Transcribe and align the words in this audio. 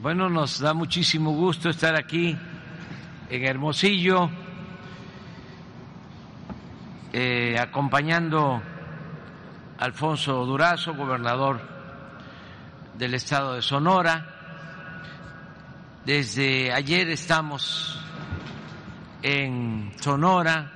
Bueno, 0.00 0.30
nos 0.30 0.60
da 0.60 0.74
muchísimo 0.74 1.32
gusto 1.32 1.70
estar 1.70 1.96
aquí 1.96 2.38
en 3.28 3.44
Hermosillo, 3.44 4.30
eh, 7.12 7.58
acompañando 7.58 8.62
a 9.76 9.84
Alfonso 9.84 10.46
Durazo, 10.46 10.94
gobernador 10.94 11.60
del 12.96 13.14
estado 13.14 13.54
de 13.54 13.62
Sonora. 13.62 14.24
Desde 16.04 16.72
ayer 16.72 17.08
estamos 17.08 18.00
en 19.22 19.94
Sonora, 19.98 20.70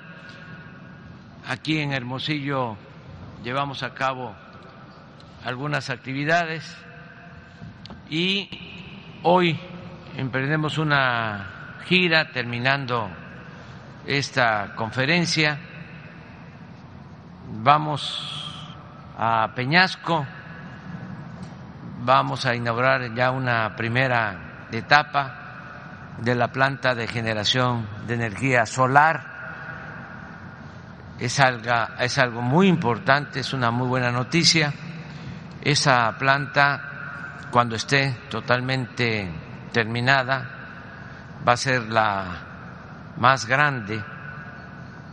aquí 1.47 1.79
en 1.79 1.93
Hermosillo 1.93 2.77
llevamos 3.45 3.85
a 3.85 3.95
cabo 3.95 4.35
algunas 5.45 5.91
actividades 5.91 6.77
y 8.11 8.62
hoy 9.25 9.59
emprendemos 10.17 10.79
una 10.79 11.79
gira 11.85 12.31
terminando 12.33 13.09
esta 14.07 14.73
conferencia. 14.75 15.59
Vamos 17.63 18.55
a 19.19 19.51
Peñasco, 19.55 20.27
vamos 22.05 22.47
a 22.47 22.55
inaugurar 22.55 23.15
ya 23.15 23.31
una 23.31 23.77
primera 23.77 24.67
etapa 24.73 25.39
de 26.19 26.35
la 26.35 26.49
planta 26.49 26.95
de 26.95 27.07
generación 27.07 27.87
de 28.07 28.15
energía 28.15 28.67
solar. 28.67 29.31
Es 31.19 31.39
algo, 31.39 31.71
es 32.01 32.19
algo 32.19 32.43
muy 32.43 32.67
importante, 32.67 33.41
es 33.41 33.53
una 33.53 33.71
muy 33.71 33.87
buena 33.87 34.11
noticia. 34.11 34.73
Esa 35.63 36.17
planta, 36.19 36.92
cuando 37.53 37.77
esté 37.77 38.17
totalmente 38.31 39.31
terminada, 39.73 40.49
va 41.47 41.53
a 41.53 41.57
ser 41.57 41.83
la 41.83 42.25
más 43.19 43.47
grande 43.47 44.03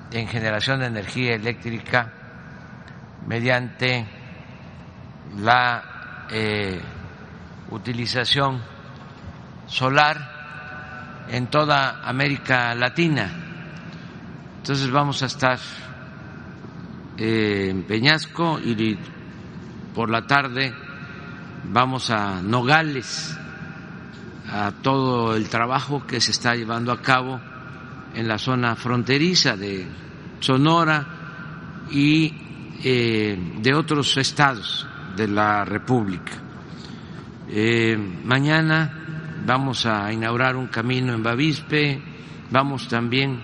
en 0.10 0.26
generación 0.26 0.80
de 0.80 0.86
energía 0.86 1.36
eléctrica 1.36 2.14
mediante 3.28 4.08
la 5.38 6.28
eh, 6.32 6.80
utilización 7.72 8.62
solar 9.68 11.28
en 11.30 11.48
toda 11.48 12.02
América 12.08 12.74
Latina. 12.74 13.30
Entonces 14.60 14.90
vamos 14.90 15.22
a 15.24 15.26
estar 15.26 15.60
eh, 17.18 17.68
en 17.70 17.84
Peñasco 17.84 18.62
y 18.62 18.98
por 19.94 20.10
la 20.10 20.26
tarde 20.26 20.74
vamos 21.66 22.10
a 22.10 22.42
Nogales, 22.42 23.38
a 24.52 24.72
todo 24.82 25.36
el 25.36 25.50
trabajo 25.50 26.06
que 26.08 26.20
se 26.22 26.32
está 26.32 26.56
llevando 26.56 26.92
a 26.92 27.02
cabo 27.02 27.40
en 28.14 28.28
la 28.28 28.38
zona 28.38 28.76
fronteriza 28.76 29.56
de 29.56 29.88
Sonora 30.40 31.06
y 31.92 32.34
eh, 32.84 33.38
de 33.62 33.74
otros 33.74 34.18
estados 34.18 34.88
de 35.16 35.28
la 35.28 35.66
República. 35.66 36.34
Eh, 37.50 37.98
mañana 38.24 39.42
vamos 39.46 39.86
a 39.86 40.12
inaugurar 40.14 40.56
un 40.56 40.68
camino 40.68 41.14
en 41.14 41.24
Bavispe, 41.24 42.02
vamos 42.52 42.88
también 42.88 43.40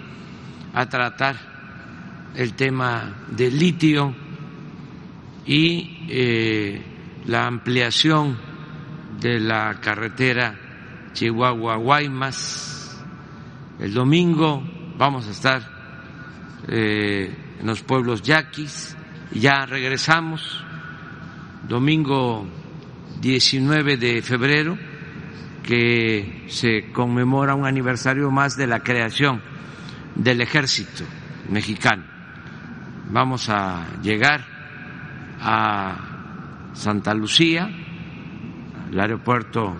a 0.73 0.87
tratar 0.87 1.35
el 2.35 2.53
tema 2.53 3.13
del 3.29 3.57
litio 3.57 4.13
y 5.45 6.05
eh, 6.09 6.94
la 7.27 7.47
ampliación 7.47 8.37
de 9.19 9.39
la 9.39 9.79
carretera 9.81 10.55
Chihuahua-Guaymas. 11.13 13.03
El 13.79 13.93
domingo 13.93 14.63
vamos 14.97 15.27
a 15.27 15.31
estar 15.31 15.61
eh, 16.67 17.33
en 17.59 17.65
los 17.65 17.81
pueblos 17.81 18.21
yaquis, 18.21 18.95
ya 19.31 19.65
regresamos, 19.65 20.63
domingo 21.67 22.47
19 23.21 23.97
de 23.97 24.21
febrero, 24.21 24.77
que 25.63 26.45
se 26.47 26.91
conmemora 26.91 27.55
un 27.55 27.65
aniversario 27.65 28.29
más 28.29 28.55
de 28.55 28.67
la 28.67 28.81
creación 28.81 29.41
del 30.13 30.41
ejército 30.41 31.03
mexicano. 31.49 32.03
Vamos 33.09 33.49
a 33.49 33.85
llegar 34.01 34.45
a 35.41 36.14
Santa 36.75 37.13
Lucía, 37.13 37.69
el 38.91 38.99
aeropuerto 38.99 39.73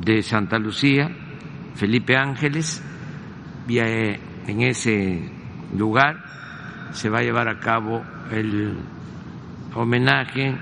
de 0.00 0.22
Santa 0.22 0.58
Lucía, 0.58 1.10
Felipe 1.74 2.16
Ángeles, 2.16 2.82
y 3.68 3.78
en 3.78 4.62
ese 4.62 5.30
lugar 5.76 6.24
se 6.92 7.10
va 7.10 7.18
a 7.18 7.22
llevar 7.22 7.48
a 7.48 7.60
cabo 7.60 8.02
el 8.32 8.74
homenaje, 9.74 10.56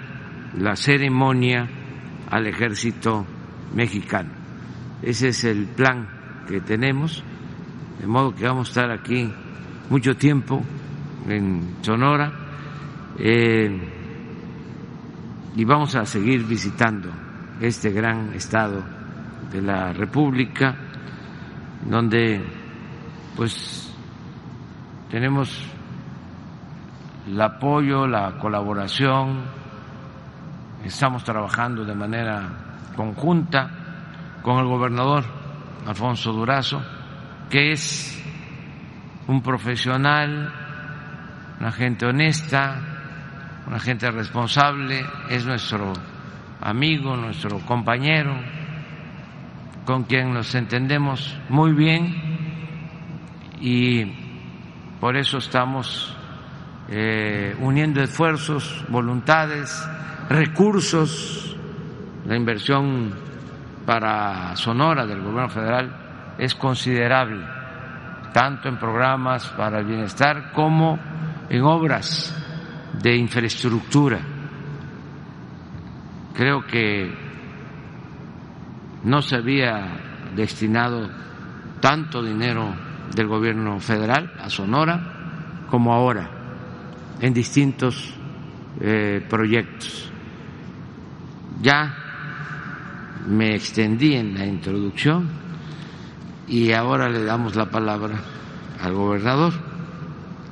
la 0.59 0.75
ceremonia 0.75 1.69
al 2.29 2.47
ejército 2.49 3.25
mexicano. 3.75 4.31
Ese 5.01 5.29
es 5.29 5.45
el 5.45 5.67
plan 5.67 6.09
que 6.49 6.61
tenemos, 6.61 7.23
de 8.01 8.07
modo 8.07 8.35
que 8.35 8.45
vamos 8.45 8.69
a 8.69 8.71
estar 8.71 8.91
aquí 8.91 9.33
mucho 9.89 10.17
tiempo 10.17 10.63
en 11.29 11.77
Sonora 11.83 12.33
eh, 13.19 13.96
y 15.57 15.65
vamos 15.65 15.95
a 15.97 16.05
seguir 16.05 16.45
visitando 16.45 17.09
este 17.61 17.91
gran 17.91 18.35
estado 18.35 18.85
de 19.51 19.63
la 19.63 19.91
República, 19.95 20.77
donde 21.83 22.45
pues 23.35 23.91
tenemos 25.11 25.67
el 27.27 27.41
apoyo, 27.41 28.07
la 28.07 28.37
colaboración, 28.39 29.45
estamos 30.85 31.25
trabajando 31.25 31.87
de 31.87 31.95
manera 31.95 32.93
conjunta 32.95 33.71
con 34.43 34.59
el 34.59 34.67
gobernador 34.67 35.25
Alfonso 35.87 36.33
Durazo, 36.33 36.83
que 37.49 37.73
es 37.73 38.23
un 39.27 39.41
profesional, 39.41 40.53
una 41.59 41.73
gente 41.73 42.05
honesta, 42.05 42.96
una 43.67 43.81
gente 43.81 44.11
responsable, 44.11 45.05
es 45.29 45.45
nuestro 45.45 45.93
amigo, 46.61 47.17
nuestro 47.17 47.59
compañero, 47.61 48.35
con 49.85 50.05
quien 50.05 50.33
nos 50.33 50.55
entendemos 50.55 51.37
muy 51.49 51.73
bien 51.73 52.15
y 53.61 54.05
por 55.01 55.17
eso 55.17 55.39
estamos 55.39 56.17
eh, 56.89 57.57
uniendo 57.61 58.03
esfuerzos, 58.03 58.85
voluntades, 58.89 59.89
recursos, 60.29 61.57
la 62.25 62.37
inversión 62.37 63.13
para 63.85 64.55
Sonora 64.57 65.07
del 65.07 65.21
gobierno 65.21 65.49
federal 65.49 66.35
es 66.39 66.55
considerable, 66.55 67.45
tanto 68.33 68.69
en 68.69 68.79
programas 68.79 69.47
para 69.57 69.81
el 69.81 69.87
bienestar 69.87 70.53
como 70.53 70.99
en 71.49 71.63
obras 71.63 72.46
de 73.03 73.17
infraestructura. 73.17 74.21
Creo 76.35 76.67
que 76.67 77.11
no 79.05 79.23
se 79.23 79.37
había 79.37 80.31
destinado 80.35 81.09
tanto 81.81 82.23
dinero 82.23 82.75
del 83.15 83.27
gobierno 83.27 83.79
federal 83.81 84.33
a 84.41 84.51
Sonora 84.51 85.67
como 85.71 85.95
ahora 85.95 86.31
en 87.21 87.33
distintos 87.33 88.13
eh, 88.81 89.25
proyectos. 89.29 90.11
Ya 91.63 91.97
me 93.29 93.55
extendí 93.55 94.15
en 94.15 94.35
la 94.35 94.45
introducción 94.45 95.29
y 96.47 96.73
ahora 96.73 97.09
le 97.09 97.25
damos 97.25 97.57
la 97.57 97.67
palabra 97.67 98.21
al 98.81 98.93
gobernador. 98.93 99.53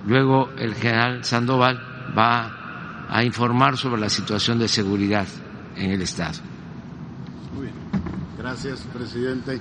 Luego 0.06 0.50
el 0.58 0.74
general 0.74 1.24
Sandoval 1.24 1.93
va 2.16 3.06
a 3.08 3.24
informar 3.24 3.76
sobre 3.76 4.00
la 4.00 4.08
situación 4.08 4.58
de 4.58 4.68
seguridad 4.68 5.26
en 5.76 5.90
el 5.90 6.02
Estado. 6.02 6.40
Muy 7.54 7.64
bien. 7.64 7.74
Gracias, 8.38 8.80
presidente. 8.92 9.60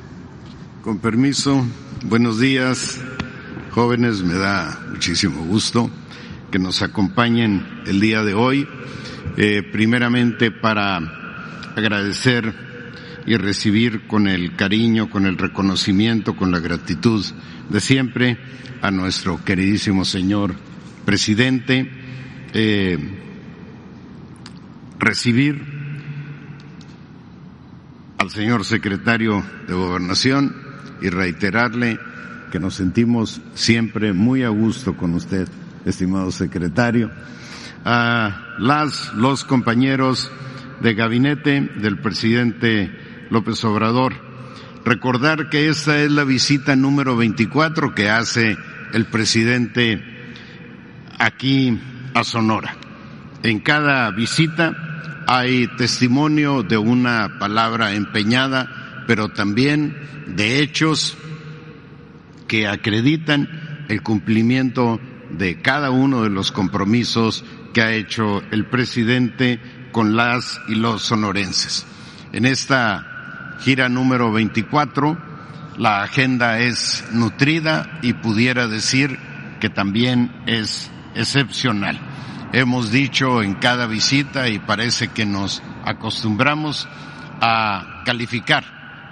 Con 0.82 1.00
permiso, 1.00 1.66
buenos 2.04 2.40
días, 2.40 3.00
jóvenes, 3.72 4.22
me 4.24 4.34
da 4.36 4.80
muchísimo 4.90 5.44
gusto 5.46 5.90
que 6.52 6.60
nos 6.60 6.82
acompañen 6.82 7.82
el 7.86 8.00
día 8.00 8.24
de 8.24 8.34
hoy. 8.34 8.68
Eh, 9.36 9.64
primeramente 9.64 10.52
para 10.52 10.98
agradecer 11.76 12.54
y 13.26 13.36
recibir 13.38 14.06
con 14.06 14.28
el 14.28 14.56
cariño, 14.56 15.10
con 15.10 15.26
el 15.26 15.38
reconocimiento, 15.38 16.36
con 16.36 16.52
la 16.52 16.60
gratitud 16.60 17.26
de 17.70 17.80
siempre 17.80 18.38
a 18.82 18.92
nuestro 18.92 19.44
queridísimo 19.44 20.06
señor 20.06 20.54
presidente, 21.06 21.90
eh, 22.54 22.98
recibir 25.00 25.62
al 28.18 28.30
señor 28.30 28.64
secretario 28.64 29.44
de 29.68 29.74
Gobernación 29.74 30.56
y 31.02 31.10
reiterarle 31.10 32.00
que 32.52 32.60
nos 32.60 32.76
sentimos 32.76 33.42
siempre 33.56 34.14
muy 34.14 34.44
a 34.44 34.50
gusto 34.50 34.96
con 34.96 35.16
usted, 35.16 35.48
estimado 35.86 36.32
secretario, 36.32 37.12
a 37.84 38.56
las, 38.60 39.14
los 39.16 39.44
compañeros 39.44 40.32
de 40.80 40.94
gabinete 40.94 41.62
del 41.62 41.98
presidente 42.00 42.92
López 43.30 43.64
Obrador. 43.66 44.14
Recordar 44.86 45.50
que 45.50 45.70
esta 45.70 46.00
es 46.02 46.12
la 46.12 46.24
visita 46.24 46.76
número 46.76 47.18
24 47.18 47.96
que 47.96 48.10
hace 48.10 48.58
el 48.94 49.06
presidente 49.06 50.02
aquí 51.18 51.80
a 52.14 52.24
Sonora. 52.24 52.76
En 53.44 53.60
cada 53.60 54.10
visita 54.12 55.24
hay 55.28 55.68
testimonio 55.78 56.64
de 56.64 56.78
una 56.78 57.40
palabra 57.40 57.94
empeñada, 57.94 59.04
pero 59.08 59.30
también 59.30 59.96
de 60.28 60.62
hechos 60.62 61.18
que 62.48 62.68
acreditan 62.68 63.86
el 63.90 64.02
cumplimiento 64.02 65.00
de 65.32 65.62
cada 65.62 65.90
uno 65.92 66.24
de 66.24 66.30
los 66.30 66.52
compromisos 66.52 67.44
que 67.74 67.82
ha 67.82 67.94
hecho 67.94 68.42
el 68.52 68.66
presidente 68.66 69.60
con 69.92 70.16
las 70.16 70.62
y 70.68 70.76
los 70.76 71.02
sonorenses. 71.02 71.86
En 72.32 72.46
esta 72.46 73.58
gira 73.62 73.90
número 73.90 74.32
24, 74.32 75.18
la 75.78 76.04
agenda 76.04 76.60
es 76.60 77.04
nutrida 77.12 78.00
y 78.02 78.14
pudiera 78.14 78.68
decir 78.68 79.18
que 79.60 79.70
también 79.70 80.32
es 80.46 80.92
excepcional. 81.16 82.00
Hemos 82.54 82.92
dicho 82.92 83.42
en 83.42 83.56
cada 83.56 83.88
visita 83.88 84.48
y 84.48 84.60
parece 84.60 85.08
que 85.08 85.26
nos 85.26 85.64
acostumbramos 85.86 86.88
a 87.42 88.04
calificar 88.06 88.64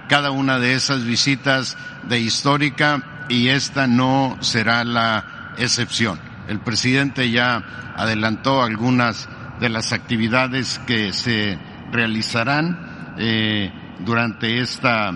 cada 0.08 0.30
una 0.30 0.58
de 0.58 0.74
esas 0.74 1.04
visitas 1.04 1.76
de 2.08 2.20
histórica 2.20 3.24
y 3.28 3.48
esta 3.48 3.86
no 3.86 4.36
será 4.40 4.84
la 4.84 5.54
excepción. 5.58 6.20
El 6.48 6.60
presidente 6.60 7.30
ya 7.30 7.94
adelantó 7.96 8.62
algunas 8.62 9.28
de 9.60 9.68
las 9.68 9.92
actividades 9.92 10.80
que 10.86 11.12
se 11.12 11.58
realizarán 11.92 13.14
eh, 13.18 13.72
durante 14.00 14.60
esta, 14.60 15.10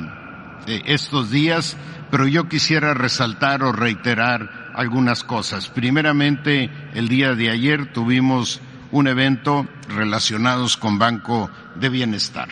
eh, 0.67 0.83
estos 0.87 1.31
días, 1.31 1.77
pero 2.11 2.27
yo 2.27 2.49
quisiera 2.49 2.95
resaltar 2.95 3.63
o 3.63 3.73
reiterar 3.73 4.66
algunas 4.77 5.25
cosas. 5.25 5.69
Primeramente, 5.69 6.71
el 6.95 7.09
día 7.09 7.35
de 7.35 7.51
ayer 7.51 7.93
tuvimos 7.93 8.61
un 8.93 9.09
evento 9.09 9.67
relacionados 9.89 10.77
con 10.77 10.99
Banco 10.99 11.51
de 11.75 11.89
Bienestar. 11.89 12.49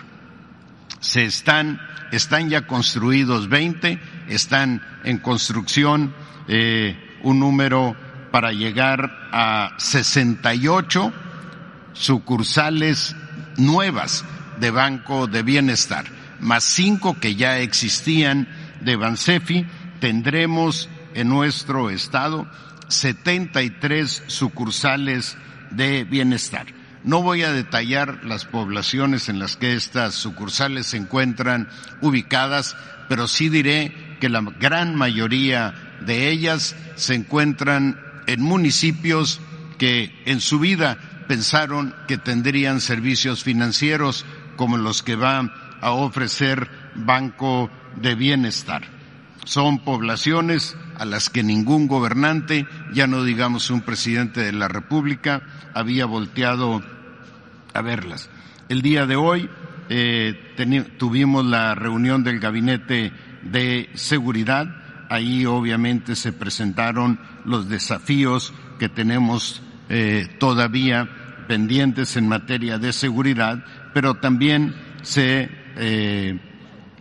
Se 1.00 1.25
están, 1.25 1.81
están 2.12 2.49
ya 2.49 2.67
construidos 2.67 3.49
20, 3.49 4.00
están 4.29 4.82
en 5.05 5.19
construcción 5.19 6.15
eh, 6.49 6.97
un 7.23 7.41
número 7.41 7.94
para 8.31 8.53
llegar 8.53 9.29
a 9.31 9.75
68 9.79 11.12
sucursales 11.93 13.15
nuevas 13.56 14.25
de 14.59 14.70
Banco 14.70 15.27
de 15.27 15.43
Bienestar, 15.43 16.06
más 16.41 16.65
cinco 16.65 17.19
que 17.20 17.35
ya 17.37 17.59
existían 17.59 18.49
de 18.81 18.97
Bansefi, 18.97 19.67
tendremos 20.00 20.88
en 21.15 21.29
nuestro 21.29 21.91
estado 21.91 22.47
73 22.89 24.25
sucursales 24.27 25.37
de 25.71 26.05
bienestar. 26.05 26.67
No 27.03 27.23
voy 27.23 27.43
a 27.43 27.53
detallar 27.53 28.25
las 28.25 28.45
poblaciones 28.47 29.29
en 29.29 29.39
las 29.39 29.57
que 29.57 29.75
estas 29.75 30.15
sucursales 30.15 30.87
se 30.87 30.97
encuentran 30.97 31.69
ubicadas, 32.01 32.77
pero 33.09 33.29
sí 33.29 33.49
diré 33.49 34.17
que 34.21 34.29
la 34.29 34.41
gran 34.59 34.95
mayoría 34.95 35.75
de 36.07 36.31
ellas 36.31 36.75
se 36.97 37.15
encuentran 37.15 38.01
en 38.27 38.43
municipios 38.43 39.41
que 39.79 40.15
en 40.25 40.41
su 40.41 40.59
vida 40.59 40.97
pensaron 41.29 41.95
que 42.09 42.17
tendrían 42.17 42.81
servicios 42.81 43.45
financieros 43.45 44.25
como 44.57 44.77
los 44.77 45.03
que 45.03 45.17
va 45.17 45.77
a 45.81 45.91
ofrecer 45.91 46.71
Banco 46.95 47.71
de 47.97 48.15
Bienestar. 48.15 48.83
Son 49.45 49.79
poblaciones 49.79 50.77
a 50.99 51.05
las 51.05 51.31
que 51.31 51.43
ningún 51.43 51.87
gobernante, 51.87 52.67
ya 52.93 53.06
no 53.06 53.25
digamos 53.25 53.70
un 53.70 53.82
presidente 53.82 54.41
de 54.41 54.52
la 54.52 54.69
República, 54.69 55.43
había 55.75 56.06
volteado 56.06 56.82
a 57.73 57.82
verlas. 57.82 58.31
El 58.69 58.82
día 58.82 59.06
de 59.06 59.17
hoy 59.17 59.50
eh, 59.88 60.55
tuvimos 60.99 61.44
la 61.44 61.75
reunión 61.75 62.25
del 62.25 62.41
Gabinete 62.41 63.12
de 63.43 63.91
Seguridad. 63.94 64.67
Ahí 65.11 65.44
obviamente 65.44 66.17
se 66.17 66.32
presentaron 66.32 67.20
los 67.44 67.69
desafíos 67.69 68.55
que 68.79 68.88
tenemos 68.88 69.62
eh, 69.88 70.29
todavía 70.38 71.08
pendientes 71.46 72.17
en 72.17 72.29
materia 72.29 72.79
de 72.79 72.93
seguridad, 72.93 73.64
pero 73.93 74.14
también 74.14 74.75
se 75.02 75.50
eh, 75.76 76.41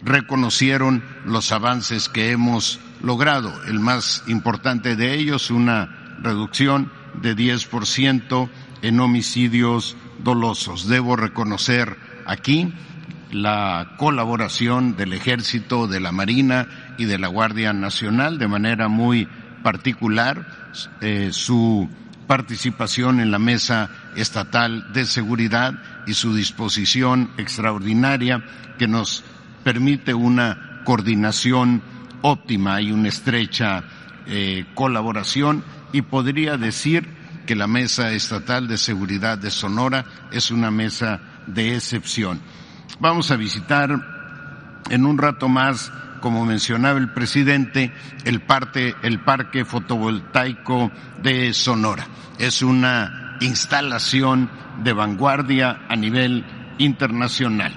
reconocieron 0.01 1.03
los 1.25 1.51
avances 1.51 2.09
que 2.09 2.31
hemos 2.31 2.79
logrado. 3.03 3.53
El 3.65 3.79
más 3.79 4.23
importante 4.25 4.95
de 4.95 5.13
ellos, 5.13 5.51
una 5.51 6.17
reducción 6.21 6.91
de 7.21 7.35
10% 7.35 8.49
en 8.81 8.99
homicidios 8.99 9.95
dolosos. 10.23 10.87
Debo 10.87 11.15
reconocer 11.15 11.95
aquí 12.25 12.73
la 13.31 13.95
colaboración 13.97 14.95
del 14.95 15.13
Ejército, 15.13 15.87
de 15.87 15.99
la 15.99 16.11
Marina 16.11 16.95
y 16.97 17.05
de 17.05 17.19
la 17.19 17.27
Guardia 17.27 17.73
Nacional 17.73 18.39
de 18.39 18.47
manera 18.47 18.87
muy 18.87 19.27
particular, 19.63 20.71
eh, 21.01 21.29
su 21.31 21.89
participación 22.27 23.19
en 23.19 23.31
la 23.31 23.39
Mesa 23.39 23.89
Estatal 24.15 24.93
de 24.93 25.05
Seguridad 25.05 25.73
y 26.07 26.13
su 26.13 26.33
disposición 26.33 27.31
extraordinaria 27.37 28.43
que 28.77 28.87
nos 28.87 29.23
permite 29.63 30.13
una 30.13 30.81
coordinación 30.85 31.81
óptima 32.23 32.81
y 32.81 32.91
una 32.91 33.09
estrecha 33.09 33.83
eh, 34.25 34.65
colaboración 34.73 35.63
y 35.91 36.01
podría 36.01 36.57
decir 36.57 37.07
que 37.45 37.55
la 37.55 37.67
Mesa 37.67 38.11
Estatal 38.11 38.67
de 38.67 38.77
Seguridad 38.77 39.37
de 39.37 39.51
Sonora 39.51 40.05
es 40.31 40.49
una 40.49 40.71
mesa 40.71 41.19
de 41.45 41.75
excepción. 41.75 42.41
Vamos 42.99 43.31
a 43.31 43.35
visitar 43.35 43.91
en 44.89 45.05
un 45.05 45.17
rato 45.17 45.47
más 45.49 45.91
como 46.21 46.45
mencionaba 46.45 46.99
el 46.99 47.11
presidente, 47.11 47.91
el, 48.23 48.39
parte, 48.39 48.95
el 49.03 49.19
parque 49.19 49.65
fotovoltaico 49.65 50.89
de 51.21 51.53
Sonora. 51.53 52.07
Es 52.39 52.61
una 52.61 53.35
instalación 53.41 54.49
de 54.83 54.93
vanguardia 54.93 55.81
a 55.89 55.97
nivel 55.97 56.45
internacional. 56.77 57.73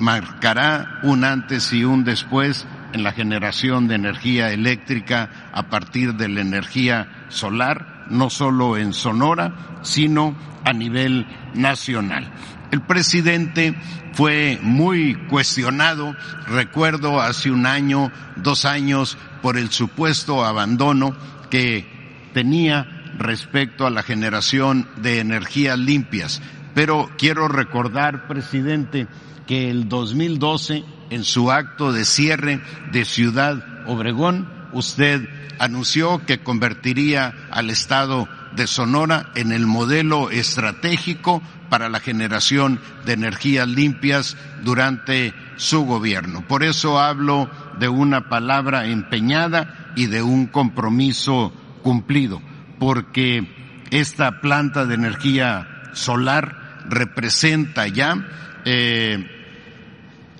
Marcará 0.00 0.98
un 1.04 1.22
antes 1.22 1.72
y 1.72 1.84
un 1.84 2.02
después 2.02 2.66
en 2.96 3.04
la 3.04 3.12
generación 3.12 3.86
de 3.86 3.94
energía 3.94 4.52
eléctrica 4.52 5.50
a 5.52 5.68
partir 5.68 6.14
de 6.14 6.28
la 6.28 6.40
energía 6.40 7.26
solar, 7.28 8.06
no 8.10 8.30
solo 8.30 8.76
en 8.76 8.92
Sonora, 8.92 9.78
sino 9.82 10.34
a 10.64 10.72
nivel 10.72 11.26
nacional. 11.54 12.32
El 12.72 12.80
presidente 12.80 13.76
fue 14.14 14.58
muy 14.62 15.14
cuestionado, 15.28 16.16
recuerdo 16.48 17.20
hace 17.20 17.50
un 17.50 17.66
año, 17.66 18.10
dos 18.36 18.64
años, 18.64 19.16
por 19.42 19.58
el 19.58 19.70
supuesto 19.70 20.44
abandono 20.44 21.14
que 21.50 22.28
tenía 22.32 23.12
respecto 23.18 23.86
a 23.86 23.90
la 23.90 24.02
generación 24.02 24.88
de 24.96 25.20
energías 25.20 25.78
limpias. 25.78 26.42
Pero 26.74 27.10
quiero 27.16 27.46
recordar, 27.46 28.26
presidente, 28.26 29.06
que 29.46 29.70
el 29.70 29.88
2012, 29.88 30.84
en 31.10 31.24
su 31.24 31.50
acto 31.50 31.92
de 31.92 32.04
cierre 32.04 32.60
de 32.92 33.04
Ciudad 33.04 33.86
Obregón, 33.86 34.48
usted 34.72 35.28
anunció 35.58 36.24
que 36.26 36.38
convertiría 36.38 37.34
al 37.50 37.70
Estado 37.70 38.28
de 38.54 38.66
Sonora 38.66 39.30
en 39.34 39.52
el 39.52 39.66
modelo 39.66 40.30
estratégico 40.30 41.42
para 41.68 41.88
la 41.88 42.00
generación 42.00 42.80
de 43.04 43.12
energías 43.12 43.68
limpias 43.68 44.36
durante 44.62 45.34
su 45.56 45.84
gobierno. 45.84 46.46
Por 46.46 46.62
eso 46.62 46.98
hablo 46.98 47.50
de 47.78 47.88
una 47.88 48.28
palabra 48.28 48.86
empeñada 48.86 49.92
y 49.96 50.06
de 50.06 50.22
un 50.22 50.46
compromiso 50.46 51.52
cumplido, 51.82 52.40
porque 52.78 53.84
esta 53.90 54.40
planta 54.40 54.84
de 54.86 54.94
energía 54.94 55.90
solar 55.92 56.84
representa 56.88 57.88
ya 57.88 58.26
eh, 58.64 59.35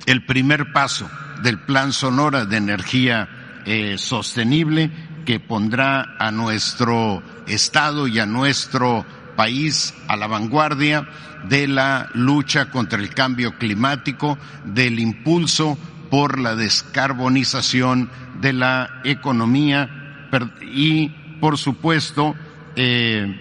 el 0.07 0.25
primer 0.25 0.73
paso 0.73 1.11
del 1.43 1.59
Plan 1.59 1.93
Sonora 1.93 2.45
de 2.47 2.57
Energía 2.57 3.29
eh, 3.67 3.99
Sostenible 3.99 4.91
que 5.25 5.41
pondrá 5.41 6.17
a 6.19 6.31
nuestro 6.31 7.23
Estado 7.47 8.07
y 8.07 8.21
a 8.21 8.27
nuestro 8.27 9.05
país 9.37 9.93
a 10.09 10.17
la 10.17 10.29
vanguardia 10.29 11.07
de 11.49 11.69
la 11.69 12.09
lucha 12.15 12.71
contra 12.71 12.99
el 12.99 13.11
cambio 13.11 13.59
climático, 13.59 14.39
del 14.65 14.99
impulso 14.99 15.77
por 16.11 16.39
la 16.39 16.55
descarbonización 16.55 18.11
de 18.41 18.53
la 18.53 19.01
economía 19.05 20.29
y, 20.63 21.09
por 21.41 21.59
supuesto, 21.59 22.35
eh, 22.77 23.41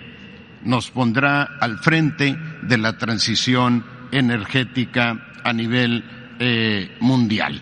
nos 0.63 0.89
pondrá 0.89 1.43
al 1.59 1.77
frente 1.79 2.37
de 2.63 2.77
la 2.77 2.97
transición 2.97 3.85
energética 4.11 5.27
a 5.43 5.53
nivel 5.53 6.03
eh, 6.39 6.95
mundial. 6.99 7.61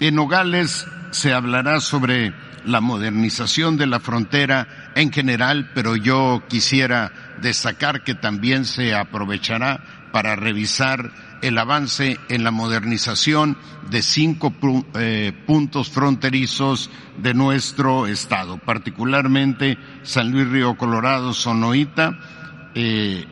En 0.00 0.14
Nogales 0.14 0.86
se 1.10 1.32
hablará 1.32 1.80
sobre 1.80 2.32
la 2.64 2.80
modernización 2.80 3.76
de 3.76 3.86
la 3.86 4.00
frontera 4.00 4.92
en 4.94 5.12
general, 5.12 5.70
pero 5.74 5.96
yo 5.96 6.42
quisiera 6.48 7.12
destacar 7.40 8.02
que 8.02 8.14
también 8.14 8.64
se 8.64 8.94
aprovechará 8.94 10.08
para 10.12 10.36
revisar 10.36 11.10
el 11.42 11.56
avance 11.58 12.18
en 12.28 12.44
la 12.44 12.50
modernización 12.50 13.56
de 13.90 14.02
cinco 14.02 14.52
eh, 14.94 15.32
puntos 15.46 15.90
fronterizos 15.90 16.90
de 17.16 17.34
nuestro 17.34 18.06
estado, 18.06 18.58
particularmente 18.58 19.78
San 20.02 20.30
Luis 20.30 20.48
Río 20.48 20.76
Colorado, 20.76 21.32
Sonoita, 21.32 22.18
eh, 22.74 23.24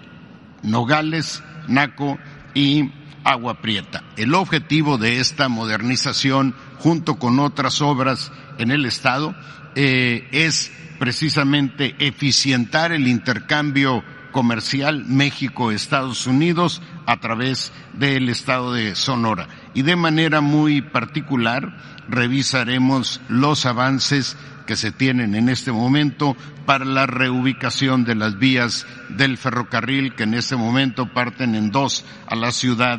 Nogales, 0.63 1.43
Naco 1.69 2.19
y 2.55 2.91
Agua 3.25 3.61
Prieta. 3.61 4.05
El 4.17 4.35
objetivo 4.35 4.99
de 4.99 5.21
esta 5.21 5.49
modernización, 5.49 6.55
junto 6.79 7.19
con 7.19 7.39
otras 7.39 7.81
obras 7.81 8.33
en 8.59 8.71
el 8.71 8.87
estado, 8.87 9.35
eh, 9.75 10.29
es 10.33 10.73
precisamente 10.99 11.95
eficientar 11.99 12.93
el 12.93 13.07
intercambio 13.07 14.03
comercial 14.33 15.05
México-Estados 15.07 16.27
Unidos 16.27 16.83
a 17.07 17.19
través 17.21 17.73
del 17.95 18.29
estado 18.29 18.73
de 18.73 18.95
Sonora. 18.95 19.49
Y 19.75 19.83
de 19.83 19.97
manera 19.97 20.41
muy 20.41 20.83
particular 20.83 21.77
revisaremos 22.09 23.21
los 23.29 23.67
avances 23.67 24.37
que 24.69 24.77
se 24.77 24.93
tienen 24.93 25.35
en 25.35 25.49
este 25.49 25.73
momento 25.73 26.37
para 26.67 26.85
la 26.85 27.07
reubicación 27.07 28.05
de 28.05 28.15
las 28.15 28.39
vías 28.39 28.87
del 29.09 29.39
ferrocarril 29.39 30.15
que 30.15 30.25
en 30.25 30.35
este 30.35 30.57
momento 30.57 31.11
parten 31.15 31.55
en 31.55 31.71
dos 31.71 32.05
a 32.27 32.37
la 32.37 32.53
ciudad 32.53 32.99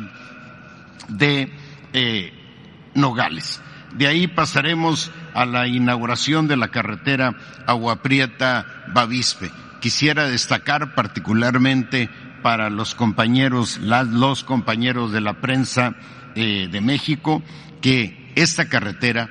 de 1.06 1.52
eh, 1.92 2.32
Nogales. 2.96 3.62
De 3.94 4.08
ahí 4.08 4.26
pasaremos 4.26 5.12
a 5.32 5.46
la 5.46 5.68
inauguración 5.68 6.48
de 6.48 6.56
la 6.56 6.72
carretera 6.72 7.36
Agua 7.68 8.02
Prieta-Bavispe 8.02 9.52
quisiera 9.80 10.28
destacar 10.28 10.96
particularmente 10.96 12.10
para 12.42 12.68
los 12.68 12.96
compañeros, 12.96 13.78
los 13.78 14.42
compañeros 14.42 15.12
de 15.12 15.20
la 15.20 15.40
prensa 15.40 15.94
eh, 16.34 16.68
de 16.68 16.80
México, 16.80 17.44
que 17.80 18.32
esta 18.34 18.68
carretera 18.68 19.30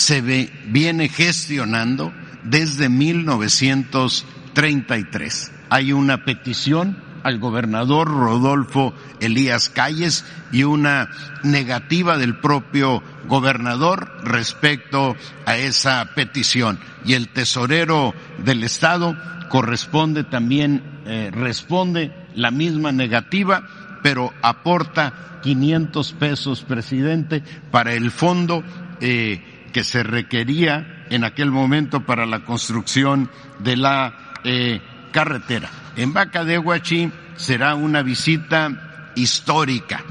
se 0.00 0.22
ve, 0.22 0.50
viene 0.66 1.08
gestionando 1.08 2.12
desde 2.42 2.88
1933. 2.88 5.52
Hay 5.68 5.92
una 5.92 6.24
petición 6.24 6.96
al 7.22 7.38
gobernador 7.38 8.08
Rodolfo 8.08 8.94
Elías 9.20 9.68
Calles 9.68 10.24
y 10.52 10.62
una 10.62 11.10
negativa 11.42 12.16
del 12.16 12.38
propio 12.38 13.02
gobernador 13.28 14.10
respecto 14.24 15.16
a 15.44 15.58
esa 15.58 16.14
petición. 16.14 16.80
Y 17.04 17.12
el 17.12 17.28
tesorero 17.28 18.14
del 18.42 18.64
Estado 18.64 19.14
corresponde 19.50 20.24
también, 20.24 20.82
eh, 21.04 21.30
responde 21.30 22.10
la 22.34 22.50
misma 22.50 22.90
negativa, 22.90 23.68
pero 24.02 24.32
aporta 24.40 25.40
500 25.42 26.12
pesos, 26.14 26.62
presidente, 26.62 27.42
para 27.70 27.92
el 27.92 28.10
fondo 28.10 28.64
eh, 29.02 29.42
que 29.72 29.84
se 29.84 30.02
requería 30.02 31.04
en 31.10 31.24
aquel 31.24 31.50
momento 31.50 32.04
para 32.04 32.26
la 32.26 32.44
construcción 32.44 33.30
de 33.58 33.76
la 33.76 34.34
eh, 34.44 34.80
carretera. 35.12 35.70
En 35.96 36.12
Vaca 36.12 36.44
de 36.44 36.58
Huachí 36.58 37.10
será 37.36 37.74
una 37.74 38.02
visita 38.02 39.12
histórica. 39.16 40.02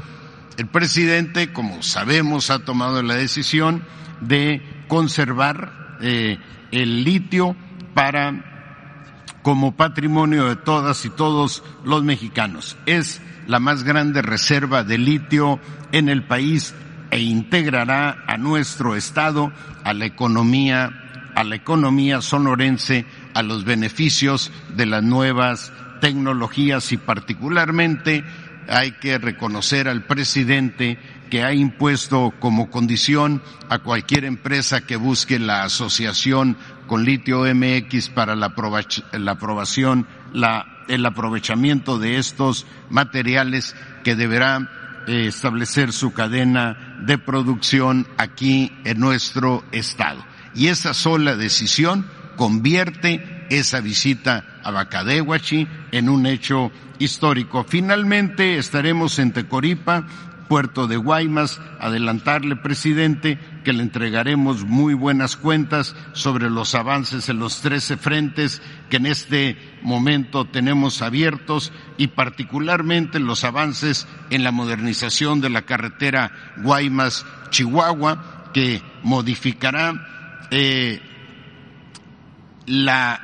El 0.58 0.68
presidente, 0.68 1.54
como 1.54 1.82
sabemos, 1.84 2.50
ha 2.50 2.60
tomado 2.60 3.01
la 3.01 3.16
decisión 3.16 3.84
de 4.20 4.62
conservar 4.88 5.98
el 6.01 7.04
litio 7.04 7.56
para 7.94 8.50
como 9.42 9.75
patrimonio 9.75 10.48
de 10.48 10.56
todas 10.56 11.06
y 11.06 11.10
todos 11.10 11.63
los 11.84 12.04
mexicanos. 12.04 12.78
Es 12.86 13.22
la 13.48 13.60
más 13.60 13.84
grande 13.84 14.22
reserva 14.22 14.84
de 14.84 14.98
litio 14.98 15.60
en 15.92 16.10
el 16.10 16.24
país 16.24 16.75
e 17.12 17.20
integrará 17.20 18.24
a 18.28 18.38
nuestro 18.38 18.96
estado 18.96 19.51
a 19.84 19.94
la 19.94 20.06
economía 20.06 20.92
a 21.36 21.44
la 21.44 21.56
economía 21.56 22.22
sonorense 22.22 23.06
a 23.34 23.44
los 23.44 23.63
beneficios 23.63 24.51
de 24.75 24.86
las 24.86 25.04
nuevas 25.04 25.72
tecnologías 26.01 26.92
y 26.92 26.98
particularmente 26.98 28.24
hay 28.68 28.92
que 28.94 29.18
reconocer 29.18 29.88
al 29.88 30.04
presidente 30.04 31.00
que 31.30 31.44
ha 31.44 31.54
impuesto 31.54 32.34
como 32.39 32.70
condición 32.70 33.42
a 33.70 33.80
cualquier 33.80 34.25
empresa 34.25 34.82
que 34.82 34.96
busque 34.96 35.39
la 35.39 35.63
asociación 35.63 36.58
con 36.88 37.06
litio 37.06 37.44
MX 37.44 38.10
para 38.10 38.36
la, 38.36 38.48
aprobación, 38.48 40.08
el 40.88 41.06
aprovechamiento 41.06 42.00
de 42.00 42.18
estos 42.18 42.66
materiales 42.89 43.75
que 44.04 44.16
deberá 44.16 44.78
establecer 45.10 45.92
su 45.92 46.13
cadena 46.13 46.98
de 47.01 47.18
producción 47.18 48.08
aquí 48.18 48.72
en 48.84 49.00
nuestro 49.00 49.63
estado. 49.72 50.24
Y 50.56 50.68
esa 50.68 50.94
sola 50.94 51.36
decisión 51.36 52.06
convierte 52.36 53.48
esa 53.50 53.82
visita 53.82 54.46
a 54.63 54.72
Bacadehuachi 54.72 55.68
en 55.92 56.10
un 56.10 56.25
hecho 56.25 56.72
histórico. 57.00 57.66
Finalmente 57.68 58.58
estaremos 58.58 59.20
en 59.20 59.32
Tecoripa 59.32 60.06
puerto 60.50 60.88
de 60.88 60.98
Guaymas, 60.98 61.62
adelantarle, 61.80 62.58
presidente, 62.58 63.39
que 63.69 63.73
le 63.73 63.83
entregaremos 63.83 64.65
muy 64.65 64.95
buenas 64.95 65.35
cuentas 65.35 65.95
sobre 66.13 66.49
los 66.49 66.73
avances 66.73 67.29
en 67.29 67.38
los 67.38 67.61
trece 67.61 67.97
frentes 67.97 68.63
que 68.89 68.97
en 68.97 69.05
este 69.05 69.59
momento 69.83 70.45
tenemos 70.45 71.03
abiertos 71.03 71.71
y 71.95 72.07
particularmente 72.07 73.19
los 73.19 73.43
avances 73.43 74.07
en 74.31 74.43
la 74.43 74.49
modernización 74.49 75.39
de 75.39 75.51
la 75.51 75.67
carretera 75.67 76.31
Guaymas-Chihuahua, 76.63 78.49
que 78.55 78.81
modificará 79.03 80.47
eh, 80.49 80.99
la 82.65 83.21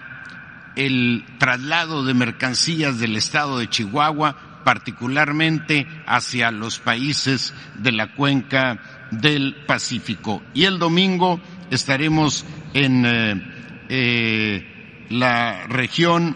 el 0.76 1.26
traslado 1.40 2.06
de 2.06 2.14
mercancías 2.14 3.00
del 3.00 3.16
estado 3.16 3.58
de 3.58 3.68
Chihuahua 3.68 4.56
particularmente 4.66 5.88
hacia 6.06 6.52
los 6.52 6.80
países 6.80 7.54
de 7.76 7.92
la 7.94 8.14
cuenca 8.14 8.95
del 9.22 9.56
Pacífico. 9.66 10.42
Y 10.54 10.66
el 10.66 10.80
domingo 10.80 11.40
estaremos 11.72 12.46
en 12.74 13.06
eh, 13.06 13.42
eh, 13.90 15.06
la 15.10 15.68
región 15.68 16.36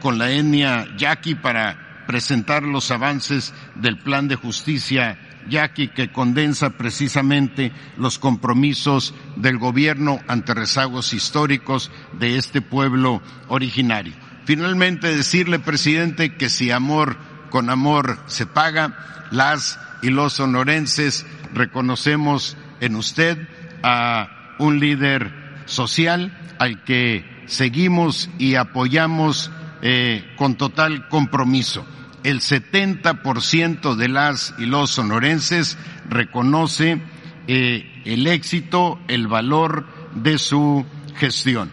con 0.00 0.18
la 0.18 0.30
etnia 0.30 0.86
yaqui 0.96 1.34
para 1.34 2.04
presentar 2.06 2.62
los 2.62 2.90
avances 2.90 3.54
del 3.74 3.98
plan 3.98 4.28
de 4.28 4.36
justicia 4.36 5.18
yaqui 5.48 5.88
que 5.88 6.10
condensa 6.10 6.70
precisamente 6.70 7.72
los 7.96 8.18
compromisos 8.18 9.14
del 9.36 9.58
gobierno 9.58 10.20
ante 10.28 10.54
rezagos 10.54 11.12
históricos 11.12 11.90
de 12.18 12.36
este 12.36 12.60
pueblo 12.60 13.22
originario. 13.48 14.14
Finalmente 14.44 15.14
decirle, 15.14 15.58
presidente, 15.58 16.36
que 16.36 16.48
si 16.48 16.70
amor 16.70 17.16
con 17.50 17.70
amor 17.70 18.18
se 18.26 18.46
paga. 18.46 19.24
Las 19.32 19.78
y 20.02 20.10
los 20.10 20.34
sonorenses 20.34 21.26
reconocemos 21.52 22.56
en 22.80 22.96
usted 22.96 23.38
a 23.82 24.56
un 24.58 24.80
líder 24.80 25.32
social 25.66 26.36
al 26.58 26.84
que 26.84 27.24
seguimos 27.46 28.30
y 28.38 28.54
apoyamos 28.54 29.50
eh, 29.82 30.24
con 30.36 30.56
total 30.56 31.08
compromiso. 31.08 31.86
El 32.24 32.40
70% 32.40 33.94
de 33.94 34.08
las 34.08 34.54
y 34.58 34.66
los 34.66 34.90
sonorenses 34.90 35.78
reconoce 36.08 37.00
eh, 37.46 38.02
el 38.04 38.26
éxito, 38.26 38.98
el 39.06 39.28
valor 39.28 39.86
de 40.14 40.38
su 40.38 40.84
gestión. 41.16 41.70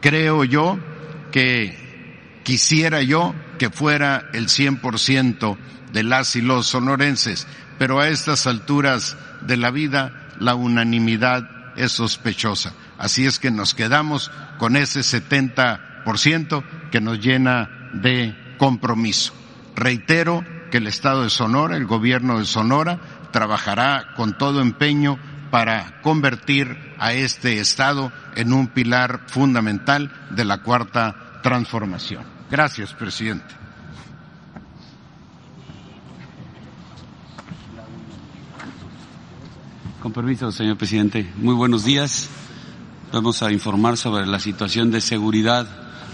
Creo 0.00 0.44
yo 0.44 0.78
que 1.32 2.40
quisiera 2.44 3.02
yo 3.02 3.34
que 3.58 3.70
fuera 3.70 4.28
el 4.32 4.46
100% 4.46 5.56
de 5.92 6.02
las 6.02 6.36
y 6.36 6.42
los 6.42 6.66
sonorenses, 6.66 7.46
pero 7.78 8.00
a 8.00 8.08
estas 8.08 8.46
alturas 8.46 9.16
de 9.42 9.56
la 9.56 9.70
vida 9.70 10.28
la 10.38 10.54
unanimidad 10.54 11.48
es 11.76 11.92
sospechosa. 11.92 12.72
Así 12.98 13.26
es 13.26 13.38
que 13.38 13.50
nos 13.50 13.74
quedamos 13.74 14.30
con 14.58 14.76
ese 14.76 15.00
70% 15.00 16.64
que 16.90 17.00
nos 17.00 17.20
llena 17.20 17.90
de 17.92 18.34
compromiso. 18.58 19.34
Reitero 19.74 20.44
que 20.70 20.78
el 20.78 20.86
Estado 20.86 21.22
de 21.22 21.30
Sonora, 21.30 21.76
el 21.76 21.86
gobierno 21.86 22.38
de 22.38 22.46
Sonora, 22.46 22.98
trabajará 23.30 24.14
con 24.16 24.36
todo 24.38 24.60
empeño 24.60 25.18
para 25.50 26.00
convertir 26.02 26.94
a 26.98 27.12
este 27.12 27.60
Estado 27.60 28.12
en 28.34 28.52
un 28.52 28.68
pilar 28.68 29.20
fundamental 29.26 30.10
de 30.30 30.44
la 30.44 30.62
cuarta 30.62 31.40
transformación. 31.42 32.24
Gracias, 32.50 32.94
presidente. 32.94 33.65
Con 40.06 40.12
permiso, 40.12 40.52
señor 40.52 40.76
presidente. 40.76 41.32
Muy 41.36 41.56
buenos 41.56 41.84
días. 41.84 42.28
Vamos 43.12 43.42
a 43.42 43.50
informar 43.50 43.96
sobre 43.96 44.24
la 44.24 44.38
situación 44.38 44.92
de 44.92 45.00
seguridad 45.00 45.66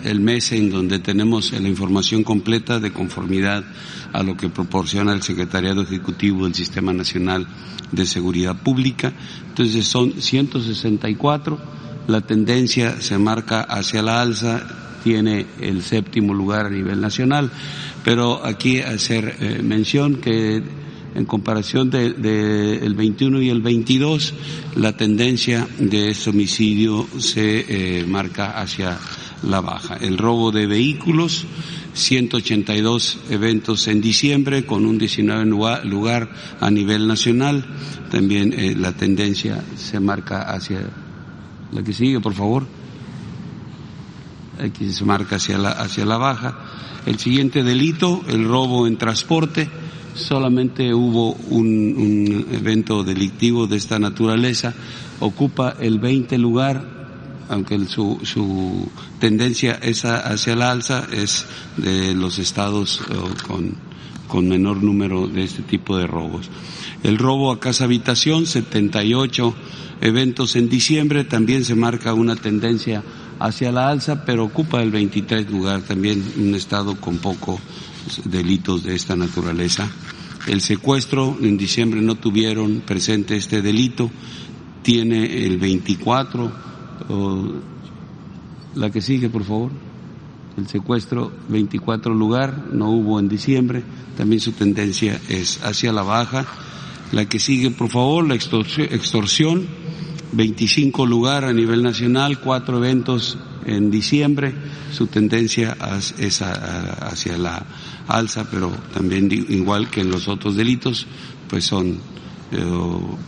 el 0.04 0.20
mes 0.20 0.52
en 0.52 0.70
donde 0.70 0.98
tenemos 0.98 1.52
la 1.52 1.68
información 1.68 2.22
completa 2.22 2.78
de 2.78 2.92
conformidad 2.92 3.64
a 4.12 4.22
lo 4.22 4.36
que 4.36 4.48
proporciona 4.48 5.12
el 5.12 5.22
Secretariado 5.22 5.82
Ejecutivo 5.82 6.44
del 6.44 6.54
Sistema 6.54 6.92
Nacional 6.92 7.46
de 7.92 8.06
Seguridad 8.06 8.56
Pública. 8.56 9.12
Entonces 9.48 9.86
son 9.86 10.20
164, 10.20 11.58
la 12.08 12.20
tendencia 12.20 13.00
se 13.00 13.18
marca 13.18 13.62
hacia 13.62 14.02
la 14.02 14.20
alza, 14.20 14.98
tiene 15.02 15.46
el 15.60 15.82
séptimo 15.82 16.34
lugar 16.34 16.66
a 16.66 16.70
nivel 16.70 17.00
nacional, 17.00 17.50
pero 18.04 18.44
aquí 18.44 18.80
hacer 18.80 19.36
eh, 19.40 19.60
mención 19.62 20.16
que 20.16 20.62
en 21.16 21.24
comparación 21.24 21.88
del 21.88 22.20
de, 22.20 22.76
el 22.84 22.94
21 22.94 23.40
y 23.40 23.48
el 23.48 23.62
22, 23.62 24.34
la 24.76 24.98
tendencia 24.98 25.66
de 25.78 26.10
este 26.10 26.28
homicidio 26.28 27.06
se 27.18 28.00
eh, 28.00 28.04
marca 28.06 28.60
hacia 28.60 28.98
la 29.42 29.62
baja. 29.62 29.96
El 29.96 30.18
robo 30.18 30.52
de 30.52 30.66
vehículos, 30.66 31.46
182 31.94 33.18
eventos 33.30 33.88
en 33.88 34.02
diciembre 34.02 34.66
con 34.66 34.84
un 34.84 34.98
19 34.98 35.46
lugar 35.86 36.28
a 36.60 36.70
nivel 36.70 37.08
nacional. 37.08 37.64
También 38.10 38.52
eh, 38.52 38.74
la 38.76 38.92
tendencia 38.92 39.64
se 39.74 39.98
marca 39.98 40.42
hacia 40.42 40.80
la 41.72 41.82
que 41.82 41.94
sigue, 41.94 42.20
por 42.20 42.34
favor. 42.34 42.66
Aquí 44.60 44.92
se 44.92 45.04
marca 45.06 45.36
hacia 45.36 45.56
la, 45.56 45.70
hacia 45.70 46.04
la 46.04 46.18
baja. 46.18 46.58
El 47.06 47.18
siguiente 47.18 47.62
delito, 47.62 48.22
el 48.28 48.44
robo 48.44 48.86
en 48.86 48.98
transporte, 48.98 49.70
solamente 50.16 50.92
hubo 50.94 51.32
un, 51.50 52.46
evento 52.52 53.04
delictivo 53.04 53.66
de 53.66 53.76
esta 53.76 53.98
naturaleza, 53.98 54.74
ocupa 55.20 55.76
el 55.80 55.98
20 55.98 56.38
lugar, 56.38 56.96
aunque 57.48 57.78
su, 57.86 58.18
su 58.22 58.88
tendencia 59.20 59.78
es 59.82 60.04
hacia 60.04 60.56
la 60.56 60.72
alza, 60.72 61.06
es 61.12 61.46
de 61.76 62.14
los 62.14 62.38
estados 62.38 63.00
eh, 63.08 63.14
con, 63.46 63.74
con 64.26 64.48
menor 64.48 64.82
número 64.82 65.28
de 65.28 65.44
este 65.44 65.62
tipo 65.62 65.96
de 65.96 66.06
robos. 66.06 66.50
El 67.02 67.18
robo 67.18 67.52
a 67.52 67.60
casa 67.60 67.84
habitación, 67.84 68.46
78 68.46 69.54
eventos 70.00 70.56
en 70.56 70.68
diciembre, 70.68 71.24
también 71.24 71.64
se 71.64 71.74
marca 71.74 72.14
una 72.14 72.36
tendencia 72.36 73.02
hacia 73.38 73.72
la 73.72 73.90
alza, 73.90 74.24
pero 74.24 74.44
ocupa 74.44 74.82
el 74.82 74.90
23 74.90 75.50
lugar, 75.50 75.82
también 75.82 76.24
un 76.38 76.54
estado 76.54 76.96
con 76.96 77.18
poco 77.18 77.60
delitos 78.24 78.82
de 78.84 78.94
esta 78.94 79.16
naturaleza. 79.16 79.90
El 80.46 80.60
secuestro, 80.60 81.36
en 81.40 81.56
diciembre 81.56 82.00
no 82.00 82.14
tuvieron 82.14 82.82
presente 82.86 83.36
este 83.36 83.62
delito, 83.62 84.10
tiene 84.82 85.44
el 85.44 85.58
24, 85.58 86.52
la 88.76 88.90
que 88.90 89.00
sigue, 89.02 89.28
por 89.28 89.44
favor. 89.44 89.72
El 90.56 90.68
secuestro, 90.68 91.32
24 91.48 92.14
lugar, 92.14 92.68
no 92.72 92.90
hubo 92.90 93.18
en 93.20 93.28
diciembre, 93.28 93.82
también 94.16 94.40
su 94.40 94.52
tendencia 94.52 95.20
es 95.28 95.62
hacia 95.62 95.92
la 95.92 96.02
baja. 96.02 96.46
La 97.12 97.24
que 97.26 97.38
sigue, 97.38 97.70
por 97.70 97.88
favor, 97.88 98.26
la 98.26 98.34
extorsión, 98.34 99.66
25 100.32 101.06
lugar 101.06 101.44
a 101.44 101.52
nivel 101.52 101.82
nacional, 101.82 102.40
cuatro 102.40 102.78
eventos 102.78 103.38
en 103.64 103.90
diciembre, 103.90 104.54
su 104.92 105.06
tendencia 105.08 105.76
es 106.18 106.42
hacia 106.42 107.36
la 107.36 107.66
alza, 108.08 108.48
pero 108.50 108.70
también 108.94 109.30
igual 109.48 109.90
que 109.90 110.02
en 110.02 110.10
los 110.10 110.28
otros 110.28 110.56
delitos, 110.56 111.06
pues 111.48 111.64
son 111.64 111.98
eh, 112.52 112.64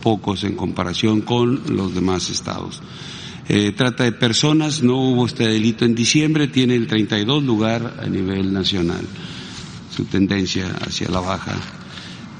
pocos 0.01 0.43
en 0.45 0.55
comparación 0.55 1.21
con 1.21 1.61
los 1.75 1.93
demás 1.93 2.29
estados. 2.29 2.81
Eh, 3.49 3.73
trata 3.75 4.03
de 4.03 4.11
personas, 4.11 4.83
no 4.83 4.97
hubo 4.97 5.25
este 5.25 5.47
delito 5.47 5.83
en 5.83 5.95
diciembre, 5.95 6.47
tiene 6.47 6.75
el 6.75 6.87
32 6.87 7.43
lugar 7.43 7.97
a 8.01 8.07
nivel 8.07 8.53
nacional, 8.53 9.01
su 9.89 10.05
tendencia 10.05 10.69
hacia 10.85 11.09
la 11.09 11.19
baja. 11.19 11.78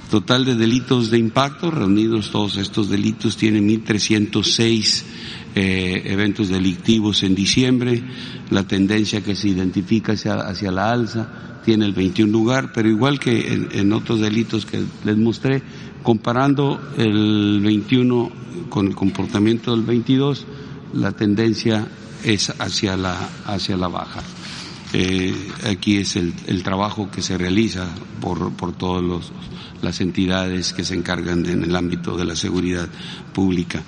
Total 0.09 0.43
de 0.43 0.55
delitos 0.55 1.11
de 1.11 1.19
impacto, 1.19 1.69
reunidos 1.69 2.31
todos 2.31 2.57
estos 2.57 2.89
delitos, 2.89 3.37
tiene 3.37 3.61
1.306 3.61 5.03
eh, 5.53 6.01
eventos 6.05 6.49
delictivos 6.49 7.21
en 7.21 7.35
diciembre, 7.35 8.03
la 8.49 8.63
tendencia 8.63 9.21
que 9.21 9.35
se 9.35 9.49
identifica 9.49 10.13
hacia, 10.13 10.35
hacia 10.35 10.71
la 10.71 10.91
alza 10.91 11.61
tiene 11.63 11.85
el 11.85 11.93
21 11.93 12.31
lugar, 12.31 12.71
pero 12.73 12.89
igual 12.89 13.19
que 13.19 13.53
en, 13.53 13.69
en, 13.71 13.93
otros 13.93 14.19
delitos 14.19 14.65
que 14.65 14.83
les 15.05 15.17
mostré, 15.17 15.61
comparando 16.01 16.81
el 16.97 17.59
21 17.61 18.31
con 18.69 18.87
el 18.87 18.95
comportamiento 18.95 19.71
del 19.75 19.83
22, 19.83 20.45
la 20.93 21.11
tendencia 21.11 21.87
es 22.23 22.49
hacia 22.59 22.97
la, 22.97 23.29
hacia 23.45 23.77
la 23.77 23.87
baja. 23.87 24.23
Eh, 24.91 25.33
aquí 25.65 25.97
es 25.97 26.15
el, 26.15 26.33
el, 26.47 26.63
trabajo 26.63 27.11
que 27.11 27.21
se 27.21 27.37
realiza 27.37 27.87
por, 28.19 28.53
por 28.53 28.73
todas 28.73 29.31
las 29.83 30.01
entidades 30.01 30.73
que 30.73 30.83
se 30.83 30.95
encargan 30.95 31.43
de, 31.43 31.51
en 31.51 31.63
el 31.63 31.75
ámbito 31.75 32.17
de 32.17 32.25
la 32.25 32.35
seguridad 32.35 32.89
pública. 33.33 33.83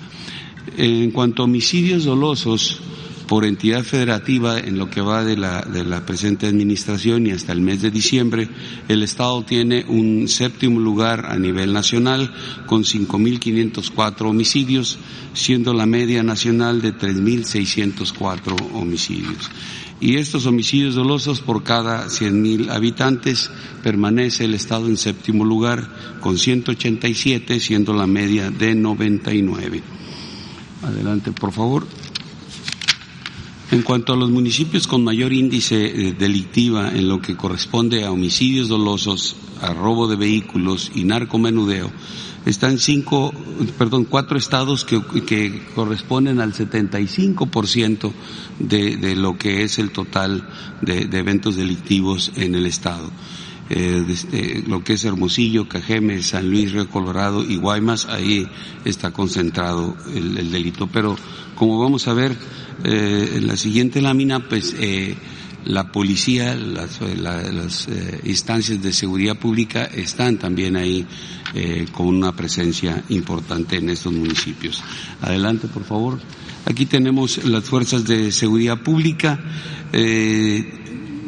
En 0.76 1.10
cuanto 1.10 1.42
a 1.42 1.46
homicidios 1.46 2.04
dolosos 2.04 2.80
por 3.26 3.44
entidad 3.44 3.82
federativa, 3.82 4.58
en 4.58 4.78
lo 4.78 4.90
que 4.90 5.00
va 5.00 5.24
de 5.24 5.36
la, 5.36 5.62
de 5.62 5.84
la 5.84 6.04
presente 6.04 6.46
administración 6.46 7.26
y 7.26 7.30
hasta 7.30 7.52
el 7.52 7.62
mes 7.62 7.82
de 7.82 7.90
diciembre, 7.90 8.48
el 8.88 9.02
Estado 9.02 9.42
tiene 9.42 9.84
un 9.88 10.28
séptimo 10.28 10.78
lugar 10.78 11.26
a 11.26 11.36
nivel 11.36 11.72
nacional 11.72 12.32
con 12.66 12.84
5.504 12.84 14.28
homicidios, 14.28 14.98
siendo 15.34 15.72
la 15.72 15.86
media 15.86 16.22
nacional 16.22 16.82
de 16.82 16.94
3.604 16.94 18.54
homicidios. 18.74 19.50
Y 20.02 20.16
estos 20.16 20.46
homicidios 20.46 20.96
dolosos 20.96 21.40
por 21.40 21.62
cada 21.62 22.06
100.000 22.06 22.70
habitantes 22.70 23.50
permanece 23.84 24.46
el 24.46 24.54
Estado 24.54 24.88
en 24.88 24.96
séptimo 24.96 25.44
lugar 25.44 26.18
con 26.20 26.38
187, 26.38 27.60
siendo 27.60 27.94
la 27.94 28.08
media 28.08 28.50
de 28.50 28.74
99. 28.74 29.80
Adelante, 30.82 31.30
por 31.30 31.52
favor. 31.52 31.86
En 33.70 33.82
cuanto 33.82 34.12
a 34.12 34.16
los 34.16 34.28
municipios 34.28 34.88
con 34.88 35.04
mayor 35.04 35.32
índice 35.32 35.86
eh, 35.86 36.14
delictiva 36.18 36.90
en 36.90 37.06
lo 37.06 37.22
que 37.22 37.36
corresponde 37.36 38.04
a 38.04 38.10
homicidios 38.10 38.66
dolosos, 38.66 39.36
a 39.60 39.72
robo 39.72 40.08
de 40.08 40.16
vehículos 40.16 40.90
y 40.96 41.04
narcomenudeo, 41.04 41.92
están 42.46 42.78
cinco, 42.78 43.32
perdón, 43.78 44.04
cuatro 44.04 44.36
estados 44.36 44.84
que, 44.84 45.00
que 45.26 45.62
corresponden 45.74 46.40
al 46.40 46.52
75% 46.52 48.12
de, 48.58 48.96
de 48.96 49.16
lo 49.16 49.38
que 49.38 49.62
es 49.62 49.78
el 49.78 49.90
total 49.90 50.48
de, 50.80 51.08
eventos 51.12 51.56
delictivos 51.56 52.32
en 52.36 52.54
el 52.54 52.66
estado. 52.66 53.10
Eh, 53.70 54.04
este, 54.08 54.64
lo 54.66 54.82
que 54.82 54.94
es 54.94 55.04
Hermosillo, 55.04 55.68
Cajeme, 55.68 56.22
San 56.22 56.50
Luis, 56.50 56.72
Río 56.72 56.88
Colorado 56.88 57.44
y 57.44 57.56
Guaymas, 57.56 58.06
ahí 58.06 58.46
está 58.84 59.12
concentrado 59.12 59.96
el, 60.14 60.36
el 60.36 60.50
delito. 60.50 60.88
Pero 60.88 61.16
como 61.54 61.78
vamos 61.78 62.08
a 62.08 62.12
ver 62.12 62.36
eh, 62.84 63.34
en 63.36 63.46
la 63.46 63.56
siguiente 63.56 64.02
lámina, 64.02 64.40
pues 64.40 64.74
eh, 64.78 65.14
la 65.64 65.90
policía, 65.92 66.54
las, 66.54 67.00
la, 67.00 67.42
las 67.42 67.88
eh, 67.88 68.20
instancias 68.24 68.82
de 68.82 68.92
seguridad 68.92 69.36
pública 69.38 69.84
están 69.84 70.38
también 70.38 70.76
ahí 70.76 71.06
eh, 71.54 71.86
con 71.92 72.06
una 72.06 72.34
presencia 72.34 73.04
importante 73.10 73.76
en 73.76 73.90
estos 73.90 74.12
municipios. 74.12 74.82
Adelante, 75.20 75.68
por 75.68 75.84
favor. 75.84 76.18
Aquí 76.64 76.86
tenemos 76.86 77.44
las 77.44 77.64
fuerzas 77.64 78.06
de 78.06 78.30
seguridad 78.32 78.82
pública. 78.82 79.40
Eh, 79.92 80.82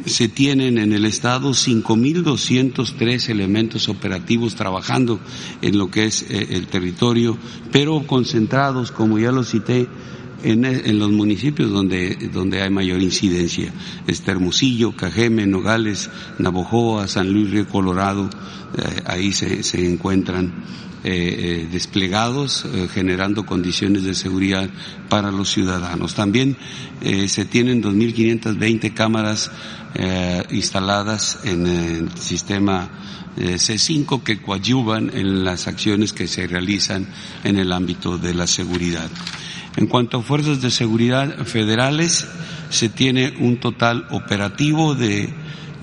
se 0.07 0.29
tienen 0.29 0.79
en 0.79 0.93
el 0.93 1.05
Estado 1.07 1.51
5.203 1.51 3.29
elementos 3.31 3.89
operativos 3.89 4.55
trabajando 4.55 5.19
en 5.63 5.79
lo 5.79 5.91
que 5.91 6.05
es 6.05 6.23
eh, 6.23 6.49
el 6.51 6.67
territorio, 6.67 7.37
pero 7.73 8.07
concentrados, 8.07 8.93
como 8.93 9.19
ya 9.19 9.33
lo 9.33 9.45
cité, 9.45 9.89
en, 10.45 10.99
los 10.99 11.11
municipios 11.11 11.71
donde, 11.71 12.17
donde 12.33 12.63
hay 12.63 12.71
mayor 12.71 13.03
incidencia. 13.03 13.73
Este 14.07 14.31
Hermosillo, 14.31 14.95
Cajeme, 14.95 15.47
Nogales, 15.47 16.11
Navojoa, 16.39 17.09
San 17.09 17.33
Luis 17.33 17.51
Río 17.51 17.69
Colorado, 17.69 18.29
eh, 18.77 19.03
ahí 19.07 19.33
se, 19.33 19.63
se 19.63 19.91
encuentran 19.91 20.65
eh, 21.03 21.65
eh, 21.65 21.69
desplegados, 21.71 22.67
generando 22.93 23.45
condiciones 23.45 24.05
de 24.05 24.15
seguridad 24.15 24.69
para 25.09 25.31
los 25.31 25.51
ciudadanos. 25.51 26.15
También 26.15 26.57
se 27.27 27.45
tienen 27.45 27.83
2.520 27.83 28.95
cámaras 28.95 29.51
instaladas 30.51 31.41
en 31.45 31.67
el 31.67 32.19
sistema 32.19 32.89
C5 33.37 34.23
que 34.23 34.41
coadyuvan 34.41 35.11
en 35.13 35.45
las 35.45 35.69
acciones 35.69 36.15
que 36.15 36.27
se 36.27 36.47
realizan 36.47 37.07
en 37.45 37.59
el 37.59 37.71
ámbito 37.73 38.17
de 38.17 38.33
la 38.33 38.47
seguridad. 38.47 39.11
En 39.77 39.87
cuanto 39.87 40.19
a 40.19 40.23
fuerzas 40.23 40.61
de 40.63 40.71
seguridad 40.71 41.45
federales, 41.45 42.29
se 42.71 42.89
tiene 42.89 43.35
un 43.41 43.59
total 43.59 44.07
operativo 44.11 44.95
de, 44.95 45.29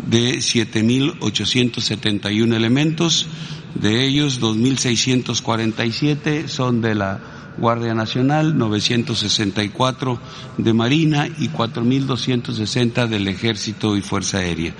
de 0.08 0.36
7.871 0.36 2.54
elementos, 2.54 3.28
de 3.76 4.06
ellos 4.06 4.40
2.647 4.42 6.48
son 6.48 6.82
de 6.82 6.96
la 6.96 7.20
Guardia 7.58 7.94
Nacional, 7.94 8.58
964 8.58 10.20
de 10.58 10.74
Marina 10.74 11.28
y 11.28 11.50
4.260 11.50 13.08
del 13.08 13.28
Ejército 13.28 13.98
y 13.98 14.02
Fuerza 14.02 14.40
Aérea. 14.40 14.74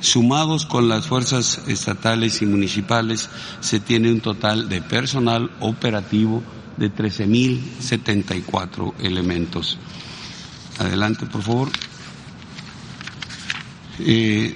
Sumados 0.00 0.66
con 0.66 0.88
las 0.88 1.06
fuerzas 1.06 1.62
estatales 1.68 2.42
y 2.42 2.46
municipales, 2.46 3.30
se 3.60 3.78
tiene 3.78 4.10
un 4.10 4.20
total 4.20 4.68
de 4.68 4.82
personal 4.82 5.52
operativo 5.60 6.42
de 6.76 6.92
13.074 6.92 8.94
elementos. 9.00 9.78
Adelante, 10.78 11.26
por 11.26 11.42
favor. 11.42 11.68
Eh, 14.00 14.54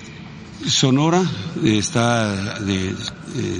Sonora 0.66 1.23
está 1.62 2.59
eh, 2.66 2.94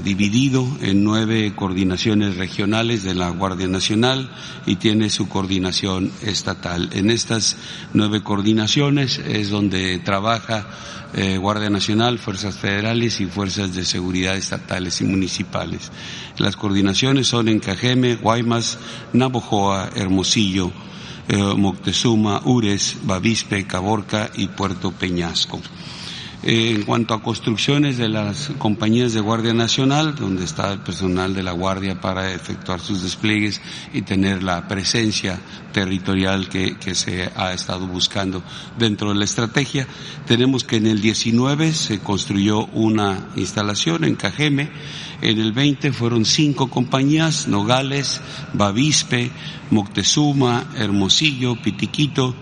dividido 0.03 0.67
en 0.81 1.03
nueve 1.03 1.53
coordinaciones 1.55 2.35
regionales 2.35 3.03
de 3.03 3.15
la 3.15 3.29
Guardia 3.29 3.67
Nacional 3.67 4.29
y 4.65 4.75
tiene 4.75 5.09
su 5.09 5.29
coordinación 5.29 6.11
estatal. 6.21 6.89
En 6.91 7.09
estas 7.09 7.55
nueve 7.93 8.21
coordinaciones 8.21 9.17
es 9.17 9.49
donde 9.49 9.97
trabaja 9.99 10.67
eh, 11.13 11.37
Guardia 11.37 11.69
Nacional, 11.69 12.19
Fuerzas 12.19 12.57
Federales 12.57 13.21
y 13.21 13.27
Fuerzas 13.27 13.73
de 13.73 13.85
Seguridad 13.85 14.35
estatales 14.35 14.99
y 14.99 15.05
municipales. 15.05 15.91
Las 16.37 16.57
coordinaciones 16.57 17.27
son 17.27 17.47
en 17.47 17.59
Cajeme, 17.59 18.15
Guaymas, 18.15 18.77
Navojoa, 19.13 19.89
Hermosillo, 19.95 20.71
eh, 21.29 21.37
Moctezuma, 21.37 22.41
Ures, 22.43 22.97
Bavispe, 23.03 23.65
Caborca 23.65 24.29
y 24.35 24.47
Puerto 24.47 24.91
Peñasco. 24.91 25.61
Eh, 26.41 26.71
en 26.71 26.83
cuanto 26.83 27.13
a 27.13 27.21
construcciones 27.21 27.97
de 27.97 28.07
las 28.07 28.51
compañías 28.57 29.11
de 29.11 29.19
Guardia 29.19 29.53
Nacional, 29.53 30.15
donde 30.15 30.45
está 30.45 30.71
el 30.71 30.79
personal 30.79 31.33
de 31.33 31.43
la 31.43 31.51
Guardia 31.51 31.99
para 31.99 32.33
efectuar 32.33 32.79
sus 32.79 33.03
despliegues 33.03 33.61
y 33.93 34.03
tener 34.03 34.41
la 34.41 34.65
presencia 34.65 35.37
territorial 35.73 36.47
que, 36.47 36.77
se 36.95 37.29
ha 37.35 37.53
estado 37.53 37.87
buscando 37.87 38.41
dentro 38.77 39.09
de 39.09 39.15
la 39.15 39.25
estrategia. 39.25 39.85
Tenemos 40.27 40.63
que 40.63 40.77
en 40.77 40.87
el 40.87 41.01
19 41.01 41.73
se 41.73 41.99
construyó 41.99 42.67
una 42.67 43.27
instalación 43.35 44.05
en 44.05 44.15
Cajeme, 44.15 44.71
en 45.21 45.39
el 45.39 45.51
20 45.51 45.91
fueron 45.91 46.23
cinco 46.23 46.69
compañías, 46.69 47.49
Nogales, 47.49 48.21
Bavispe, 48.53 49.29
Moctezuma, 49.71 50.71
Hermosillo, 50.77 51.61
Pitiquito, 51.61 52.33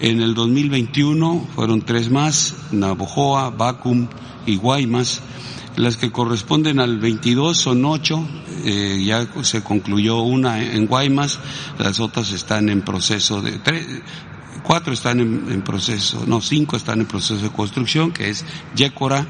en 0.00 0.20
el 0.20 0.34
2021 0.34 1.48
fueron 1.54 1.82
tres 1.82 2.10
más, 2.10 2.54
Navojoa, 2.72 3.50
Bacum 3.50 4.08
y 4.44 4.56
Guaymas. 4.56 5.22
Las 5.76 5.96
que 5.96 6.10
corresponden 6.10 6.80
al 6.80 6.98
22 6.98 7.56
son 7.56 7.84
ocho, 7.84 8.26
eh, 8.64 9.02
ya 9.04 9.28
se 9.42 9.62
concluyó 9.62 10.20
una 10.20 10.62
en 10.62 10.86
Guaymas, 10.86 11.38
las 11.78 12.00
otras 12.00 12.32
están 12.32 12.70
en 12.70 12.80
proceso 12.80 13.42
de, 13.42 13.58
tres, 13.58 13.86
cuatro 14.62 14.94
están 14.94 15.20
en, 15.20 15.62
proceso, 15.62 16.24
no, 16.26 16.40
cinco 16.40 16.76
están 16.76 17.00
en 17.00 17.06
proceso 17.06 17.42
de 17.42 17.50
construcción, 17.50 18.10
que 18.10 18.30
es 18.30 18.44
Yécora, 18.74 19.26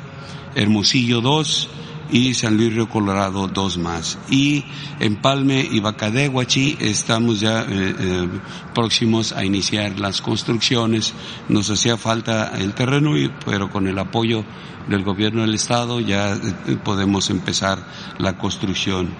Hermosillo 0.54 1.20
2, 1.20 1.68
y 2.10 2.34
San 2.34 2.56
Luis 2.56 2.72
Río 2.72 2.88
Colorado 2.88 3.48
dos 3.48 3.78
más. 3.78 4.18
Y 4.30 4.64
en 5.00 5.16
Palme 5.16 5.66
y 5.70 5.80
Bacadehuachi 5.80 6.78
estamos 6.80 7.40
ya 7.40 7.62
eh, 7.62 7.66
eh, 7.98 8.28
próximos 8.74 9.32
a 9.32 9.44
iniciar 9.44 9.98
las 9.98 10.20
construcciones. 10.20 11.14
Nos 11.48 11.70
hacía 11.70 11.96
falta 11.96 12.52
el 12.58 12.74
terreno, 12.74 13.12
pero 13.44 13.70
con 13.70 13.86
el 13.86 13.98
apoyo 13.98 14.44
del 14.88 15.02
gobierno 15.02 15.42
del 15.42 15.54
estado 15.54 16.00
ya 16.00 16.34
eh, 16.34 16.76
podemos 16.84 17.30
empezar 17.30 17.78
la 18.18 18.36
construcción. 18.38 19.14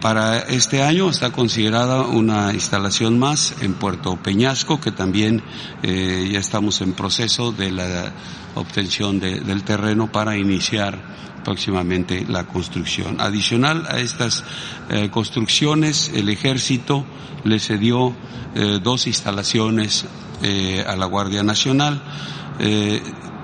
Para 0.00 0.38
este 0.38 0.82
año 0.82 1.10
está 1.10 1.30
considerada 1.30 2.06
una 2.06 2.54
instalación 2.54 3.18
más 3.18 3.54
en 3.60 3.74
Puerto 3.74 4.16
Peñasco, 4.16 4.80
que 4.80 4.92
también 4.92 5.42
ya 5.82 6.38
estamos 6.38 6.80
en 6.80 6.94
proceso 6.94 7.52
de 7.52 7.70
la 7.70 8.14
obtención 8.54 9.20
de, 9.20 9.40
del 9.40 9.62
terreno 9.62 10.10
para 10.10 10.38
iniciar 10.38 10.98
próximamente 11.44 12.24
la 12.28 12.46
construcción. 12.46 13.20
Adicional 13.20 13.86
a 13.88 13.98
estas 13.98 14.44
eh, 14.90 15.08
construcciones, 15.10 16.10
el 16.14 16.28
ejército 16.28 17.04
le 17.44 17.58
cedió 17.58 18.14
eh, 18.54 18.78
dos 18.82 19.06
instalaciones 19.06 20.06
eh, 20.42 20.84
a 20.86 20.96
la 20.96 21.06
Guardia 21.06 21.42
Nacional 21.42 22.02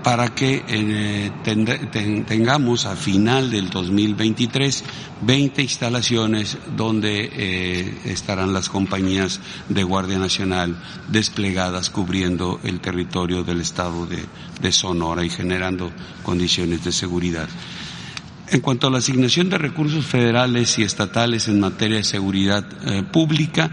para 0.07 0.29
que 0.29 0.63
eh, 0.69 1.33
ten, 1.43 1.65
ten, 1.91 2.25
tengamos 2.25 2.87
a 2.87 2.95
final 2.95 3.51
del 3.51 3.69
2023 3.71 4.85
20 5.23 5.63
instalaciones 5.63 6.59
donde 6.77 7.29
eh, 7.33 8.03
estarán 8.05 8.53
las 8.53 8.69
compañías 8.69 9.41
de 9.69 9.83
Guardia 9.83 10.21
Nacional 10.21 10.81
desplegadas 11.09 11.91
cubriendo 11.91 12.61
el 12.63 12.79
territorio 12.79 13.43
del 13.43 13.61
estado 13.61 14.07
de 14.07 14.71
Sonora 14.71 15.25
y 15.25 15.29
generando 15.29 15.91
condiciones 16.23 16.85
de 16.85 16.93
seguridad. 16.93 17.49
En 18.49 18.61
cuanto 18.61 18.87
a 18.87 18.91
la 18.91 18.99
asignación 18.99 19.51
de 19.51 19.59
recursos 19.59 20.07
federales 20.07 20.79
y 20.79 20.83
estatales 20.83 21.49
en 21.49 21.59
materia 21.59 21.97
de 21.97 22.05
seguridad 22.05 22.65
eh, 22.87 23.03
pública, 23.03 23.73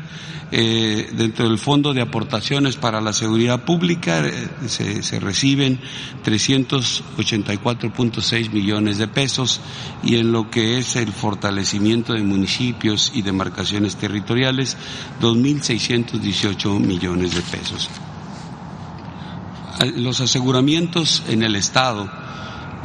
eh, 0.56 1.10
dentro 1.14 1.50
del 1.50 1.58
Fondo 1.58 1.94
de 1.94 2.02
Aportaciones 2.02 2.76
para 2.76 3.02
la 3.02 3.14
Seguridad 3.14 3.66
Pública 3.66 4.24
eh, 4.26 4.48
se, 4.68 5.02
se, 5.02 5.20
reciben 5.20 5.80
384.6 6.24 8.52
millones 8.52 9.00
de 9.00 9.08
pesos 9.08 9.62
y 10.04 10.18
en 10.18 10.32
lo 10.32 10.52
que 10.52 10.78
es 10.78 10.96
el 10.96 11.12
fortalecimiento 11.12 12.14
de 12.14 12.22
municipios 12.22 13.12
y 13.16 13.24
demarcaciones 13.24 13.96
territoriales, 13.96 14.78
2.618 15.22 16.80
millones 16.80 17.34
de 17.34 17.42
pesos. 17.42 17.90
Los 19.98 20.22
aseguramientos 20.22 21.24
en 21.30 21.42
el 21.42 21.56
Estado 21.56 22.23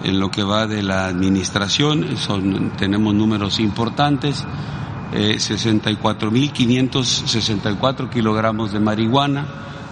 en 0.05 0.21
lo 0.21 0.31
que 0.31 0.43
va 0.43 0.67
de 0.67 0.83
la 0.83 1.07
administración, 1.07 2.17
son, 2.17 2.73
tenemos 2.77 3.15
números 3.15 3.61
importantes. 3.61 4.45
eh, 5.13 5.37
64.564 5.39 8.11
kilogramos 8.11 8.73
de 8.73 8.81
marihuana, 8.81 9.47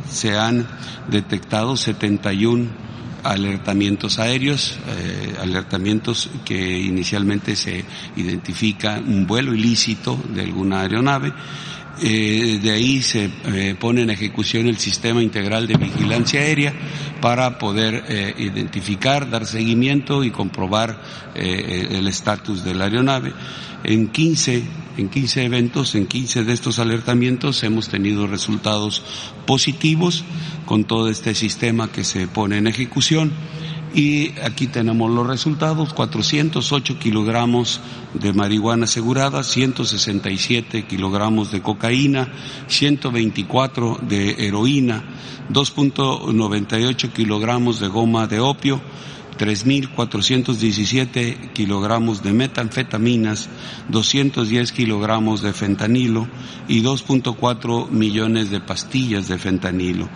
se 0.08 0.38
han 0.38 0.66
detectado 1.10 1.76
71 1.76 2.91
alertamientos 3.22 4.18
aéreos, 4.18 4.78
eh, 4.88 5.34
alertamientos 5.40 6.30
que 6.44 6.78
inicialmente 6.78 7.56
se 7.56 7.84
identifica 8.16 8.98
un 8.98 9.26
vuelo 9.26 9.54
ilícito 9.54 10.18
de 10.28 10.42
alguna 10.42 10.80
aeronave. 10.82 11.32
Eh, 12.00 12.58
de 12.62 12.70
ahí 12.70 13.02
se 13.02 13.30
eh, 13.46 13.76
pone 13.78 14.02
en 14.02 14.10
ejecución 14.10 14.66
el 14.66 14.78
sistema 14.78 15.22
integral 15.22 15.66
de 15.66 15.76
vigilancia 15.76 16.40
aérea 16.40 16.72
para 17.20 17.58
poder 17.58 18.04
eh, 18.08 18.34
identificar, 18.38 19.28
dar 19.28 19.46
seguimiento 19.46 20.24
y 20.24 20.30
comprobar 20.30 21.00
el 21.34 22.06
estatus 22.08 22.64
de 22.64 22.74
la 22.74 22.84
aeronave. 22.84 23.32
En 23.84 24.08
15, 24.08 24.62
en 24.96 25.08
15 25.08 25.44
eventos, 25.44 25.94
en 25.94 26.06
15 26.06 26.44
de 26.44 26.52
estos 26.52 26.78
alertamientos 26.78 27.62
hemos 27.62 27.88
tenido 27.88 28.26
resultados 28.26 29.02
positivos 29.46 30.24
con 30.66 30.84
todo 30.84 31.08
este 31.08 31.34
sistema 31.34 31.90
que 31.90 32.04
se 32.04 32.26
pone 32.26 32.58
en 32.58 32.66
ejecución. 32.66 33.32
Y 33.94 34.32
aquí 34.40 34.68
tenemos 34.68 35.10
los 35.10 35.26
resultados, 35.26 35.92
408 35.92 36.98
kilogramos 36.98 37.82
de 38.14 38.32
marihuana 38.32 38.84
asegurada, 38.84 39.44
167 39.44 40.86
kilogramos 40.86 41.52
de 41.52 41.60
cocaína, 41.60 42.32
124 42.68 43.98
de 44.00 44.46
heroína, 44.46 45.04
2.98 45.50 47.12
kilogramos 47.12 47.80
de 47.80 47.88
goma 47.88 48.26
de 48.26 48.40
opio, 48.40 48.80
3.417 49.38 51.52
kilogramos 51.52 52.22
de 52.22 52.32
metanfetaminas, 52.32 53.50
210 53.90 54.72
kilogramos 54.72 55.42
de 55.42 55.52
fentanilo 55.52 56.26
y 56.66 56.82
2.4 56.82 57.90
millones 57.90 58.50
de 58.50 58.60
pastillas 58.60 59.28
de 59.28 59.36
fentanilo. 59.38 60.08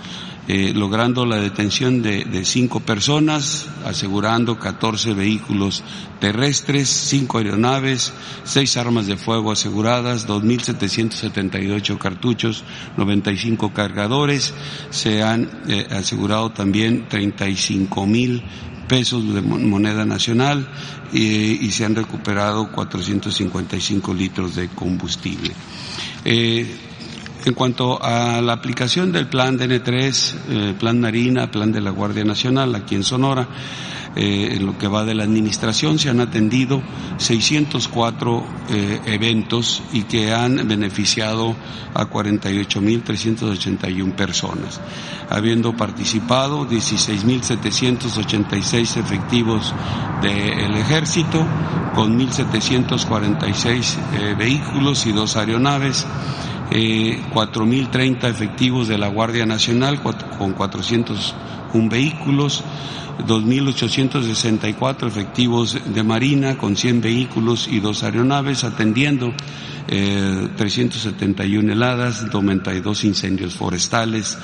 Eh, 0.49 0.73
logrando 0.73 1.27
la 1.27 1.37
detención 1.37 2.03
de, 2.03 2.25
de, 2.25 2.45
cinco 2.45 2.79
personas, 2.79 3.67
asegurando 3.85 4.61
14 4.61 5.13
vehículos 5.13 5.83
terrestres, 6.21 6.89
cinco 6.89 7.39
aeronaves, 7.39 8.13
seis 8.45 8.77
armas 8.77 9.09
de 9.09 9.17
fuego 9.17 9.51
aseguradas, 9.51 10.29
2.778 10.29 11.99
cartuchos, 11.99 12.63
95 12.97 13.73
cargadores. 13.73 14.55
Se 14.91 15.23
han 15.25 15.51
eh, 15.69 15.89
asegurado 15.91 16.51
también 16.53 17.09
35 17.09 18.07
mil 18.07 18.45
pesos 18.87 19.35
de 19.35 19.43
moneda 19.43 20.05
nacional 20.05 20.69
eh, 21.13 21.59
y 21.61 21.71
se 21.73 21.85
han 21.85 21.95
recuperado 21.95 22.71
455 22.71 24.15
litros 24.15 24.55
de 24.55 24.69
combustible. 24.69 25.53
Eh, 26.25 26.86
en 27.47 27.55
cuanto 27.55 27.99
a 28.03 28.43
la 28.43 28.53
aplicación 28.55 29.13
del 29.13 29.29
plan 29.29 29.57
DN3, 29.57 30.35
eh, 30.49 30.75
plan 30.77 31.01
Marina, 31.01 31.49
plan 31.49 31.71
de 31.71 31.81
la 31.81 31.91
Guardia 31.91 32.25
Nacional 32.25 32.75
aquí 32.75 32.97
en 32.97 33.05
Sonora, 33.05 33.47
eh, 34.17 34.57
en 34.57 34.67
lo 34.67 34.77
que 34.77 34.89
va 34.89 35.05
de 35.05 35.15
la 35.15 35.23
administración 35.23 36.01
se 36.01 36.09
han 36.09 36.19
atendido 36.21 36.83
604 37.19 38.45
eh, 38.71 39.01
eventos 39.07 39.81
y 39.93 40.03
que 40.03 40.33
han 40.33 40.67
beneficiado 40.67 41.55
a 41.95 42.11
48.381 42.11 44.17
personas, 44.17 44.81
habiendo 45.31 45.77
participado 45.77 46.69
16.786 46.69 48.97
efectivos 48.97 49.73
del 50.21 50.75
ejército 50.75 51.47
con 51.95 52.19
1.746 52.19 53.99
eh, 54.15 54.35
vehículos 54.37 55.07
y 55.07 55.13
dos 55.13 55.37
aeronaves 55.37 56.05
eh, 56.71 57.21
4.030 57.33 58.29
efectivos 58.29 58.89
de 58.89 58.99
la 58.99 59.09
Guardia 59.09 59.47
Nacional 59.47 60.03
con 60.03 60.53
401 60.53 61.89
vehículos, 61.89 62.65
2.864 63.27 65.07
efectivos 65.07 65.79
de 65.87 66.03
Marina 66.03 66.59
con 66.59 66.77
100 66.77 67.01
vehículos 67.01 67.69
y 67.69 67.81
dos 67.81 68.03
aeronaves 68.03 68.65
atendiendo 68.65 69.33
eh, 69.89 70.49
371 70.57 71.73
heladas, 71.73 72.25
92 72.33 73.05
incendios 73.05 73.55
forestales, 73.55 74.37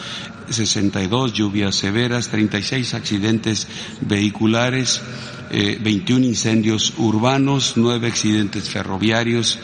62 0.49 1.33
lluvias 1.33 1.75
severas, 1.75 2.29
36 2.29 2.95
accidentes 2.95 3.67
vehiculares, 4.01 5.03
eh, 5.51 5.79
21 5.83 6.27
incendios 6.27 6.95
urbanos, 6.97 7.75
9 7.77 8.07
accidentes 8.07 8.71
ferroviarios, 8.71 9.59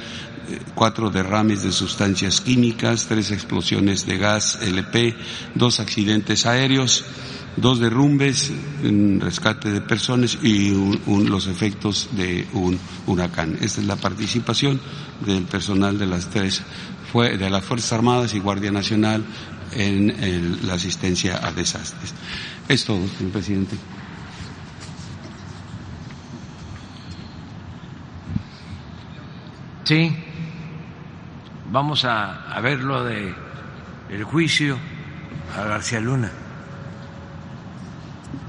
cuatro 0.74 1.10
derrames 1.10 1.62
de 1.62 1.72
sustancias 1.72 2.40
químicas, 2.40 3.06
tres 3.08 3.30
explosiones 3.30 4.06
de 4.06 4.18
gas 4.18 4.58
LP, 4.62 5.16
dos 5.54 5.80
accidentes 5.80 6.46
aéreos, 6.46 7.04
dos 7.56 7.80
derrumbes, 7.80 8.50
un 8.82 9.20
rescate 9.20 9.70
de 9.70 9.80
personas 9.80 10.38
y 10.42 10.70
un, 10.70 11.00
un, 11.06 11.30
los 11.30 11.46
efectos 11.46 12.08
de 12.12 12.46
un 12.52 12.78
huracán. 13.06 13.58
Esta 13.60 13.80
es 13.80 13.86
la 13.86 13.96
participación 13.96 14.80
del 15.24 15.44
personal 15.44 15.98
de 15.98 16.06
las 16.06 16.30
tres, 16.30 16.62
de 17.12 17.50
las 17.50 17.64
Fuerzas 17.64 17.92
Armadas 17.92 18.34
y 18.34 18.38
Guardia 18.38 18.70
Nacional 18.70 19.24
en 19.72 20.66
la 20.66 20.74
asistencia 20.74 21.46
a 21.46 21.52
desastres. 21.52 22.14
Es 22.68 22.84
todo, 22.84 23.00
señor 23.16 23.32
presidente. 23.32 23.76
Sí, 29.88 30.14
vamos 31.70 32.04
a, 32.04 32.52
a 32.52 32.60
ver 32.60 32.80
lo 32.80 33.04
de 33.04 33.34
el 34.10 34.24
juicio 34.24 34.76
a 35.56 35.64
García 35.64 36.00
Luna. 36.00 36.30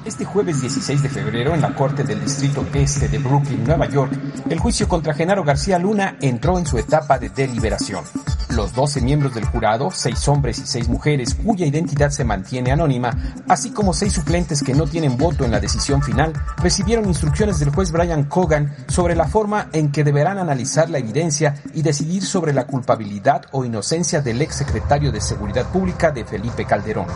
Este 0.05 0.25
jueves 0.25 0.61
16 0.61 1.03
de 1.03 1.09
febrero, 1.09 1.53
en 1.53 1.61
la 1.61 1.75
Corte 1.75 2.03
del 2.03 2.21
Distrito 2.21 2.65
Este 2.73 3.07
de 3.09 3.19
Brooklyn, 3.19 3.63
Nueva 3.63 3.87
York, 3.87 4.11
el 4.49 4.59
juicio 4.59 4.87
contra 4.87 5.13
Genaro 5.13 5.43
García 5.43 5.77
Luna 5.77 6.17
entró 6.21 6.57
en 6.57 6.65
su 6.65 6.77
etapa 6.77 7.19
de 7.19 7.29
deliberación. 7.29 8.03
Los 8.49 8.73
12 8.73 9.01
miembros 9.01 9.35
del 9.35 9.45
jurado, 9.45 9.91
6 9.91 10.27
hombres 10.29 10.57
y 10.57 10.65
6 10.65 10.89
mujeres 10.89 11.35
cuya 11.35 11.67
identidad 11.67 12.09
se 12.09 12.23
mantiene 12.23 12.71
anónima, 12.71 13.11
así 13.47 13.69
como 13.69 13.93
6 13.93 14.11
suplentes 14.11 14.63
que 14.63 14.73
no 14.73 14.87
tienen 14.87 15.17
voto 15.17 15.45
en 15.45 15.51
la 15.51 15.59
decisión 15.59 16.01
final, 16.01 16.33
recibieron 16.57 17.05
instrucciones 17.05 17.59
del 17.59 17.69
juez 17.69 17.91
Brian 17.91 18.23
Cogan 18.23 18.75
sobre 18.87 19.15
la 19.15 19.27
forma 19.27 19.67
en 19.73 19.91
que 19.91 20.03
deberán 20.03 20.39
analizar 20.39 20.89
la 20.89 20.97
evidencia 20.97 21.61
y 21.75 21.83
decidir 21.83 22.25
sobre 22.25 22.53
la 22.53 22.65
culpabilidad 22.65 23.43
o 23.51 23.65
inocencia 23.65 24.21
del 24.21 24.41
ex 24.41 24.55
secretario 24.55 25.11
de 25.11 25.21
Seguridad 25.21 25.67
Pública 25.67 26.09
de 26.09 26.25
Felipe 26.25 26.65
Calderón. 26.65 27.07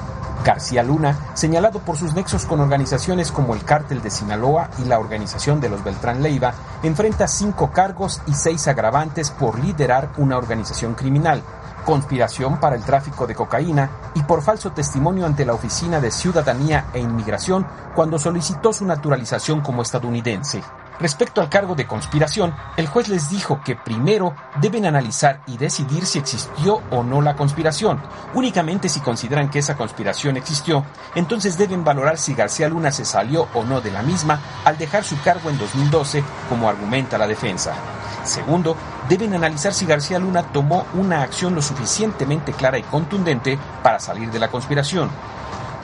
García 0.44 0.84
Luna, 0.84 1.18
señalado 1.34 1.80
por 1.80 1.98
sus 1.98 2.14
nexos 2.14 2.46
con 2.54 2.62
organizaciones 2.62 3.32
como 3.32 3.56
el 3.56 3.64
Cártel 3.64 4.04
de 4.04 4.12
Sinaloa 4.12 4.70
y 4.78 4.88
la 4.88 5.00
Organización 5.00 5.60
de 5.60 5.70
los 5.70 5.84
Beltrán 5.84 6.22
Leiva, 6.22 6.54
enfrenta 6.84 7.28
cinco 7.28 7.72
cargos 7.72 8.22
y 8.28 8.34
seis 8.36 8.68
agravantes 8.68 9.32
por 9.32 9.58
liderar 9.58 10.12
una 10.18 10.38
organización 10.38 10.94
criminal, 10.94 11.42
conspiración 11.84 12.60
para 12.60 12.76
el 12.76 12.84
tráfico 12.84 13.26
de 13.26 13.34
cocaína 13.34 13.90
y 14.14 14.22
por 14.22 14.44
falso 14.44 14.72
testimonio 14.72 15.26
ante 15.26 15.46
la 15.46 15.56
Oficina 15.56 16.00
de 16.00 16.12
Ciudadanía 16.12 16.86
e 16.94 17.00
Inmigración 17.00 17.66
cuando 17.96 18.20
solicitó 18.20 18.72
su 18.72 18.86
naturalización 18.86 19.62
como 19.62 19.82
estadounidense. 19.82 20.62
Respecto 21.04 21.42
al 21.42 21.50
cargo 21.50 21.76
de 21.76 21.86
conspiración, 21.86 22.56
el 22.78 22.88
juez 22.88 23.10
les 23.10 23.30
dijo 23.30 23.60
que 23.62 23.76
primero 23.76 24.34
deben 24.62 24.86
analizar 24.86 25.42
y 25.48 25.58
decidir 25.58 26.06
si 26.06 26.18
existió 26.18 26.82
o 26.92 27.04
no 27.04 27.22
la 27.22 27.36
conspiración. 27.36 28.02
Únicamente 28.34 28.88
si 28.88 29.02
consideran 29.02 29.50
que 29.50 29.60
esa 29.60 29.76
conspiración 29.76 30.38
existió, 30.38 30.86
entonces 31.14 31.58
deben 31.58 31.84
valorar 31.84 32.18
si 32.18 32.34
García 32.34 32.70
Luna 32.70 32.90
se 32.94 33.04
salió 33.04 33.50
o 33.54 33.66
no 33.66 33.82
de 33.82 33.92
la 33.92 34.02
misma 34.02 34.40
al 34.64 34.78
dejar 34.78 35.04
su 35.04 35.22
cargo 35.22 35.50
en 35.50 35.58
2012, 35.58 36.24
como 36.48 36.70
argumenta 36.70 37.18
la 37.18 37.28
defensa. 37.28 37.74
Segundo, 38.24 38.78
deben 39.10 39.34
analizar 39.34 39.74
si 39.74 39.86
García 39.86 40.20
Luna 40.20 40.54
tomó 40.54 40.86
una 40.94 41.22
acción 41.22 41.54
lo 41.54 41.62
suficientemente 41.62 42.54
clara 42.54 42.78
y 42.78 42.84
contundente 42.84 43.60
para 43.84 44.00
salir 44.00 44.32
de 44.32 44.40
la 44.40 44.48
conspiración. 44.48 45.10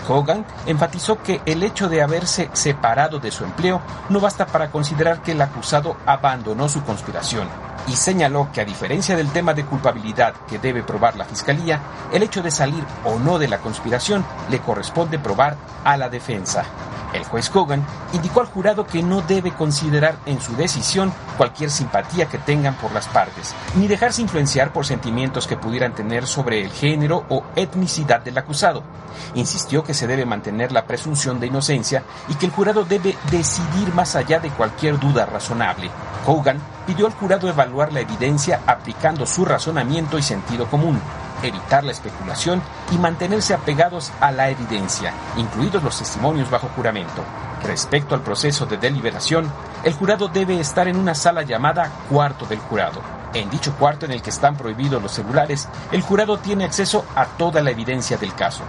Hogan 0.07 0.45
enfatizó 0.65 1.21
que 1.21 1.41
el 1.45 1.63
hecho 1.63 1.89
de 1.89 2.01
haberse 2.01 2.49
separado 2.53 3.19
de 3.19 3.31
su 3.31 3.43
empleo 3.43 3.81
no 4.09 4.19
basta 4.19 4.45
para 4.45 4.71
considerar 4.71 5.21
que 5.21 5.33
el 5.33 5.41
acusado 5.41 5.97
abandonó 6.05 6.67
su 6.69 6.83
conspiración 6.83 7.47
y 7.89 7.95
señaló 7.95 8.49
que 8.53 8.61
a 8.61 8.65
diferencia 8.65 9.15
del 9.15 9.31
tema 9.31 9.53
de 9.53 9.65
culpabilidad 9.65 10.35
que 10.47 10.59
debe 10.59 10.83
probar 10.83 11.15
la 11.15 11.25
Fiscalía, 11.25 11.81
el 12.13 12.21
hecho 12.21 12.43
de 12.43 12.51
salir 12.51 12.83
o 13.03 13.17
no 13.17 13.39
de 13.39 13.47
la 13.47 13.57
conspiración 13.57 14.23
le 14.49 14.59
corresponde 14.59 15.17
probar 15.17 15.57
a 15.83 15.97
la 15.97 16.07
defensa. 16.09 16.63
El 17.13 17.23
juez 17.23 17.49
Hogan 17.55 17.83
indicó 18.13 18.41
al 18.41 18.45
jurado 18.45 18.85
que 18.85 19.01
no 19.01 19.21
debe 19.21 19.51
considerar 19.51 20.17
en 20.27 20.39
su 20.39 20.55
decisión 20.55 21.11
cualquier 21.37 21.71
simpatía 21.71 22.27
que 22.27 22.37
tengan 22.37 22.75
por 22.75 22.91
las 22.91 23.07
partes, 23.07 23.55
ni 23.75 23.87
dejarse 23.87 24.21
influenciar 24.21 24.71
por 24.71 24.85
sentimientos 24.85 25.47
que 25.47 25.57
pudieran 25.57 25.95
tener 25.95 26.27
sobre 26.27 26.63
el 26.63 26.71
género 26.71 27.25
o 27.29 27.43
etnicidad 27.55 28.21
del 28.21 28.37
acusado. 28.37 28.83
Insistió 29.33 29.83
que 29.83 29.95
se 29.95 30.05
debe 30.05 30.25
mantener 30.25 30.71
la 30.71 30.85
presunción 30.85 31.39
de 31.39 31.47
inocencia 31.47 32.03
y 32.27 32.35
que 32.35 32.45
el 32.45 32.51
jurado 32.51 32.85
debe 32.85 33.17
decidir 33.31 33.91
más 33.93 34.15
allá 34.15 34.39
de 34.39 34.51
cualquier 34.51 34.99
duda 34.99 35.25
razonable. 35.25 35.89
Hogan 36.27 36.61
pidió 36.85 37.07
al 37.07 37.13
jurado 37.13 37.49
la 37.87 38.01
evidencia 38.01 38.61
aplicando 38.67 39.25
su 39.25 39.45
razonamiento 39.45 40.17
y 40.17 40.21
sentido 40.21 40.67
común 40.67 40.99
evitar 41.43 41.83
la 41.83 41.91
especulación 41.91 42.61
y 42.91 42.97
mantenerse 42.97 43.53
apegados 43.53 44.11
a 44.19 44.31
la 44.31 44.49
evidencia, 44.49 45.13
incluidos 45.37 45.83
los 45.83 45.97
testimonios 45.97 46.49
bajo 46.49 46.69
juramento. 46.75 47.23
Respecto 47.63 48.15
al 48.15 48.21
proceso 48.21 48.65
de 48.65 48.77
deliberación, 48.77 49.51
el 49.83 49.93
jurado 49.93 50.27
debe 50.27 50.59
estar 50.59 50.87
en 50.87 50.97
una 50.97 51.15
sala 51.15 51.43
llamada 51.43 51.91
cuarto 52.09 52.45
del 52.45 52.59
jurado. 52.59 53.01
En 53.33 53.49
dicho 53.49 53.75
cuarto 53.75 54.05
en 54.05 54.11
el 54.11 54.21
que 54.21 54.31
están 54.31 54.55
prohibidos 54.55 55.01
los 55.01 55.11
celulares, 55.11 55.67
el 55.91 56.01
jurado 56.01 56.37
tiene 56.37 56.65
acceso 56.65 57.05
a 57.15 57.25
toda 57.25 57.61
la 57.61 57.71
evidencia 57.71 58.17
del 58.17 58.33
caso. 58.33 58.63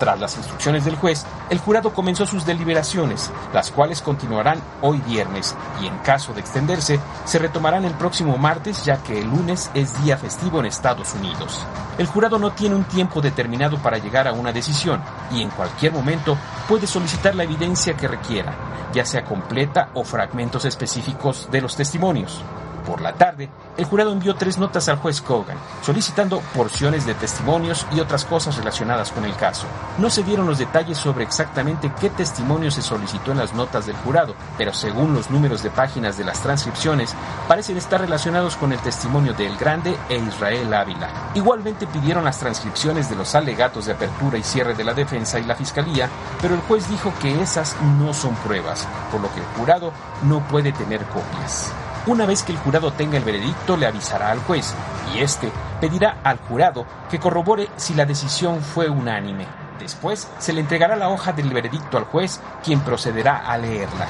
Tras 0.00 0.18
las 0.18 0.38
instrucciones 0.38 0.86
del 0.86 0.96
juez, 0.96 1.26
el 1.50 1.58
jurado 1.58 1.92
comenzó 1.92 2.24
sus 2.24 2.46
deliberaciones, 2.46 3.30
las 3.52 3.70
cuales 3.70 4.00
continuarán 4.00 4.58
hoy 4.80 4.98
viernes 5.06 5.54
y 5.82 5.86
en 5.86 5.98
caso 5.98 6.32
de 6.32 6.40
extenderse, 6.40 6.98
se 7.26 7.38
retomarán 7.38 7.84
el 7.84 7.92
próximo 7.92 8.38
martes 8.38 8.82
ya 8.82 9.02
que 9.02 9.18
el 9.20 9.28
lunes 9.28 9.70
es 9.74 10.02
día 10.02 10.16
festivo 10.16 10.58
en 10.58 10.66
Estados 10.66 11.12
Unidos. 11.12 11.66
El 11.98 12.06
jurado 12.06 12.38
no 12.38 12.52
tiene 12.52 12.76
un 12.76 12.84
tiempo 12.84 13.20
determinado 13.20 13.76
para 13.76 13.98
llegar 13.98 14.26
a 14.26 14.32
una 14.32 14.52
decisión 14.52 15.02
y 15.32 15.42
en 15.42 15.50
cualquier 15.50 15.92
momento 15.92 16.34
puede 16.66 16.86
solicitar 16.86 17.34
la 17.34 17.44
evidencia 17.44 17.94
que 17.94 18.08
requiera, 18.08 18.54
ya 18.94 19.04
sea 19.04 19.26
completa 19.26 19.90
o 19.92 20.02
fragmentos 20.02 20.64
específicos 20.64 21.46
de 21.50 21.60
los 21.60 21.76
testimonios. 21.76 22.42
Por 22.86 23.00
la 23.00 23.14
tarde, 23.14 23.48
el 23.76 23.84
jurado 23.84 24.12
envió 24.12 24.34
tres 24.34 24.58
notas 24.58 24.88
al 24.88 24.96
juez 24.96 25.20
Kogan, 25.20 25.56
solicitando 25.82 26.40
porciones 26.54 27.06
de 27.06 27.14
testimonios 27.14 27.86
y 27.92 28.00
otras 28.00 28.24
cosas 28.24 28.56
relacionadas 28.56 29.12
con 29.12 29.24
el 29.24 29.34
caso. 29.36 29.66
No 29.98 30.10
se 30.10 30.22
dieron 30.22 30.46
los 30.46 30.58
detalles 30.58 30.98
sobre 30.98 31.24
exactamente 31.24 31.92
qué 32.00 32.10
testimonio 32.10 32.70
se 32.70 32.82
solicitó 32.82 33.32
en 33.32 33.38
las 33.38 33.54
notas 33.54 33.86
del 33.86 33.96
jurado, 33.96 34.34
pero 34.58 34.72
según 34.72 35.14
los 35.14 35.30
números 35.30 35.62
de 35.62 35.70
páginas 35.70 36.16
de 36.18 36.24
las 36.24 36.40
transcripciones, 36.40 37.14
parecen 37.48 37.76
estar 37.76 38.00
relacionados 38.00 38.56
con 38.56 38.72
el 38.72 38.78
testimonio 38.80 39.32
de 39.34 39.46
El 39.46 39.56
Grande 39.56 39.96
e 40.08 40.16
Israel 40.16 40.72
Ávila. 40.72 41.30
Igualmente 41.34 41.86
pidieron 41.86 42.24
las 42.24 42.38
transcripciones 42.38 43.08
de 43.08 43.16
los 43.16 43.34
alegatos 43.34 43.86
de 43.86 43.92
apertura 43.92 44.38
y 44.38 44.42
cierre 44.42 44.74
de 44.74 44.84
la 44.84 44.94
defensa 44.94 45.38
y 45.38 45.44
la 45.44 45.54
fiscalía, 45.54 46.08
pero 46.40 46.54
el 46.54 46.60
juez 46.62 46.88
dijo 46.88 47.12
que 47.20 47.40
esas 47.40 47.76
no 47.98 48.12
son 48.14 48.34
pruebas, 48.36 48.86
por 49.10 49.20
lo 49.20 49.32
que 49.32 49.40
el 49.40 49.46
jurado 49.56 49.92
no 50.22 50.40
puede 50.48 50.72
tener 50.72 51.04
copias. 51.06 51.72
Una 52.06 52.24
vez 52.24 52.42
que 52.42 52.52
el 52.52 52.58
jurado 52.58 52.92
tenga 52.92 53.18
el 53.18 53.24
veredicto, 53.24 53.76
le 53.76 53.86
avisará 53.86 54.30
al 54.30 54.38
juez 54.40 54.74
y 55.14 55.18
éste 55.18 55.50
pedirá 55.80 56.20
al 56.24 56.38
jurado 56.38 56.86
que 57.10 57.18
corrobore 57.18 57.68
si 57.76 57.94
la 57.94 58.06
decisión 58.06 58.62
fue 58.62 58.88
unánime. 58.88 59.46
Después 59.78 60.28
se 60.38 60.52
le 60.52 60.60
entregará 60.60 60.96
la 60.96 61.10
hoja 61.10 61.32
del 61.32 61.50
veredicto 61.50 61.98
al 61.98 62.04
juez, 62.04 62.40
quien 62.64 62.80
procederá 62.80 63.38
a 63.38 63.58
leerla. 63.58 64.08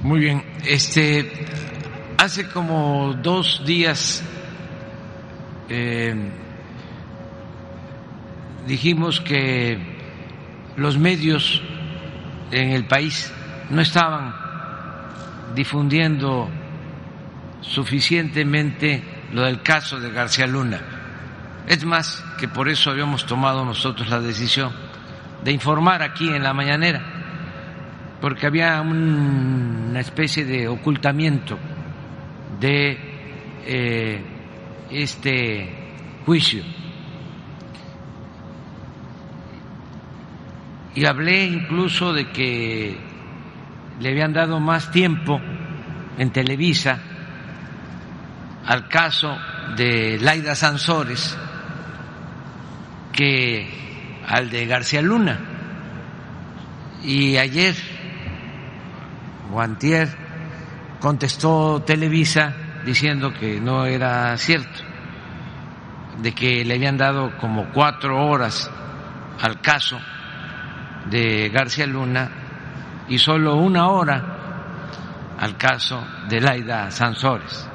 Muy 0.00 0.20
bien, 0.20 0.44
este, 0.64 1.46
hace 2.16 2.48
como 2.48 3.14
dos 3.14 3.62
días 3.66 4.22
eh, 5.68 6.14
dijimos 8.66 9.20
que 9.20 9.78
los 10.76 10.96
medios 10.96 11.60
en 12.50 12.70
el 12.70 12.86
país 12.86 13.32
no 13.70 13.80
estaban 13.80 14.34
difundiendo 15.54 16.48
suficientemente 17.60 19.02
lo 19.32 19.42
del 19.42 19.62
caso 19.62 20.00
de 20.00 20.10
García 20.10 20.46
Luna. 20.46 20.80
Es 21.66 21.84
más, 21.84 22.24
que 22.38 22.48
por 22.48 22.68
eso 22.68 22.90
habíamos 22.90 23.26
tomado 23.26 23.64
nosotros 23.64 24.08
la 24.08 24.20
decisión 24.20 24.72
de 25.44 25.52
informar 25.52 26.02
aquí 26.02 26.28
en 26.28 26.42
la 26.42 26.54
mañanera, 26.54 27.02
porque 28.20 28.46
había 28.46 28.80
una 28.80 30.00
especie 30.00 30.44
de 30.44 30.66
ocultamiento 30.66 31.58
de 32.58 32.98
eh, 33.66 34.22
este 34.90 35.94
juicio 36.24 36.64
y 40.98 41.06
hablé 41.06 41.44
incluso 41.44 42.12
de 42.12 42.32
que 42.32 42.98
le 44.00 44.10
habían 44.10 44.32
dado 44.32 44.58
más 44.58 44.90
tiempo 44.90 45.40
en 46.18 46.32
Televisa 46.32 46.98
al 48.66 48.88
caso 48.88 49.38
de 49.76 50.18
Laida 50.20 50.56
Sansores 50.56 51.38
que 53.12 53.70
al 54.26 54.50
de 54.50 54.66
García 54.66 55.00
Luna. 55.00 55.38
Y 57.04 57.36
ayer, 57.36 57.76
Guantier 59.52 60.08
contestó 60.98 61.80
Televisa 61.86 62.54
diciendo 62.84 63.32
que 63.32 63.60
no 63.60 63.86
era 63.86 64.36
cierto, 64.36 64.80
de 66.20 66.32
que 66.32 66.64
le 66.64 66.74
habían 66.74 66.96
dado 66.96 67.38
como 67.38 67.70
cuatro 67.72 68.26
horas 68.26 68.68
al 69.40 69.60
caso 69.60 70.00
de 71.10 71.48
García 71.50 71.86
Luna 71.86 72.30
y 73.08 73.18
solo 73.18 73.56
una 73.56 73.88
hora 73.88 74.38
al 75.38 75.56
caso 75.56 76.02
de 76.28 76.40
Laida 76.40 76.90
Sansores. 76.90 77.68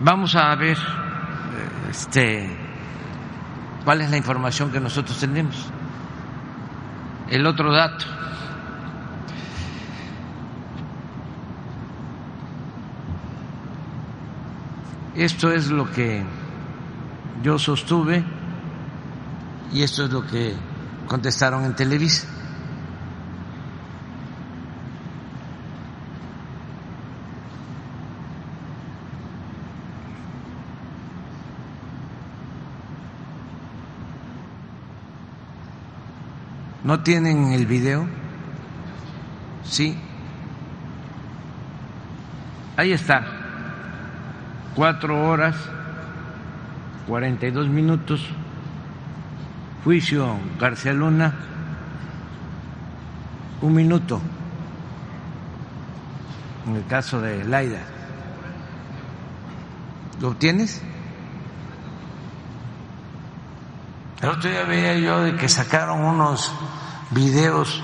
Vamos 0.00 0.34
a 0.34 0.54
ver 0.56 0.76
este, 1.88 2.48
cuál 3.84 4.00
es 4.00 4.10
la 4.10 4.16
información 4.16 4.72
que 4.72 4.80
nosotros 4.80 5.18
tenemos. 5.18 5.70
El 7.28 7.46
otro 7.46 7.72
dato. 7.72 8.06
Esto 15.14 15.52
es 15.52 15.70
lo 15.70 15.90
que 15.90 16.24
yo 17.42 17.58
sostuve 17.58 18.24
y 19.72 19.82
esto 19.82 20.06
es 20.06 20.10
lo 20.10 20.26
que 20.26 20.54
contestaron 21.06 21.64
en 21.64 21.74
Televisa. 21.74 22.26
¿No 36.84 37.00
tienen 37.00 37.52
el 37.52 37.66
video? 37.66 38.06
Sí. 39.64 39.96
Ahí 42.76 42.92
está. 42.92 43.24
Cuatro 44.74 45.28
horas, 45.28 45.54
cuarenta 47.06 47.46
y 47.46 47.50
dos 47.50 47.68
minutos. 47.68 48.26
Juicio 49.84 50.38
García 50.60 50.92
Luna. 50.92 51.34
Un 53.60 53.74
minuto. 53.74 54.20
En 56.66 56.76
el 56.76 56.86
caso 56.86 57.20
de 57.20 57.44
Laida. 57.44 57.80
¿Lo 60.20 60.28
obtienes? 60.28 60.80
El 64.20 64.28
otro 64.28 64.48
día 64.48 64.62
veía 64.62 64.94
yo 64.94 65.22
de 65.22 65.34
que 65.34 65.48
sacaron 65.48 66.04
unos 66.04 66.52
videos 67.10 67.82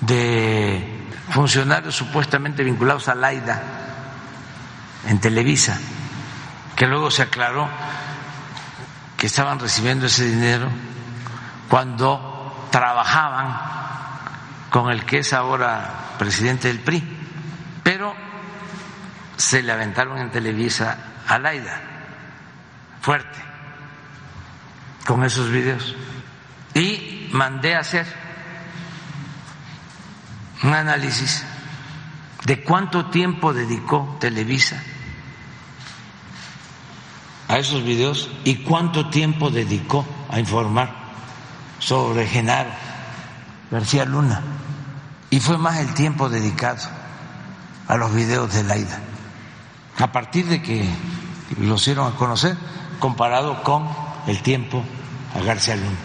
de 0.00 1.06
funcionarios 1.30 1.94
supuestamente 1.94 2.64
vinculados 2.64 3.06
a 3.08 3.14
Laida 3.14 3.62
en 5.06 5.20
Televisa, 5.20 5.78
que 6.74 6.86
luego 6.88 7.12
se 7.12 7.22
aclaró 7.22 7.68
que 9.20 9.26
estaban 9.26 9.60
recibiendo 9.60 10.06
ese 10.06 10.24
dinero 10.24 10.70
cuando 11.68 12.68
trabajaban 12.70 13.54
con 14.70 14.90
el 14.90 15.04
que 15.04 15.18
es 15.18 15.34
ahora 15.34 16.14
presidente 16.18 16.68
del 16.68 16.80
PRI, 16.80 17.04
pero 17.82 18.14
se 19.36 19.62
le 19.62 19.72
aventaron 19.72 20.16
en 20.16 20.30
Televisa 20.30 20.96
a 21.28 21.38
Laida, 21.38 21.82
fuerte. 23.02 23.38
Con 25.06 25.22
esos 25.22 25.50
videos. 25.50 25.94
Y 26.72 27.28
mandé 27.32 27.76
a 27.76 27.80
hacer 27.80 28.06
un 30.62 30.72
análisis 30.72 31.44
de 32.46 32.64
cuánto 32.64 33.10
tiempo 33.10 33.52
dedicó 33.52 34.16
Televisa 34.18 34.82
a 37.50 37.58
esos 37.58 37.82
videos 37.82 38.30
y 38.44 38.62
cuánto 38.62 39.10
tiempo 39.10 39.50
dedicó 39.50 40.06
a 40.28 40.38
informar 40.38 40.88
sobre 41.80 42.24
Genaro 42.24 42.70
García 43.72 44.04
Luna. 44.04 44.40
Y 45.30 45.40
fue 45.40 45.58
más 45.58 45.80
el 45.80 45.92
tiempo 45.94 46.28
dedicado 46.28 46.78
a 47.88 47.96
los 47.96 48.14
videos 48.14 48.54
de 48.54 48.62
Laida, 48.62 49.00
a 49.98 50.12
partir 50.12 50.46
de 50.46 50.62
que 50.62 50.88
los 51.58 51.84
dieron 51.84 52.12
a 52.12 52.16
conocer, 52.16 52.56
comparado 53.00 53.64
con 53.64 53.88
el 54.28 54.40
tiempo 54.42 54.84
a 55.34 55.42
García 55.42 55.74
Luna. 55.74 55.98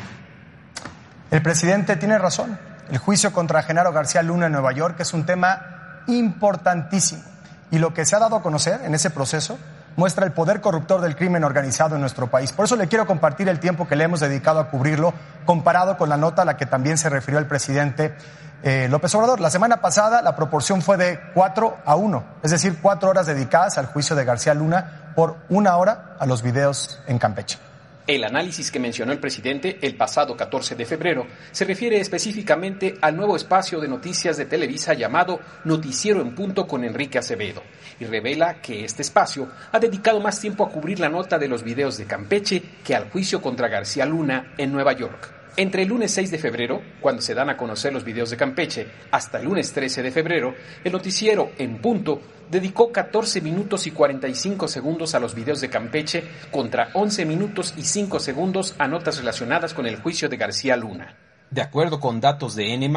El 1.30 1.44
presidente 1.44 1.96
tiene 1.96 2.18
razón. 2.18 2.58
El 2.90 2.98
juicio 2.98 3.32
contra 3.32 3.62
Genaro 3.62 3.94
García 3.94 4.24
Luna 4.24 4.48
en 4.48 4.52
Nueva 4.52 4.72
York 4.72 5.00
es 5.00 5.14
un 5.14 5.28
tema 5.28 5.62
importantísimo. 6.08 7.22
Y 7.70 7.78
lo 7.78 7.94
que 7.94 8.04
se 8.04 8.16
ha 8.16 8.20
dado 8.20 8.36
a 8.36 8.42
conocer 8.42 8.82
en 8.84 8.96
ese 8.96 9.12
proceso 9.12 9.60
muestra 9.96 10.26
el 10.26 10.32
poder 10.32 10.62
corruptor 10.62 11.02
del 11.02 11.16
crimen 11.16 11.44
organizado 11.44 11.96
en 11.96 12.02
nuestro 12.02 12.28
país. 12.28 12.52
Por 12.52 12.66
eso 12.66 12.76
le 12.76 12.88
quiero 12.88 13.06
compartir 13.06 13.50
el 13.50 13.60
tiempo 13.60 13.88
que 13.88 13.96
le 13.96 14.04
hemos 14.04 14.20
dedicado 14.20 14.60
a 14.60 14.70
cubrirlo, 14.70 15.14
comparado 15.46 15.98
con 15.98 16.10
la 16.10 16.18
nota 16.18 16.42
a 16.42 16.46
la 16.46 16.58
que 16.58 16.66
también 16.66 16.98
se 16.98 17.10
refirió 17.10 17.40
el 17.40 17.48
presidente 17.48 18.16
eh, 18.64 18.88
López 18.90 19.14
Obrador. 19.16 19.40
La 19.40 19.50
semana 19.50 19.82
pasada 19.82 20.22
la 20.22 20.36
proporción 20.36 20.82
fue 20.82 20.98
de 20.98 21.20
4 21.34 21.78
a 21.86 21.96
1, 21.96 22.24
es 22.44 22.52
decir, 22.52 22.80
cuatro 22.82 23.10
horas 23.10 23.28
dedicadas 23.28 23.78
al 23.78 23.86
juicio 23.86 24.16
de 24.16 24.26
García 24.26 24.54
Luna 24.54 25.14
por 25.16 25.38
una 25.50 25.78
hora 25.78 26.16
a 26.20 26.26
los 26.26 26.42
videos 26.42 27.00
en 27.08 27.20
Campeche. 27.20 27.60
El 28.08 28.24
análisis 28.24 28.70
que 28.70 28.80
mencionó 28.80 29.14
el 29.14 29.20
presidente 29.20 29.80
el 29.82 29.96
pasado 29.96 30.38
14 30.38 30.76
de 30.76 30.86
febrero 30.86 31.26
se 31.52 31.66
refiere 31.66 32.00
específicamente 32.00 33.00
al 33.02 33.18
nuevo 33.18 33.36
espacio 33.36 33.80
de 33.80 33.88
noticias 33.88 34.38
de 34.38 34.46
Televisa 34.46 34.94
llamado 34.94 35.40
Noticiero 35.64 36.22
en 36.22 36.36
Punto 36.36 36.68
con 36.68 36.84
Enrique 36.84 37.18
Acevedo 37.18 37.64
y 38.00 38.06
revela 38.06 38.62
que 38.62 38.86
este 38.86 39.02
espacio 39.02 39.50
ha 39.72 39.80
dedicado 39.80 40.20
más 40.20 40.40
tiempo 40.40 40.64
a 40.64 40.70
cubrir 40.70 41.00
la 41.00 41.10
nota 41.10 41.40
de 41.40 41.48
los 41.48 41.64
videos 41.64 41.98
de 41.98 42.06
Campeche 42.06 42.62
que 42.84 42.96
al 42.96 43.10
juicio 43.10 43.42
contra 43.42 43.70
García 43.70 44.06
Luna 44.06 44.54
en 44.56 44.72
Nueva 44.72 44.94
York. 44.94 45.34
Entre 45.58 45.82
el 45.82 45.88
lunes 45.88 46.12
6 46.12 46.30
de 46.30 46.38
febrero, 46.38 46.82
cuando 47.00 47.24
se 47.24 47.34
dan 47.34 47.50
a 47.50 47.58
conocer 47.58 47.92
los 47.92 48.04
videos 48.04 48.30
de 48.30 48.38
Campeche, 48.38 48.88
hasta 49.10 49.40
el 49.40 49.46
lunes 49.46 49.72
13 49.72 50.04
de 50.04 50.12
febrero, 50.12 50.54
el 50.84 50.92
noticiero 50.92 51.54
En 51.58 51.78
Punto 51.80 52.22
dedicó 52.50 52.92
14 52.92 53.42
minutos 53.42 53.88
y 53.88 53.92
45 53.92 54.68
segundos 54.68 55.16
a 55.16 55.20
los 55.20 55.36
videos 55.36 55.62
de 55.62 55.70
Campeche 55.70 56.24
contra 56.52 56.90
11 56.94 57.26
minutos 57.26 57.74
y 57.78 57.84
5 57.84 58.20
segundos 58.20 58.76
a 58.78 58.88
notas 58.88 59.18
relacionadas 59.18 59.74
con 59.74 59.86
el 59.86 59.98
juicio 59.98 60.30
de 60.30 60.38
García 60.38 60.76
Luna. 60.76 61.16
De 61.52 61.62
acuerdo 61.62 62.00
con 62.00 62.20
datos 62.20 62.56
de 62.56 62.74
N+, 62.74 62.92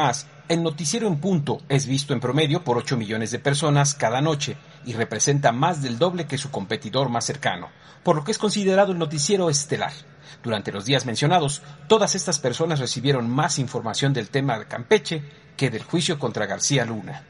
el 0.49 0.63
noticiero 0.63 1.07
en 1.07 1.19
punto 1.19 1.61
es 1.69 1.85
visto 1.85 2.13
en 2.13 2.19
promedio 2.19 2.63
por 2.63 2.77
8 2.77 2.97
millones 2.97 3.31
de 3.31 3.39
personas 3.39 3.93
cada 3.93 4.21
noche 4.21 4.57
y 4.85 4.93
representa 4.93 5.51
más 5.51 5.81
del 5.81 5.99
doble 5.99 6.25
que 6.25 6.37
su 6.37 6.49
competidor 6.49 7.09
más 7.09 7.25
cercano, 7.25 7.69
por 8.03 8.15
lo 8.15 8.23
que 8.23 8.31
es 8.31 8.37
considerado 8.37 8.91
el 8.91 8.97
noticiero 8.97 9.49
estelar. 9.49 9.93
Durante 10.43 10.71
los 10.71 10.85
días 10.85 11.05
mencionados, 11.05 11.61
todas 11.87 12.15
estas 12.15 12.39
personas 12.39 12.79
recibieron 12.79 13.29
más 13.29 13.59
información 13.59 14.13
del 14.13 14.29
tema 14.29 14.57
de 14.57 14.65
Campeche 14.65 15.23
que 15.55 15.69
del 15.69 15.83
juicio 15.83 16.17
contra 16.17 16.45
García 16.45 16.85
Luna. 16.85 17.23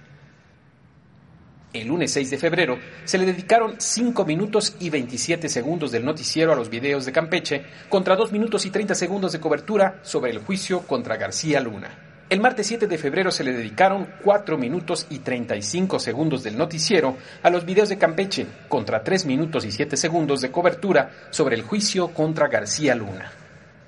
El 1.71 1.87
lunes 1.87 2.11
6 2.13 2.31
de 2.31 2.37
febrero 2.39 2.79
se 3.05 3.19
le 3.19 3.27
dedicaron 3.27 3.75
5 3.77 4.25
minutos 4.25 4.75
y 4.79 4.89
27 4.89 5.47
segundos 5.49 5.91
del 5.91 6.03
noticiero 6.03 6.51
a 6.51 6.55
los 6.55 6.67
videos 6.67 7.05
de 7.05 7.11
Campeche 7.11 7.63
contra 7.89 8.15
2 8.15 8.31
minutos 8.31 8.65
y 8.65 8.71
30 8.71 8.95
segundos 8.95 9.33
de 9.33 9.39
cobertura 9.39 9.99
sobre 10.01 10.31
el 10.31 10.39
juicio 10.39 10.79
contra 10.87 11.17
García 11.17 11.59
Luna. 11.59 12.25
El 12.27 12.39
martes 12.39 12.65
7 12.65 12.87
de 12.87 12.97
febrero 12.97 13.29
se 13.29 13.43
le 13.43 13.53
dedicaron 13.53 14.07
4 14.23 14.57
minutos 14.57 15.05
y 15.11 15.19
35 15.19 15.99
segundos 15.99 16.41
del 16.41 16.57
noticiero 16.57 17.17
a 17.43 17.51
los 17.51 17.65
videos 17.65 17.89
de 17.89 17.99
Campeche, 17.99 18.47
contra 18.67 19.03
3 19.03 19.27
minutos 19.27 19.63
y 19.63 19.71
7 19.71 19.95
segundos 19.95 20.41
de 20.41 20.49
cobertura 20.49 21.11
sobre 21.29 21.55
el 21.55 21.61
juicio 21.61 22.07
contra 22.07 22.47
García 22.47 22.95
Luna. 22.95 23.31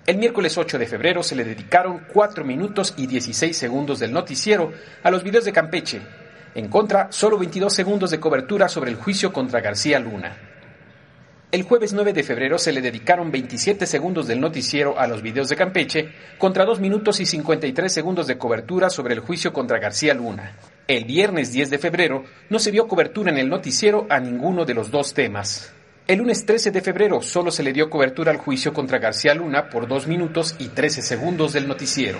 El 0.06 0.18
miércoles 0.18 0.56
8 0.56 0.78
de 0.78 0.86
febrero 0.86 1.24
se 1.24 1.36
le 1.36 1.44
dedicaron 1.44 2.06
4 2.14 2.46
minutos 2.46 2.94
y 2.98 3.08
16 3.08 3.58
segundos 3.58 4.00
del 4.00 4.12
noticiero 4.12 4.72
a 5.02 5.10
los 5.10 5.24
videos 5.24 5.46
de 5.46 5.54
Campeche, 5.54 6.02
en 6.56 6.68
contra 6.68 7.12
solo 7.12 7.38
22 7.38 7.74
segundos 7.74 8.12
de 8.12 8.20
cobertura 8.20 8.68
sobre 8.68 8.92
el 8.92 8.98
juicio 8.98 9.32
contra 9.32 9.62
García 9.62 10.00
Luna. 10.00 10.38
El 11.52 11.64
jueves 11.64 11.92
9 11.92 12.14
de 12.14 12.24
febrero 12.24 12.58
se 12.58 12.72
le 12.72 12.80
dedicaron 12.80 13.30
27 13.30 13.86
segundos 13.86 14.26
del 14.26 14.40
noticiero 14.40 14.98
a 14.98 15.06
los 15.06 15.22
videos 15.22 15.50
de 15.50 15.58
Campeche, 15.58 16.10
contra 16.38 16.64
2 16.64 16.80
minutos 16.80 17.20
y 17.20 17.26
53 17.26 17.92
segundos 17.92 18.28
de 18.28 18.38
cobertura 18.38 18.90
sobre 18.90 19.14
el 19.14 19.20
juicio 19.20 19.52
contra 19.52 19.78
García 19.78 20.14
Luna. 20.14 20.56
El 20.88 21.04
viernes 21.04 21.52
10 21.52 21.70
de 21.70 21.78
febrero 21.78 22.24
no 22.50 22.58
se 22.58 22.72
dio 22.72 22.88
cobertura 22.88 23.32
en 23.32 23.38
el 23.38 23.50
noticiero 23.50 24.08
a 24.10 24.22
ninguno 24.22 24.64
de 24.64 24.76
los 24.76 24.92
dos 24.92 25.14
temas. 25.14 25.74
El 26.08 26.20
lunes 26.20 26.46
13 26.46 26.72
de 26.72 26.82
febrero 26.82 27.22
solo 27.22 27.52
se 27.52 27.64
le 27.64 27.74
dio 27.74 27.90
cobertura 27.90 28.32
al 28.32 28.38
juicio 28.38 28.74
contra 28.74 29.00
García 29.00 29.36
Luna 29.36 29.70
por 29.70 29.90
2 29.90 30.08
minutos 30.08 30.56
y 30.58 30.70
13 30.70 31.02
segundos 31.02 31.52
del 31.52 31.68
noticiero. 31.68 32.20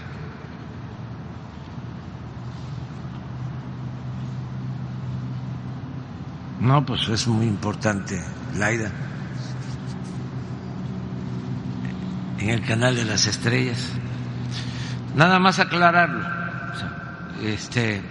No, 6.61 6.85
pues 6.85 7.09
es 7.09 7.27
muy 7.27 7.47
importante, 7.47 8.23
Laida. 8.55 8.91
En 12.37 12.49
el 12.51 12.61
canal 12.61 12.95
de 12.95 13.03
las 13.03 13.25
estrellas. 13.25 13.91
Nada 15.15 15.39
más 15.39 15.57
aclararlo. 15.57 16.23
Este, 17.43 18.03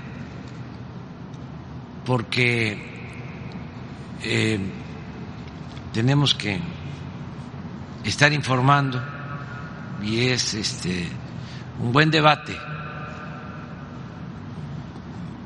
porque 2.04 3.16
eh, 4.24 4.58
tenemos 5.92 6.34
que 6.34 6.60
estar 8.02 8.32
informando 8.32 9.00
y 10.02 10.26
es 10.26 10.54
este 10.54 11.08
un 11.78 11.92
buen 11.92 12.10
debate 12.10 12.56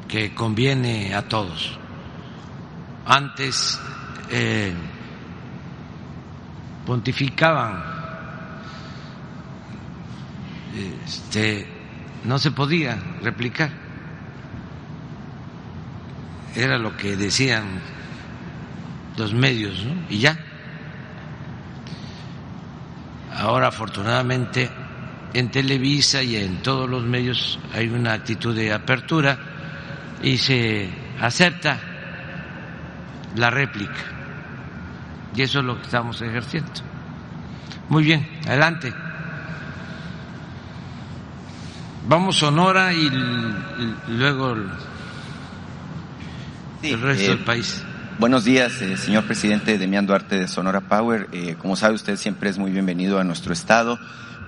que 0.08 0.34
conviene 0.34 1.14
a 1.14 1.28
todos. 1.28 1.83
Antes 3.06 3.78
eh, 4.30 4.72
pontificaban 6.86 7.94
este, 11.04 11.66
no 12.24 12.38
se 12.38 12.50
podía 12.50 12.98
replicar. 13.22 13.70
Era 16.54 16.78
lo 16.78 16.96
que 16.96 17.16
decían 17.16 17.80
los 19.16 19.34
medios, 19.34 19.84
¿no? 19.84 19.94
Y 20.08 20.18
ya. 20.18 20.38
Ahora, 23.36 23.68
afortunadamente, 23.68 24.70
en 25.32 25.50
Televisa 25.50 26.22
y 26.22 26.36
en 26.36 26.62
todos 26.62 26.88
los 26.88 27.04
medios 27.04 27.58
hay 27.72 27.88
una 27.88 28.12
actitud 28.12 28.54
de 28.54 28.72
apertura 28.72 29.38
y 30.22 30.38
se 30.38 30.88
acepta 31.20 31.93
la 33.34 33.50
réplica. 33.50 33.92
Y 35.34 35.42
eso 35.42 35.60
es 35.60 35.64
lo 35.64 35.76
que 35.76 35.82
estamos 35.82 36.20
ejerciendo. 36.22 36.70
Muy 37.88 38.04
bien, 38.04 38.26
adelante. 38.46 38.92
Vamos 42.06 42.36
Sonora 42.36 42.92
y 42.92 43.10
luego 44.08 44.52
el, 46.82 47.00
resto 47.00 47.30
del 47.30 47.40
eh, 47.40 47.44
país. 47.44 47.82
Buenos 48.18 48.44
días, 48.44 48.80
eh, 48.82 48.96
señor 48.96 49.24
presidente 49.24 49.78
Demián 49.78 50.06
Duarte 50.06 50.38
de 50.38 50.46
Sonora 50.46 50.82
Power. 50.82 51.28
Eh, 51.32 51.56
como 51.58 51.76
sabe 51.76 51.94
usted, 51.94 52.16
siempre 52.16 52.50
es 52.50 52.58
muy 52.58 52.70
bienvenido 52.70 53.18
a 53.18 53.24
nuestro 53.24 53.52
estado. 53.52 53.98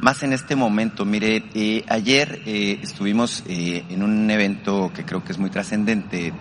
Más 0.01 0.22
en 0.22 0.32
este 0.32 0.57
momento, 0.57 1.05
mire, 1.05 1.44
ayer 1.88 2.42
estuvimos 2.47 3.42
en 3.47 4.03
un 4.03 4.30
evento 4.30 4.92
que 4.94 5.05
creo 5.05 5.24
que 5.24 5.32
es 5.32 5.38
muy 5.38 5.51
trascendente, 5.51 6.32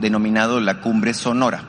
denominado 0.00 0.60
la 0.60 0.80
Cumbre 0.80 1.14
Sonora. 1.14 1.64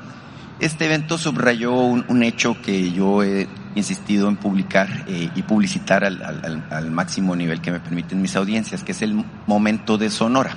Este 0.60 0.86
evento 0.86 1.18
subrayó 1.18 1.74
un, 1.74 2.24
hecho 2.24 2.62
que 2.62 2.92
yo 2.94 3.22
he 3.24 3.46
insistido 3.76 4.30
en 4.30 4.38
publicar 4.38 5.04
eh, 5.06 5.30
y 5.36 5.44
publicitar 5.44 6.06
al, 6.06 6.92
máximo 6.92 7.36
nivel 7.36 7.60
que 7.60 7.72
me 7.72 7.82
permiten 7.82 8.22
mis 8.22 8.38
audiencias, 8.38 8.82
que 8.82 8.94
es 8.94 9.02
el 9.02 9.26
momento 9.48 9.98
de 9.98 10.10
Sonora. 10.10 10.56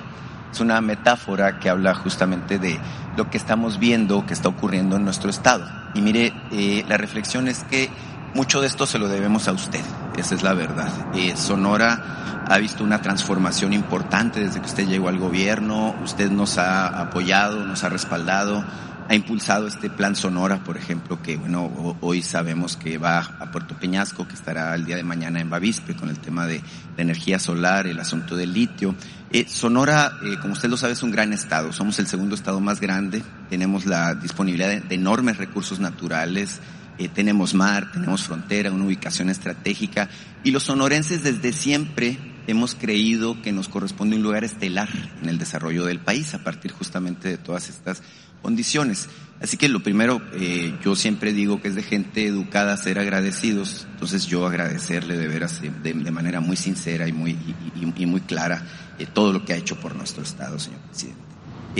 Es 0.53 0.61
una 0.61 0.79
metáfora 0.79 1.59
que 1.59 1.69
habla 1.69 1.93
justamente 1.95 2.59
de 2.59 2.79
lo 3.17 3.29
que 3.29 3.37
estamos 3.37 3.77
viendo 3.77 4.25
que 4.25 4.33
está 4.33 4.47
ocurriendo 4.47 4.95
en 4.95 5.03
nuestro 5.03 5.29
estado. 5.29 5.69
Y 5.93 6.01
mire, 6.01 6.31
eh, 6.51 6.85
la 6.87 6.95
reflexión 6.95 7.49
es 7.49 7.65
que 7.65 7.89
mucho 8.33 8.61
de 8.61 8.67
esto 8.67 8.85
se 8.85 8.99
lo 8.99 9.07
debemos 9.07 9.47
a 9.47 9.53
usted, 9.53 9.81
esa 10.17 10.35
es 10.35 10.43
la 10.43 10.53
verdad. 10.53 10.91
Eh, 11.15 11.35
Sonora 11.35 12.45
ha 12.47 12.57
visto 12.57 12.83
una 12.83 13.01
transformación 13.01 13.73
importante 13.73 14.39
desde 14.39 14.59
que 14.59 14.65
usted 14.65 14.87
llegó 14.87 15.09
al 15.09 15.19
gobierno, 15.19 15.95
usted 16.03 16.31
nos 16.31 16.57
ha 16.57 16.87
apoyado, 16.87 17.65
nos 17.65 17.83
ha 17.83 17.89
respaldado 17.89 18.63
ha 19.09 19.15
impulsado 19.15 19.65
este 19.65 19.89
plan 19.89 20.15
Sonora, 20.15 20.63
por 20.63 20.77
ejemplo, 20.77 21.19
que 21.23 21.35
bueno, 21.35 21.97
hoy 21.99 22.21
sabemos 22.21 22.77
que 22.77 22.99
va 22.99 23.17
a 23.39 23.51
Puerto 23.51 23.75
Peñasco, 23.75 24.27
que 24.27 24.35
estará 24.35 24.75
el 24.75 24.85
día 24.85 24.97
de 24.97 25.03
mañana 25.03 25.41
en 25.41 25.49
Bavispe 25.49 25.95
con 25.95 26.09
el 26.09 26.19
tema 26.19 26.45
de, 26.45 26.61
energía 26.95 27.39
solar, 27.39 27.87
el 27.87 27.99
asunto 27.99 28.35
del 28.35 28.53
litio. 28.53 28.93
Eh, 29.31 29.45
Sonora, 29.47 30.11
eh, 30.23 30.37
como 30.39 30.53
usted 30.53 30.69
lo 30.69 30.77
sabe, 30.77 30.93
es 30.93 31.01
un 31.01 31.09
gran 31.09 31.33
estado. 31.33 31.73
Somos 31.73 31.97
el 31.97 32.05
segundo 32.05 32.35
estado 32.35 32.59
más 32.59 32.79
grande. 32.79 33.23
Tenemos 33.49 33.87
la 33.87 34.13
disponibilidad 34.13 34.67
de, 34.67 34.93
enormes 34.93 35.37
recursos 35.37 35.79
naturales. 35.79 36.59
Eh, 36.99 37.07
tenemos 37.07 37.53
mar, 37.53 37.93
tenemos 37.93 38.23
frontera, 38.23 38.71
una 38.71 38.83
ubicación 38.83 39.29
estratégica. 39.29 40.09
Y 40.43 40.51
los 40.51 40.63
sonorenses 40.63 41.23
desde 41.23 41.53
siempre 41.53 42.17
hemos 42.45 42.75
creído 42.75 43.41
que 43.41 43.53
nos 43.53 43.69
corresponde 43.69 44.17
un 44.17 44.23
lugar 44.23 44.43
estelar 44.43 44.89
en 45.21 45.29
el 45.29 45.37
desarrollo 45.37 45.85
del 45.85 45.99
país 45.99 46.33
a 46.33 46.43
partir 46.43 46.73
justamente 46.73 47.29
de 47.29 47.37
todas 47.37 47.69
estas 47.69 48.03
condiciones. 48.41 49.07
Así 49.39 49.55
que 49.55 49.69
lo 49.69 49.81
primero, 49.81 50.21
eh, 50.33 50.77
yo 50.83 50.93
siempre 50.97 51.31
digo 51.31 51.61
que 51.61 51.69
es 51.69 51.75
de 51.75 51.83
gente 51.83 52.27
educada 52.27 52.75
ser 52.75 52.99
agradecidos, 52.99 53.87
entonces 53.93 54.25
yo 54.25 54.45
agradecerle 54.45 55.17
de 55.17 55.27
veras 55.27 55.61
de, 55.61 56.11
manera 56.11 56.41
muy 56.41 56.57
sincera 56.57 57.07
y 57.07 57.13
muy, 57.13 57.37
y, 57.79 58.05
muy 58.05 58.21
clara 58.21 58.65
eh, 58.99 59.05
todo 59.05 59.31
lo 59.31 59.45
que 59.45 59.53
ha 59.53 59.55
hecho 59.55 59.79
por 59.79 59.95
nuestro 59.95 60.23
Estado, 60.23 60.59
señor 60.59 60.81
presidente. 60.81 61.28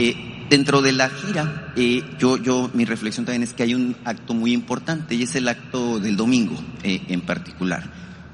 Eh, 0.02 0.16
dentro 0.48 0.80
de 0.80 0.92
la 0.92 1.10
gira, 1.10 1.74
eh, 1.76 2.02
yo, 2.18 2.38
yo, 2.38 2.70
mi 2.72 2.86
reflexión 2.86 3.26
también 3.26 3.42
es 3.42 3.52
que 3.52 3.64
hay 3.64 3.74
un 3.74 3.94
acto 4.06 4.32
muy 4.32 4.54
importante 4.54 5.14
y 5.14 5.24
es 5.24 5.34
el 5.34 5.46
acto 5.46 6.00
del 6.00 6.16
domingo 6.16 6.54
eh, 6.82 7.02
en 7.08 7.20
particular. 7.20 7.84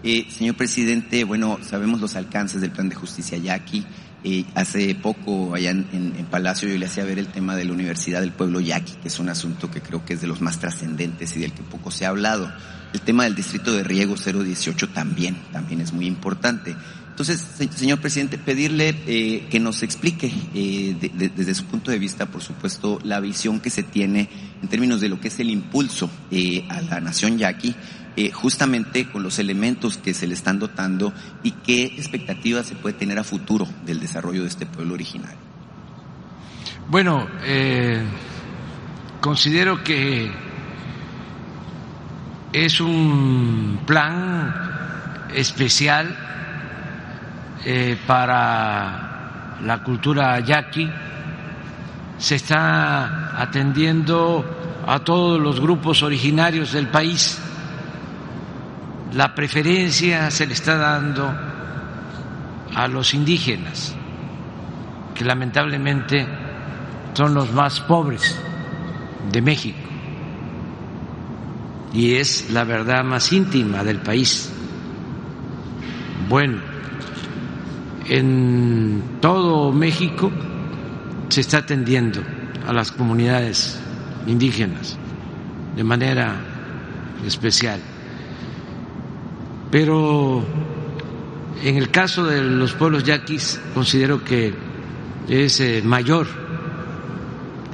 Eh, 0.05 0.29
señor 0.31 0.55
presidente, 0.55 1.25
bueno, 1.25 1.59
sabemos 1.63 2.01
los 2.01 2.15
alcances 2.15 2.61
del 2.61 2.71
plan 2.71 2.89
de 2.89 2.95
justicia 2.95 3.37
yaqui. 3.37 3.85
Eh, 4.23 4.45
hace 4.55 4.95
poco, 4.95 5.57
allá 5.57 5.71
en, 5.71 6.27
Palacio, 6.31 6.69
yo 6.69 6.79
le 6.79 6.87
hacía 6.87 7.05
ver 7.05 7.19
el 7.19 7.27
tema 7.27 7.57
de 7.57 7.65
la 7.65 7.73
Universidad 7.73 8.21
del 8.21 8.31
Pueblo 8.31 8.61
Yaqui, 8.61 8.93
que 9.03 9.09
es 9.09 9.19
un 9.19 9.29
asunto 9.29 9.69
que 9.69 9.81
creo 9.81 10.05
que 10.05 10.15
es 10.15 10.21
de 10.21 10.29
los 10.29 10.41
más 10.41 10.61
trascendentes 10.61 11.37
y 11.37 11.41
del 11.41 11.53
que 11.53 11.65
poco 11.65 11.91
se 11.91 12.07
ha 12.07 12.11
hablado. 12.11 12.53
El 12.93 13.01
tema 13.01 13.25
del 13.25 13.35
distrito 13.35 13.73
de 13.73 13.83
riego 13.83 14.15
018 14.15 14.91
también, 14.91 15.37
también 15.53 15.81
es 15.81 15.93
muy 15.93 16.07
importante. 16.07 16.77
Entonces, 17.17 17.47
señor 17.75 17.99
presidente, 18.01 18.37
pedirle 18.37 18.95
eh, 19.07 19.47
que 19.49 19.59
nos 19.59 19.83
explique 19.83 20.31
eh, 20.55 20.95
desde 21.35 21.55
su 21.55 21.65
punto 21.65 21.91
de 21.91 21.99
vista, 21.99 22.27
por 22.27 22.43
supuesto, 22.43 22.99
la 23.05 23.21
visión 23.21 23.61
que 23.61 23.71
se 23.71 23.83
tiene 23.83 24.29
en 24.63 24.69
términos 24.69 25.01
de 25.01 25.09
lo 25.09 25.19
que 25.19 25.29
es 25.29 25.41
el 25.41 25.49
impulso 25.49 26.11
eh, 26.31 26.67
a 26.69 26.83
la 26.83 27.01
nación 27.01 27.39
yaqui 27.39 27.75
eh, 28.19 28.31
justamente 28.33 29.11
con 29.11 29.23
los 29.23 29.39
elementos 29.39 29.99
que 29.99 30.15
se 30.15 30.27
le 30.27 30.33
están 30.33 30.59
dotando 30.59 31.13
y 31.43 31.51
qué 31.51 31.85
expectativas 31.85 32.67
se 32.67 32.75
puede 32.75 32.95
tener 32.95 33.19
a 33.19 33.25
futuro 33.25 33.69
del 33.85 34.01
desarrollo 34.01 34.41
de 34.41 34.49
este 34.49 34.65
pueblo 34.65 34.95
originario. 34.95 35.37
Bueno, 36.89 37.29
eh, 37.45 38.03
considero 39.21 39.85
que 39.85 40.31
es 42.55 42.81
un 42.81 43.81
plan 43.87 44.55
especial 45.35 46.17
eh, 47.69 47.99
para 48.07 49.59
la 49.61 49.83
cultura 49.83 50.39
yaqui. 50.39 50.89
Se 52.17 52.37
está 52.37 53.41
atendiendo 53.43 54.45
a 54.87 55.01
todos 55.01 55.41
los 55.41 55.61
grupos 55.61 56.03
originarios 56.03 56.73
del 56.73 56.87
país 56.87 57.43
la 59.17 59.35
preferencia 59.35 60.31
se 60.31 60.47
le 60.47 60.53
está 60.53 60.77
dando 60.77 61.33
a 62.75 62.89
los 62.89 63.15
indígenas, 63.15 63.95
que 65.15 65.25
lamentablemente 65.25 66.27
son 67.15 67.33
los 67.35 67.51
más 67.53 67.81
pobres 67.81 68.39
de 69.33 69.41
México 69.41 69.79
y 71.95 72.17
es 72.17 72.51
la 72.51 72.65
verdad 72.65 73.05
más 73.05 73.33
íntima 73.33 73.83
del 73.83 74.01
país. 74.01 74.53
Bueno, 76.29 76.61
en 78.09 79.03
todo 79.21 79.73
México 79.73 80.31
se 81.29 81.41
está 81.41 81.59
atendiendo 81.59 82.21
a 82.67 82.73
las 82.73 82.93
comunidades 82.93 83.81
indígenas 84.27 84.97
de 85.75 85.85
manera 85.85 86.35
especial. 87.25 87.81
Pero 89.71 90.45
en 91.63 91.77
el 91.77 91.91
caso 91.91 92.25
de 92.25 92.43
los 92.43 92.73
pueblos 92.75 93.05
yaquis 93.05 93.61
considero 93.75 94.23
que 94.23 94.55
es 95.29 95.61
eh, 95.61 95.83
mayor 95.85 96.27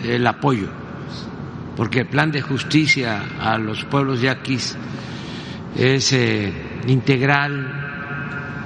el 0.02 0.26
apoyo, 0.26 0.68
porque 1.76 2.00
el 2.00 2.06
plan 2.06 2.32
de 2.32 2.42
justicia 2.42 3.22
a 3.40 3.58
los 3.58 3.84
pueblos 3.84 4.20
yaquis 4.20 4.76
es 5.76 6.12
eh, 6.12 6.52
integral. 6.86 7.78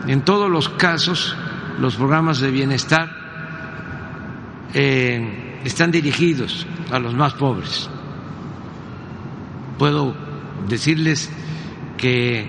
En 0.07 0.23
todos 0.23 0.49
los 0.51 0.69
casos, 0.69 1.37
los 1.79 1.97
programas 1.97 2.41
de 2.41 2.51
bienestar 2.51 3.11
eh, 4.75 5.61
están 5.65 5.91
dirigidos 5.91 6.67
a 6.91 6.99
los 6.99 7.15
más 7.15 7.35
pobres. 7.35 7.89
Puedo 9.79 10.15
decirles 10.69 11.31
que 11.97 12.47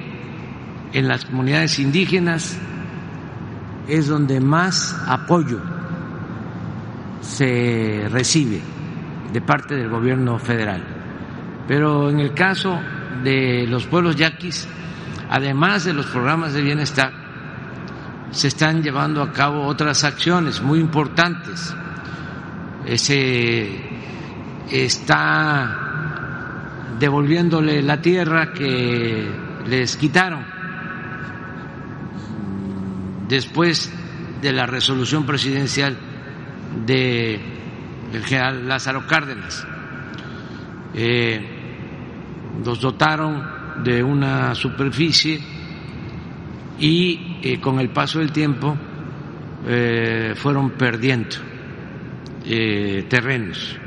en 0.93 1.07
las 1.07 1.25
comunidades 1.25 1.79
indígenas 1.79 2.57
es 3.87 4.07
donde 4.07 4.39
más 4.39 4.95
apoyo 5.07 5.59
se 7.21 8.07
recibe 8.09 8.61
de 9.31 9.41
parte 9.41 9.75
del 9.75 9.89
gobierno 9.89 10.39
federal. 10.39 10.83
Pero 11.67 12.09
en 12.09 12.19
el 12.19 12.33
caso 12.33 12.79
de 13.23 13.65
los 13.67 13.85
pueblos 13.87 14.15
yaquis, 14.15 14.67
además 15.29 15.85
de 15.85 15.93
los 15.93 16.05
programas 16.07 16.53
de 16.53 16.61
bienestar, 16.61 17.26
se 18.31 18.47
están 18.47 18.83
llevando 18.83 19.21
a 19.21 19.31
cabo 19.31 19.65
otras 19.65 20.03
acciones 20.03 20.61
muy 20.61 20.79
importantes. 20.79 21.73
Se 22.95 23.69
está 24.71 25.87
devolviéndole 26.99 27.81
la 27.81 28.01
tierra 28.01 28.53
que 28.53 29.29
les 29.67 29.97
quitaron 29.97 30.45
después 33.27 33.91
de 34.41 34.53
la 34.53 34.65
resolución 34.65 35.25
presidencial 35.25 35.97
de 36.85 37.39
el 38.13 38.23
general 38.23 38.67
Lázaro 38.67 39.05
Cárdenas. 39.05 39.67
Eh, 40.93 41.45
los 42.63 42.79
dotaron 42.79 43.83
de 43.83 44.01
una 44.01 44.55
superficie 44.55 45.41
y 46.79 47.39
eh, 47.41 47.59
con 47.59 47.79
el 47.79 47.89
paso 47.89 48.19
del 48.19 48.31
tiempo 48.31 48.75
eh, 49.65 50.33
fueron 50.35 50.71
perdiendo 50.71 51.35
eh, 52.45 53.05
terrenos 53.09 53.77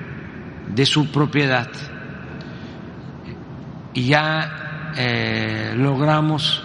de 0.68 0.86
su 0.86 1.10
propiedad 1.10 1.68
y 3.94 4.04
ya 4.04 4.56
logramos 5.76 6.62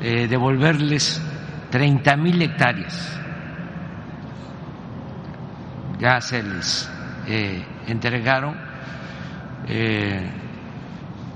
devolverles 0.00 1.22
30 1.70 2.16
mil 2.16 2.40
hectáreas. 2.42 3.20
Ya 5.98 6.20
se 6.20 6.42
les 6.42 6.90
entregaron. 7.86 8.56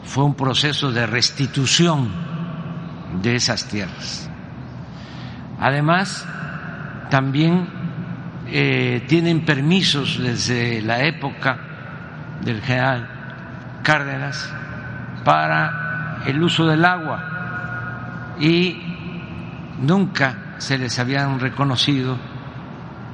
fue 0.04 0.24
un 0.24 0.34
proceso 0.34 0.90
de 0.90 1.06
restitución 1.06 2.31
de 3.20 3.36
esas 3.36 3.66
tierras. 3.68 4.30
Además, 5.60 6.26
también 7.10 7.68
eh, 8.46 9.04
tienen 9.08 9.44
permisos 9.44 10.18
desde 10.18 10.82
la 10.82 11.02
época 11.04 11.58
del 12.42 12.60
general 12.62 13.08
Cárdenas 13.82 14.52
para 15.24 16.22
el 16.26 16.42
uso 16.42 16.66
del 16.66 16.84
agua 16.84 18.34
y 18.40 18.80
nunca 19.80 20.54
se 20.58 20.78
les 20.78 20.98
habían 20.98 21.38
reconocido 21.40 22.16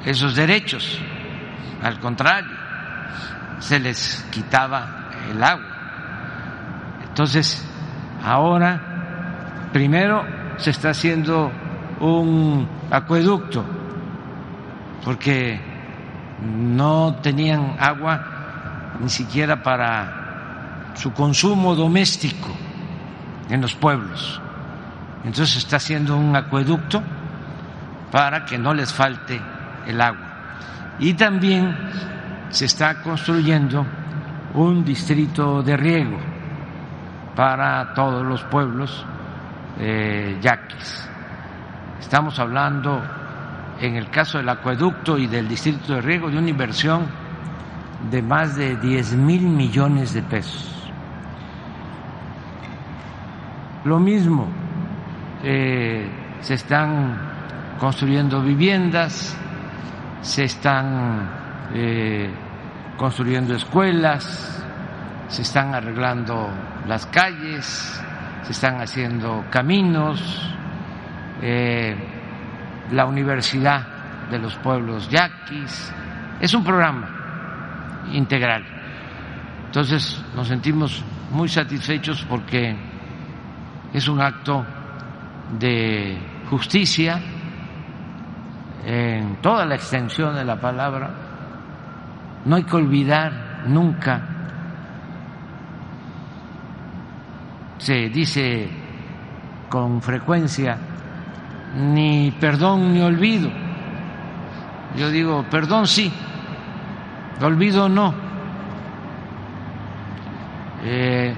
esos 0.04 0.36
derechos, 0.36 1.00
al 1.82 1.98
contrario, 1.98 2.56
se 3.58 3.78
les 3.78 4.26
quitaba 4.30 5.10
el 5.30 5.42
agua. 5.42 5.66
Entonces, 7.08 7.66
ahora, 8.24 8.87
primero 9.72 10.24
se 10.56 10.70
está 10.70 10.90
haciendo 10.90 11.50
un 12.00 12.68
acueducto 12.90 13.64
porque 15.04 15.60
no 16.42 17.16
tenían 17.22 17.76
agua 17.78 18.96
ni 19.00 19.08
siquiera 19.08 19.62
para 19.62 20.92
su 20.94 21.12
consumo 21.12 21.74
doméstico 21.74 22.48
en 23.48 23.60
los 23.60 23.74
pueblos. 23.74 24.40
Entonces 25.24 25.50
se 25.50 25.58
está 25.58 25.76
haciendo 25.76 26.16
un 26.16 26.34
acueducto 26.34 27.02
para 28.10 28.44
que 28.44 28.58
no 28.58 28.74
les 28.74 28.92
falte 28.92 29.40
el 29.86 30.00
agua. 30.00 30.26
Y 30.98 31.14
también 31.14 31.76
se 32.50 32.64
está 32.64 33.02
construyendo 33.02 33.86
un 34.54 34.84
distrito 34.84 35.62
de 35.62 35.76
riego 35.76 36.18
para 37.36 37.94
todos 37.94 38.24
los 38.24 38.42
pueblos 38.44 39.04
eh, 39.78 40.38
yaquis. 40.40 41.08
Estamos 42.00 42.38
hablando 42.38 43.02
en 43.80 43.96
el 43.96 44.10
caso 44.10 44.38
del 44.38 44.48
acueducto 44.48 45.18
y 45.18 45.26
del 45.26 45.48
distrito 45.48 45.94
de 45.94 46.00
riego, 46.00 46.30
de 46.30 46.38
una 46.38 46.48
inversión 46.48 47.06
de 48.10 48.22
más 48.22 48.56
de 48.56 48.76
10 48.76 49.14
mil 49.14 49.42
millones 49.42 50.14
de 50.14 50.22
pesos. 50.22 50.90
Lo 53.84 53.98
mismo, 53.98 54.48
eh, 55.42 56.08
se 56.40 56.54
están 56.54 57.16
construyendo 57.78 58.42
viviendas, 58.42 59.36
se 60.20 60.44
están 60.44 61.30
eh, 61.74 62.30
construyendo 62.96 63.54
escuelas, 63.54 64.64
se 65.28 65.42
están 65.42 65.74
arreglando 65.74 66.48
las 66.86 67.06
calles, 67.06 68.02
se 68.42 68.52
están 68.52 68.80
haciendo 68.80 69.44
caminos. 69.50 70.54
Eh, 71.40 71.96
la 72.90 73.06
Universidad 73.06 73.86
de 74.30 74.38
los 74.38 74.56
Pueblos 74.56 75.08
Yaquis. 75.08 75.92
Es 76.40 76.54
un 76.54 76.64
programa 76.64 78.06
integral. 78.12 78.64
Entonces 79.66 80.22
nos 80.34 80.48
sentimos 80.48 81.04
muy 81.30 81.48
satisfechos 81.48 82.24
porque 82.28 82.76
es 83.92 84.08
un 84.08 84.20
acto 84.20 84.64
de 85.58 86.18
justicia 86.48 87.20
en 88.86 89.36
toda 89.42 89.66
la 89.66 89.74
extensión 89.74 90.34
de 90.34 90.44
la 90.44 90.56
palabra. 90.60 91.10
No 92.44 92.56
hay 92.56 92.64
que 92.64 92.76
olvidar 92.76 93.64
nunca, 93.66 94.22
se 97.78 98.08
dice 98.08 98.68
con 99.68 100.02
frecuencia, 100.02 100.78
ni 101.76 102.30
perdón 102.40 102.92
ni 102.92 103.00
olvido. 103.00 103.50
Yo 104.96 105.10
digo, 105.10 105.44
perdón 105.50 105.86
sí, 105.86 106.12
olvido 107.40 107.88
no. 107.88 108.14
Eh, 110.84 111.34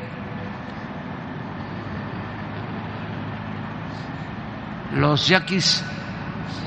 los 4.95 5.27
yaquis 5.29 5.85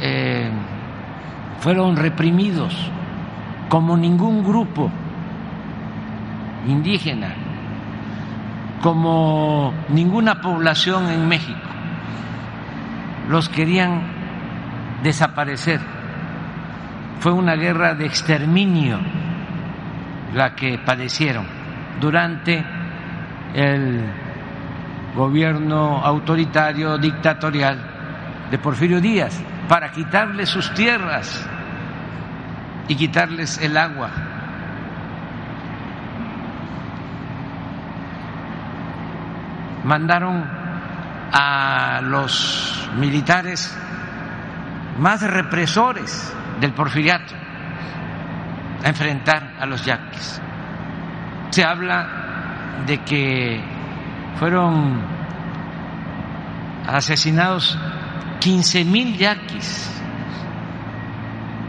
eh, 0.01 0.49
fueron 1.59 1.95
reprimidos 1.95 2.75
como 3.69 3.95
ningún 3.97 4.43
grupo 4.43 4.89
indígena, 6.67 7.33
como 8.83 9.73
ninguna 9.87 10.41
población 10.41 11.09
en 11.09 11.25
México 11.25 11.69
los 13.29 13.47
querían 13.47 14.01
desaparecer. 15.01 15.79
Fue 17.21 17.31
una 17.31 17.55
guerra 17.55 17.95
de 17.95 18.05
exterminio 18.05 18.99
la 20.33 20.53
que 20.53 20.77
padecieron 20.79 21.45
durante 22.01 22.61
el 23.53 24.03
gobierno 25.15 26.01
autoritario, 26.03 26.97
dictatorial 26.97 27.79
de 28.51 28.57
Porfirio 28.57 28.99
Díaz, 28.99 29.41
para 29.69 29.93
quitarles 29.93 30.49
sus 30.49 30.73
tierras 30.73 31.47
y 32.89 32.95
quitarles 32.95 33.61
el 33.61 33.77
agua. 33.77 34.32
Mandaron 39.83 40.43
a 41.33 41.99
los 42.01 42.89
militares 42.97 43.75
más 44.97 45.21
represores 45.21 46.33
del 46.59 46.73
porfiriato 46.73 47.33
a 48.83 48.87
enfrentar 48.87 49.55
a 49.59 49.65
los 49.65 49.83
yaquis. 49.85 50.41
Se 51.49 51.63
habla 51.63 52.83
de 52.85 52.99
que 52.99 53.63
fueron 54.37 55.01
asesinados 56.87 57.77
15 58.39 58.85
mil 58.85 59.17
yaquis 59.17 60.01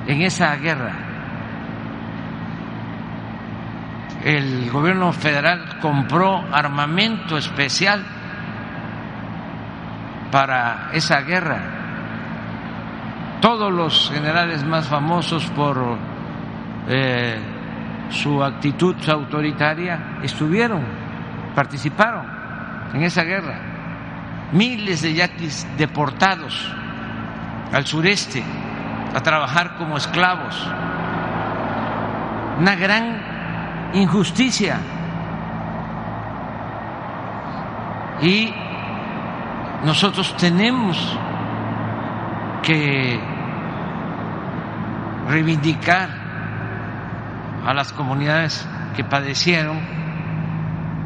en 0.06 0.22
esa 0.22 0.54
guerra. 0.56 1.03
El 4.24 4.70
gobierno 4.70 5.12
federal 5.12 5.78
compró 5.82 6.46
armamento 6.50 7.36
especial 7.36 8.02
para 10.32 10.88
esa 10.94 11.20
guerra. 11.20 11.58
Todos 13.42 13.70
los 13.70 14.10
generales 14.10 14.64
más 14.64 14.88
famosos 14.88 15.44
por 15.50 15.98
eh, 16.88 17.38
su 18.08 18.42
actitud 18.42 18.96
autoritaria 19.06 20.16
estuvieron, 20.22 20.82
participaron 21.54 22.24
en 22.94 23.02
esa 23.02 23.24
guerra. 23.24 23.58
Miles 24.52 25.02
de 25.02 25.12
yaquis 25.12 25.66
deportados 25.76 26.74
al 27.70 27.84
sureste 27.84 28.42
a 29.14 29.20
trabajar 29.20 29.74
como 29.76 29.98
esclavos. 29.98 30.66
Una 32.58 32.74
gran 32.74 33.33
injusticia. 33.94 34.78
Y 38.22 38.52
nosotros 39.84 40.36
tenemos 40.36 41.18
que 42.62 43.20
reivindicar 45.28 46.08
a 47.66 47.74
las 47.74 47.92
comunidades 47.92 48.66
que 48.96 49.04
padecieron 49.04 49.78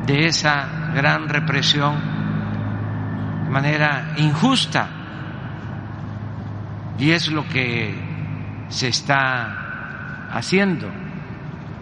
de 0.07 0.27
esa 0.27 0.93
gran 0.95 1.29
represión 1.29 1.97
de 3.45 3.51
manera 3.51 4.15
injusta. 4.17 4.89
Y 6.99 7.11
es 7.13 7.29
lo 7.29 7.47
que 7.49 7.95
se 8.69 8.89
está 8.89 10.29
haciendo. 10.33 10.89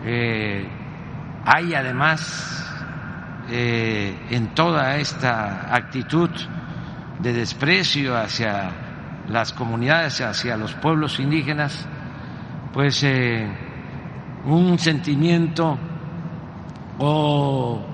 Eh, 0.04 0.68
hay 1.46 1.74
además 1.74 2.64
eh, 3.48 4.18
en 4.30 4.48
toda 4.48 4.96
esta 4.96 5.72
actitud 5.72 6.28
de 7.20 7.32
desprecio 7.32 8.16
hacia 8.16 8.70
las 9.28 9.52
comunidades, 9.52 10.20
hacia 10.20 10.56
los 10.56 10.74
pueblos 10.74 11.20
indígenas, 11.20 11.86
pues 12.72 13.00
eh, 13.04 13.48
un 14.44 14.76
sentimiento 14.76 15.78
o 16.98 17.86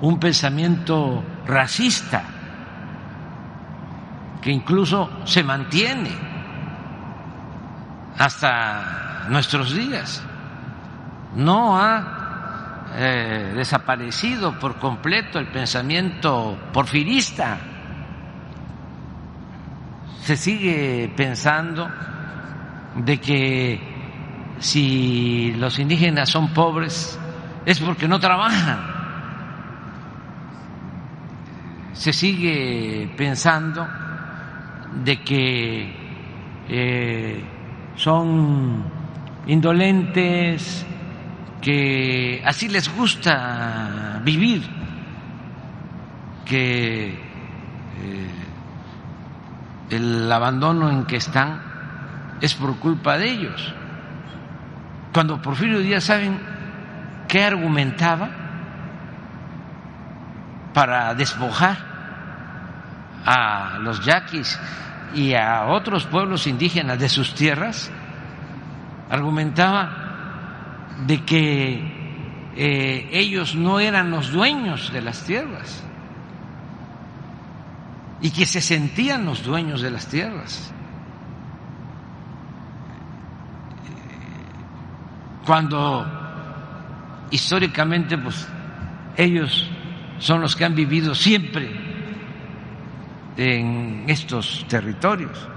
un 0.00 0.18
pensamiento 0.18 1.22
racista 1.46 2.22
que 4.40 4.50
incluso 4.50 5.10
se 5.24 5.42
mantiene 5.42 6.10
hasta 8.16 9.26
nuestros 9.28 9.74
días. 9.74 10.22
No 11.36 11.78
ha 11.78 12.17
eh, 12.94 13.52
desaparecido 13.54 14.58
por 14.58 14.76
completo 14.76 15.38
el 15.38 15.46
pensamiento 15.48 16.58
porfirista. 16.72 17.58
Se 20.22 20.36
sigue 20.36 21.12
pensando 21.16 21.88
de 22.96 23.18
que 23.18 23.80
si 24.58 25.52
los 25.56 25.78
indígenas 25.78 26.28
son 26.28 26.48
pobres 26.48 27.18
es 27.64 27.78
porque 27.80 28.08
no 28.08 28.18
trabajan. 28.18 28.78
Se 31.92 32.12
sigue 32.12 33.12
pensando 33.16 33.86
de 35.04 35.20
que 35.22 35.94
eh, 36.68 37.44
son 37.96 38.84
indolentes, 39.46 40.86
que 41.60 42.42
así 42.44 42.68
les 42.68 42.94
gusta 42.94 44.20
vivir, 44.24 44.62
que 46.44 47.08
eh, 47.10 48.30
el 49.90 50.30
abandono 50.30 50.90
en 50.90 51.04
que 51.04 51.16
están 51.16 51.60
es 52.40 52.54
por 52.54 52.76
culpa 52.78 53.18
de 53.18 53.30
ellos. 53.30 53.74
Cuando 55.12 55.42
Porfirio 55.42 55.80
Díaz, 55.80 56.04
¿saben 56.04 56.40
qué 57.26 57.44
argumentaba 57.44 58.28
para 60.72 61.14
despojar 61.14 61.76
a 63.24 63.78
los 63.80 64.04
yaquis 64.04 64.60
y 65.14 65.34
a 65.34 65.64
otros 65.66 66.04
pueblos 66.06 66.46
indígenas 66.46 66.98
de 66.98 67.08
sus 67.08 67.34
tierras? 67.34 67.90
Argumentaba 69.10 70.07
de 71.06 71.24
que 71.24 72.50
eh, 72.56 73.08
ellos 73.12 73.54
no 73.54 73.80
eran 73.80 74.10
los 74.10 74.32
dueños 74.32 74.92
de 74.92 75.02
las 75.02 75.24
tierras 75.24 75.84
y 78.20 78.30
que 78.30 78.46
se 78.46 78.60
sentían 78.60 79.24
los 79.24 79.44
dueños 79.44 79.80
de 79.80 79.90
las 79.90 80.08
tierras. 80.08 80.72
cuando 85.48 86.06
históricamente 87.30 88.18
pues 88.18 88.46
ellos 89.16 89.66
son 90.18 90.42
los 90.42 90.54
que 90.54 90.66
han 90.66 90.74
vivido 90.74 91.14
siempre 91.14 91.70
en 93.38 94.04
estos 94.08 94.66
territorios. 94.68 95.48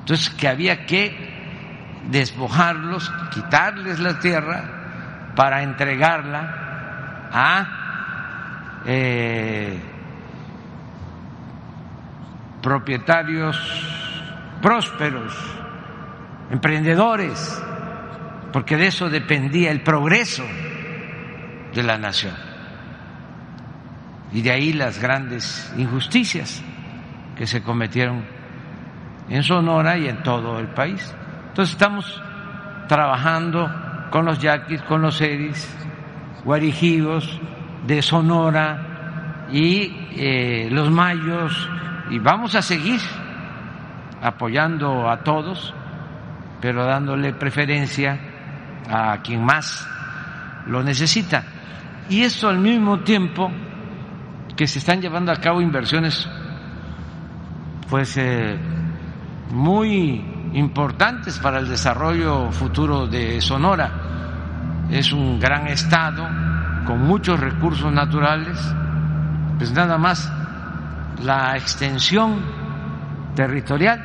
Entonces 0.00 0.28
que 0.28 0.48
había 0.48 0.84
que 0.84 1.29
despojarlos, 2.08 3.12
quitarles 3.32 3.98
la 3.98 4.18
tierra 4.18 5.32
para 5.36 5.62
entregarla 5.62 7.28
a 7.32 8.82
eh, 8.86 9.80
propietarios 12.62 13.56
prósperos, 14.60 15.32
emprendedores, 16.50 17.62
porque 18.52 18.76
de 18.76 18.88
eso 18.88 19.08
dependía 19.08 19.70
el 19.70 19.82
progreso 19.82 20.44
de 21.74 21.82
la 21.82 21.98
nación. 21.98 22.34
Y 24.32 24.42
de 24.42 24.52
ahí 24.52 24.72
las 24.72 25.00
grandes 25.00 25.72
injusticias 25.76 26.62
que 27.36 27.46
se 27.46 27.62
cometieron 27.62 28.24
en 29.28 29.42
Sonora 29.42 29.96
y 29.96 30.08
en 30.08 30.22
todo 30.22 30.58
el 30.58 30.68
país. 30.68 31.14
Entonces 31.50 31.72
estamos 31.72 32.22
trabajando 32.88 33.70
con 34.10 34.24
los 34.24 34.38
yaquis, 34.38 34.80
con 34.82 35.02
los 35.02 35.20
eris, 35.20 35.76
guarijivos 36.44 37.40
de 37.86 38.02
Sonora 38.02 39.46
y 39.50 40.08
eh, 40.16 40.68
los 40.70 40.90
mayos 40.90 41.68
y 42.10 42.18
vamos 42.20 42.54
a 42.54 42.62
seguir 42.62 43.00
apoyando 44.22 45.10
a 45.10 45.24
todos, 45.24 45.74
pero 46.60 46.84
dándole 46.84 47.32
preferencia 47.32 48.18
a 48.88 49.18
quien 49.22 49.44
más 49.44 49.88
lo 50.66 50.82
necesita. 50.84 51.44
Y 52.08 52.22
esto 52.22 52.48
al 52.48 52.58
mismo 52.58 53.00
tiempo 53.00 53.50
que 54.56 54.68
se 54.68 54.78
están 54.78 55.00
llevando 55.00 55.32
a 55.32 55.36
cabo 55.36 55.60
inversiones 55.60 56.28
pues 57.88 58.16
eh, 58.16 58.56
muy 59.50 60.24
importantes 60.54 61.38
para 61.38 61.58
el 61.58 61.68
desarrollo 61.68 62.50
futuro 62.50 63.06
de 63.06 63.40
Sonora. 63.40 63.90
Es 64.90 65.12
un 65.12 65.38
gran 65.38 65.68
estado 65.68 66.26
con 66.86 67.02
muchos 67.02 67.38
recursos 67.38 67.92
naturales, 67.92 68.58
pues 69.58 69.72
nada 69.72 69.98
más 69.98 70.30
la 71.22 71.56
extensión 71.56 72.40
territorial 73.34 74.02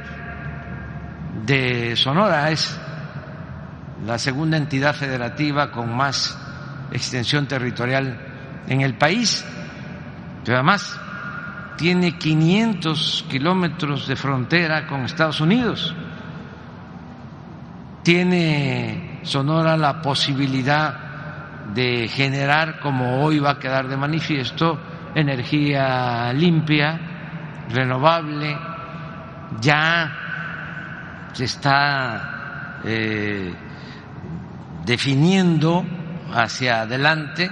de 1.45 1.95
Sonora 1.95 2.51
es 2.51 2.79
la 4.05 4.17
segunda 4.17 4.57
entidad 4.57 4.93
federativa 4.93 5.71
con 5.71 5.95
más 5.95 6.37
extensión 6.91 7.47
territorial 7.47 8.19
en 8.67 8.81
el 8.81 8.95
país, 8.95 9.43
pero 10.43 10.57
además 10.57 10.99
tiene 11.77 12.17
500 12.17 13.25
kilómetros 13.29 14.07
de 14.07 14.15
frontera 14.15 14.87
con 14.87 15.01
Estados 15.01 15.41
Unidos. 15.41 15.95
Tiene 18.05 19.19
Sonora 19.23 19.75
la 19.75 19.99
posibilidad 19.99 20.93
de 21.73 22.07
generar, 22.07 22.79
como 22.79 23.23
hoy 23.23 23.39
va 23.39 23.53
a 23.53 23.59
quedar 23.59 23.87
de 23.87 23.97
manifiesto, 23.97 24.79
energía 25.15 26.31
limpia, 26.31 26.99
renovable, 27.67 28.55
ya 29.59 31.29
se 31.33 31.45
está 31.45 32.81
eh, 32.83 33.51
definiendo 34.85 35.83
hacia 36.31 36.81
adelante 36.81 37.49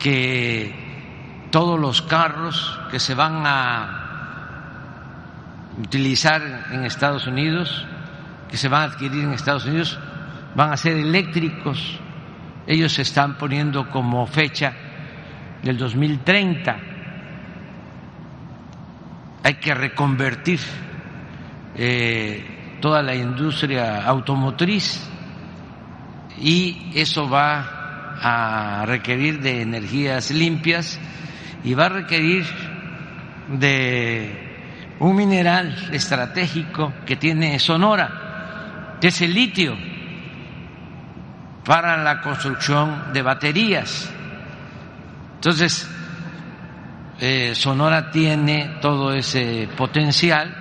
que 0.00 1.46
todos 1.52 1.78
los 1.78 2.02
carros 2.02 2.80
que 2.90 2.98
se 2.98 3.14
van 3.14 3.46
a 3.46 4.04
utilizar 5.80 6.42
en 6.72 6.82
Estados 6.84 7.28
Unidos, 7.28 7.86
que 8.48 8.56
se 8.56 8.68
van 8.68 8.82
a 8.82 8.84
adquirir 8.92 9.24
en 9.24 9.32
Estados 9.32 9.64
Unidos, 9.66 9.98
van 10.54 10.72
a 10.72 10.76
ser 10.76 10.96
eléctricos. 10.96 12.00
Ellos 12.66 12.92
se 12.92 13.02
están 13.02 13.38
poniendo 13.38 13.88
como 13.90 14.26
fecha 14.26 14.72
del 15.62 15.76
2030. 15.78 16.76
Hay 19.44 19.54
que 19.54 19.74
reconvertir 19.74 20.60
eh, 21.76 22.78
toda 22.80 23.02
la 23.02 23.14
industria 23.14 24.04
automotriz 24.04 25.08
y 26.40 26.92
eso 26.94 27.28
va 27.28 27.78
a 28.20 28.84
requerir 28.86 29.40
de 29.40 29.62
energías 29.62 30.30
limpias 30.30 31.00
y 31.64 31.74
va 31.74 31.86
a 31.86 31.90
requerir 31.90 32.44
de 33.48 34.48
un 35.00 35.16
mineral 35.16 35.90
estratégico 35.92 36.92
que 37.06 37.16
tiene 37.16 37.58
Sonora, 37.58 38.27
que 39.00 39.08
es 39.08 39.20
el 39.22 39.34
litio, 39.34 39.76
para 41.64 42.02
la 42.02 42.20
construcción 42.20 43.12
de 43.12 43.22
baterías. 43.22 44.10
Entonces, 45.34 45.88
eh, 47.20 47.52
Sonora 47.54 48.10
tiene 48.10 48.78
todo 48.80 49.12
ese 49.12 49.68
potencial 49.76 50.54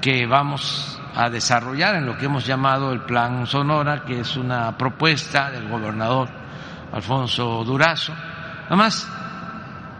que 0.00 0.26
vamos 0.26 1.00
a 1.14 1.28
desarrollar 1.28 1.96
en 1.96 2.06
lo 2.06 2.16
que 2.16 2.26
hemos 2.26 2.46
llamado 2.46 2.92
el 2.92 3.00
Plan 3.00 3.46
Sonora, 3.46 4.04
que 4.04 4.20
es 4.20 4.36
una 4.36 4.76
propuesta 4.78 5.50
del 5.50 5.68
gobernador 5.68 6.28
Alfonso 6.92 7.64
Durazo. 7.64 8.14
Además, 8.66 9.06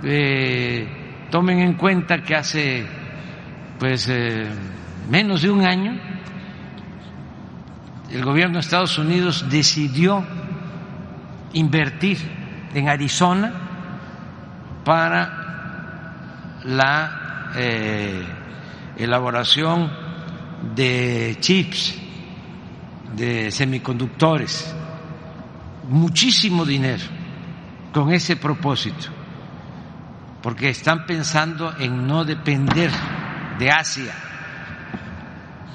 eh, 0.03 1.27
tomen 1.31 1.59
en 1.59 1.75
cuenta 1.75 2.23
que 2.23 2.37
hace 2.37 2.87
pues 3.79 4.09
eh, 4.09 4.49
menos 5.11 5.43
de 5.43 5.51
un 5.51 5.67
año 5.67 5.99
el 8.11 8.25
gobierno 8.25 8.55
de 8.55 8.61
Estados 8.61 8.97
Unidos 8.99 9.45
decidió 9.51 10.25
invertir 11.53 12.19
en 12.75 12.89
Arizona 12.89 13.53
para 14.85 16.61
la 16.65 17.51
eh, 17.55 18.25
elaboración 18.97 19.91
de 20.75 21.37
chips, 21.41 21.99
de 23.15 23.51
semiconductores, 23.51 24.75
muchísimo 25.89 26.65
dinero 26.65 27.05
con 27.93 28.13
ese 28.13 28.37
propósito, 28.37 29.09
porque 30.43 30.71
están 30.71 31.05
pensando 31.07 31.75
en 31.79 32.07
no 32.07 32.25
depender 32.25 32.91
de 33.59 33.71
Asia 33.71 34.15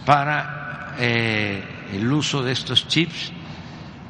para 0.05 0.95
eh, 0.99 1.72
el 1.93 2.11
uso 2.11 2.43
de 2.43 2.51
estos 2.51 2.87
chips 2.87 3.31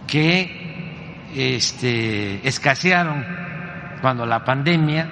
que 0.07 1.31
este, 1.35 2.47
escasearon 2.47 3.25
cuando 4.01 4.25
la 4.25 4.43
pandemia, 4.43 5.09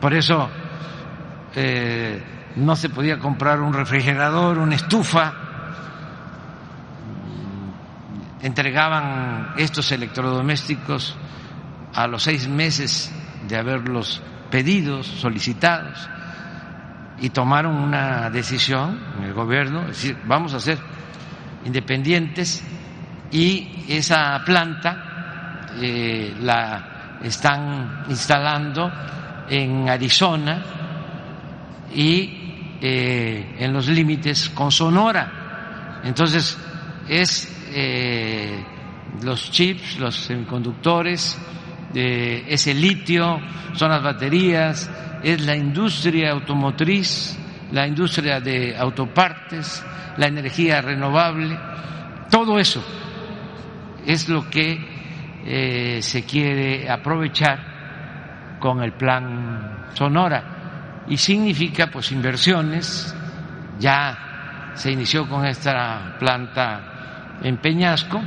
por 0.00 0.14
eso 0.14 0.48
eh, 1.54 2.22
no 2.56 2.76
se 2.76 2.88
podía 2.88 3.18
comprar 3.18 3.60
un 3.60 3.72
refrigerador, 3.72 4.58
una 4.58 4.74
estufa, 4.74 5.34
entregaban 8.42 9.54
estos 9.56 9.90
electrodomésticos 9.92 11.16
a 11.94 12.06
los 12.06 12.22
seis 12.22 12.48
meses 12.48 13.12
de 13.48 13.56
haberlos 13.56 14.22
pedidos, 14.50 15.06
solicitados, 15.06 16.08
y 17.18 17.30
tomaron 17.30 17.74
una 17.76 18.30
decisión 18.30 19.00
en 19.18 19.24
el 19.24 19.34
gobierno, 19.34 19.86
decir, 19.86 20.18
vamos 20.26 20.52
a 20.54 20.60
ser 20.60 20.78
independientes 21.66 22.62
y 23.30 23.84
esa 23.88 24.42
planta 24.44 25.66
eh, 25.80 26.34
la 26.40 27.18
están 27.22 28.04
instalando 28.08 28.90
en 29.48 29.88
Arizona 29.88 30.62
y 31.94 32.78
eh, 32.80 33.56
en 33.58 33.72
los 33.72 33.88
límites 33.88 34.50
con 34.50 34.70
Sonora. 34.70 36.00
Entonces, 36.04 36.56
es 37.08 37.52
eh, 37.72 38.64
los 39.22 39.50
chips, 39.50 39.98
los 39.98 40.14
semiconductores, 40.14 41.38
es 41.94 42.66
el 42.66 42.80
litio, 42.80 43.40
son 43.72 43.90
las 43.90 44.02
baterías, 44.02 44.90
es 45.22 45.40
la 45.40 45.56
industria 45.56 46.32
automotriz, 46.32 47.38
la 47.72 47.86
industria 47.86 48.40
de 48.40 48.76
autopartes, 48.76 49.84
la 50.16 50.26
energía 50.26 50.80
renovable, 50.80 51.58
todo 52.30 52.58
eso 52.58 52.84
es 54.06 54.28
lo 54.28 54.48
que 54.48 54.78
eh, 55.44 55.98
se 56.02 56.24
quiere 56.24 56.88
aprovechar 56.90 58.56
con 58.58 58.82
el 58.82 58.92
plan 58.92 59.86
Sonora 59.94 61.04
y 61.08 61.16
significa 61.16 61.88
pues 61.88 62.12
inversiones, 62.12 63.14
ya 63.78 64.72
se 64.74 64.92
inició 64.92 65.28
con 65.28 65.44
esta 65.46 66.16
planta 66.18 67.38
en 67.42 67.58
Peñasco 67.58 68.20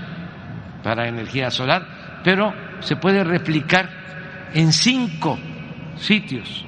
para 0.84 1.08
energía 1.08 1.52
solar, 1.52 2.22
pero 2.24 2.54
se 2.80 2.96
puede 2.96 3.24
replicar 3.24 3.90
en 4.54 4.72
cinco 4.72 5.38
sitios 5.98 6.66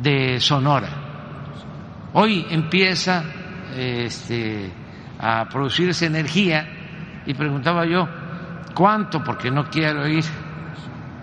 de 0.00 0.40
Sonora. 0.40 0.99
Hoy 2.12 2.46
empieza 2.50 3.24
este, 3.76 4.70
a 5.18 5.48
producirse 5.48 6.06
energía 6.06 7.22
y 7.24 7.34
preguntaba 7.34 7.86
yo, 7.86 8.08
¿cuánto? 8.74 9.22
Porque 9.22 9.50
no 9.50 9.70
quiero 9.70 10.08
ir 10.08 10.24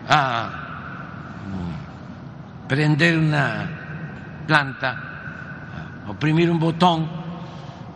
a 0.08 0.64
prender 2.68 3.18
una 3.18 4.44
planta, 4.48 6.04
oprimir 6.08 6.50
un 6.50 6.60
botón 6.60 7.10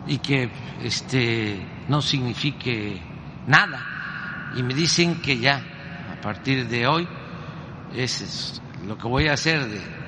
y 0.06 0.18
que 0.18 0.50
este 0.82 1.66
no 1.88 2.02
signifique 2.02 3.00
nada. 3.46 4.52
Y 4.54 4.62
me 4.62 4.74
dicen 4.74 5.22
que 5.22 5.38
ya 5.38 5.62
a 6.12 6.20
partir 6.20 6.68
de 6.68 6.86
hoy 6.86 7.08
es 7.94 8.60
lo 8.86 8.98
que 8.98 9.08
voy 9.08 9.28
a 9.28 9.32
hacer 9.32 9.66
de 9.66 10.01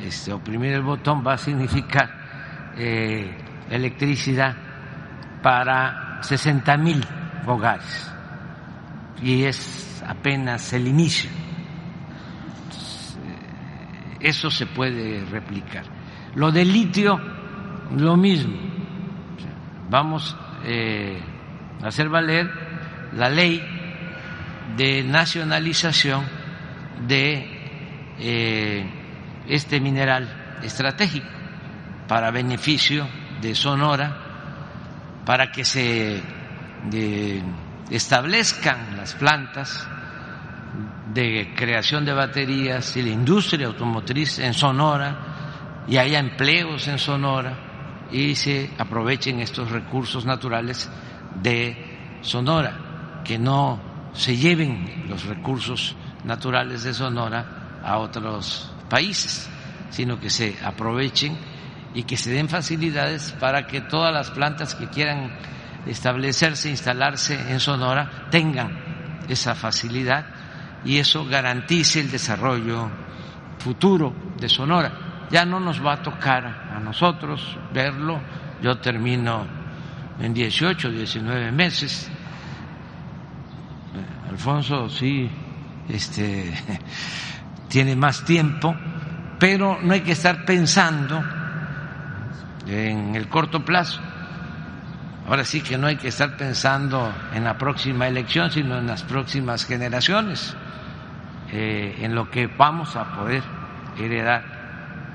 este, 0.00 0.32
oprimir 0.32 0.72
el 0.72 0.82
botón 0.82 1.24
va 1.26 1.34
a 1.34 1.38
significar 1.38 2.10
eh, 2.76 3.36
electricidad 3.70 4.54
para 5.42 6.18
60 6.22 6.76
mil 6.76 7.04
hogares 7.46 8.12
y 9.22 9.44
es 9.44 10.02
apenas 10.06 10.72
el 10.72 10.88
inicio. 10.88 11.30
Eh, 11.30 11.34
eso 14.20 14.50
se 14.50 14.66
puede 14.66 15.24
replicar. 15.24 15.84
Lo 16.34 16.50
del 16.50 16.72
litio, 16.72 17.18
lo 17.96 18.16
mismo. 18.16 18.56
Vamos 19.88 20.36
eh, 20.64 21.20
a 21.82 21.86
hacer 21.88 22.08
valer 22.08 22.50
la 23.12 23.30
ley 23.30 23.62
de 24.76 25.04
nacionalización 25.04 26.24
de 27.06 27.56
eh, 28.18 28.84
este 29.48 29.80
mineral 29.80 30.58
estratégico 30.62 31.26
para 32.08 32.30
beneficio 32.30 33.08
de 33.40 33.54
Sonora, 33.54 34.16
para 35.24 35.50
que 35.50 35.64
se 35.64 36.22
establezcan 37.90 38.96
las 38.96 39.14
plantas 39.14 39.86
de 41.12 41.52
creación 41.56 42.04
de 42.04 42.12
baterías 42.12 42.96
y 42.96 43.02
la 43.02 43.10
industria 43.10 43.66
automotriz 43.66 44.38
en 44.38 44.54
Sonora 44.54 45.84
y 45.88 45.96
haya 45.96 46.18
empleos 46.18 46.86
en 46.88 46.98
Sonora 46.98 48.06
y 48.10 48.34
se 48.34 48.70
aprovechen 48.78 49.40
estos 49.40 49.70
recursos 49.70 50.24
naturales 50.24 50.90
de 51.42 52.20
Sonora, 52.20 53.22
que 53.24 53.38
no 53.38 53.80
se 54.12 54.36
lleven 54.36 55.06
los 55.08 55.24
recursos 55.24 55.96
naturales 56.24 56.84
de 56.84 56.94
Sonora 56.94 57.80
a 57.82 57.98
otros 57.98 58.75
países, 58.88 59.48
sino 59.90 60.20
que 60.20 60.30
se 60.30 60.56
aprovechen 60.64 61.36
y 61.94 62.02
que 62.04 62.16
se 62.16 62.30
den 62.30 62.48
facilidades 62.48 63.34
para 63.40 63.66
que 63.66 63.80
todas 63.80 64.12
las 64.12 64.30
plantas 64.30 64.74
que 64.74 64.88
quieran 64.88 65.30
establecerse, 65.86 66.68
instalarse 66.68 67.34
en 67.50 67.60
Sonora, 67.60 68.28
tengan 68.30 69.24
esa 69.28 69.54
facilidad 69.54 70.26
y 70.84 70.98
eso 70.98 71.24
garantice 71.24 72.00
el 72.00 72.10
desarrollo 72.10 72.90
futuro 73.58 74.14
de 74.38 74.48
Sonora. 74.48 75.28
Ya 75.30 75.44
no 75.44 75.58
nos 75.58 75.84
va 75.84 75.94
a 75.94 76.02
tocar 76.02 76.46
a 76.46 76.78
nosotros 76.80 77.56
verlo, 77.72 78.20
yo 78.62 78.78
termino 78.78 79.46
en 80.20 80.32
18, 80.32 80.90
19 80.90 81.52
meses. 81.52 82.10
Alfonso 84.30 84.88
sí 84.88 85.30
este 85.88 86.52
tiene 87.68 87.96
más 87.96 88.24
tiempo, 88.24 88.74
pero 89.38 89.78
no 89.82 89.92
hay 89.92 90.00
que 90.00 90.12
estar 90.12 90.44
pensando 90.44 91.22
en 92.66 93.14
el 93.14 93.28
corto 93.28 93.64
plazo 93.64 94.00
Ahora 95.28 95.44
sí 95.44 95.60
que 95.60 95.76
no 95.76 95.88
hay 95.88 95.96
que 95.96 96.08
estar 96.08 96.36
pensando 96.36 97.12
en 97.34 97.42
la 97.42 97.58
próxima 97.58 98.06
elección, 98.06 98.48
sino 98.50 98.78
en 98.78 98.86
las 98.86 99.02
próximas 99.02 99.64
generaciones, 99.64 100.56
eh, 101.50 101.96
en 102.00 102.14
lo 102.14 102.30
que 102.30 102.46
vamos 102.46 102.94
a 102.94 103.04
poder 103.16 103.42
heredar 103.98 104.44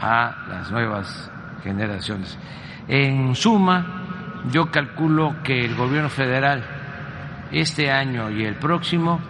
a 0.02 0.36
las 0.50 0.70
nuevas 0.70 1.32
generaciones. 1.64 2.38
En 2.90 3.36
suma, 3.36 4.42
yo 4.52 4.70
calculo 4.70 5.36
que 5.44 5.64
el 5.64 5.76
gobierno 5.76 6.10
federal 6.10 6.62
este 7.54 7.90
año 7.90 8.30
y 8.30 8.44
el 8.44 8.56
próximo 8.56 9.22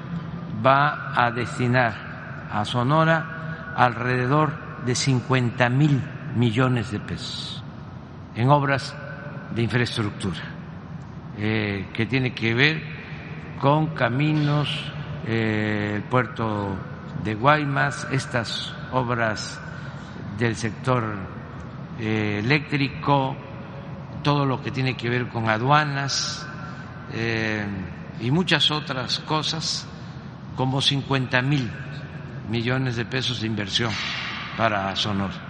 va 0.65 1.13
a 1.15 1.29
destinar 1.29 2.10
a 2.51 2.65
Sonora 2.65 3.73
alrededor 3.75 4.51
de 4.85 4.95
50 4.95 5.69
mil 5.69 6.01
millones 6.35 6.91
de 6.91 6.99
pesos 6.99 7.63
en 8.35 8.49
obras 8.49 8.95
de 9.53 9.63
infraestructura. 9.63 10.39
Eh, 11.37 11.87
que 11.93 12.05
tiene 12.05 12.33
que 12.33 12.53
ver 12.53 12.81
con 13.59 13.87
caminos, 13.87 14.69
eh, 15.25 15.93
el 15.95 16.03
puerto 16.03 16.75
de 17.23 17.35
Guaymas, 17.35 18.07
estas 18.11 18.73
obras 18.91 19.59
del 20.37 20.55
sector 20.55 21.03
eh, 21.99 22.41
eléctrico, 22.43 23.35
todo 24.23 24.45
lo 24.45 24.61
que 24.61 24.71
tiene 24.71 24.95
que 24.95 25.09
ver 25.09 25.27
con 25.29 25.49
aduanas 25.49 26.47
y 28.21 28.31
muchas 28.31 28.71
otras 28.71 29.19
cosas, 29.19 29.85
como 30.55 30.79
50 30.79 31.41
mil 31.41 31.69
millones 32.51 32.97
de 32.97 33.05
pesos 33.05 33.41
de 33.41 33.47
inversión 33.47 33.91
para 34.57 34.93
Sonora. 34.95 35.47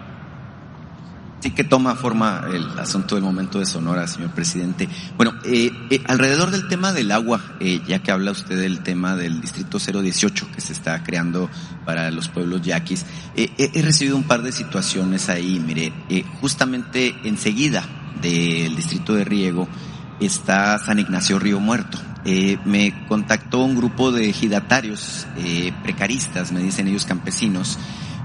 Sí 1.42 1.50
que 1.50 1.64
toma 1.64 1.96
forma 1.96 2.46
el 2.54 2.78
asunto 2.78 3.16
del 3.16 3.24
momento 3.24 3.58
de 3.58 3.66
Sonora, 3.66 4.08
señor 4.08 4.30
presidente. 4.30 4.88
Bueno, 5.18 5.34
eh, 5.44 5.72
eh, 5.90 6.04
alrededor 6.06 6.52
del 6.52 6.68
tema 6.68 6.94
del 6.94 7.12
agua, 7.12 7.42
eh, 7.60 7.82
ya 7.88 8.04
que 8.04 8.12
habla 8.12 8.30
usted 8.30 8.60
del 8.60 8.84
tema 8.84 9.16
del 9.16 9.42
distrito 9.42 9.80
018 9.80 10.50
que 10.54 10.62
se 10.62 10.72
está 10.72 11.02
creando 11.02 11.50
para 11.84 12.12
los 12.12 12.30
pueblos 12.30 12.62
yaquis, 12.62 13.08
he 13.36 13.82
recibido 13.82 14.16
un 14.16 14.26
par 14.26 14.44
de 14.44 14.52
situaciones 14.52 15.30
ahí. 15.30 15.60
Mire, 15.60 15.92
justamente 16.42 17.16
enseguida 17.24 17.84
del 18.22 18.76
distrito 18.76 19.16
de 19.16 19.26
Riego 19.26 19.68
está 20.20 20.78
San 20.78 21.00
Ignacio 21.00 21.40
Río 21.40 21.60
Muerto. 21.60 21.98
Me 22.24 23.06
contactó 23.08 23.64
un 23.64 23.76
grupo 23.76 24.12
de 24.12 24.30
ejidatarios 24.30 25.28
precaristas, 25.84 26.52
me 26.52 26.62
dicen 26.62 26.88
ellos 26.88 27.06
campesinos, 27.06 27.80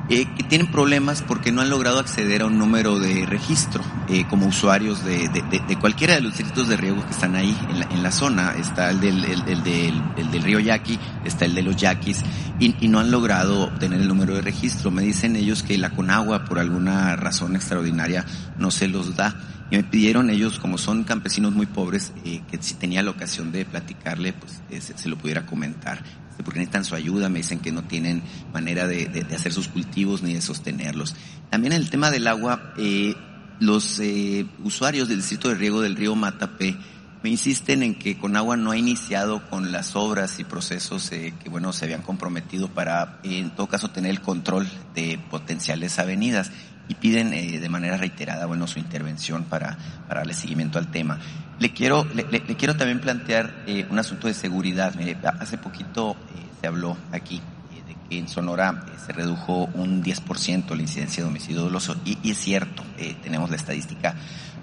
eh, 0.08 0.26
que 0.36 0.44
tienen 0.44 0.70
problemas 0.70 1.22
porque 1.22 1.50
no 1.50 1.62
han 1.62 1.70
logrado 1.70 1.98
acceder 1.98 2.42
a 2.42 2.46
un 2.46 2.58
número 2.58 3.00
de 3.00 3.26
registro 3.26 3.82
eh, 4.08 4.24
como 4.30 4.46
usuarios 4.46 5.04
de, 5.04 5.28
de, 5.28 5.76
cualquiera 5.80 6.14
de 6.14 6.20
los 6.20 6.36
distritos 6.36 6.68
de 6.68 6.76
riego 6.76 7.04
que 7.04 7.10
están 7.10 7.34
ahí 7.34 7.56
en 7.70 7.80
la, 7.80 7.86
en 7.86 8.02
la 8.04 8.12
zona. 8.12 8.54
Está 8.56 8.90
el 8.90 9.00
del, 9.00 9.24
el, 9.24 9.44
del, 9.64 10.02
el 10.16 10.30
del 10.30 10.42
río 10.42 10.60
Yaqui, 10.60 10.98
está 11.24 11.44
el 11.44 11.56
de 11.56 11.62
los 11.62 11.74
Yaquis, 11.76 12.22
y, 12.60 12.76
y, 12.80 12.86
no 12.88 13.00
han 13.00 13.10
logrado 13.10 13.64
obtener 13.64 14.00
el 14.00 14.06
número 14.06 14.36
de 14.36 14.42
registro. 14.42 14.92
Me 14.92 15.02
dicen 15.02 15.34
ellos 15.34 15.64
que 15.64 15.76
la 15.76 15.90
Conagua, 15.90 16.44
por 16.44 16.60
alguna 16.60 17.16
razón 17.16 17.56
extraordinaria, 17.56 18.24
no 18.58 18.70
se 18.70 18.86
los 18.86 19.16
da. 19.16 19.34
Y 19.72 19.76
me 19.76 19.82
pidieron 19.82 20.30
ellos, 20.30 20.60
como 20.60 20.78
son 20.78 21.02
campesinos 21.02 21.52
muy 21.52 21.66
pobres, 21.66 22.12
eh, 22.24 22.42
que 22.48 22.62
si 22.62 22.74
tenía 22.74 23.02
la 23.02 23.10
ocasión 23.10 23.50
de 23.50 23.64
platicarle, 23.64 24.32
pues 24.32 24.62
se, 24.70 24.96
se, 24.96 25.08
lo 25.08 25.18
pudiera 25.18 25.44
comentar 25.44 26.00
porque 26.42 26.60
necesitan 26.60 26.84
su 26.84 26.94
ayuda, 26.94 27.28
me 27.28 27.38
dicen 27.38 27.60
que 27.60 27.72
no 27.72 27.84
tienen 27.84 28.22
manera 28.52 28.86
de, 28.86 29.26
hacer 29.34 29.52
sus 29.52 29.68
cultivos 29.68 30.22
ni 30.22 30.34
de 30.34 30.40
sostenerlos. 30.40 31.14
También 31.50 31.72
en 31.72 31.82
el 31.82 31.90
tema 31.90 32.10
del 32.10 32.26
agua, 32.26 32.74
eh, 32.76 33.14
los 33.60 33.98
eh, 34.00 34.46
usuarios 34.62 35.08
del 35.08 35.18
distrito 35.18 35.48
de 35.48 35.54
riego 35.54 35.80
del 35.80 35.96
río 35.96 36.14
Matapé 36.14 36.76
me 37.22 37.30
insisten 37.30 37.82
en 37.82 37.94
que 37.94 38.18
con 38.18 38.36
agua 38.36 38.56
no 38.56 38.70
ha 38.70 38.76
iniciado 38.76 39.48
con 39.48 39.72
las 39.72 39.96
obras 39.96 40.38
y 40.38 40.44
procesos 40.44 41.10
eh, 41.12 41.32
que 41.42 41.48
bueno 41.48 41.72
se 41.72 41.86
habían 41.86 42.02
comprometido 42.02 42.68
para 42.68 43.18
en 43.22 43.50
todo 43.50 43.66
caso 43.66 43.90
tener 43.90 44.10
el 44.10 44.20
control 44.20 44.68
de 44.94 45.18
potenciales 45.30 45.98
avenidas 45.98 46.52
y 46.88 46.94
piden 46.94 47.30
de 47.30 47.68
manera 47.68 47.96
reiterada 47.96 48.46
bueno 48.46 48.66
su 48.66 48.78
intervención 48.78 49.44
para, 49.44 49.76
para 50.06 50.20
darle 50.20 50.34
seguimiento 50.34 50.78
al 50.78 50.90
tema. 50.90 51.18
Le 51.58 51.72
quiero, 51.72 52.06
le, 52.14 52.24
quiero 52.56 52.76
también 52.76 53.00
plantear 53.00 53.64
eh, 53.66 53.86
un 53.88 53.98
asunto 53.98 54.28
de 54.28 54.34
seguridad. 54.34 54.94
Mire, 54.94 55.16
hace 55.40 55.56
poquito 55.56 56.16
eh, 56.34 56.42
se 56.60 56.66
habló 56.66 56.96
aquí 57.12 57.40
eh, 57.72 57.82
de 57.88 57.96
que 58.08 58.18
en 58.18 58.28
Sonora 58.28 58.84
se 59.04 59.12
redujo 59.12 59.64
un 59.74 60.02
10% 60.02 60.74
la 60.74 60.82
incidencia 60.82 61.22
de 61.22 61.28
homicidio 61.30 61.62
doloso 61.62 61.96
y, 62.04 62.18
y 62.22 62.32
es 62.32 62.38
cierto, 62.38 62.82
tenemos 63.22 63.48
la 63.50 63.56
estadística 63.56 64.14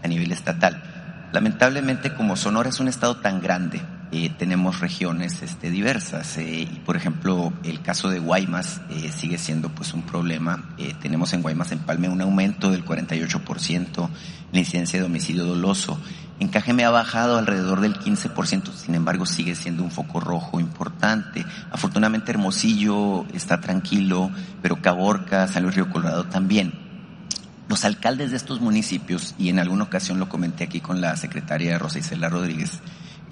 a 0.03 0.07
nivel 0.07 0.31
estatal. 0.31 0.83
Lamentablemente, 1.31 2.13
como 2.13 2.35
Sonora 2.35 2.69
es 2.69 2.79
un 2.79 2.87
estado 2.87 3.17
tan 3.17 3.41
grande, 3.41 3.81
eh, 4.15 4.31
tenemos 4.37 4.79
regiones 4.79 5.41
este, 5.41 5.71
diversas. 5.71 6.37
Eh, 6.37 6.67
y 6.71 6.79
por 6.85 6.95
ejemplo, 6.95 7.51
el 7.63 7.81
caso 7.81 8.09
de 8.09 8.19
Guaymas 8.19 8.79
eh, 8.91 9.11
sigue 9.11 9.39
siendo 9.39 9.69
pues 9.69 9.93
un 9.95 10.03
problema. 10.03 10.69
tenemos 11.01 11.33
en 11.33 11.41
Guaymas 11.41 11.71
en 11.71 11.79
Palme 11.79 12.09
un 12.09 12.21
aumento 12.21 12.69
del 12.69 12.85
48% 12.85 14.09
la 14.53 14.59
incidencia 14.59 14.99
de 14.99 15.05
homicidio 15.05 15.45
doloso. 15.45 15.99
En 16.39 16.47
Cajeme 16.47 16.85
ha 16.85 16.91
bajado 16.91 17.37
alrededor 17.37 17.81
del 17.81 17.95
15%, 17.95 18.71
sin 18.71 18.93
embargo 18.93 19.25
sigue 19.25 19.55
siendo 19.55 19.83
un 19.83 19.89
foco 19.89 20.19
rojo 20.19 20.59
importante. 20.59 21.43
Afortunadamente 21.71 22.31
Hermosillo 22.31 23.25
está 23.33 23.59
tranquilo, 23.59 24.29
pero 24.61 24.79
Caborca, 24.79 25.47
San 25.47 25.63
Luis 25.63 25.75
Río 25.75 25.89
Colorado 25.89 26.25
también. 26.25 26.73
Los 27.67 27.83
alcaldes 27.83 28.29
de 28.29 28.37
estos 28.37 28.61
municipios, 28.61 29.33
y 29.39 29.49
en 29.49 29.57
alguna 29.57 29.85
ocasión 29.85 30.19
lo 30.19 30.29
comenté 30.29 30.65
aquí 30.65 30.81
con 30.81 31.01
la 31.01 31.15
secretaria 31.15 31.79
Rosa 31.79 31.97
Isela 31.97 32.29
Rodríguez, 32.29 32.79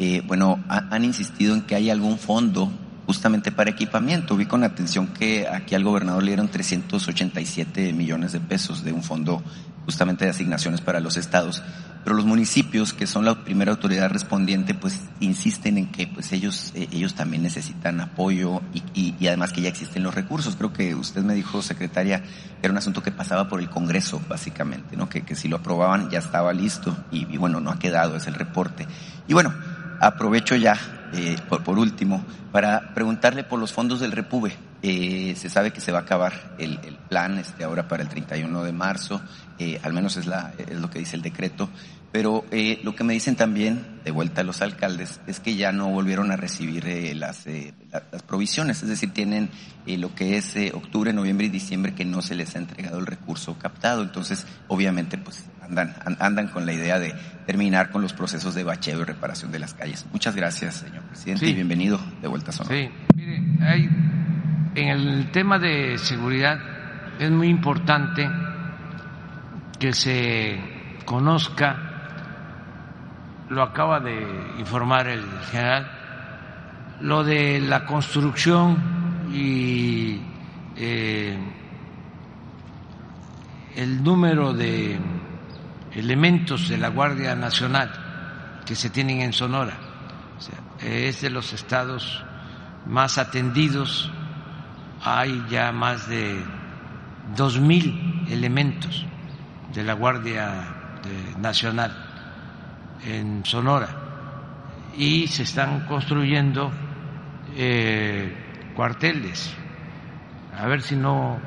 eh, 0.04 0.24
bueno, 0.26 0.60
han 0.68 1.06
insistido 1.06 1.54
en 1.54 1.62
que 1.62 1.76
hay 1.76 1.92
algún 1.92 2.18
fondo 2.18 2.72
justamente 3.06 3.52
para 3.52 3.70
equipamiento. 3.70 4.36
Vi 4.36 4.48
con 4.48 4.64
atención 4.64 5.06
que 5.06 5.48
aquí 5.48 5.76
al 5.76 5.84
gobernador 5.84 6.24
le 6.24 6.32
dieron 6.32 6.48
387 6.48 7.94
millones 7.94 8.32
de 8.32 8.40
pesos 8.40 8.84
de 8.84 8.94
un 8.94 9.04
fondo 9.04 9.44
justamente 9.86 10.26
de 10.26 10.32
asignaciones 10.32 10.82
para 10.82 11.00
los 11.00 11.18
estados, 11.18 11.62
pero 12.04 12.16
los 12.16 12.26
municipios, 12.26 12.94
que 12.94 13.06
son 13.06 13.26
la 13.26 13.44
primera 13.44 13.72
autoridad 13.72 14.10
respondiente, 14.10 14.74
pues 14.74 15.02
insisten 15.20 15.78
en 15.78 15.92
que 15.92 16.08
pues 16.08 16.32
ellos 16.32 16.72
eh, 16.74 16.88
ellos 16.92 17.14
también 17.14 17.44
necesitan 17.44 18.02
apoyo 18.02 18.62
y, 18.74 19.14
y, 19.20 19.28
además 19.28 19.54
que 19.54 19.62
ya 19.62 19.70
existen 19.70 20.02
los 20.02 20.16
recursos. 20.16 20.56
Creo 20.56 20.74
que 20.74 20.96
usted 20.96 21.22
me 21.22 21.36
dijo, 21.36 21.62
secretaria, 21.62 22.24
que 22.24 22.64
era 22.64 22.72
un 22.72 22.78
asunto 22.80 23.04
que 23.04 23.12
pasaba 23.12 23.48
por 23.48 23.60
el 23.60 23.70
Congreso, 23.70 24.20
básicamente, 24.28 24.98
¿no? 24.98 25.10
Que, 25.10 25.22
que 25.22 25.36
si 25.36 25.48
lo 25.48 25.58
aprobaban 25.58 26.10
ya 26.10 26.18
estaba 26.18 26.54
listo 26.54 26.98
y, 27.12 27.32
y 27.32 27.38
bueno, 27.38 27.60
no 27.60 27.70
ha 27.70 27.78
quedado, 27.78 28.16
es 28.16 28.26
el 28.26 28.34
reporte. 28.34 28.88
Y 29.28 29.34
bueno, 29.34 29.54
Aprovecho 30.02 30.56
ya, 30.56 30.76
eh, 31.14 31.36
por, 31.48 31.64
por, 31.64 31.78
último, 31.78 32.26
para 32.52 32.92
preguntarle 32.96 33.44
por 33.44 33.60
los 33.60 33.72
fondos 33.72 34.00
del 34.00 34.12
Repube. 34.12 34.52
Eh, 34.82 35.36
se 35.38 35.48
sabe 35.48 35.72
que 35.72 35.80
se 35.80 35.92
va 35.92 36.00
a 36.00 36.02
acabar 36.02 36.56
el, 36.58 36.80
el, 36.84 36.96
plan 36.96 37.38
este 37.38 37.64
ahora 37.64 37.88
para 37.88 38.02
el 38.02 38.10
31 38.10 38.64
de 38.64 38.72
marzo, 38.72 39.22
eh, 39.60 39.80
al 39.84 39.94
menos 39.94 40.18
es, 40.18 40.26
la, 40.26 40.54
es 40.58 40.76
lo 40.82 40.90
que 40.90 40.98
dice 40.98 41.16
el 41.16 41.22
decreto, 41.22 41.70
pero 42.12 42.44
eh, 42.52 42.80
lo 42.84 42.94
que 42.94 43.06
me 43.06 43.14
dicen 43.14 43.36
también, 43.36 44.02
de 44.04 44.12
vuelta 44.12 44.42
a 44.42 44.44
los 44.44 44.62
alcaldes, 44.62 45.22
es 45.28 45.40
que 45.40 45.56
ya 45.56 45.72
no 45.72 45.90
volvieron 45.90 46.32
a 46.32 46.36
recibir 46.36 46.86
eh, 46.86 47.16
las, 47.16 47.48
eh, 47.48 47.74
las 48.12 48.24
provisiones, 48.24 48.84
es 48.84 48.90
decir, 48.90 49.14
tienen 49.14 49.50
lo 49.86 50.14
que 50.14 50.38
es 50.38 50.56
octubre, 50.74 51.14
noviembre 51.14 51.48
y 51.48 51.50
diciembre 51.50 51.96
que 51.96 52.06
no 52.06 52.22
se 52.22 52.36
les 52.36 52.56
ha 52.56 52.60
entregado 52.60 53.00
el 53.00 53.06
recurso 53.06 53.58
captado, 53.58 54.02
entonces 54.02 54.46
obviamente 54.68 55.18
pues 55.18 55.46
andan, 55.72 55.96
andan 56.20 56.48
con 56.48 56.66
la 56.66 56.74
idea 56.74 57.00
de 57.00 57.14
terminar 57.46 57.92
con 57.92 58.02
los 58.02 58.14
procesos 58.14 58.54
de 58.56 58.64
bacheo 58.64 59.02
y 59.02 59.04
reparación 59.04 59.52
de 59.52 59.60
las 59.60 59.74
calles. 59.74 60.06
Muchas 60.12 60.36
gracias, 60.36 60.76
señor 60.76 61.04
presidente, 61.04 61.48
y 61.48 61.54
bienvenido 61.54 62.00
de 62.22 62.28
vuelta 62.28 62.52
a 62.52 62.54
Sonora. 62.54 62.76
Sí, 62.76 62.90
mire, 63.16 63.42
hay, 63.62 63.90
en 64.76 64.88
el 64.90 65.32
tema 65.32 65.60
de 65.60 65.98
seguridad 65.98 66.60
es 67.20 67.32
muy 67.32 67.48
importante 67.48 68.30
que 69.80 69.94
se 69.94 70.60
conozca, 71.06 71.78
lo 73.50 73.64
acaba 73.64 74.00
de 74.00 74.56
informar 74.60 75.08
el 75.08 75.24
general, 75.52 75.92
lo 77.02 77.24
de 77.24 77.60
la 77.62 77.86
construcción 77.86 78.78
y 79.34 80.22
eh, 80.76 81.38
el 83.76 84.04
número 84.04 84.54
de 84.54 85.00
elementos 85.94 86.70
de 86.70 86.78
la 86.78 86.90
Guardia 86.90 87.36
Nacional 87.36 87.92
que 88.66 88.76
se 88.76 88.90
tienen 88.90 89.22
en 89.22 89.34
Sonora. 89.34 89.74
Es 90.80 91.22
de 91.22 91.30
los 91.30 91.54
estados 91.54 92.24
más 92.86 93.18
atendidos. 93.18 94.12
Hay 95.04 95.46
ya 95.50 95.72
más 95.72 96.08
de 96.08 96.44
dos 97.36 97.60
mil 97.60 98.26
elementos 98.30 99.06
de 99.74 99.84
la 99.84 99.94
Guardia 99.94 100.66
Nacional 101.40 101.92
en 103.04 103.44
Sonora 103.46 103.90
y 104.98 105.28
se 105.28 105.44
están 105.44 105.86
construyendo 105.88 106.72
eh, 107.56 108.72
cuarteles. 108.76 109.56
A 110.58 110.68
ver 110.68 110.82
si 110.82 110.96
no, 110.96 111.40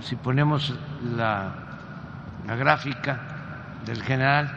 si 0.00 0.16
ponemos 0.16 0.74
la, 1.16 1.54
la 2.46 2.56
gráfica 2.56 3.33
del 3.84 4.02
general 4.02 4.50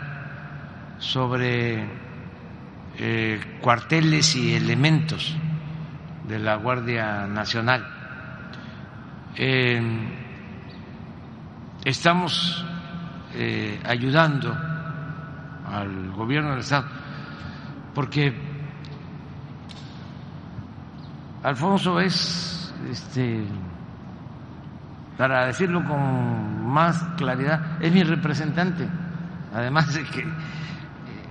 sobre 0.99 1.85
eh, 2.97 3.39
cuarteles 3.61 4.35
y 4.35 4.55
elementos 4.55 5.35
de 6.27 6.39
la 6.39 6.55
Guardia 6.55 7.27
Nacional. 7.27 7.85
Eh, 9.35 9.81
estamos 11.85 12.65
eh, 13.35 13.79
ayudando 13.85 14.55
al 15.71 16.11
gobierno 16.11 16.51
del 16.51 16.59
Estado 16.59 16.85
porque 17.93 18.33
Alfonso 21.43 21.99
es, 21.99 22.73
este, 22.91 23.43
para 25.17 25.45
decirlo 25.45 25.83
con 25.83 26.67
más 26.67 27.01
claridad, 27.15 27.81
es 27.81 27.91
mi 27.91 28.03
representante, 28.03 28.87
además 29.57 29.91
de 29.93 30.03
que 30.03 30.23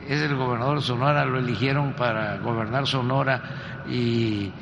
es 0.09 0.20
el 0.20 0.35
gobernador 0.35 0.79
de 0.79 0.85
Sonora, 0.85 1.24
lo 1.24 1.39
eligieron 1.39 1.95
para 1.95 2.39
gobernar 2.39 2.87
Sonora 2.87 3.85
y 3.89 4.53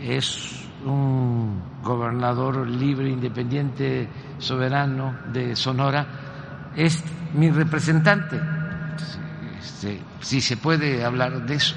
es 0.00 0.68
un 0.84 1.62
gobernador 1.82 2.66
libre, 2.66 3.08
independiente, 3.08 4.08
soberano 4.38 5.14
de 5.32 5.54
Sonora, 5.54 6.06
es 6.74 7.04
mi 7.34 7.50
representante. 7.50 8.40
Este, 9.60 10.00
si 10.20 10.40
se 10.40 10.56
puede 10.56 11.04
hablar 11.04 11.46
de 11.46 11.54
eso, 11.54 11.76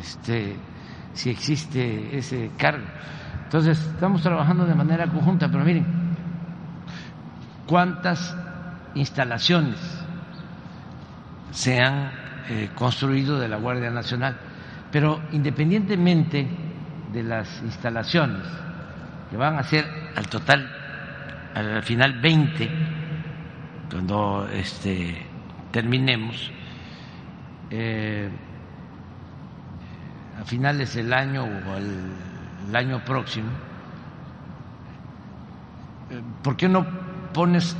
este, 0.00 0.56
si 1.12 1.30
existe 1.30 2.16
ese 2.16 2.52
cargo. 2.56 2.86
Entonces, 3.44 3.78
estamos 3.78 4.22
trabajando 4.22 4.64
de 4.64 4.74
manera 4.74 5.08
conjunta, 5.08 5.48
pero 5.48 5.64
miren, 5.64 5.86
¿cuántas 7.66 8.36
instalaciones 8.94 10.03
se 11.54 11.80
han 11.80 12.10
eh, 12.48 12.68
construido 12.74 13.38
de 13.38 13.48
la 13.48 13.56
Guardia 13.56 13.90
Nacional. 13.90 14.36
Pero 14.90 15.22
independientemente 15.32 16.46
de 17.12 17.22
las 17.22 17.62
instalaciones, 17.62 18.42
que 19.30 19.36
van 19.36 19.56
a 19.58 19.62
ser 19.62 19.86
al 20.16 20.28
total, 20.28 20.68
al 21.54 21.82
final 21.82 22.20
20, 22.20 22.70
cuando 23.90 24.48
este, 24.52 25.16
terminemos, 25.70 26.50
eh, 27.70 28.28
a 30.40 30.44
finales 30.44 30.94
del 30.94 31.12
año 31.12 31.44
o 31.44 31.76
el, 31.76 32.76
año 32.76 33.04
próximo, 33.04 33.48
eh, 36.10 36.20
¿por 36.42 36.56
qué 36.56 36.68
no 36.68 36.84
pones 37.32 37.76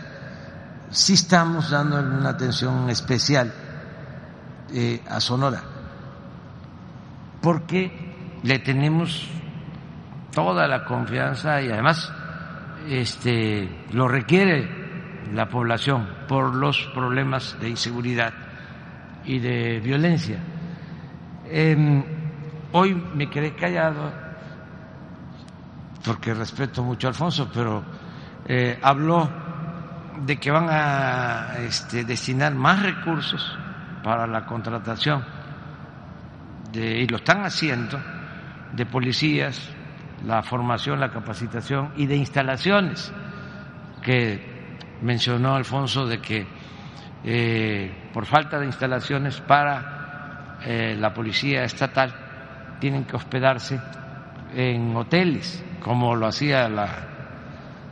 sí 0.90 1.14
estamos 1.14 1.70
dando 1.70 2.00
una 2.00 2.30
atención 2.30 2.90
especial 2.90 3.54
eh, 4.74 5.02
a 5.10 5.20
Sonora, 5.20 5.62
porque 7.42 8.40
le 8.44 8.60
tenemos 8.60 9.28
toda 10.32 10.68
la 10.68 10.86
confianza 10.86 11.62
y 11.62 11.72
además 11.72 12.12
este, 12.88 13.86
lo 13.92 14.08
requiere 14.08 14.88
la 15.34 15.50
población 15.50 16.08
por 16.28 16.56
los 16.56 16.90
problemas 16.94 17.58
de 17.60 17.70
inseguridad 17.70 18.34
y 19.28 19.40
de 19.40 19.80
violencia. 19.80 20.40
Em, 21.50 22.04
hoy 22.72 22.96
me 23.14 23.30
quedé 23.30 23.54
callado 23.54 24.12
porque 26.04 26.34
respeto 26.34 26.84
mucho 26.84 27.08
a 27.08 27.10
Alfonso, 27.10 27.52
pero 27.54 27.84
eh, 28.46 28.80
habló 28.82 29.30
de 30.26 30.38
que 30.38 30.50
van 30.50 30.68
a 30.70 31.58
este, 31.60 32.06
destinar 32.06 32.56
más 32.56 32.82
recursos 32.82 33.58
para 34.04 34.26
la 34.26 34.46
contratación 34.46 35.24
de, 36.72 37.00
y 37.02 37.08
lo 37.08 37.18
están 37.18 37.44
haciendo 37.44 38.00
de 38.74 38.86
policías, 38.86 39.70
la 40.26 40.42
formación, 40.42 41.00
la 41.00 41.12
capacitación 41.12 41.92
y 41.98 42.06
de 42.06 42.16
instalaciones 42.16 43.12
que 44.02 44.78
mencionó 45.02 45.56
Alfonso 45.56 46.08
de 46.08 46.20
que 46.20 46.48
eh, 47.24 48.10
por 48.14 48.26
falta 48.26 48.60
de 48.60 48.66
instalaciones 48.66 49.42
para 49.42 50.58
eh, 50.64 50.96
la 50.98 51.14
policía 51.14 51.64
estatal 51.64 52.14
tienen 52.80 53.06
que 53.06 53.16
hospedarse 53.16 53.80
en 54.56 54.96
hoteles 54.96 55.64
como 55.82 56.16
lo 56.16 56.28
hacía 56.28 56.70
la 56.70 56.90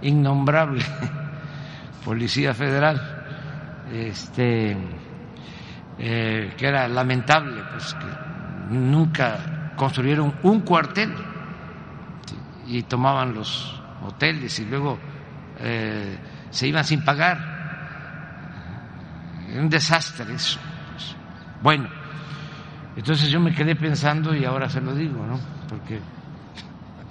innombrable 0.01 0.84
policía 2.05 2.53
federal 2.53 3.01
este 3.93 4.78
eh, 5.97 6.53
que 6.57 6.67
era 6.67 6.88
lamentable 6.88 7.61
pues 7.71 7.93
que 7.93 8.73
nunca 8.73 9.71
construyeron 9.76 10.34
un 10.43 10.61
cuartel 10.61 11.13
y 12.67 12.84
tomaban 12.84 13.34
los 13.34 13.82
hoteles 14.03 14.59
y 14.59 14.65
luego 14.65 14.97
eh, 15.59 16.17
se 16.49 16.67
iban 16.67 16.84
sin 16.84 17.03
pagar. 17.03 17.55
Un 19.60 19.70
desastre 19.70 20.34
eso. 20.34 20.60
Pues. 20.91 21.16
Bueno, 21.62 21.89
entonces 22.95 23.30
yo 23.30 23.39
me 23.39 23.53
quedé 23.53 23.76
pensando 23.76 24.36
y 24.36 24.45
ahora 24.45 24.70
se 24.70 24.82
lo 24.82 24.93
digo, 24.93 25.26
¿no? 25.26 25.39
Porque 25.70 25.99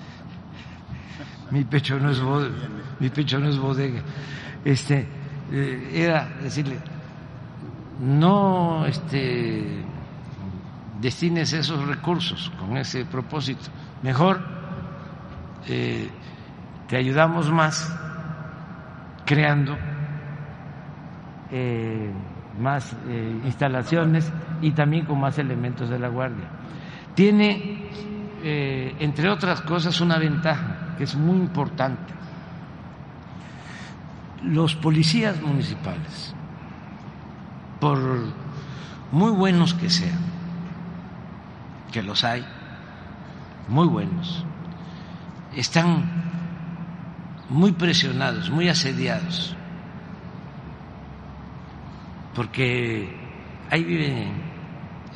mi 1.51 1.64
pecho 1.64 1.99
no 1.99 2.11
es 2.11 2.20
bodega, 2.20 2.68
mi 3.01 3.09
pecho 3.11 3.38
no 3.38 3.49
es 3.49 3.59
bodega. 3.59 4.01
Este 4.64 5.07
eh, 5.53 5.90
era 5.92 6.28
decirle 6.42 6.78
no 8.01 8.86
este 8.86 9.84
destines 11.01 11.53
esos 11.53 11.86
recursos 11.86 12.51
con 12.59 12.76
ese 12.76 13.05
propósito. 13.05 13.70
Mejor 14.03 14.40
eh, 15.68 16.09
te 16.88 16.97
ayudamos 16.97 17.51
más 17.51 17.95
creando 19.24 19.76
eh, 21.51 22.11
más 22.59 22.96
eh, 23.09 23.40
instalaciones 23.44 24.32
y 24.62 24.72
también 24.72 25.05
con 25.07 25.20
más 25.20 25.38
elementos 25.38 25.88
de 25.88 25.98
la 25.98 26.09
Guardia. 26.09 26.48
Tiene, 27.14 27.88
entre 28.42 29.30
otras 29.30 29.61
cosas, 29.61 30.00
una 30.00 30.18
ventaja 30.18 30.84
que 30.98 31.05
es 31.05 31.14
muy 31.14 31.36
importante. 31.36 32.12
Los 34.42 34.74
policías 34.74 35.40
municipales, 35.40 36.35
por 37.81 37.98
muy 39.12 39.31
buenos 39.31 39.74
que 39.74 39.89
sean, 39.89 40.18
que 41.93 42.02
los 42.02 42.24
hay, 42.24 42.44
muy 43.68 43.86
buenos, 43.86 44.44
están 45.56 46.05
muy 47.48 47.72
presionados, 47.72 48.51
muy 48.51 48.68
asediados, 48.68 49.56
porque 52.35 53.16
ahí 53.70 53.85
viven 53.85 54.32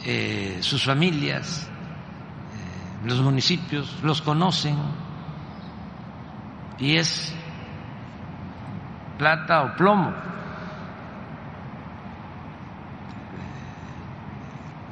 eh, 0.04 0.58
sus 0.60 0.84
familias, 0.84 1.68
eh, 1.68 3.06
los 3.06 3.20
municipios, 3.20 3.98
los 4.02 4.22
conocen 4.22 4.76
y 6.78 6.96
es 6.96 7.34
plata 9.18 9.64
o 9.64 9.76
plomo. 9.76 10.14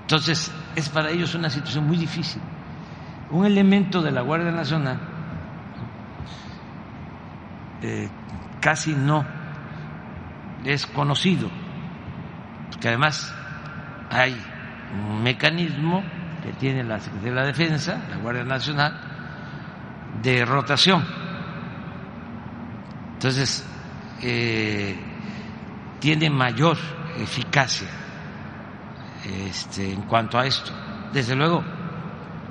Entonces, 0.03 0.53
es 0.77 0.89
para 0.89 1.11
ellos 1.11 1.35
una 1.35 1.51
situación 1.51 1.87
muy 1.87 1.97
difícil. 1.97 2.41
Un 3.31 3.45
elemento 3.45 4.03
de 4.03 4.13
la 4.13 4.21
Guardia 4.21 4.53
Nacional 4.53 5.01
eh, 7.83 8.09
casi 8.61 8.95
no 8.95 9.25
es 10.65 10.87
conocido, 10.87 11.51
porque 12.77 12.89
además 12.89 13.35
hay 14.11 14.37
un 14.93 15.23
mecanismo 15.23 16.05
que 16.43 16.53
tiene 16.53 16.85
la 16.85 17.01
Secretaría 17.01 17.31
de 17.31 17.41
la 17.41 17.47
Defensa, 17.47 18.03
la 18.11 18.19
Guardia 18.19 18.45
Nacional, 18.45 19.01
de 20.23 20.45
rotación. 20.45 21.03
Entonces, 23.15 23.67
eh, 24.21 24.95
tiene 26.01 26.29
mayor 26.29 26.77
eficacia 27.19 27.89
este, 29.25 29.95
en 29.95 30.03
cuanto 30.03 30.39
a 30.39 30.45
esto. 30.45 30.71
Desde 31.15 31.35
luego, 31.35 31.65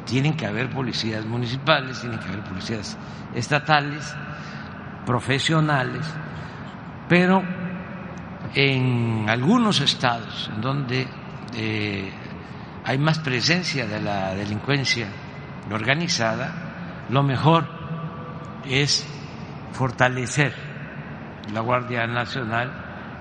tienen 0.05 0.35
que 0.35 0.47
haber 0.47 0.71
policías 0.71 1.23
municipales, 1.23 2.01
tienen 2.01 2.17
que 2.17 2.29
haber 2.29 2.43
policías 2.45 2.97
estatales, 3.35 4.15
profesionales, 5.05 6.03
pero 7.07 7.43
en 8.55 9.25
algunos 9.29 9.81
estados 9.81 10.49
en 10.53 10.61
donde 10.61 11.07
eh, 11.53 12.11
hay 12.85 12.97
más 12.97 13.19
presencia 13.19 13.85
de 13.85 14.01
la 14.01 14.33
delincuencia 14.33 15.07
organizada, 15.69 17.05
lo 17.09 17.21
mejor 17.21 17.67
es 18.65 19.05
fortalecer 19.73 20.53
la 21.53 21.59
Guardia 21.59 22.07
Nacional 22.07 22.71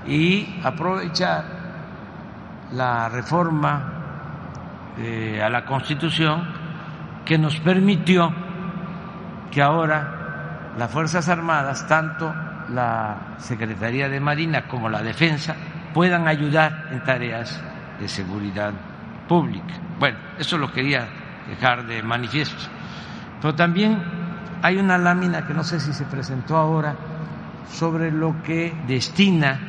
y 0.07 0.61
aprovechar 0.63 1.45
la 2.73 3.09
reforma 3.09 3.93
eh, 4.99 5.43
a 5.43 5.49
la 5.49 5.65
Constitución 5.65 6.47
que 7.25 7.39
nos 7.39 7.59
permitió 7.61 8.33
que 9.51 9.63
ahora 9.63 10.75
las 10.79 10.91
Fuerzas 10.91 11.29
Armadas, 11.29 11.87
tanto 11.89 12.33
la 12.71 13.37
Secretaría 13.39 14.09
de 14.09 14.21
Marina 14.21 14.67
como 14.67 14.89
la 14.89 15.03
Defensa, 15.03 15.55
puedan 15.93 16.27
ayudar 16.27 16.89
en 16.91 17.03
tareas 17.05 17.63
de 18.01 18.09
seguridad 18.09 18.73
pública. 19.29 19.75
Bueno, 19.99 20.19
eso 20.39 20.59
lo 20.59 20.73
quería 20.73 21.07
dejar 21.49 21.87
de 21.87 22.03
manifiesto. 22.03 22.63
Pero 23.41 23.55
también 23.55 24.03
hay 24.63 24.79
una 24.79 24.99
lámina 24.99 25.47
que 25.47 25.55
no 25.55 25.63
sé 25.63 25.79
si 25.79 25.93
se 25.93 26.05
presentó 26.05 26.57
ahora 26.57 26.97
sobre 27.71 28.11
lo 28.11 28.43
que 28.43 28.75
destina 28.87 29.61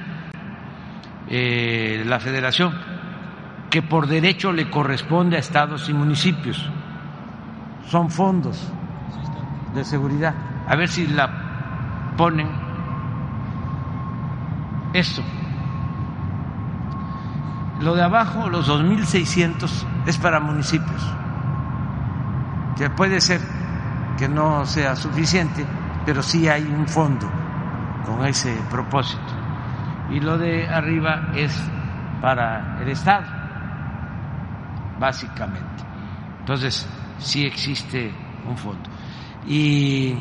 eh, 1.27 2.03
la 2.05 2.19
Federación, 2.19 2.73
que 3.69 3.81
por 3.81 4.07
derecho 4.07 4.51
le 4.51 4.69
corresponde 4.69 5.37
a 5.37 5.39
estados 5.39 5.89
y 5.89 5.93
municipios. 5.93 6.69
Son 7.87 8.09
fondos 8.09 8.71
de 9.73 9.83
seguridad. 9.83 10.33
A 10.67 10.75
ver 10.75 10.87
si 10.87 11.07
la 11.07 12.13
ponen 12.17 12.64
esto. 14.97 15.21
Lo 17.81 17.95
de 17.95 18.03
abajo, 18.03 18.49
los 18.49 18.69
2.600, 18.69 19.69
es 20.05 20.17
para 20.17 20.39
municipios, 20.39 21.13
que 22.77 22.89
puede 22.89 23.19
ser 23.19 23.41
que 24.17 24.29
no 24.29 24.65
sea 24.65 24.95
suficiente, 24.95 25.65
pero 26.05 26.23
sí 26.23 26.47
hay 26.47 26.63
un 26.63 26.87
fondo 26.87 27.29
con 28.05 28.25
ese 28.25 28.55
propósito. 28.69 29.21
Y 30.09 30.19
lo 30.19 30.37
de 30.37 30.67
arriba 30.67 31.31
es 31.35 31.53
para 32.21 32.81
el 32.81 32.89
Estado, 32.89 33.25
básicamente. 34.99 35.83
Entonces, 36.39 36.87
sí 37.17 37.45
existe 37.45 38.13
un 38.47 38.57
fondo. 38.57 38.89
Y 39.47 40.15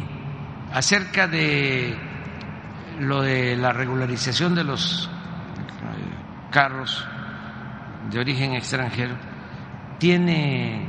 acerca 0.73 1.29
de 1.29 2.14
lo 2.99 3.23
de 3.23 3.57
la 3.57 3.73
regularización 3.73 4.55
de 4.55 4.65
los 4.65 5.11
carros 6.51 7.05
de 8.11 8.21
origen 8.21 8.53
extranjero, 8.53 9.17
tiene 9.99 10.87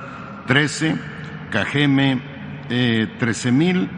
13, 0.47 0.95
Cajeme 1.51 2.23
eh, 2.71 3.09
13.000, 3.19 3.89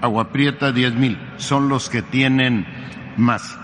Agua 0.00 0.30
Prieta 0.30 0.70
10.000. 0.70 1.18
Son 1.38 1.68
los 1.68 1.90
que 1.90 2.02
tienen 2.02 2.68
más. 3.16 3.58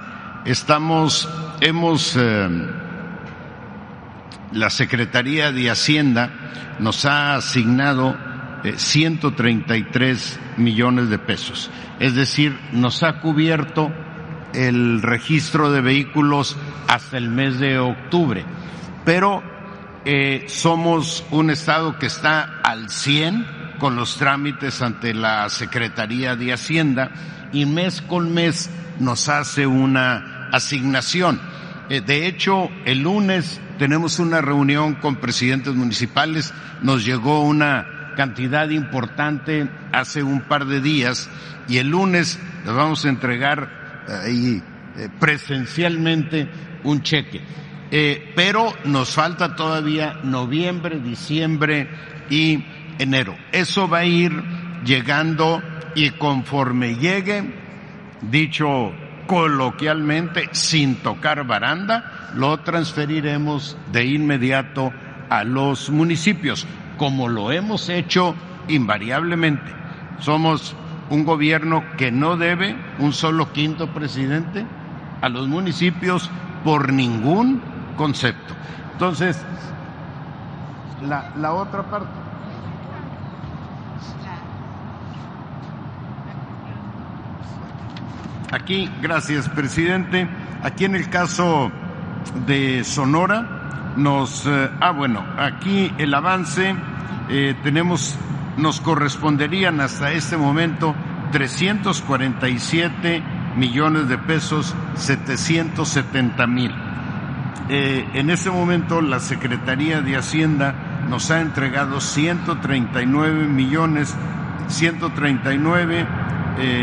Estamos, 0.45 1.29
hemos, 1.61 2.17
eh, 2.17 2.49
la 4.53 4.71
Secretaría 4.71 5.53
de 5.53 5.71
Hacienda 5.71 6.31
nos 6.79 7.05
ha 7.05 7.35
asignado 7.35 8.17
eh, 8.65 8.75
133 8.77 10.41
millones 10.57 11.11
de 11.11 11.19
pesos. 11.19 11.71
Es 11.99 12.15
decir, 12.15 12.59
nos 12.73 13.03
ha 13.03 13.21
cubierto 13.21 13.93
el 14.55 15.03
registro 15.03 15.71
de 15.71 15.81
vehículos 15.81 16.57
hasta 16.89 17.19
el 17.19 17.29
mes 17.29 17.59
de 17.59 17.79
octubre. 17.79 18.45
Pero 19.05 19.43
eh, 20.05 20.47
somos 20.49 21.25
un 21.31 21.51
Estado 21.51 21.99
que 21.99 22.07
está 22.07 22.61
al 22.63 22.91
100 22.91 23.47
con 23.79 23.97
los 23.97 24.17
trámites 24.17 24.83
ante 24.83 25.15
la 25.15 25.49
Secretaría 25.49 26.37
de 26.37 26.53
Hacienda 26.53 27.11
y 27.53 27.67
mes 27.67 28.03
con 28.03 28.33
mes 28.33 28.71
nos 29.01 29.29
hace 29.29 29.67
una 29.67 30.49
asignación. 30.53 31.41
Eh, 31.89 32.01
de 32.01 32.27
hecho, 32.27 32.71
el 32.85 33.01
lunes 33.03 33.61
tenemos 33.79 34.19
una 34.19 34.41
reunión 34.41 34.95
con 34.95 35.17
presidentes 35.17 35.75
municipales, 35.75 36.55
nos 36.83 37.05
llegó 37.05 37.43
una 37.43 38.13
cantidad 38.17 38.69
importante 38.69 39.69
hace 39.93 40.23
un 40.23 40.43
par 40.43 40.67
de 40.67 40.81
días 40.81 41.29
y 41.69 41.79
el 41.79 41.89
lunes 41.89 42.39
les 42.65 42.75
vamos 42.75 43.05
a 43.05 43.09
entregar 43.09 44.05
ahí 44.23 44.63
eh, 44.97 45.09
presencialmente 45.19 46.49
un 46.85 47.03
cheque. 47.03 47.41
Eh, 47.91 48.33
pero 48.37 48.73
nos 48.85 49.11
falta 49.15 49.57
todavía 49.57 50.21
noviembre, 50.23 51.01
diciembre 51.01 51.89
y 52.29 52.65
enero. 52.99 53.37
Eso 53.51 53.89
va 53.89 53.99
a 53.99 54.05
ir 54.05 54.33
llegando 54.85 55.63
y 55.95 56.11
conforme 56.11 56.97
llegue, 56.97 57.60
dicho 58.23 58.93
coloquialmente, 59.27 60.49
sin 60.53 60.97
tocar 60.97 61.47
baranda, 61.47 62.31
lo 62.35 62.59
transferiremos 62.61 63.77
de 63.93 64.07
inmediato 64.07 64.93
a 65.29 65.45
los 65.45 65.91
municipios, 65.91 66.67
como 66.97 67.29
lo 67.29 67.53
hemos 67.53 67.89
hecho 67.89 68.35
invariablemente. 68.69 69.73
Somos 70.19 70.75
un 71.11 71.25
gobierno 71.25 71.85
que 71.97 72.11
no 72.11 72.37
debe 72.37 72.77
un 72.99 73.13
solo 73.13 73.53
quinto 73.53 73.89
presidente 73.89 74.65
a 75.21 75.29
los 75.29 75.49
municipios 75.49 76.31
por 76.65 76.93
ningún 76.93 77.61
concepto. 77.97 78.55
Entonces, 78.93 79.43
la, 81.03 81.53
otra 81.53 81.83
parte. 81.83 82.30
Aquí, 88.51 88.91
gracias, 89.01 89.49
presidente. 89.49 90.29
Aquí 90.63 90.85
en 90.85 90.97
el 90.97 91.09
caso 91.09 91.71
de 92.47 92.83
Sonora, 92.85 93.95
nos. 93.97 94.45
Eh, 94.47 94.71
ah, 94.81 94.91
bueno, 94.91 95.25
aquí 95.39 95.93
el 95.99 96.13
avance 96.13 96.75
eh, 97.29 97.55
tenemos, 97.63 98.19
nos 98.57 98.81
corresponderían 98.81 99.81
hasta 99.81 100.11
este 100.13 100.37
momento 100.37 100.97
347 101.31 103.23
millones 103.57 104.09
de 104.09 104.19
pesos, 104.19 104.75
770 104.95 106.47
mil. 106.49 106.73
Eh, 107.69 108.05
en 108.15 108.31
este 108.31 108.51
momento 108.51 109.01
la 109.01 109.21
Secretaría 109.21 110.01
de 110.01 110.17
Hacienda 110.17 110.75
nos 111.09 111.31
ha 111.31 111.41
entregado 111.41 112.01
139 112.01 113.47
millones, 113.47 114.17
139 114.67 116.01
eh, 116.01 116.07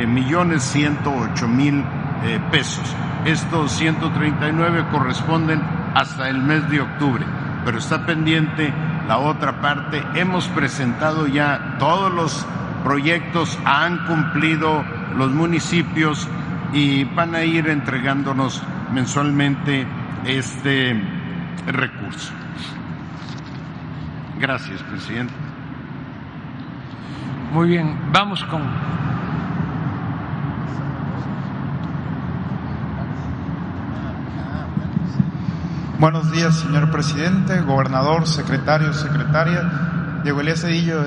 millones 0.07 0.63
108 0.63 1.47
mil 1.47 1.83
eh, 2.23 2.39
pesos. 2.51 2.95
Estos 3.25 3.71
139 3.73 4.85
corresponden 4.91 5.61
hasta 5.93 6.29
el 6.29 6.41
mes 6.41 6.67
de 6.69 6.81
octubre, 6.81 7.25
pero 7.65 7.77
está 7.77 8.05
pendiente 8.05 8.73
la 9.07 9.17
otra 9.19 9.61
parte. 9.61 10.03
Hemos 10.15 10.47
presentado 10.49 11.27
ya 11.27 11.75
todos 11.79 12.13
los 12.13 12.45
proyectos, 12.83 13.57
han 13.65 14.05
cumplido 14.05 14.83
los 15.15 15.31
municipios 15.31 16.27
y 16.73 17.03
van 17.03 17.35
a 17.35 17.43
ir 17.43 17.67
entregándonos 17.67 18.61
mensualmente 18.93 19.85
este 20.25 20.99
recurso. 21.67 22.31
Gracias, 24.39 24.81
presidente. 24.83 25.33
Muy 27.51 27.69
bien, 27.69 27.97
vamos 28.11 28.43
con 28.45 28.61
Buenos 35.99 36.31
días, 36.31 36.55
señor 36.59 36.91
presidente, 36.91 37.59
gobernador, 37.61 38.27
secretario, 38.27 38.93
secretaria. 38.93 40.19
Diego 40.21 40.41
Elías 40.41 40.61
Cedillo, 40.61 41.03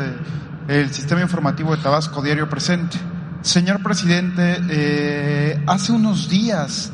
del 0.66 0.92
Sistema 0.92 1.20
Informativo 1.20 1.76
de 1.76 1.80
Tabasco, 1.80 2.20
Diario 2.20 2.48
Presente. 2.48 2.98
Señor 3.42 3.84
presidente, 3.84 4.60
eh, 4.68 5.62
hace 5.68 5.92
unos 5.92 6.28
días 6.28 6.92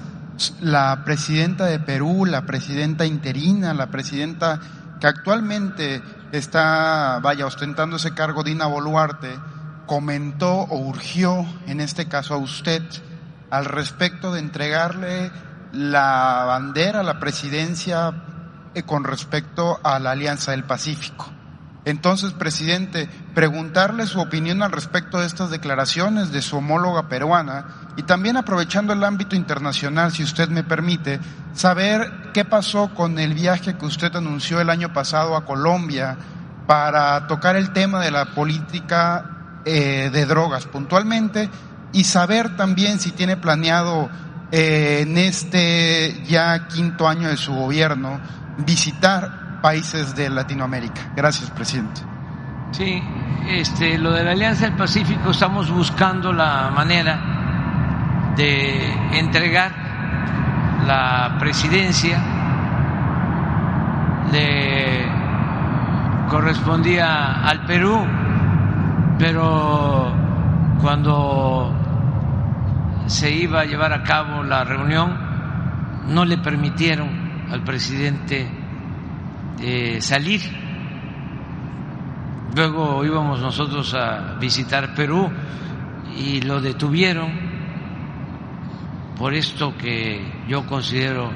la 0.61 1.05
presidenta 1.07 1.65
de 1.65 1.81
Perú, 1.81 2.27
la 2.27 2.45
presidenta 2.45 3.07
interina, 3.07 3.73
la 3.73 3.87
presidenta 3.87 4.61
que 5.01 5.07
actualmente 5.07 6.03
está, 6.33 7.19
vaya, 7.23 7.47
ostentando 7.47 7.97
ese 7.97 8.13
cargo, 8.13 8.43
Dina 8.43 8.67
Boluarte, 8.67 9.31
comentó 9.87 10.53
o 10.53 10.81
urgió, 10.81 11.47
en 11.67 11.81
este 11.81 12.09
caso 12.09 12.35
a 12.35 12.37
usted, 12.37 12.83
al 13.49 13.65
respecto 13.65 14.35
de 14.35 14.41
entregarle 14.41 15.33
la 15.77 16.45
bandera, 16.47 17.03
la 17.03 17.21
presidencia 17.21 18.13
eh, 18.75 18.83
con 18.83 19.05
respecto 19.05 19.79
a 19.83 19.99
la 19.99 20.13
Alianza 20.13 20.53
del 20.53 20.65
Pacífico. 20.65 21.31
Entonces, 21.85 22.33
presidente, 22.33 23.09
preguntarle 23.33 24.07
su 24.07 24.21
opinión 24.21 24.63
al 24.63 24.73
respecto 24.73 25.21
de 25.21 25.27
estas 25.27 25.51
declaraciones 25.51 26.33
de 26.33 26.43
su 26.43 26.57
homóloga 26.57 27.09
peruana 27.09 27.93
y 27.97 28.03
también 28.03 28.37
aprovechando 28.37 28.93
el 28.93 29.05
ámbito 29.05 29.37
internacional, 29.37 30.11
si 30.11 30.25
usted 30.25 30.49
me 30.49 30.65
permite, 30.65 31.21
saber 31.53 32.33
qué 32.35 32.45
pasó 32.45 32.93
con 32.93 33.21
el 33.21 33.35
viaje 33.35 33.79
que 33.79 33.87
usted 33.87 34.15
anunció 34.17 34.61
el 34.61 34.69
año 34.69 34.93
pasado 34.93 35.37
a 35.37 35.45
Colombia 35.45 36.17
para 36.67 37.29
tocar 37.29 37.55
el 37.55 37.73
tema 37.73 38.01
de 38.01 38.11
la 38.11 38.35
política 38.35 39.63
eh, 39.65 40.11
de 40.13 40.27
drogas 40.27 40.67
puntualmente 40.67 41.49
y 41.93 42.03
saber 42.05 42.57
también 42.57 42.99
si 42.99 43.13
tiene 43.13 43.37
planeado 43.37 44.11
eh, 44.53 45.01
en 45.03 45.19
este 45.19 46.23
ya 46.25 46.69
quinto 46.69 47.09
año 47.09 47.29
de 47.29 47.37
su 47.37 47.53
gobierno 47.53 48.21
visitar 48.59 49.61
países 49.61 50.15
de 50.15 50.31
Latinoamérica. 50.31 51.13
Gracias, 51.17 51.51
presidente. 51.51 52.03
Sí, 52.71 53.03
este, 53.49 53.99
lo 53.99 54.13
de 54.13 54.25
la 54.25 54.33
Alianza 54.33 54.67
del 54.67 54.77
Pacífico 54.77 55.31
estamos 55.31 55.71
buscando 55.71 56.33
la 56.33 56.71
manera 56.75 58.35
de 58.37 58.93
entregar 59.19 59.73
la 60.87 61.37
presidencia. 61.39 62.23
Le 64.33 65.07
correspondía 66.29 67.47
al 67.47 67.65
Perú, 67.67 68.05
pero 69.19 70.13
cuando 70.81 71.86
se 73.07 73.31
iba 73.31 73.61
a 73.61 73.65
llevar 73.65 73.93
a 73.93 74.03
cabo 74.03 74.43
la 74.43 74.65
reunión 74.65 75.17
no 76.09 76.25
le 76.25 76.39
permitieron 76.39 77.47
al 77.51 77.63
presidente 77.63 78.49
eh, 79.61 80.01
salir. 80.01 80.41
Luego 82.55 83.05
íbamos 83.05 83.41
nosotros 83.41 83.95
a 83.95 84.37
visitar 84.41 84.95
Perú 84.95 85.31
y 86.17 86.41
lo 86.43 86.61
detuvieron 86.61 87.47
por 89.17 89.35
esto 89.35 89.77
que 89.77 90.45
yo 90.49 90.67
considero 90.67 91.31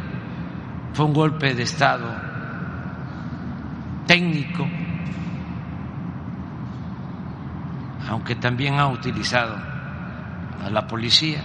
fue 0.92 1.06
un 1.06 1.12
golpe 1.12 1.54
de 1.54 1.62
Estado 1.62 2.08
técnico, 4.06 4.66
aunque 8.08 8.34
también 8.34 8.78
ha 8.78 8.88
utilizado 8.88 9.56
a 10.64 10.70
la 10.70 10.86
policía 10.86 11.42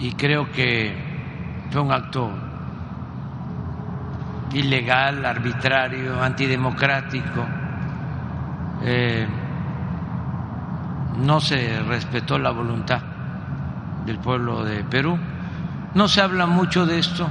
y 0.00 0.12
creo 0.12 0.50
que 0.50 0.94
fue 1.70 1.80
un 1.82 1.92
acto 1.92 2.30
ilegal, 4.52 5.24
arbitrario, 5.24 6.22
antidemocrático. 6.22 7.46
Eh, 8.82 9.26
no 11.18 11.40
se 11.40 11.82
respetó 11.82 12.38
la 12.38 12.50
voluntad 12.50 13.02
del 14.06 14.18
pueblo 14.18 14.64
de 14.64 14.82
Perú. 14.84 15.18
No 15.94 16.08
se 16.08 16.22
habla 16.22 16.46
mucho 16.46 16.86
de 16.86 16.98
esto 16.98 17.28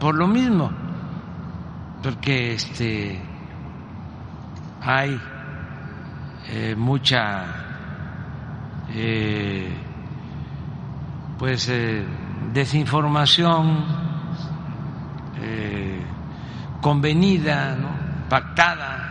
por 0.00 0.14
lo 0.14 0.26
mismo, 0.26 0.70
porque 2.02 2.54
este 2.54 3.20
hay 4.80 5.20
eh, 6.48 6.74
mucha 6.76 7.44
eh, 8.94 9.85
pues 11.38 11.70
desinformación 12.52 13.84
convenida, 16.80 17.76
pactada, 18.28 19.06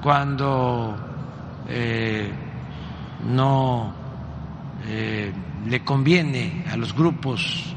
cuando 0.00 0.96
eh, 1.68 2.32
no 3.28 3.92
eh, 4.86 5.32
le 5.66 5.84
conviene 5.84 6.64
a 6.70 6.76
los 6.76 6.94
grupos 6.94 7.74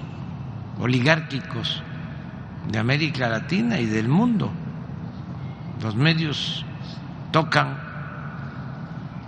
oligárquicos 0.80 1.82
de 2.72 2.80
América 2.80 3.28
Latina 3.28 3.80
y 3.80 3.86
del 3.86 4.08
mundo. 4.08 4.52
Los 5.82 5.96
medios 5.96 6.66
tocan 7.32 7.78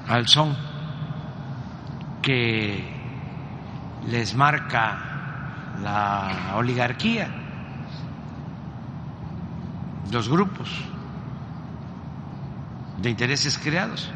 al 0.07 0.27
son 0.27 0.55
que 2.21 2.94
les 4.07 4.35
marca 4.35 4.97
la 5.81 6.53
oligarquía 6.55 7.29
los 10.11 10.29
grupos 10.29 10.69
de 13.01 13.09
intereses 13.09 13.57
creados. 13.57 14.09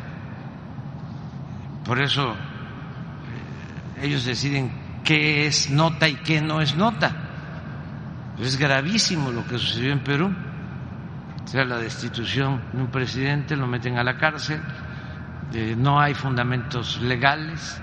Por 1.84 2.00
eso 2.00 2.32
eh, 2.32 4.06
ellos 4.06 4.24
deciden 4.24 4.72
qué 5.04 5.46
es 5.46 5.70
nota 5.70 6.08
y 6.08 6.16
qué 6.16 6.42
no 6.42 6.62
es 6.62 6.76
nota. 6.76 7.14
es 8.40 8.58
gravísimo 8.58 9.32
lo 9.32 9.46
que 9.46 9.58
sucedió 9.58 9.92
en 9.92 10.00
Perú. 10.00 10.34
O 11.44 11.48
sea, 11.48 11.66
la 11.66 11.78
destitución 11.78 12.62
de 12.72 12.82
un 12.82 12.92
presidente, 12.92 13.58
lo 13.58 13.68
meten 13.68 13.98
a 13.98 14.04
la 14.04 14.18
cárcel, 14.18 14.62
eh, 15.52 15.76
no 15.76 16.00
hay 16.00 16.14
fundamentos 16.14 17.02
legales, 17.02 17.82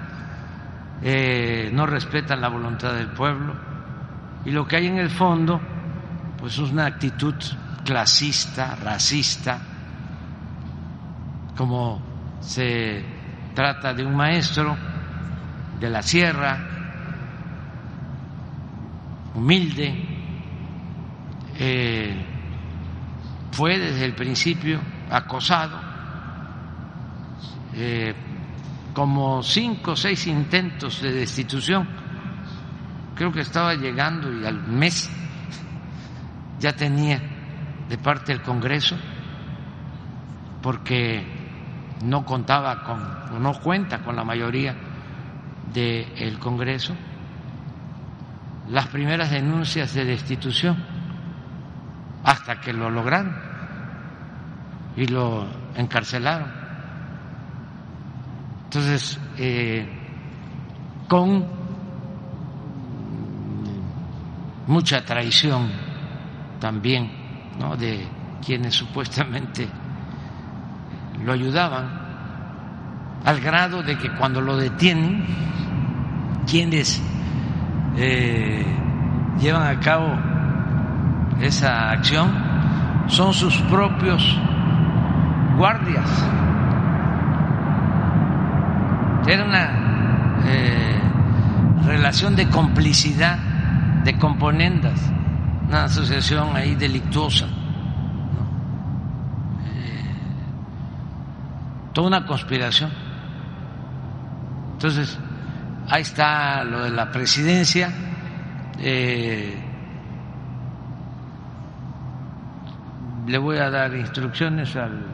eh, 1.02 1.70
no 1.73 1.86
respetan 1.86 2.40
la 2.40 2.48
voluntad 2.48 2.94
del 2.94 3.09
pueblo. 3.09 3.55
Y 4.44 4.51
lo 4.51 4.66
que 4.66 4.77
hay 4.77 4.86
en 4.86 4.98
el 4.98 5.10
fondo, 5.10 5.60
pues 6.39 6.55
es 6.55 6.70
una 6.70 6.86
actitud 6.86 7.35
clasista, 7.85 8.77
racista, 8.77 9.59
como 11.56 12.02
se 12.40 13.05
trata 13.55 13.94
de 13.94 14.05
un 14.05 14.14
maestro 14.14 14.77
de 15.81 15.90
la 15.90 16.02
sierra, 16.02 16.59
humilde, 19.35 19.94
eh, 21.59 22.24
fue 23.52 23.78
desde 23.78 24.05
el 24.05 24.14
principio 24.14 24.81
acosado, 25.10 25.78
eh, 27.74 28.14
como 28.97 29.43
cinco 29.44 29.93
o 29.93 29.97
seis 29.97 30.24
intentos 30.24 31.05
de 31.05 31.12
destitución, 31.12 31.85
creo 33.14 33.28
que 33.28 33.44
estaba 33.44 33.74
llegando 33.74 34.32
y 34.32 34.40
al 34.47 34.56
mes 34.66 35.12
ya 36.59 36.73
tenía 36.73 37.20
de 37.90 37.98
parte 37.98 38.32
del 38.32 38.40
Congreso 38.40 38.97
porque 40.62 41.23
no 42.06 42.24
contaba 42.24 42.82
con 42.85 43.36
o 43.36 43.39
no 43.39 43.52
cuenta 43.60 43.98
con 43.98 44.16
la 44.16 44.24
mayoría 44.24 44.74
del 45.74 46.39
Congreso 46.39 46.97
las 48.70 48.86
primeras 48.86 49.31
denuncias 49.31 49.93
de 49.93 50.06
destitución 50.06 50.82
hasta 52.24 52.62
que 52.62 52.73
lo 52.73 52.89
lograron 52.89 53.36
y 54.97 55.06
lo 55.06 55.47
encarcelaron. 55.77 56.56
Entonces, 58.77 59.19
eh, 59.39 59.89
con 61.09 61.47
mucha 64.66 65.03
traición 65.03 65.70
también 66.61 67.11
de 67.78 68.07
quienes 68.44 68.74
supuestamente 68.74 69.66
lo 71.24 71.32
ayudaban, 71.32 71.89
al 73.24 73.40
grado 73.40 73.82
de 73.82 73.97
que 73.97 74.11
cuando 74.11 74.43
lo 74.43 74.59
detienen, 74.59 75.24
quienes 76.47 77.03
eh, 77.97 78.62
llevan 79.40 79.74
a 79.74 79.81
cabo 79.81 80.19
esa 81.40 81.93
acción 81.93 82.31
son 83.07 83.32
sus 83.32 83.57
propios 83.70 84.23
guardias. 85.57 86.45
Era 89.27 89.44
una 89.44 90.40
eh, 90.47 91.01
relación 91.85 92.36
de 92.36 92.48
complicidad, 92.48 93.39
de 94.05 94.16
componendas 94.19 95.01
una 95.69 95.85
asociación 95.85 96.55
ahí 96.55 96.77
delictuosa 96.77 97.48
toda 101.97 102.09
una 102.09 102.27
conspiración. 102.27 102.90
Entonces, 104.74 105.19
ahí 105.89 106.03
está 106.03 106.62
lo 106.62 106.82
de 106.85 106.90
la 106.90 107.11
presidencia. 107.11 107.90
Eh, 108.78 109.59
le 113.27 113.39
voy 113.39 113.57
a 113.57 113.70
dar 113.70 113.94
instrucciones 113.94 114.77
al 114.77 115.07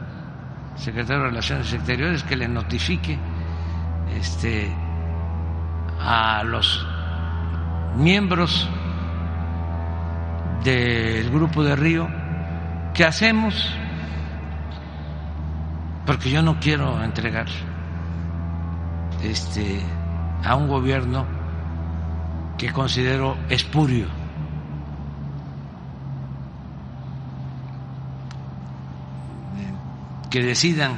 secretario 0.75 1.23
de 1.23 1.29
Relaciones 1.29 1.71
Exteriores 1.71 2.21
que 2.23 2.35
le 2.35 2.49
notifique 2.49 3.17
este, 4.17 4.71
a 5.99 6.43
los 6.43 6.85
miembros 7.95 8.69
del 10.63 11.29
grupo 11.29 11.63
de 11.63 11.75
Río 11.75 12.07
qué 12.93 13.05
hacemos, 13.05 13.69
porque 16.05 16.29
yo 16.29 16.41
no 16.41 16.59
quiero 16.59 17.03
entregar 17.03 17.47
este, 19.23 19.81
a 20.43 20.55
un 20.55 20.67
gobierno 20.67 21.25
que 22.57 22.71
considero 22.71 23.37
espurio. 23.49 24.07
que 30.33 30.41
decidan 30.41 30.97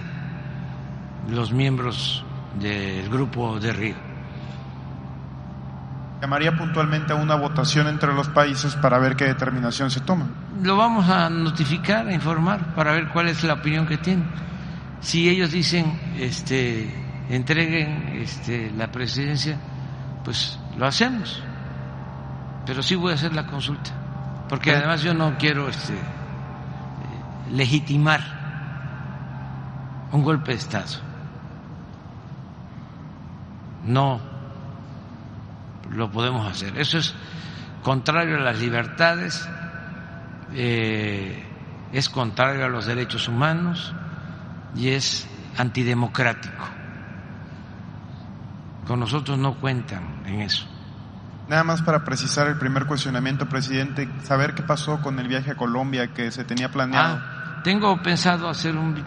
los 1.28 1.52
miembros 1.52 2.25
del 2.60 3.10
grupo 3.10 3.60
de 3.60 3.74
Río. 3.74 3.96
Llamaría 6.22 6.56
puntualmente 6.56 7.14
a 7.14 7.16
una 7.16 7.36
votación 7.36 7.88
entre 7.88 8.14
los 8.14 8.30
países 8.30 8.76
para 8.76 8.98
ver 9.00 9.16
qué 9.16 9.26
determinación 9.26 9.92
se 9.92 10.00
toma. 10.00 10.28
Lo 10.64 10.78
vamos 10.78 11.10
a 11.10 11.30
notificar, 11.30 12.08
a 12.08 12.14
informar, 12.14 12.74
para 12.74 12.94
ver 12.94 13.10
cuál 13.10 13.28
es 13.28 13.44
la 13.44 13.54
opinión 13.54 13.86
que 13.86 13.98
tienen. 13.98 14.26
Si 15.02 15.30
ellos 15.30 15.52
dicen, 15.52 16.00
este, 16.18 16.90
entreguen 17.30 18.20
este, 18.22 18.72
la 18.72 18.92
presidencia, 18.92 19.58
pues 20.24 20.58
lo 20.78 20.88
hacemos. 20.88 21.44
Pero 22.66 22.82
sí 22.82 22.96
voy 22.96 23.12
a 23.12 23.16
hacer 23.16 23.34
la 23.34 23.46
consulta, 23.46 23.92
porque 24.50 24.72
además 24.72 25.04
yo 25.04 25.14
no 25.14 25.38
quiero 25.38 25.70
este, 25.70 25.94
legitimar 27.52 28.22
un 30.12 30.24
golpe 30.24 30.52
de 30.52 30.58
Estado. 30.58 31.05
No 33.86 34.20
lo 35.92 36.12
podemos 36.12 36.48
hacer. 36.48 36.78
Eso 36.78 36.98
es 36.98 37.14
contrario 37.84 38.38
a 38.38 38.40
las 38.40 38.60
libertades, 38.60 39.48
eh, 40.54 41.44
es 41.94 42.10
contrario 42.10 42.66
a 42.66 42.70
los 42.70 42.86
derechos 42.86 43.28
humanos 43.28 43.94
y 44.76 44.90
es 44.90 45.28
antidemocrático. 45.58 46.66
Con 48.88 49.00
nosotros 49.00 49.38
no 49.38 49.56
cuentan 49.56 50.24
en 50.26 50.42
eso. 50.42 50.68
Nada 51.48 51.64
más 51.64 51.82
para 51.82 52.04
precisar 52.04 52.48
el 52.48 52.58
primer 52.58 52.86
cuestionamiento, 52.86 53.48
presidente, 53.48 54.10
saber 54.24 54.56
qué 54.56 54.64
pasó 54.64 55.00
con 55.02 55.20
el 55.20 55.28
viaje 55.28 55.52
a 55.52 55.56
Colombia 55.56 56.12
que 56.14 56.32
se 56.32 56.44
tenía 56.44 56.70
planeado. 56.70 57.20
Ah, 57.22 57.62
tengo 57.64 58.02
pensado 58.02 58.50
hacer 58.50 58.76
un 58.76 59.04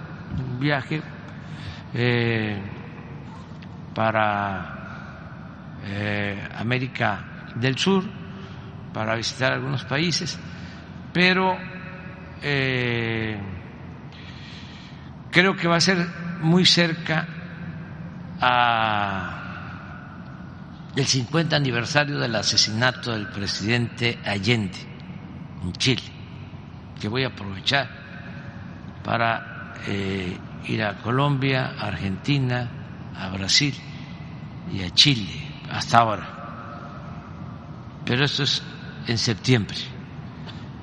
viaje 0.60 1.02
eh, 1.94 2.62
para 3.98 5.80
eh, 5.82 6.48
América 6.54 7.50
del 7.56 7.76
Sur, 7.76 8.04
para 8.94 9.16
visitar 9.16 9.52
algunos 9.52 9.84
países, 9.86 10.38
pero 11.12 11.58
eh, 12.40 13.36
creo 15.32 15.56
que 15.56 15.66
va 15.66 15.74
a 15.74 15.80
ser 15.80 15.98
muy 16.42 16.64
cerca 16.64 17.26
a 18.40 19.34
el 20.94 21.04
50 21.04 21.56
aniversario 21.56 22.20
del 22.20 22.36
asesinato 22.36 23.10
del 23.10 23.26
presidente 23.26 24.20
Allende 24.24 24.78
en 25.60 25.72
Chile, 25.72 26.04
que 27.00 27.08
voy 27.08 27.24
a 27.24 27.28
aprovechar 27.28 27.88
para 29.02 29.74
eh, 29.88 30.38
ir 30.68 30.84
a 30.84 30.98
Colombia, 30.98 31.74
Argentina, 31.80 32.77
a 33.19 33.28
Brasil 33.31 33.74
y 34.73 34.82
a 34.82 34.90
Chile 34.90 35.49
hasta 35.70 35.99
ahora. 35.99 36.39
Pero 38.05 38.24
esto 38.24 38.43
es 38.43 38.62
en 39.07 39.19
septiembre. 39.19 39.77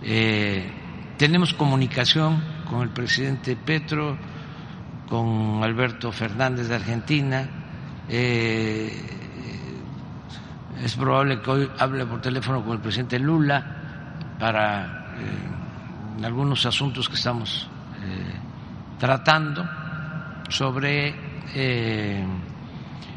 Eh, 0.04 0.72
tenemos 1.18 1.54
comunicación 1.54 2.44
con 2.70 2.82
el 2.82 2.90
presidente 2.90 3.56
Petro, 3.56 4.18
con 5.08 5.64
Alberto 5.64 6.12
Fernández 6.12 6.68
de 6.68 6.76
Argentina. 6.76 7.48
Eh, 8.10 9.12
es 10.84 10.96
probable 10.96 11.42
que 11.42 11.50
hoy 11.50 11.72
hable 11.80 12.06
por 12.06 12.22
teléfono 12.22 12.64
con 12.64 12.74
el 12.74 12.80
presidente 12.80 13.18
Lula 13.18 14.36
para 14.40 15.16
eh, 15.18 16.26
algunos 16.26 16.66
asuntos 16.66 17.08
que 17.10 17.16
estamos 17.16 17.70
tratando 19.00 19.68
sobre 20.48 21.25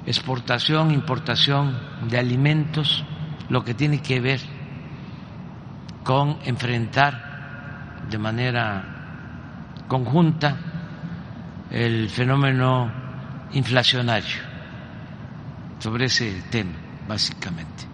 exportación, 0.07 0.91
importación 0.91 1.79
de 2.09 2.19
alimentos, 2.19 3.05
lo 3.49 3.65
que 3.65 3.75
tiene 3.75 4.01
que 4.01 4.21
ver 4.21 4.41
con 6.05 6.39
enfrentar 6.45 8.07
de 8.09 8.19
manera 8.19 9.83
conjunta 9.87 10.57
el 11.71 12.09
fenómeno 12.09 12.91
inflacionario 13.53 14.37
sobre 15.79 16.07
ese 16.07 16.43
tema, 16.51 16.73
básicamente. 17.07 17.87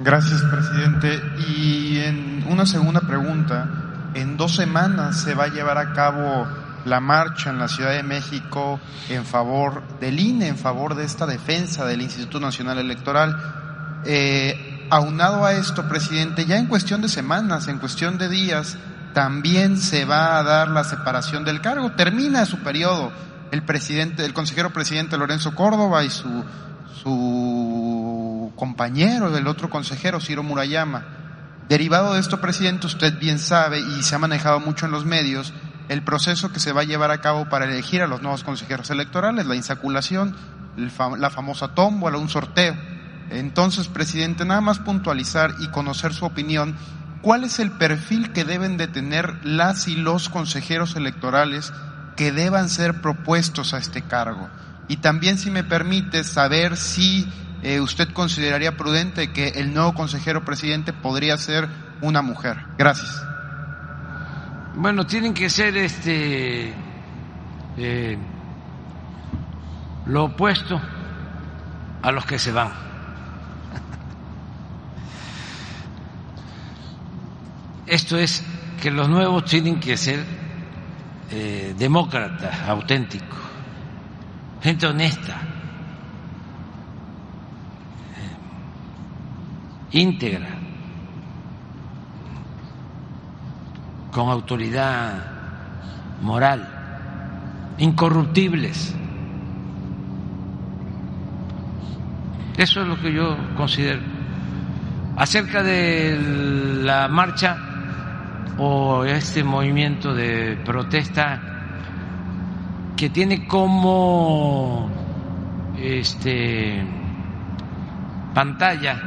Gracias, 0.00 0.42
presidente. 0.42 1.20
Y 1.48 1.98
en 1.98 2.44
una 2.48 2.66
segunda 2.66 3.00
pregunta, 3.00 4.10
en 4.14 4.36
dos 4.36 4.54
semanas 4.54 5.22
se 5.22 5.34
va 5.34 5.44
a 5.44 5.48
llevar 5.48 5.78
a 5.78 5.92
cabo 5.92 6.46
la 6.86 7.00
marcha 7.00 7.50
en 7.50 7.58
la 7.58 7.68
Ciudad 7.68 7.90
de 7.90 8.02
México 8.02 8.80
en 9.08 9.24
favor 9.24 9.82
del 10.00 10.18
INE, 10.18 10.48
en 10.48 10.56
favor 10.56 10.94
de 10.94 11.04
esta 11.04 11.26
defensa 11.26 11.84
del 11.84 12.00
Instituto 12.00 12.40
Nacional 12.40 12.78
Electoral. 12.78 13.36
Eh, 14.04 14.86
aunado 14.90 15.44
a 15.44 15.52
esto, 15.52 15.88
presidente, 15.88 16.46
ya 16.46 16.58
en 16.58 16.66
cuestión 16.66 17.02
de 17.02 17.08
semanas, 17.08 17.66
en 17.66 17.78
cuestión 17.78 18.18
de 18.18 18.28
días, 18.28 18.78
también 19.14 19.78
se 19.78 20.04
va 20.04 20.38
a 20.38 20.44
dar 20.44 20.68
la 20.68 20.84
separación 20.84 21.44
del 21.44 21.60
cargo. 21.60 21.92
Termina 21.92 22.46
su 22.46 22.58
periodo 22.58 23.12
el 23.50 23.62
presidente, 23.64 24.24
el 24.24 24.32
consejero 24.32 24.72
presidente 24.72 25.18
Lorenzo 25.18 25.54
Córdoba 25.54 26.04
y 26.04 26.10
su, 26.10 26.44
su 27.02 28.52
compañero, 28.54 29.36
el 29.36 29.46
otro 29.48 29.70
consejero, 29.70 30.20
Ciro 30.20 30.44
Murayama. 30.44 31.04
Derivado 31.68 32.14
de 32.14 32.20
esto, 32.20 32.40
presidente, 32.40 32.86
usted 32.86 33.18
bien 33.18 33.40
sabe 33.40 33.80
y 33.80 34.04
se 34.04 34.14
ha 34.14 34.18
manejado 34.18 34.60
mucho 34.60 34.86
en 34.86 34.92
los 34.92 35.04
medios 35.04 35.52
el 35.88 36.02
proceso 36.02 36.52
que 36.52 36.60
se 36.60 36.72
va 36.72 36.82
a 36.82 36.84
llevar 36.84 37.10
a 37.10 37.20
cabo 37.20 37.48
para 37.48 37.64
elegir 37.64 38.02
a 38.02 38.06
los 38.06 38.22
nuevos 38.22 38.44
consejeros 38.44 38.90
electorales, 38.90 39.46
la 39.46 39.56
insaculación, 39.56 40.34
la 40.76 41.30
famosa 41.30 41.68
tómbola, 41.68 42.18
un 42.18 42.28
sorteo. 42.28 42.76
Entonces, 43.30 43.88
presidente, 43.88 44.44
nada 44.44 44.60
más 44.60 44.78
puntualizar 44.78 45.54
y 45.60 45.68
conocer 45.68 46.12
su 46.12 46.24
opinión, 46.24 46.76
¿cuál 47.22 47.44
es 47.44 47.58
el 47.58 47.72
perfil 47.72 48.32
que 48.32 48.44
deben 48.44 48.76
de 48.76 48.88
tener 48.88 49.44
las 49.44 49.88
y 49.88 49.96
los 49.96 50.28
consejeros 50.28 50.96
electorales 50.96 51.72
que 52.16 52.32
deban 52.32 52.68
ser 52.68 53.00
propuestos 53.00 53.74
a 53.74 53.78
este 53.78 54.02
cargo? 54.02 54.48
Y 54.88 54.98
también, 54.98 55.38
si 55.38 55.50
me 55.50 55.64
permite, 55.64 56.22
saber 56.22 56.76
si 56.76 57.26
eh, 57.62 57.80
usted 57.80 58.08
consideraría 58.12 58.76
prudente 58.76 59.32
que 59.32 59.48
el 59.56 59.74
nuevo 59.74 59.94
consejero 59.94 60.44
presidente 60.44 60.92
podría 60.92 61.36
ser 61.36 61.68
una 62.00 62.22
mujer. 62.22 62.58
Gracias. 62.78 63.35
Bueno, 64.76 65.06
tienen 65.06 65.32
que 65.32 65.48
ser 65.48 65.74
este 65.74 66.74
eh, 67.78 68.18
lo 70.04 70.24
opuesto 70.24 70.78
a 72.02 72.12
los 72.12 72.26
que 72.26 72.38
se 72.38 72.52
van. 72.52 72.72
Esto 77.86 78.18
es 78.18 78.44
que 78.82 78.90
los 78.90 79.08
nuevos 79.08 79.46
tienen 79.46 79.80
que 79.80 79.96
ser 79.96 80.22
eh, 81.30 81.74
demócratas, 81.78 82.60
auténticos, 82.68 83.38
gente 84.62 84.86
honesta, 84.86 85.40
eh, 89.92 89.98
íntegra. 89.98 90.55
Con 94.16 94.30
autoridad 94.30 95.12
moral, 96.22 96.66
incorruptibles. 97.76 98.96
Eso 102.56 102.80
es 102.80 102.88
lo 102.88 102.98
que 102.98 103.12
yo 103.12 103.36
considero. 103.58 104.00
Acerca 105.18 105.62
de 105.62 106.18
la 106.82 107.08
marcha 107.08 107.58
o 108.56 109.04
este 109.04 109.44
movimiento 109.44 110.14
de 110.14 110.56
protesta, 110.64 111.42
que 112.96 113.10
tiene 113.10 113.46
como 113.46 114.90
este 115.78 116.82
pantalla 118.32 118.98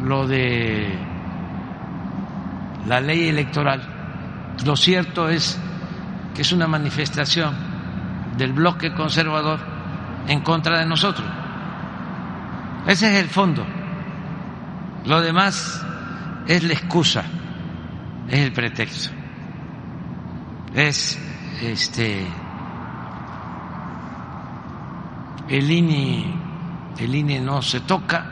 lo 0.00 0.28
de 0.28 1.09
la 2.86 3.00
ley 3.00 3.28
electoral. 3.28 3.82
Lo 4.64 4.76
cierto 4.76 5.28
es 5.28 5.58
que 6.34 6.42
es 6.42 6.52
una 6.52 6.66
manifestación 6.66 7.54
del 8.36 8.52
bloque 8.52 8.92
conservador 8.94 9.60
en 10.26 10.40
contra 10.40 10.78
de 10.78 10.86
nosotros. 10.86 11.26
Ese 12.86 13.12
es 13.12 13.22
el 13.22 13.28
fondo. 13.28 13.64
Lo 15.04 15.20
demás 15.20 15.84
es 16.46 16.62
la 16.62 16.72
excusa, 16.72 17.24
es 18.28 18.38
el 18.38 18.52
pretexto. 18.52 19.10
Es 20.74 21.18
este 21.62 22.26
el 25.48 25.70
INE, 25.70 26.32
el 26.98 27.14
INE 27.14 27.40
no 27.40 27.60
se 27.60 27.80
toca. 27.80 28.24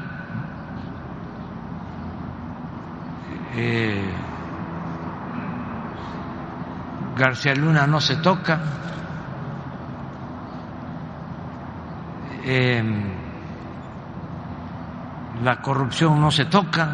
Eh, 3.57 4.13
García 7.19 7.53
Luna 7.57 7.85
no 7.87 8.01
se 8.01 8.17
toca. 8.17 8.61
Eh, 12.45 12.83
la 15.43 15.61
corrupción 15.61 16.21
no 16.21 16.31
se 16.31 16.45
toca. 16.45 16.89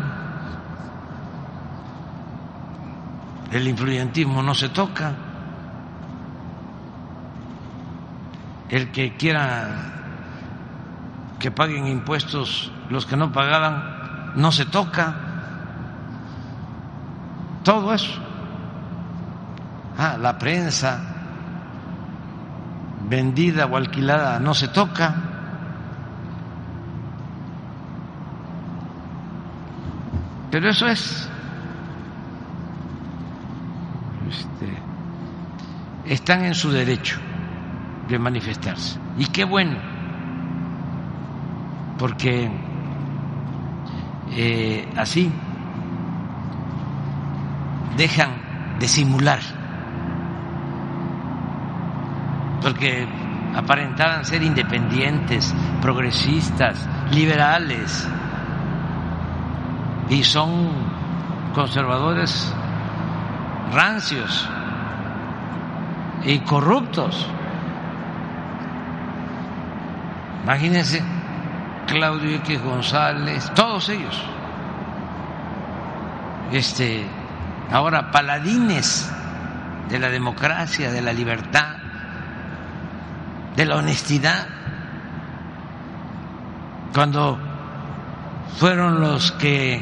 El 3.52 3.68
influyentismo 3.68 4.42
no 4.42 4.54
se 4.54 4.70
toca. 4.70 5.12
El 8.70 8.90
que 8.90 9.16
quiera 9.16 9.92
que 11.38 11.50
paguen 11.50 11.86
impuestos 11.86 12.72
los 12.88 13.04
que 13.04 13.16
no 13.16 13.30
pagaban 13.30 14.32
no 14.36 14.50
se 14.50 14.64
toca. 14.64 15.14
Todo 17.62 17.92
eso. 17.92 18.23
Ah, 19.96 20.16
la 20.20 20.38
prensa 20.38 21.00
vendida 23.08 23.66
o 23.66 23.76
alquilada 23.76 24.40
no 24.40 24.54
se 24.54 24.68
toca. 24.68 25.14
Pero 30.50 30.70
eso 30.70 30.86
es. 30.86 31.28
Este, 34.28 34.72
están 36.06 36.44
en 36.44 36.54
su 36.54 36.70
derecho 36.70 37.18
de 38.08 38.18
manifestarse. 38.18 38.98
Y 39.16 39.26
qué 39.26 39.44
bueno, 39.44 39.76
porque 41.98 42.50
eh, 44.32 44.88
así 44.96 45.30
dejan 47.96 48.30
de 48.80 48.88
simular 48.88 49.53
porque 52.64 53.06
aparentaban 53.54 54.24
ser 54.24 54.42
independientes, 54.42 55.54
progresistas, 55.82 56.78
liberales, 57.10 58.08
y 60.08 60.24
son 60.24 60.70
conservadores 61.54 62.54
rancios 63.70 64.48
y 66.24 66.38
corruptos. 66.38 67.28
Imagínense 70.44 71.02
Claudio 71.86 72.36
X 72.36 72.62
González, 72.62 73.52
todos 73.54 73.90
ellos, 73.90 74.22
este, 76.50 77.06
ahora 77.70 78.10
paladines 78.10 79.12
de 79.90 79.98
la 79.98 80.08
democracia, 80.08 80.90
de 80.90 81.02
la 81.02 81.12
libertad, 81.12 81.83
de 83.56 83.64
la 83.64 83.76
honestidad, 83.76 84.46
cuando 86.92 87.38
fueron 88.56 89.00
los 89.00 89.32
que 89.32 89.80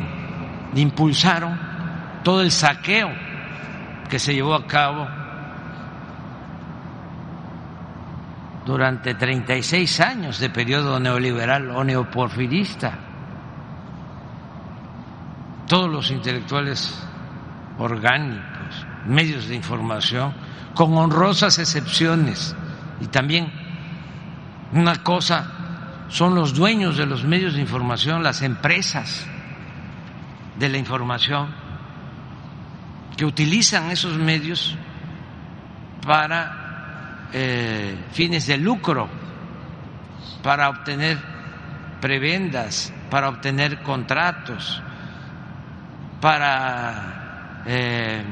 impulsaron 0.74 1.58
todo 2.22 2.42
el 2.42 2.50
saqueo 2.50 3.10
que 4.08 4.18
se 4.18 4.34
llevó 4.34 4.54
a 4.54 4.66
cabo 4.66 5.06
durante 8.64 9.14
36 9.14 10.00
años 10.00 10.38
de 10.38 10.50
periodo 10.50 11.00
neoliberal 11.00 11.70
o 11.70 11.84
neoporfirista. 11.84 12.98
Todos 15.66 15.90
los 15.90 16.10
intelectuales 16.10 16.94
orgánicos, 17.78 18.86
medios 19.06 19.48
de 19.48 19.56
información, 19.56 20.32
con 20.74 20.96
honrosas 20.96 21.58
excepciones, 21.58 22.54
y 23.00 23.06
también 23.06 23.61
una 24.72 25.02
cosa 25.02 25.46
son 26.08 26.34
los 26.34 26.54
dueños 26.54 26.96
de 26.96 27.06
los 27.06 27.24
medios 27.24 27.54
de 27.54 27.60
información, 27.60 28.22
las 28.22 28.42
empresas 28.42 29.26
de 30.58 30.68
la 30.68 30.78
información, 30.78 31.48
que 33.16 33.24
utilizan 33.24 33.90
esos 33.90 34.16
medios 34.18 34.76
para 36.06 37.28
eh, 37.32 37.96
fines 38.12 38.46
de 38.46 38.58
lucro, 38.58 39.08
para 40.42 40.68
obtener 40.68 41.18
prebendas, 42.00 42.92
para 43.10 43.28
obtener 43.28 43.82
contratos, 43.82 44.82
para 46.20 47.62
eh, 47.66 48.22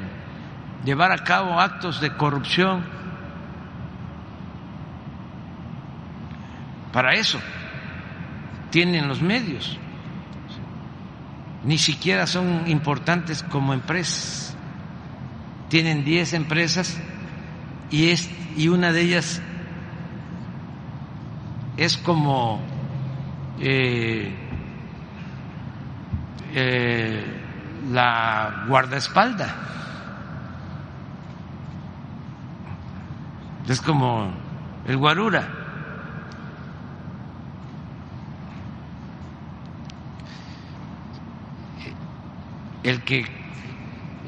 llevar 0.85 1.13
a 1.13 1.25
cabo 1.25 1.61
actos 1.61 2.01
de 2.01 2.15
corrupción 2.17 3.00
Para 6.93 7.15
eso 7.15 7.39
tienen 8.71 9.09
los 9.09 9.23
medios. 9.23 9.79
Ni 11.65 11.79
siquiera 11.79 12.27
son 12.27 12.65
importantes 12.69 13.43
como 13.43 13.75
empresas. 13.75 14.57
Tienen 15.69 16.05
10 16.05 16.33
empresas 16.35 17.01
y, 17.91 18.11
es, 18.11 18.31
y 18.57 18.69
una 18.69 18.93
de 18.93 19.03
ellas 19.03 19.43
es 21.77 21.97
como 21.97 22.61
eh, 23.61 24.35
eh, 26.55 27.25
la 27.93 28.65
guardaespalda. 28.67 29.57
Es 33.69 33.81
como 33.81 34.33
el 34.87 34.97
guarura. 34.97 35.60
El 42.83 43.03
que 43.03 43.25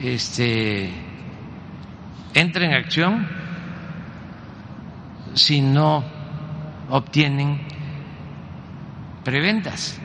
este, 0.00 0.90
entre 2.34 2.66
en 2.66 2.74
acción 2.74 3.26
si 5.34 5.60
no 5.60 6.04
obtienen 6.90 7.60
preventas. 9.24 9.98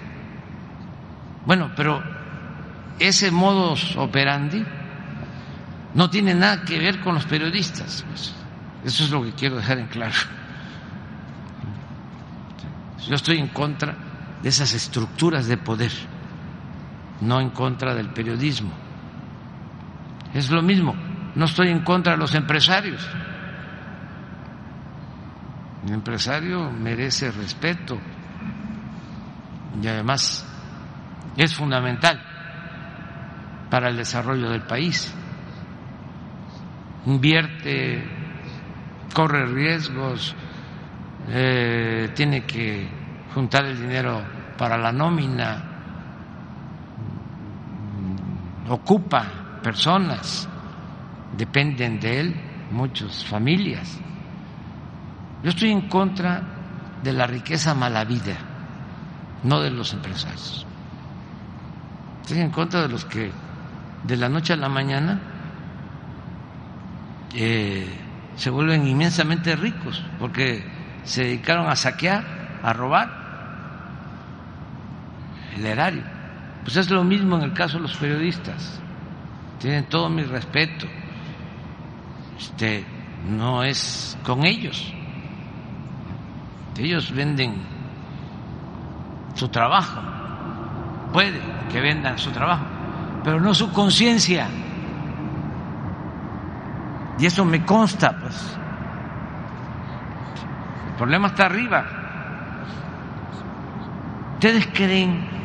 Bueno, 1.46 1.72
pero 1.76 2.04
ese 3.00 3.32
modus 3.32 3.96
operandi 3.96 4.64
no 5.94 6.10
tiene 6.10 6.34
nada 6.34 6.64
que 6.64 6.78
ver 6.80 7.00
con 7.00 7.16
los 7.16 7.26
periodistas. 7.26 8.06
Pues. 8.08 8.34
Eso 8.86 9.04
es 9.04 9.10
lo 9.10 9.24
que 9.24 9.34
quiero 9.34 9.58
dejar 9.58 9.80
en 9.80 9.88
claro. 9.88 10.16
Yo 13.08 13.16
estoy 13.16 13.38
en 13.38 13.48
contra 13.48 13.96
de 14.42 14.50
esas 14.50 14.74
estructuras 14.74 15.48
de 15.48 15.58
poder 15.58 15.92
no 17.22 17.40
en 17.40 17.50
contra 17.50 17.94
del 17.94 18.10
periodismo. 18.10 18.72
Es 20.34 20.50
lo 20.52 20.62
mismo, 20.62 20.96
no 21.36 21.46
estoy 21.46 21.70
en 21.70 21.84
contra 21.84 22.14
de 22.14 22.20
los 22.20 22.36
empresarios. 22.36 23.08
El 25.86 25.94
empresario 25.94 26.70
merece 26.70 27.32
respeto 27.32 27.98
y 29.82 29.88
además 29.88 30.46
es 31.38 31.56
fundamental 31.56 32.22
para 33.70 33.90
el 33.90 33.98
desarrollo 33.98 34.50
del 34.50 34.64
país. 34.64 35.14
Invierte, 37.06 38.04
corre 39.14 39.46
riesgos, 39.46 40.36
eh, 41.30 42.10
tiene 42.14 42.44
que 42.46 42.88
juntar 43.34 43.66
el 43.66 43.80
dinero 43.80 44.24
para 44.58 44.78
la 44.78 44.92
nómina, 44.92 45.77
ocupa 48.70 49.26
personas, 49.64 50.48
dependen 51.38 52.00
de 52.00 52.20
él, 52.20 52.36
muchas 52.72 53.24
familias. 53.26 54.00
Yo 55.44 55.50
estoy 55.50 55.72
en 55.72 55.88
contra 55.88 56.42
de 57.04 57.14
la 57.14 57.28
riqueza 57.28 57.74
mala 57.74 58.04
vida, 58.04 58.36
no 59.44 59.62
de 59.62 59.72
los 59.72 59.94
empresarios. 59.94 60.66
Estoy 62.22 62.40
en 62.40 62.52
contra 62.52 62.82
de 62.82 62.90
los 62.90 63.06
que 63.06 63.32
de 64.04 64.18
la 64.18 64.30
noche 64.30 64.54
a 64.54 64.58
la 64.58 64.70
mañana 64.70 65.20
eh, 67.34 67.88
se 68.36 68.50
vuelven 68.50 68.88
inmensamente 68.88 69.56
ricos 69.56 70.04
porque 70.20 70.64
se 71.04 71.24
dedicaron 71.24 71.70
a 71.70 71.76
saquear, 71.76 72.24
a 72.64 72.74
robar 72.74 73.10
el 75.56 75.66
erario. 75.66 76.17
Pues 76.68 76.76
es 76.76 76.90
lo 76.90 77.02
mismo 77.06 77.38
en 77.38 77.44
el 77.44 77.54
caso 77.54 77.78
de 77.78 77.84
los 77.84 77.96
periodistas. 77.96 78.82
Tienen 79.58 79.86
todo 79.86 80.10
mi 80.10 80.22
respeto. 80.24 80.86
Este, 82.38 82.86
no 83.26 83.64
es 83.64 84.18
con 84.22 84.44
ellos. 84.44 84.94
Ellos 86.78 87.10
venden 87.16 87.56
su 89.34 89.48
trabajo. 89.48 90.02
Puede 91.14 91.40
que 91.72 91.80
vendan 91.80 92.18
su 92.18 92.32
trabajo, 92.32 92.66
pero 93.24 93.40
no 93.40 93.54
su 93.54 93.72
conciencia. 93.72 94.50
Y 97.18 97.28
eso 97.28 97.46
me 97.46 97.64
consta, 97.64 98.14
pues. 98.20 98.58
El 100.90 100.96
problema 100.98 101.30
está 101.30 101.46
arriba. 101.46 101.86
¿Ustedes 104.34 104.68
creen 104.74 105.37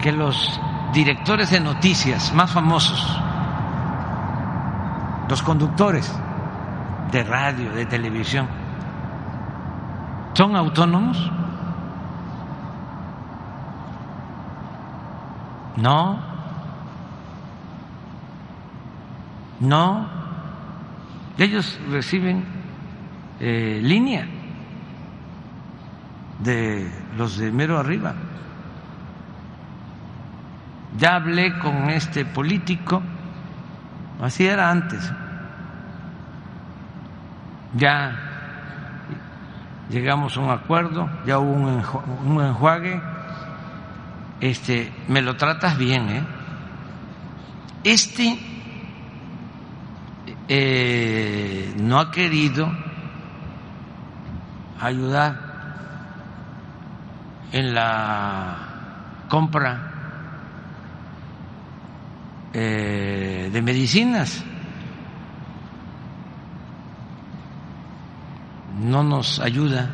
que 0.00 0.12
los 0.12 0.60
directores 0.92 1.50
de 1.50 1.60
noticias 1.60 2.32
más 2.34 2.50
famosos, 2.52 3.20
los 5.28 5.42
conductores 5.42 6.12
de 7.12 7.24
radio, 7.24 7.72
de 7.72 7.86
televisión, 7.86 8.48
son 10.34 10.54
autónomos? 10.54 11.30
No. 15.76 16.18
No. 19.60 20.08
Ellos 21.38 21.78
reciben 21.90 22.44
eh, 23.40 23.80
línea 23.82 24.26
de 26.40 26.90
los 27.16 27.38
de 27.38 27.50
mero 27.50 27.78
arriba. 27.78 28.14
Ya 30.98 31.16
hablé 31.16 31.58
con 31.58 31.90
este 31.90 32.24
político, 32.24 33.02
así 34.22 34.46
era 34.46 34.70
antes. 34.70 35.12
Ya 37.74 38.16
llegamos 39.90 40.36
a 40.36 40.40
un 40.40 40.50
acuerdo, 40.50 41.08
ya 41.26 41.38
hubo 41.38 41.52
un 41.52 42.42
enjuague. 42.42 43.00
Este, 44.40 44.92
me 45.08 45.22
lo 45.22 45.36
tratas 45.36 45.76
bien, 45.76 46.08
¿eh? 46.08 46.24
Este 47.84 48.38
eh, 50.48 51.74
no 51.78 51.98
ha 51.98 52.10
querido 52.10 52.70
ayudar 54.80 55.36
en 57.52 57.74
la 57.74 58.56
compra 59.28 59.85
eh, 62.58 63.50
de 63.52 63.60
medicinas. 63.60 64.42
No 68.80 69.02
nos 69.02 69.40
ayuda 69.40 69.90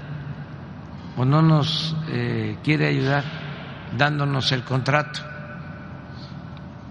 o 1.17 1.25
no 1.25 1.43
nos 1.43 1.97
eh, 2.07 2.57
quiere 2.63 2.87
ayudar 2.87 3.25
dándonos 3.99 4.53
el 4.53 4.63
contrato 4.63 5.21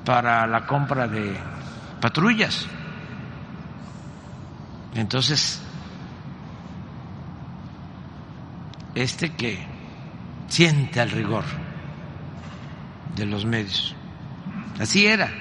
para 0.04 0.46
la 0.46 0.66
compra 0.68 1.08
de 1.08 1.38
patrullas. 2.02 2.68
Entonces, 4.94 5.62
este 8.94 9.32
que 9.36 9.66
siente 10.50 11.02
el 11.02 11.12
rigor 11.12 11.46
de 13.16 13.26
los 13.26 13.46
medios. 13.46 13.96
Así 14.78 15.06
era. 15.06 15.32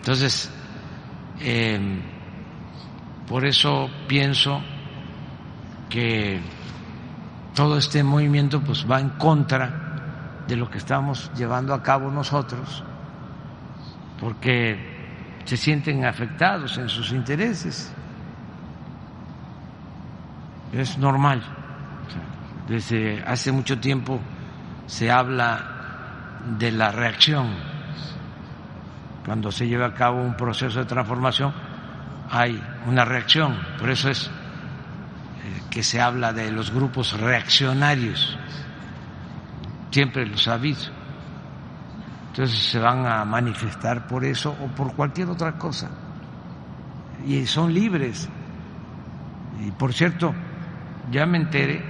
Entonces, 0.00 0.50
em, 1.40 2.00
por 3.28 3.44
eso 3.44 3.90
pienso 4.08 4.62
que 5.90 6.40
todo 7.54 7.76
este 7.76 8.02
movimiento 8.02 8.62
pues 8.62 8.90
va 8.90 8.98
en 8.98 9.10
contra 9.10 10.42
de 10.48 10.56
lo 10.56 10.70
que 10.70 10.78
estamos 10.78 11.30
llevando 11.36 11.74
a 11.74 11.82
cabo 11.82 12.10
nosotros, 12.10 12.82
porque 14.18 15.42
se 15.44 15.58
sienten 15.58 16.06
afectados 16.06 16.78
en 16.78 16.88
sus 16.88 17.12
intereses. 17.12 17.92
Es 20.72 20.96
normal. 20.96 21.42
Desde 22.68 23.22
hace 23.26 23.52
mucho 23.52 23.78
tiempo 23.78 24.18
se 24.86 25.10
habla 25.10 26.38
de 26.58 26.72
la 26.72 26.90
reacción 26.90 27.69
cuando 29.24 29.52
se 29.52 29.66
lleva 29.66 29.86
a 29.86 29.94
cabo 29.94 30.22
un 30.22 30.36
proceso 30.36 30.78
de 30.78 30.84
transformación 30.86 31.52
hay 32.30 32.62
una 32.86 33.04
reacción, 33.04 33.58
por 33.78 33.90
eso 33.90 34.08
es 34.08 34.28
eh, 34.28 35.62
que 35.68 35.82
se 35.82 36.00
habla 36.00 36.32
de 36.32 36.52
los 36.52 36.70
grupos 36.70 37.18
reaccionarios, 37.18 38.38
siempre 39.90 40.26
los 40.26 40.46
ha 40.46 40.54
habido. 40.54 40.80
Entonces 42.28 42.56
se 42.56 42.78
van 42.78 43.04
a 43.06 43.24
manifestar 43.24 44.06
por 44.06 44.24
eso 44.24 44.56
o 44.62 44.68
por 44.68 44.94
cualquier 44.94 45.28
otra 45.28 45.58
cosa. 45.58 45.90
Y 47.26 47.44
son 47.46 47.74
libres. 47.74 48.28
Y 49.60 49.72
por 49.72 49.92
cierto, 49.92 50.32
ya 51.10 51.26
me 51.26 51.38
enteré 51.38 51.84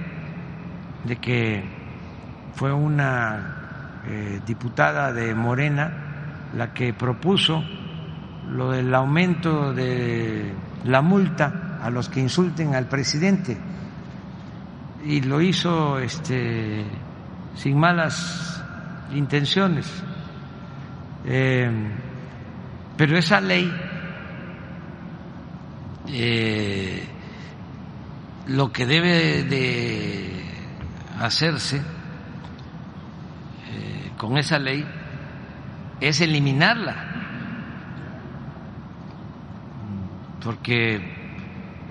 de 1.03 1.15
que 1.17 1.63
fue 2.55 2.73
una 2.73 4.01
eh, 4.07 4.41
diputada 4.45 5.13
de 5.13 5.35
Morena 5.35 6.00
la 6.55 6.73
que 6.73 6.93
propuso 6.93 7.63
lo 8.49 8.71
del 8.71 8.93
aumento 8.93 9.73
de 9.73 10.53
la 10.85 11.01
multa 11.01 11.79
a 11.81 11.89
los 11.89 12.09
que 12.09 12.19
insulten 12.19 12.75
al 12.75 12.87
presidente. 12.87 13.57
Y 15.05 15.21
lo 15.21 15.41
hizo 15.41 15.99
este 15.99 16.85
sin 17.55 17.79
malas 17.79 18.63
intenciones. 19.13 20.03
Eh, 21.25 21.71
pero 22.97 23.17
esa 23.17 23.41
ley 23.41 23.71
eh, 26.07 27.03
lo 28.47 28.71
que 28.71 28.85
debe 28.85 29.43
de 29.43 30.45
hacerse 31.19 31.77
eh, 31.77 31.81
con 34.17 34.37
esa 34.37 34.59
ley 34.59 34.85
es 36.01 36.19
eliminarla. 36.19 36.95
Porque 40.43 40.95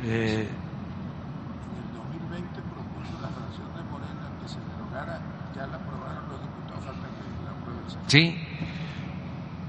eh, 0.02 0.48
el 0.48 1.96
2020 1.96 2.60
propuso 2.62 3.22
la 3.22 3.28
fracción 3.28 3.68
de 3.76 3.82
Morena 3.84 4.28
que 4.42 4.48
se 4.48 4.58
derogara, 4.58 5.20
ya 5.54 5.66
la 5.68 5.76
aprobaron 5.76 6.28
los 6.28 6.42
diputados, 6.42 6.84
falta 6.84 7.06
que 7.06 7.44
la 7.44 7.50
aprueben. 7.52 7.84
Sí, 8.08 8.36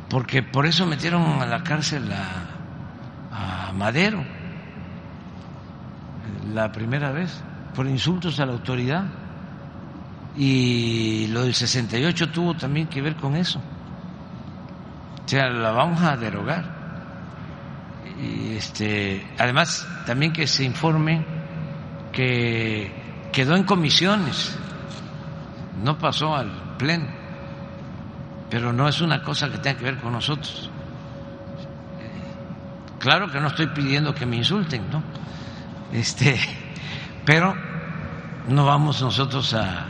porque 0.10 0.42
por 0.42 0.66
eso 0.66 0.88
metieron 0.88 1.42
a 1.42 1.46
la 1.46 1.64
cárcel 1.64 2.12
a, 2.12 3.68
a 3.70 3.72
Madero 3.74 4.26
la 6.52 6.72
primera 6.72 7.12
vez, 7.12 7.42
por 7.76 7.88
insultos 7.88 8.40
a 8.40 8.48
la 8.48 8.54
autoridad. 8.54 9.06
Y 10.36 11.28
lo 11.28 11.44
del 11.44 11.54
68 11.54 12.32
tuvo 12.32 12.56
también 12.56 12.88
que 12.88 13.02
ver 13.02 13.16
con 13.16 13.36
eso. 13.36 13.62
O 15.26 15.28
sea, 15.28 15.50
la 15.50 15.72
vamos 15.72 16.02
a 16.02 16.18
derogar. 16.18 16.64
Y 18.22 18.56
este, 18.56 19.26
además, 19.38 19.88
también 20.06 20.34
que 20.34 20.48
se 20.48 20.64
informe 20.64 21.26
que 22.12 22.92
quedó 23.32 23.56
en 23.56 23.64
comisiones, 23.64 24.58
no 25.84 25.98
pasó 25.98 26.36
al 26.36 26.52
pleno, 26.78 27.08
pero 28.50 28.74
no 28.74 28.88
es 28.88 29.02
una 29.02 29.24
cosa 29.24 29.50
que 29.50 29.58
tenga 29.58 29.80
que 29.80 29.86
ver 29.86 29.98
con 29.98 30.12
nosotros. 30.12 30.70
Claro 33.00 33.32
que 33.32 33.40
no 33.40 33.48
estoy 33.48 33.68
pidiendo 33.68 34.14
que 34.14 34.26
me 34.26 34.36
insulten, 34.36 34.84
¿no? 34.92 35.02
Este, 35.92 36.40
pero 37.26 37.56
no 38.48 38.66
vamos 38.66 39.02
nosotros 39.02 39.54
a 39.54 39.86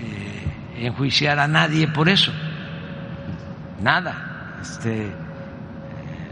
eh, 0.00 0.86
enjuiciar 0.86 1.38
a 1.38 1.46
nadie 1.46 1.86
por 1.86 2.08
eso 2.08 2.32
nada. 3.80 4.58
Este, 4.60 5.12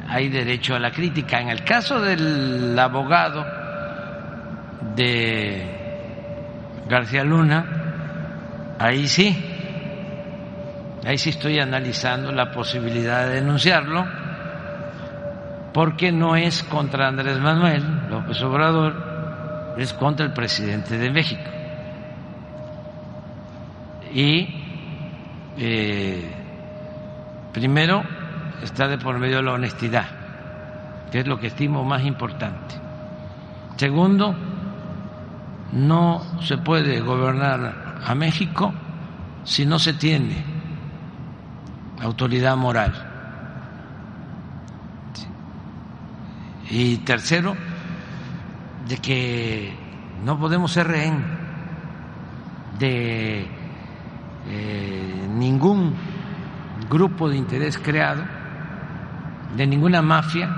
hay 0.08 0.28
derecho 0.28 0.74
a 0.74 0.78
la 0.78 0.90
crítica. 0.90 1.40
En 1.40 1.50
el 1.50 1.64
caso 1.64 2.00
del 2.00 2.78
abogado 2.78 3.44
de 4.94 5.78
García 6.88 7.24
Luna, 7.24 7.64
ahí 8.78 9.06
sí, 9.06 9.36
ahí 11.04 11.18
sí 11.18 11.30
estoy 11.30 11.58
analizando 11.58 12.32
la 12.32 12.50
posibilidad 12.50 13.26
de 13.26 13.34
denunciarlo, 13.34 14.06
porque 15.74 16.10
no 16.10 16.36
es 16.36 16.62
contra 16.64 17.08
Andrés 17.08 17.38
Manuel 17.38 18.08
López 18.08 18.40
Obrador, 18.42 19.74
es 19.76 19.92
contra 19.92 20.24
el 20.24 20.32
presidente 20.32 20.96
de 20.96 21.10
México. 21.10 21.50
Y 24.12 24.48
eh, 25.58 26.37
primero 27.52 28.02
está 28.62 28.88
de 28.88 28.98
por 28.98 29.18
medio 29.18 29.42
la 29.42 29.52
honestidad, 29.52 30.06
que 31.10 31.20
es 31.20 31.26
lo 31.26 31.38
que 31.38 31.48
estimo 31.48 31.84
más 31.84 32.04
importante. 32.04 32.74
Segundo, 33.76 34.34
no 35.72 36.22
se 36.42 36.58
puede 36.58 37.00
gobernar 37.00 38.00
a 38.04 38.14
México 38.14 38.72
si 39.44 39.66
no 39.66 39.78
se 39.78 39.94
tiene 39.94 40.44
autoridad 42.00 42.56
moral. 42.56 43.04
Y 46.70 46.98
tercero, 46.98 47.56
de 48.88 48.96
que 48.98 49.72
no 50.24 50.38
podemos 50.38 50.72
ser 50.72 50.88
rehén 50.88 51.24
de 52.78 53.46
eh, 54.48 55.26
ningún 55.30 55.94
grupo 56.88 57.28
de 57.28 57.36
interés 57.36 57.78
creado, 57.78 58.22
de 59.56 59.66
ninguna 59.66 60.02
mafia 60.02 60.50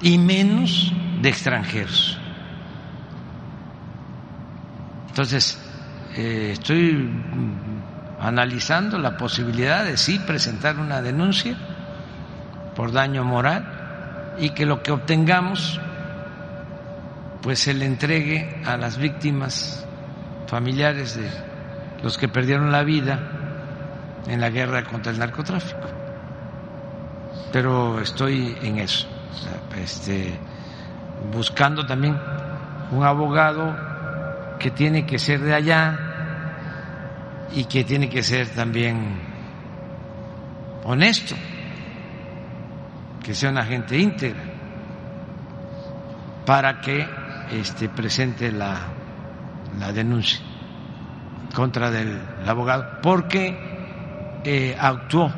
y 0.00 0.18
menos 0.18 0.92
de 1.20 1.28
extranjeros. 1.28 2.18
Entonces, 5.08 5.58
eh, 6.16 6.50
estoy 6.52 7.10
analizando 8.20 8.98
la 8.98 9.16
posibilidad 9.16 9.84
de 9.84 9.96
sí 9.96 10.18
presentar 10.18 10.78
una 10.78 11.02
denuncia 11.02 11.56
por 12.74 12.92
daño 12.92 13.24
moral 13.24 14.34
y 14.38 14.50
que 14.50 14.66
lo 14.66 14.82
que 14.82 14.92
obtengamos 14.92 15.80
pues 17.42 17.60
se 17.60 17.74
le 17.74 17.86
entregue 17.86 18.60
a 18.66 18.76
las 18.76 18.98
víctimas 18.98 19.86
familiares 20.46 21.16
de 21.16 21.30
los 22.02 22.18
que 22.18 22.28
perdieron 22.28 22.72
la 22.72 22.82
vida 22.82 23.45
en 24.26 24.40
la 24.40 24.50
guerra 24.50 24.84
contra 24.84 25.12
el 25.12 25.18
narcotráfico. 25.18 25.88
Pero 27.52 28.00
estoy 28.00 28.56
en 28.62 28.78
eso, 28.78 29.06
este, 29.80 30.38
buscando 31.32 31.86
también 31.86 32.18
un 32.90 33.04
abogado 33.04 33.74
que 34.58 34.70
tiene 34.70 35.06
que 35.06 35.18
ser 35.18 35.40
de 35.40 35.54
allá 35.54 35.98
y 37.54 37.64
que 37.64 37.84
tiene 37.84 38.08
que 38.08 38.22
ser 38.22 38.48
también 38.48 39.20
honesto, 40.84 41.34
que 43.22 43.34
sea 43.34 43.50
una 43.50 43.64
gente 43.64 43.98
íntegra, 43.98 44.42
para 46.44 46.80
que 46.80 47.06
este, 47.52 47.88
presente 47.88 48.52
la, 48.52 48.76
la 49.78 49.92
denuncia 49.92 50.40
contra 51.54 51.90
del 51.90 52.20
abogado, 52.46 53.00
porque 53.02 53.65
eh, 54.48 54.76
actuó 54.78 55.28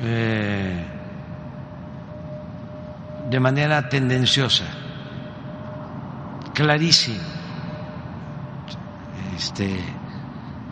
eh, 0.00 0.84
de 3.28 3.40
manera 3.40 3.86
tendenciosa, 3.90 4.64
clarísima 6.54 7.36
este, 9.36 9.78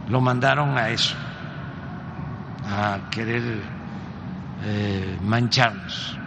lo 0.08 0.22
mandaron 0.22 0.78
a 0.78 0.88
eso, 0.88 1.14
a 2.66 3.10
querer 3.10 3.60
eh, 4.64 5.18
mancharnos. 5.22 6.18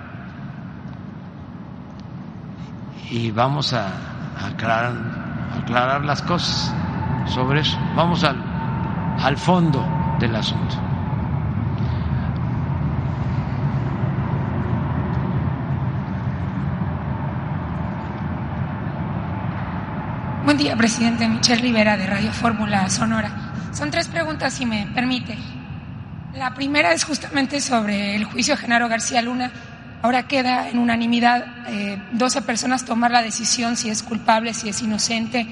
Y 3.10 3.32
vamos 3.32 3.74
a, 3.74 3.88
aclarar, 4.46 4.94
aclarar 5.64 6.06
las 6.06 6.22
cosas 6.22 6.76
sobre 7.26 7.62
eso. 7.62 7.80
Vamos 7.96 8.24
al, 8.24 8.38
al 9.20 9.36
fondo 9.36 9.97
del 10.20 10.36
asunto. 10.36 10.76
Buen 20.46 20.58
día, 20.58 20.78
presidente. 20.78 21.28
Michelle 21.28 21.62
Rivera 21.62 21.98
de 21.98 22.08
Radio 22.08 22.32
Fórmula 22.32 22.90
Sonora. 22.90 23.30
Son 23.74 23.92
tres 23.92 24.08
preguntas, 24.08 24.54
si 24.54 24.66
me 24.66 24.88
permite. 24.96 25.38
La 26.34 26.54
primera 26.54 26.94
es 26.94 27.04
justamente 27.04 27.60
sobre 27.60 28.16
el 28.16 28.24
juicio 28.24 28.56
de 28.56 28.62
Genaro 28.62 28.88
García 28.88 29.22
Luna. 29.22 29.52
Ahora 30.02 30.28
queda 30.28 30.70
en 30.70 30.80
unanimidad 30.80 31.46
eh, 31.68 32.02
12 32.14 32.44
personas 32.44 32.86
tomar 32.86 33.12
la 33.12 33.22
decisión 33.22 33.76
si 33.76 33.90
es 33.90 34.04
culpable, 34.04 34.54
si 34.54 34.70
es 34.70 34.82
inocente. 34.82 35.48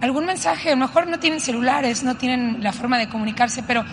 ¿Algún 0.00 0.24
mensaje? 0.24 0.68
A 0.68 0.72
lo 0.72 0.78
mejor 0.78 1.06
no 1.06 1.18
tienen 1.18 1.40
celulares, 1.40 2.02
no 2.02 2.16
tienen 2.16 2.62
la 2.62 2.72
forma 2.72 2.98
de 2.98 3.08
comunicarse, 3.08 3.62
pero 3.62 3.84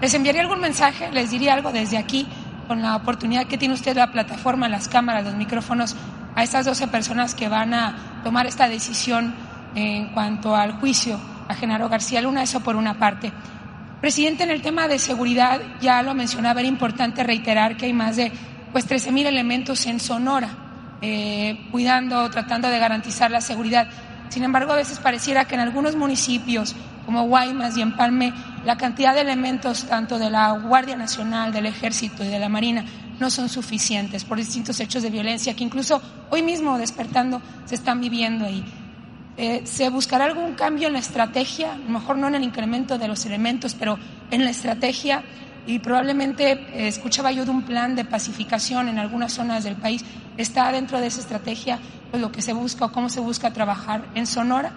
les 0.00 0.14
enviaría 0.14 0.42
algún 0.42 0.60
mensaje, 0.60 1.10
les 1.10 1.30
diría 1.30 1.54
algo 1.54 1.72
desde 1.72 1.98
aquí, 1.98 2.26
con 2.68 2.82
la 2.82 2.96
oportunidad 2.96 3.46
que 3.46 3.58
tiene 3.58 3.74
usted 3.74 3.96
la 3.96 4.12
plataforma, 4.12 4.68
las 4.68 4.88
cámaras, 4.88 5.24
los 5.24 5.34
micrófonos, 5.34 5.96
a 6.34 6.42
estas 6.42 6.66
12 6.66 6.88
personas 6.88 7.34
que 7.34 7.48
van 7.48 7.72
a 7.72 8.20
tomar 8.22 8.46
esta 8.46 8.68
decisión 8.68 9.34
en 9.74 10.08
cuanto 10.08 10.54
al 10.54 10.72
juicio 10.72 11.18
a 11.48 11.54
Genaro 11.54 11.88
García 11.88 12.20
Luna, 12.20 12.42
eso 12.42 12.60
por 12.60 12.76
una 12.76 12.98
parte. 12.98 13.32
Presidente, 14.00 14.44
en 14.44 14.50
el 14.50 14.62
tema 14.62 14.88
de 14.88 14.98
seguridad, 14.98 15.60
ya 15.80 16.02
lo 16.02 16.14
mencionaba, 16.14 16.60
era 16.60 16.68
importante 16.68 17.22
reiterar 17.22 17.76
que 17.76 17.86
hay 17.86 17.92
más 17.92 18.16
de 18.16 18.30
pues 18.72 18.88
13.000 18.88 19.26
elementos 19.26 19.86
en 19.86 19.98
Sonora, 19.98 20.50
eh, 21.00 21.66
cuidando, 21.70 22.28
tratando 22.30 22.68
de 22.68 22.78
garantizar 22.78 23.30
la 23.30 23.40
seguridad. 23.40 23.88
Sin 24.28 24.44
embargo, 24.44 24.72
a 24.72 24.76
veces 24.76 24.98
pareciera 24.98 25.44
que 25.44 25.54
en 25.54 25.60
algunos 25.60 25.96
municipios, 25.96 26.74
como 27.04 27.26
Guaymas 27.26 27.76
y 27.76 27.82
Empalme, 27.82 28.32
la 28.64 28.76
cantidad 28.76 29.14
de 29.14 29.20
elementos 29.20 29.84
tanto 29.84 30.18
de 30.18 30.30
la 30.30 30.50
Guardia 30.52 30.96
Nacional, 30.96 31.52
del 31.52 31.66
Ejército 31.66 32.24
y 32.24 32.28
de 32.28 32.38
la 32.38 32.48
Marina 32.48 32.84
no 33.18 33.30
son 33.30 33.48
suficientes 33.48 34.24
por 34.24 34.38
distintos 34.38 34.78
hechos 34.80 35.02
de 35.02 35.10
violencia 35.10 35.54
que 35.54 35.64
incluso 35.64 36.02
hoy 36.30 36.42
mismo 36.42 36.76
despertando 36.78 37.40
se 37.64 37.74
están 37.74 38.00
viviendo 38.00 38.44
ahí. 38.44 38.64
Eh, 39.38 39.62
¿Se 39.64 39.90
buscará 39.90 40.24
algún 40.24 40.54
cambio 40.54 40.86
en 40.86 40.94
la 40.94 40.98
estrategia? 40.98 41.74
A 41.74 41.78
lo 41.78 41.90
mejor 41.90 42.16
no 42.16 42.28
en 42.28 42.36
el 42.36 42.42
incremento 42.42 42.98
de 42.98 43.08
los 43.08 43.26
elementos, 43.26 43.74
pero 43.74 43.98
en 44.30 44.44
la 44.44 44.50
estrategia. 44.50 45.22
Y 45.66 45.80
probablemente 45.80 46.52
eh, 46.52 46.88
escuchaba 46.88 47.32
yo 47.32 47.44
de 47.44 47.50
un 47.50 47.62
plan 47.62 47.96
de 47.96 48.04
pacificación 48.04 48.88
en 48.88 48.98
algunas 48.98 49.32
zonas 49.32 49.64
del 49.64 49.76
país. 49.76 50.04
¿Está 50.36 50.70
dentro 50.70 51.00
de 51.00 51.08
esa 51.08 51.20
estrategia 51.20 51.78
pues, 52.10 52.22
lo 52.22 52.30
que 52.30 52.42
se 52.42 52.52
busca 52.52 52.86
o 52.86 52.92
cómo 52.92 53.08
se 53.08 53.20
busca 53.20 53.52
trabajar 53.52 54.04
en 54.14 54.26
Sonora? 54.26 54.72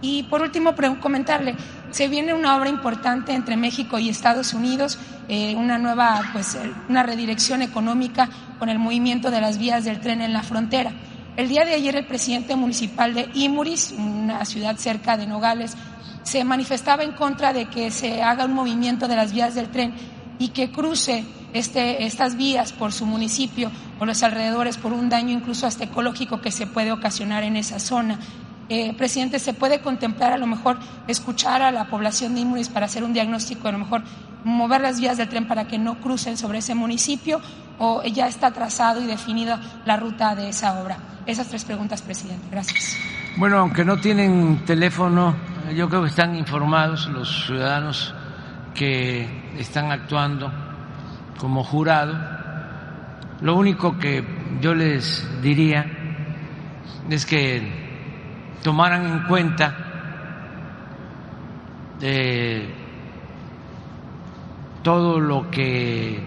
Y 0.00 0.24
por 0.24 0.42
último, 0.42 0.74
comentarle, 1.00 1.54
se 1.90 2.08
viene 2.08 2.34
una 2.34 2.56
obra 2.56 2.68
importante 2.68 3.32
entre 3.32 3.56
México 3.56 3.98
y 3.98 4.10
Estados 4.10 4.52
Unidos, 4.52 4.98
eh, 5.28 5.54
una 5.56 5.78
nueva, 5.78 6.20
pues, 6.32 6.58
una 6.88 7.02
redirección 7.02 7.62
económica 7.62 8.28
con 8.58 8.68
el 8.68 8.78
movimiento 8.78 9.30
de 9.30 9.40
las 9.40 9.56
vías 9.56 9.84
del 9.84 10.00
tren 10.00 10.20
en 10.20 10.32
la 10.32 10.42
frontera. 10.42 10.92
El 11.36 11.48
día 11.48 11.64
de 11.64 11.74
ayer 11.74 11.96
el 11.96 12.06
presidente 12.06 12.54
municipal 12.54 13.14
de 13.14 13.28
Imuris, 13.34 13.94
una 13.96 14.44
ciudad 14.44 14.76
cerca 14.76 15.16
de 15.16 15.26
Nogales, 15.26 15.74
se 16.22 16.44
manifestaba 16.44 17.02
en 17.02 17.12
contra 17.12 17.52
de 17.52 17.66
que 17.66 17.90
se 17.90 18.22
haga 18.22 18.44
un 18.44 18.52
movimiento 18.52 19.08
de 19.08 19.16
las 19.16 19.32
vías 19.32 19.54
del 19.54 19.68
tren 19.68 19.94
y 20.38 20.48
que 20.48 20.70
cruce 20.70 21.24
este, 21.52 22.04
estas 22.04 22.36
vías 22.36 22.72
por 22.72 22.92
su 22.92 23.06
municipio 23.06 23.70
o 23.98 24.04
los 24.04 24.22
alrededores 24.22 24.76
por 24.76 24.92
un 24.92 25.08
daño 25.08 25.30
incluso 25.30 25.66
hasta 25.66 25.84
ecológico 25.84 26.40
que 26.40 26.50
se 26.50 26.66
puede 26.66 26.92
ocasionar 26.92 27.44
en 27.44 27.56
esa 27.56 27.78
zona. 27.78 28.18
Eh, 28.68 28.94
presidente, 28.94 29.38
¿se 29.38 29.52
puede 29.52 29.80
contemplar 29.80 30.32
a 30.32 30.38
lo 30.38 30.46
mejor 30.46 30.78
escuchar 31.06 31.62
a 31.62 31.70
la 31.70 31.86
población 31.86 32.34
de 32.34 32.40
Imuris 32.40 32.70
para 32.70 32.86
hacer 32.86 33.04
un 33.04 33.12
diagnóstico, 33.12 33.68
a 33.68 33.72
lo 33.72 33.78
mejor 33.78 34.02
mover 34.42 34.80
las 34.80 35.00
vías 35.00 35.16
del 35.16 35.28
tren 35.28 35.46
para 35.46 35.68
que 35.68 35.78
no 35.78 36.00
crucen 36.00 36.36
sobre 36.36 36.58
ese 36.58 36.74
municipio 36.74 37.40
o 37.78 38.02
ya 38.04 38.26
está 38.26 38.52
trazado 38.52 39.02
y 39.02 39.06
definida 39.06 39.60
la 39.84 39.96
ruta 39.96 40.34
de 40.34 40.48
esa 40.48 40.80
obra? 40.80 40.96
Esas 41.26 41.48
tres 41.48 41.64
preguntas, 41.64 42.02
presidente. 42.02 42.46
Gracias. 42.50 42.96
Bueno, 43.36 43.58
aunque 43.58 43.84
no 43.84 43.98
tienen 43.98 44.64
teléfono, 44.64 45.34
yo 45.74 45.88
creo 45.88 46.02
que 46.02 46.08
están 46.08 46.34
informados 46.34 47.06
los 47.08 47.46
ciudadanos 47.46 48.14
que 48.74 49.43
están 49.58 49.90
actuando 49.92 50.50
como 51.38 51.62
jurado. 51.64 52.14
Lo 53.40 53.56
único 53.56 53.98
que 53.98 54.24
yo 54.60 54.74
les 54.74 55.26
diría 55.42 55.84
es 57.10 57.26
que 57.26 57.62
tomaran 58.62 59.06
en 59.06 59.18
cuenta 59.24 59.84
todo 64.82 65.18
lo 65.18 65.50
que 65.50 66.22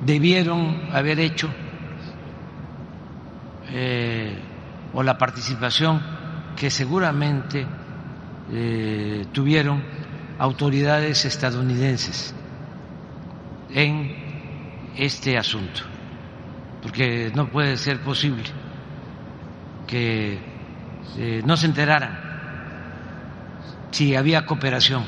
debieron 0.00 0.88
haber 0.92 1.18
hecho 1.18 1.50
eh, 3.70 4.38
o 4.92 5.02
la 5.02 5.18
participación 5.18 6.00
que 6.56 6.70
seguramente 6.70 7.66
eh, 8.52 9.26
tuvieron 9.32 9.82
autoridades 10.38 11.24
estadounidenses 11.24 12.34
en 13.74 14.92
este 14.96 15.38
asunto, 15.38 15.80
porque 16.82 17.32
no 17.34 17.48
puede 17.48 17.76
ser 17.76 18.00
posible 18.00 18.44
que 19.86 20.38
eh, 21.16 21.42
no 21.44 21.56
se 21.56 21.66
enteraran 21.66 22.18
si 23.90 24.14
había 24.14 24.46
cooperación. 24.46 25.04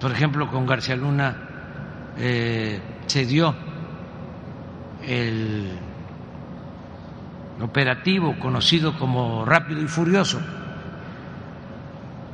Por 0.00 0.12
ejemplo, 0.12 0.48
con 0.50 0.66
García 0.66 0.96
Luna 0.96 1.36
eh, 2.16 2.80
se 3.06 3.26
dio 3.26 3.54
el 5.06 5.70
operativo 7.60 8.38
conocido 8.38 8.96
como 8.96 9.44
Rápido 9.44 9.82
y 9.82 9.86
Furioso. 9.86 10.40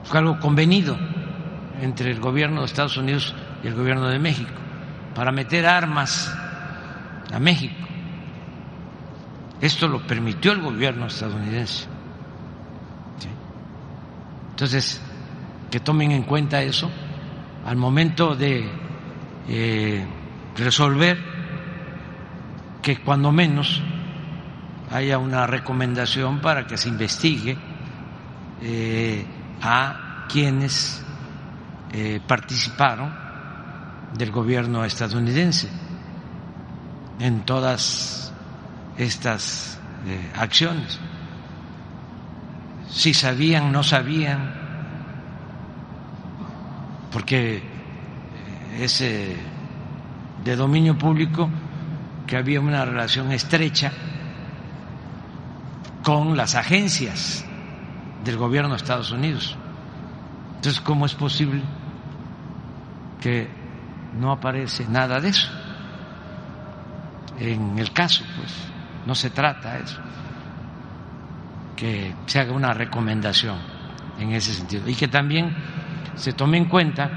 Fue 0.05 0.19
algo 0.19 0.39
convenido 0.41 0.99
entre 1.81 2.11
el 2.11 2.21
gobierno 2.21 2.61
de 2.61 2.67
Estados 2.67 2.99
Unidos 2.99 3.35
y 3.63 3.69
el 3.69 3.75
gobierno 3.75 4.09
de 4.09 4.19
México 4.19 4.64
para 5.15 5.33
meter 5.33 5.67
armas 5.67 6.35
a 7.33 7.39
México. 7.39 7.87
Esto 9.61 9.89
lo 9.89 10.07
permitió 10.07 10.53
el 10.53 10.61
gobierno 10.61 11.07
estadounidense. 11.07 11.87
Entonces, 14.51 15.01
que 15.71 15.81
tomen 15.81 16.13
en 16.13 16.23
cuenta 16.23 16.63
eso 16.63 16.91
al 17.65 17.77
momento 17.77 18.37
de 18.37 18.69
eh, 19.49 20.07
resolver 20.57 21.19
que 22.83 22.99
cuando 22.99 23.33
menos 23.33 23.83
haya 24.93 25.19
una 25.19 25.47
recomendación 25.47 26.41
para 26.41 26.67
que 26.67 26.77
se 26.77 26.89
investigue 26.89 27.57
eh, 28.63 29.25
a 29.63 30.27
quienes 30.29 31.05
eh, 31.93 32.21
participaron 32.27 33.24
del 34.17 34.31
gobierno 34.31 34.85
estadounidense 34.85 35.69
en 37.19 37.41
todas 37.43 38.33
estas 38.97 39.79
eh, 40.07 40.31
acciones. 40.37 40.99
Si 42.89 43.13
sabían, 43.13 43.73
no 43.73 43.83
sabían, 43.83 44.55
porque 47.11 47.63
es 48.79 48.99
de 49.01 50.57
dominio 50.57 50.97
público 50.97 51.49
que 52.27 52.37
había 52.37 52.61
una 52.61 52.85
relación 52.85 53.33
estrecha 53.33 53.93
con 56.03 56.37
las 56.37 56.55
agencias 56.55 57.45
del 58.25 58.37
gobierno 58.37 58.71
de 58.71 58.77
Estados 58.77 59.11
Unidos. 59.11 59.57
Entonces, 60.57 60.81
¿cómo 60.81 61.07
es 61.07 61.15
posible 61.15 61.63
que 63.21 63.64
no 64.19 64.33
aparece 64.33 64.87
nada 64.89 65.21
de 65.21 65.29
eso? 65.29 65.49
En 67.39 67.79
el 67.79 67.93
caso, 67.93 68.25
pues, 68.37 68.53
no 69.07 69.15
se 69.15 69.31
trata 69.31 69.79
eso, 69.79 70.01
que 71.77 72.15
se 72.27 72.41
haga 72.41 72.53
una 72.53 72.73
recomendación 72.73 73.59
en 74.19 74.33
ese 74.33 74.53
sentido 74.53 74.89
y 74.89 74.95
que 74.95 75.09
también 75.09 75.55
se 76.15 76.33
tome 76.33 76.59
en 76.59 76.67
cuenta 76.67 77.11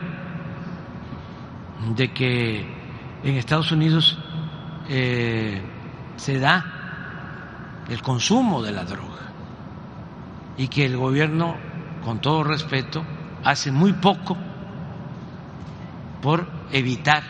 de 1.96 2.12
que 2.12 2.66
en 3.24 3.36
Estados 3.36 3.72
Unidos 3.72 4.18
eh, 4.90 5.62
se 6.16 6.40
da 6.40 6.66
el 7.90 8.02
consumo 8.02 8.62
de 8.62 8.72
la 8.72 8.84
droga 8.84 9.32
y 10.58 10.68
que 10.68 10.86
el 10.86 10.98
gobierno, 10.98 11.56
con 12.04 12.20
todo 12.20 12.44
respeto, 12.44 13.04
hace 13.44 13.72
muy 13.72 13.94
poco 13.94 14.36
por 16.22 16.57
evitar 16.72 17.24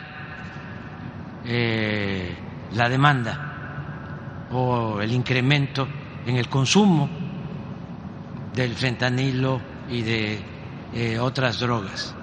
eh, 1.44 2.36
la 2.72 2.88
demanda 2.88 4.46
o 4.50 5.00
el 5.00 5.12
incremento 5.12 5.86
en 6.26 6.36
el 6.36 6.48
consumo 6.48 7.08
del 8.54 8.74
fentanilo 8.74 9.60
y 9.88 10.02
de 10.02 10.40
eh, 10.94 11.18
otras 11.18 11.60
drogas. 11.60 12.14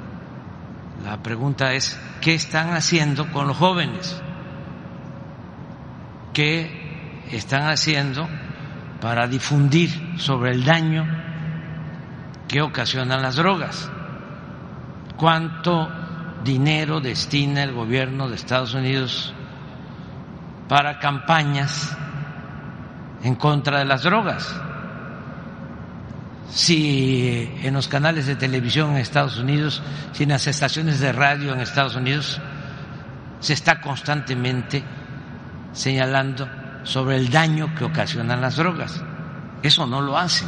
La 1.03 1.21
pregunta 1.21 1.73
es, 1.73 1.99
¿qué 2.21 2.33
están 2.33 2.73
haciendo 2.73 3.31
con 3.31 3.47
los 3.47 3.57
jóvenes? 3.57 4.21
¿Qué 6.33 7.23
están 7.31 7.69
haciendo 7.69 8.27
para 9.01 9.27
difundir 9.27 10.17
sobre 10.17 10.51
el 10.51 10.63
daño 10.63 11.05
que 12.47 12.61
ocasionan 12.61 13.21
las 13.21 13.35
drogas. 13.35 13.89
¿Cuánto 15.17 15.89
dinero 16.45 17.01
destina 17.01 17.63
el 17.63 17.73
gobierno 17.73 18.29
de 18.29 18.35
Estados 18.35 18.73
Unidos 18.73 19.33
para 20.69 20.99
campañas 20.99 21.97
en 23.23 23.35
contra 23.35 23.79
de 23.79 23.85
las 23.85 24.03
drogas? 24.03 24.55
Si 26.49 27.51
en 27.63 27.73
los 27.73 27.89
canales 27.89 28.27
de 28.27 28.35
televisión 28.35 28.91
en 28.91 28.97
Estados 28.97 29.37
Unidos, 29.37 29.81
si 30.13 30.23
en 30.23 30.29
las 30.29 30.47
estaciones 30.47 31.01
de 31.01 31.11
radio 31.11 31.53
en 31.53 31.59
Estados 31.59 31.95
Unidos 31.95 32.39
se 33.39 33.53
está 33.53 33.81
constantemente 33.81 34.83
señalando 35.73 36.47
sobre 36.83 37.17
el 37.17 37.29
daño 37.29 37.73
que 37.75 37.83
ocasionan 37.83 38.39
las 38.39 38.55
drogas. 38.55 39.01
Eso 39.61 39.85
no 39.85 39.99
lo 39.99 40.17
hacen. 40.17 40.47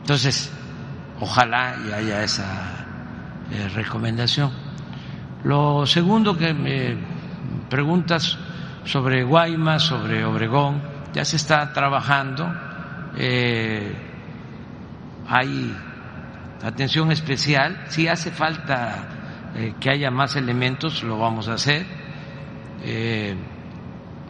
Entonces, 0.00 0.50
ojalá 1.20 1.76
y 1.86 1.92
haya 1.92 2.24
esa 2.24 2.83
eh, 3.50 3.68
recomendación. 3.68 4.50
Lo 5.44 5.86
segundo 5.86 6.36
que 6.36 6.54
me 6.54 6.96
preguntas 7.68 8.38
sobre 8.84 9.24
Guaymas, 9.24 9.82
sobre 9.82 10.24
Obregón, 10.24 10.82
ya 11.12 11.24
se 11.24 11.36
está 11.36 11.72
trabajando, 11.72 12.52
eh, 13.16 13.94
hay 15.28 15.76
atención 16.62 17.12
especial, 17.12 17.84
si 17.88 18.08
hace 18.08 18.30
falta 18.30 19.52
eh, 19.54 19.74
que 19.78 19.90
haya 19.90 20.10
más 20.10 20.36
elementos, 20.36 21.02
lo 21.02 21.18
vamos 21.18 21.48
a 21.48 21.54
hacer 21.54 22.04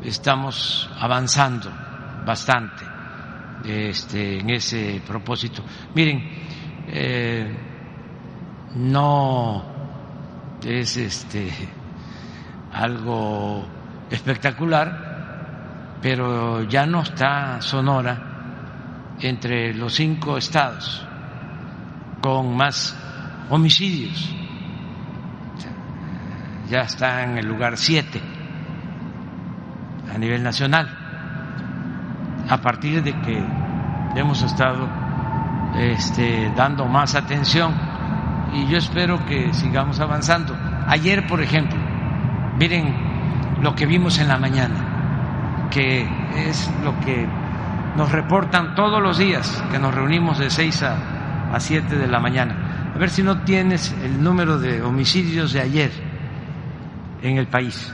estamos 0.05 0.89
avanzando 1.01 1.71
bastante 2.25 2.85
este, 3.65 4.41
en 4.41 4.51
ese 4.51 5.01
propósito. 5.07 5.65
Miren, 5.95 6.23
eh, 6.89 7.57
no 8.75 9.63
es 10.65 10.97
este 10.97 11.51
algo 12.73 13.65
espectacular, 14.11 15.99
pero 16.03 16.65
ya 16.65 16.87
no 16.87 17.03
está 17.03 17.61
Sonora 17.61 19.15
entre 19.21 19.73
los 19.75 19.95
cinco 19.95 20.37
estados 20.37 21.07
con 22.21 22.57
más 22.57 22.97
homicidios. 23.51 24.35
Ya 26.69 26.81
está 26.81 27.23
en 27.23 27.39
el 27.39 27.47
lugar 27.47 27.77
siete 27.77 28.21
a 30.13 30.19
nivel 30.19 30.43
nacional, 30.43 30.89
a 32.49 32.57
partir 32.59 33.03
de 33.03 33.13
que 33.21 33.45
hemos 34.17 34.43
estado 34.43 34.89
este, 35.77 36.53
dando 36.57 36.87
más 36.87 37.15
atención 37.15 37.94
y 38.55 38.67
yo 38.69 38.79
espero 38.79 39.25
que 39.27 39.53
sigamos 39.53 40.01
avanzando. 40.01 40.57
Ayer, 40.87 41.27
por 41.27 41.43
ejemplo, 41.43 41.77
miren 42.59 42.95
lo 43.61 43.75
que 43.75 43.87
vimos 43.87 44.19
en 44.19 44.29
la 44.29 44.39
mañana, 44.39 45.69
que 45.71 46.09
es 46.37 46.71
lo 46.85 46.99
que 47.01 47.27
nos 47.97 48.13
reportan 48.13 48.75
todos 48.75 49.03
los 49.03 49.19
días, 49.19 49.63
que 49.71 49.79
nos 49.79 49.95
reunimos 49.95 50.39
de 50.39 50.51
6 50.51 50.83
a, 50.85 51.55
a 51.55 51.61
7 51.61 51.97
de 51.97 52.07
la 52.07 52.21
mañana. 52.21 52.93
A 52.95 52.99
ver 52.99 53.11
si 53.11 53.23
no 53.23 53.43
tienes 53.43 53.95
el 54.03 54.23
número 54.23 54.59
de 54.59 54.83
homicidios 54.83 55.53
de 55.53 55.61
ayer 55.61 55.91
en 57.23 57.39
el 57.39 57.49
país. 57.49 57.93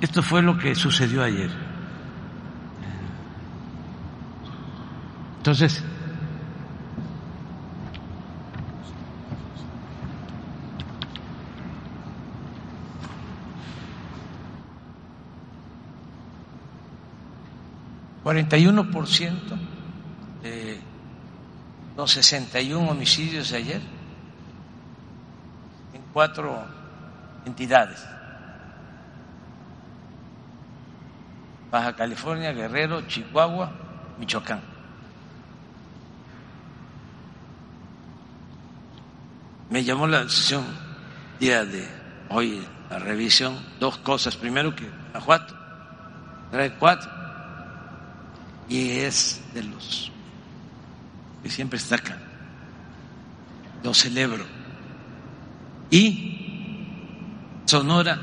Esto 0.00 0.22
fue 0.22 0.42
lo 0.42 0.58
que 0.58 0.74
sucedió 0.74 1.22
ayer. 1.22 1.67
Entonces, 5.38 5.82
cuarenta 18.22 18.58
y 18.58 18.66
uno 18.66 18.90
por 18.90 19.06
ciento 19.06 19.56
de 20.42 20.80
los 21.96 22.10
61 22.10 22.90
homicidios 22.90 23.48
de 23.50 23.56
ayer 23.56 23.80
en 25.94 26.02
cuatro 26.12 26.62
entidades. 27.46 28.04
Baja 31.70 31.96
California, 31.96 32.52
Guerrero, 32.52 33.06
Chihuahua, 33.06 33.72
Michoacán. 34.18 34.77
Me 39.70 39.84
llamó 39.84 40.06
la 40.06 40.18
atención 40.18 40.64
día 41.38 41.64
de 41.64 41.86
hoy 42.30 42.66
la 42.90 42.98
revisión 42.98 43.58
dos 43.78 43.98
cosas. 43.98 44.36
Primero 44.36 44.74
que 44.74 44.88
Guanajuato 44.88 45.54
trae 46.50 46.72
cuatro 46.74 47.10
y 48.68 48.90
es 49.00 49.40
de 49.54 49.64
los 49.64 50.10
que 51.42 51.50
siempre 51.50 51.78
está 51.78 51.96
acá. 51.96 52.16
Lo 53.82 53.94
celebro. 53.94 54.44
Y 55.90 56.38
Sonora, 57.66 58.18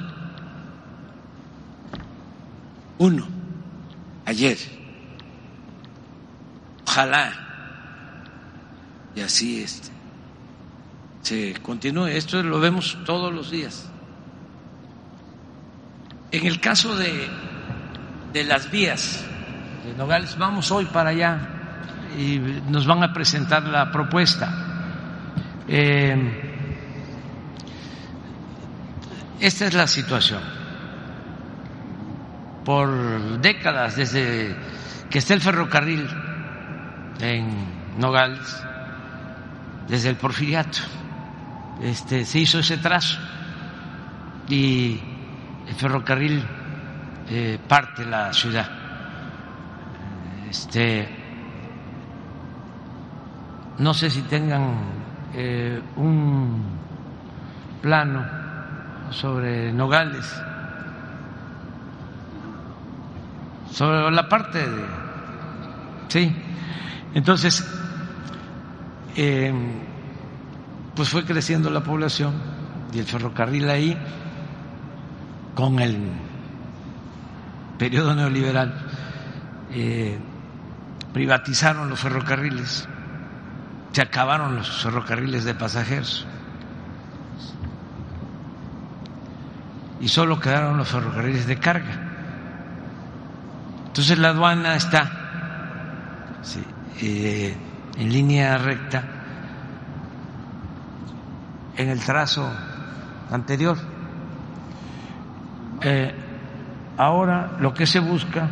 uno, 2.98 3.28
ayer. 4.26 4.58
Ojalá 6.88 7.46
y 9.16 9.22
así 9.22 9.62
este, 9.62 9.90
se 11.26 11.56
continúe. 11.56 12.08
Esto 12.08 12.44
lo 12.44 12.60
vemos 12.60 13.00
todos 13.04 13.34
los 13.34 13.50
días. 13.50 13.90
En 16.32 16.46
el 16.46 16.60
caso 16.60 16.96
de, 16.96 17.28
de 18.32 18.44
las 18.44 18.70
vías 18.70 19.26
de 19.84 19.94
Nogales, 19.96 20.38
vamos 20.38 20.72
hoy 20.72 20.86
para 20.86 21.10
allá 21.10 21.50
y 22.18 22.38
nos 22.70 22.86
van 22.86 23.02
a 23.04 23.12
presentar 23.12 23.64
la 23.64 23.92
propuesta. 23.92 25.64
Eh, 25.68 26.16
esta 29.40 29.66
es 29.66 29.74
la 29.74 29.88
situación. 29.88 30.42
Por 32.64 33.42
décadas, 33.42 33.96
desde 33.96 34.56
que 35.10 35.18
está 35.18 35.34
el 35.34 35.42
ferrocarril 35.42 36.08
en 37.20 37.50
Nogales, 37.98 38.64
desde 39.88 40.10
el 40.10 40.16
porfiriato, 40.18 40.80
este, 41.82 42.26
se 42.26 42.40
hizo 42.40 42.60
ese 42.60 42.78
trazo. 42.78 43.20
Y 44.48 45.00
el 45.68 45.76
ferrocarril 45.76 46.44
eh, 47.30 47.60
parte 47.68 48.06
la 48.06 48.32
ciudad. 48.34 48.70
Este, 50.50 51.10
no 53.80 53.94
sé 53.94 54.10
si 54.10 54.22
tengan 54.24 54.76
eh, 55.34 55.82
un 55.96 56.64
plano 57.82 58.26
sobre 59.10 59.72
Nogales, 59.74 60.26
sobre 63.72 64.12
la 64.12 64.30
parte 64.30 64.60
de... 64.60 64.86
Sí, 66.08 66.36
entonces, 67.14 67.68
eh, 69.16 69.54
pues 70.96 71.10
fue 71.10 71.26
creciendo 71.26 71.70
la 71.70 71.82
población 71.82 72.34
y 72.94 73.00
el 73.00 73.06
ferrocarril 73.06 73.70
ahí, 73.70 73.98
con 75.54 75.80
el 75.80 75.98
periodo 77.78 78.16
neoliberal, 78.16 78.74
eh, 79.72 80.18
privatizaron 81.14 81.90
los 81.90 82.00
ferrocarriles, 82.00 82.88
se 83.92 84.02
acabaron 84.02 84.56
los 84.56 84.84
ferrocarriles 84.84 85.44
de 85.44 85.54
pasajeros 85.54 86.26
y 90.00 90.08
solo 90.08 90.40
quedaron 90.40 90.78
los 90.78 90.88
ferrocarriles 90.88 91.48
de 91.48 91.58
carga. 91.58 92.12
Entonces 93.88 94.18
la 94.18 94.30
aduana 94.30 94.76
está 94.76 95.12
eh, 97.02 97.56
en 97.98 98.14
línea 98.14 98.58
recta 98.58 99.15
en 101.78 101.90
el 101.90 102.00
trazo 102.00 102.50
anterior. 103.32 103.78
Eh, 105.82 106.14
ahora 106.98 107.58
lo 107.60 107.74
que 107.74 107.86
se 107.86 108.00
busca 108.00 108.50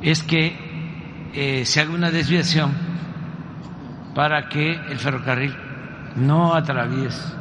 es 0.00 0.22
que 0.22 1.30
eh, 1.34 1.64
se 1.64 1.80
haga 1.80 1.92
una 1.92 2.10
desviación 2.10 2.72
para 4.14 4.48
que 4.48 4.72
el 4.72 4.98
ferrocarril 4.98 5.54
no 6.16 6.54
atraviese 6.54 7.38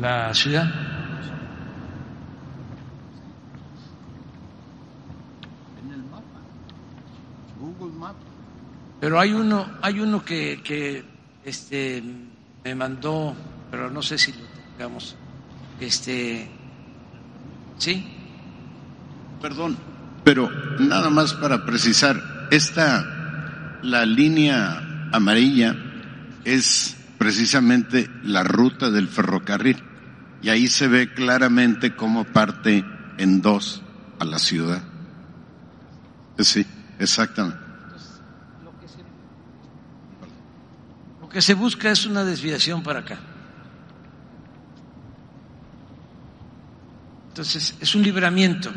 la 0.00 0.32
ciudad. 0.32 0.64
En 5.84 5.92
el 5.92 6.02
mapa, 6.04 6.40
Google 7.60 7.98
Maps. 7.98 8.16
Pero 9.00 9.18
hay 9.18 9.32
uno, 9.32 9.66
hay 9.80 10.00
uno 10.00 10.24
que, 10.24 10.60
que 10.62 11.04
este 11.44 12.02
me 12.62 12.74
mandó, 12.74 13.34
pero 13.70 13.90
no 13.90 14.02
sé 14.02 14.18
si 14.18 14.32
lo 14.32 14.38
tengamos, 14.76 15.16
este, 15.80 16.48
sí, 17.78 18.20
Perdón, 19.40 19.76
pero 20.22 20.50
nada 20.78 21.08
más 21.08 21.32
para 21.32 21.64
precisar, 21.64 22.48
esta, 22.50 23.78
la 23.82 24.04
línea 24.04 25.08
amarilla 25.12 25.74
es 26.44 26.96
precisamente 27.16 28.10
la 28.22 28.44
ruta 28.44 28.90
del 28.90 29.08
ferrocarril 29.08 29.82
y 30.42 30.50
ahí 30.50 30.68
se 30.68 30.88
ve 30.88 31.14
claramente 31.14 31.96
cómo 31.96 32.24
parte 32.24 32.84
en 33.16 33.40
dos 33.40 33.82
a 34.18 34.26
la 34.26 34.38
ciudad. 34.38 34.82
Sí, 36.38 36.66
exactamente. 36.98 37.58
lo 41.19 41.19
que 41.30 41.40
se 41.40 41.54
busca 41.54 41.90
es 41.90 42.06
una 42.06 42.24
desviación 42.24 42.82
para 42.82 43.00
acá. 43.00 43.18
Entonces, 47.28 47.76
es 47.80 47.94
un 47.94 48.02
libramiento. 48.02 48.70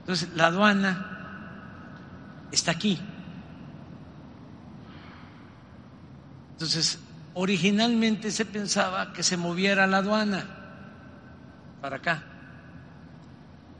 Entonces, 0.00 0.28
la 0.34 0.46
aduana 0.46 2.46
está 2.52 2.70
aquí. 2.70 2.98
Entonces, 6.52 7.00
originalmente 7.34 8.30
se 8.30 8.44
pensaba 8.44 9.12
que 9.12 9.24
se 9.24 9.36
moviera 9.36 9.88
la 9.88 9.98
aduana 9.98 10.46
para 11.80 11.96
acá, 11.96 12.22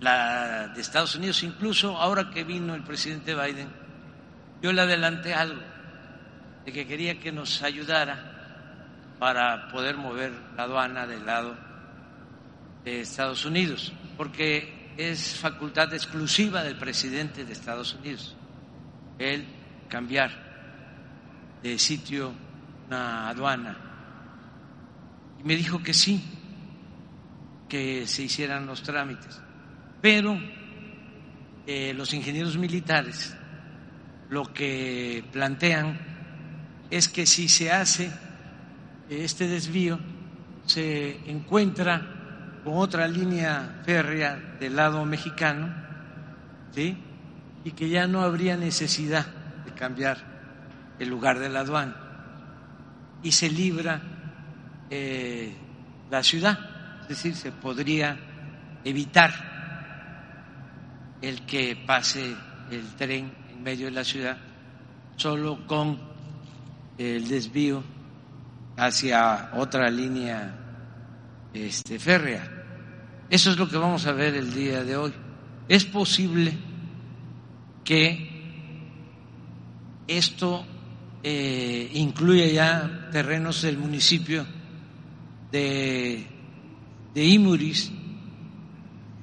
la 0.01 0.69
de 0.74 0.81
Estados 0.81 1.15
Unidos, 1.15 1.44
incluso 1.44 1.97
ahora 1.97 2.31
que 2.31 2.43
vino 2.43 2.74
el 2.74 2.82
presidente 2.82 3.36
Biden, 3.36 3.69
yo 4.61 4.73
le 4.73 4.81
adelanté 4.81 5.35
algo 5.35 5.72
de 6.64 6.72
que 6.72 6.86
quería 6.86 7.18
que 7.18 7.32
nos 7.32 7.62
ayudara 7.62 9.14
para 9.18 9.68
poder 9.68 9.97
mover 9.97 10.32
la 10.56 10.64
aduana 10.64 11.06
del 11.06 11.24
lado 11.26 11.56
de 12.84 13.01
Estados 13.01 13.44
Unidos, 13.44 13.93
porque 14.16 14.94
es 14.97 15.36
facultad 15.36 15.93
exclusiva 15.94 16.62
del 16.62 16.76
presidente 16.76 17.44
de 17.44 17.52
Estados 17.52 17.94
Unidos 17.94 18.36
el 19.18 19.47
cambiar 19.89 20.30
de 21.62 21.78
sitio 21.78 22.32
una 22.89 23.28
aduana. 23.28 23.76
Y 25.40 25.44
me 25.44 25.56
dijo 25.56 25.82
que 25.82 25.94
sí, 25.94 26.22
que 27.68 28.06
se 28.06 28.24
hicieran 28.24 28.66
los 28.66 28.82
trámites. 28.82 29.40
Pero 30.01 30.39
eh, 31.66 31.94
los 31.94 32.12
ingenieros 32.12 32.59
militares 32.59 33.36
lo 34.28 34.52
que 34.52 35.24
plantean 35.30 36.11
es 36.93 37.09
que 37.09 37.24
si 37.24 37.48
se 37.48 37.73
hace 37.73 38.10
este 39.09 39.48
desvío, 39.48 39.98
se 40.66 41.19
encuentra 41.31 42.60
con 42.62 42.77
otra 42.77 43.09
línea 43.09 43.81
férrea 43.86 44.36
del 44.60 44.77
lado 44.77 45.02
mexicano, 45.06 45.74
¿sí? 46.74 46.94
y 47.64 47.70
que 47.70 47.89
ya 47.89 48.06
no 48.06 48.20
habría 48.20 48.59
necesidad 48.59 49.24
de 49.64 49.73
cambiar 49.73 50.19
el 50.98 51.09
lugar 51.09 51.39
de 51.39 51.48
la 51.48 51.60
aduana 51.60 51.97
y 53.23 53.32
se 53.32 53.48
libra 53.48 54.02
eh, 54.90 55.56
la 56.10 56.23
ciudad, 56.23 56.59
es 57.02 57.09
decir, 57.09 57.35
se 57.35 57.52
podría 57.52 58.19
evitar 58.85 59.32
el 61.23 61.47
que 61.47 61.74
pase 61.86 62.36
el 62.70 62.86
tren 62.97 63.32
en 63.51 63.62
medio 63.62 63.86
de 63.86 63.93
la 63.93 64.05
ciudad 64.05 64.36
solo 65.16 65.66
con 65.66 66.11
el 67.03 67.29
desvío 67.29 67.83
hacia 68.77 69.51
otra 69.55 69.91
línea 69.91 70.55
este, 71.53 71.99
férrea. 71.99 72.49
Eso 73.29 73.51
es 73.51 73.57
lo 73.57 73.69
que 73.69 73.77
vamos 73.77 74.07
a 74.07 74.12
ver 74.12 74.35
el 74.35 74.53
día 74.53 74.85
de 74.85 74.97
hoy. 74.97 75.12
Es 75.69 75.85
posible 75.85 76.53
que 77.85 78.31
esto 80.07 80.65
eh, 81.23 81.91
incluye 81.95 82.53
ya 82.53 83.09
terrenos 83.11 83.62
del 83.62 83.79
municipio 83.79 84.45
de, 85.51 86.27
de 87.15 87.24
Imuris, 87.24 87.91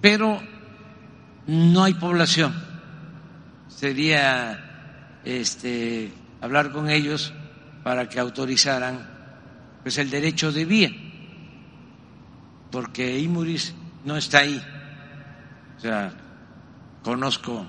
pero 0.02 0.42
no 1.48 1.84
hay 1.84 1.94
población. 1.94 2.54
Sería 3.68 5.20
este, 5.26 6.12
hablar 6.42 6.72
con 6.72 6.90
ellos 6.90 7.34
para 7.84 8.08
que 8.08 8.20
autorizaran 8.20 9.08
pues 9.84 9.98
el 9.98 10.10
derecho 10.10 10.52
de 10.52 10.66
vía, 10.66 10.92
porque 12.72 13.20
Imuris 13.20 13.74
no 14.04 14.18
está 14.18 14.40
ahí. 14.40 14.62
O 15.78 15.80
sea, 15.80 16.12
conozco 17.04 17.66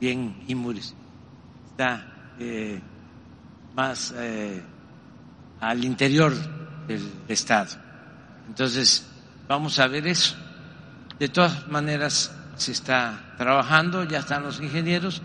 bien 0.00 0.44
Imuris, 0.46 0.94
está 1.70 2.34
eh, 2.38 2.80
más 3.74 4.14
eh, 4.16 4.62
al 5.60 5.84
interior 5.84 6.32
del 6.86 7.10
Estado. 7.28 7.76
Entonces, 8.48 9.06
vamos 9.48 9.78
a 9.78 9.86
ver 9.86 10.06
eso. 10.06 10.36
De 11.18 11.28
todas 11.28 11.68
maneras, 11.68 12.34
se 12.56 12.72
está 12.72 13.34
trabajando, 13.36 14.04
ya 14.04 14.20
están 14.20 14.42
los 14.42 14.60
ingenieros, 14.60 15.22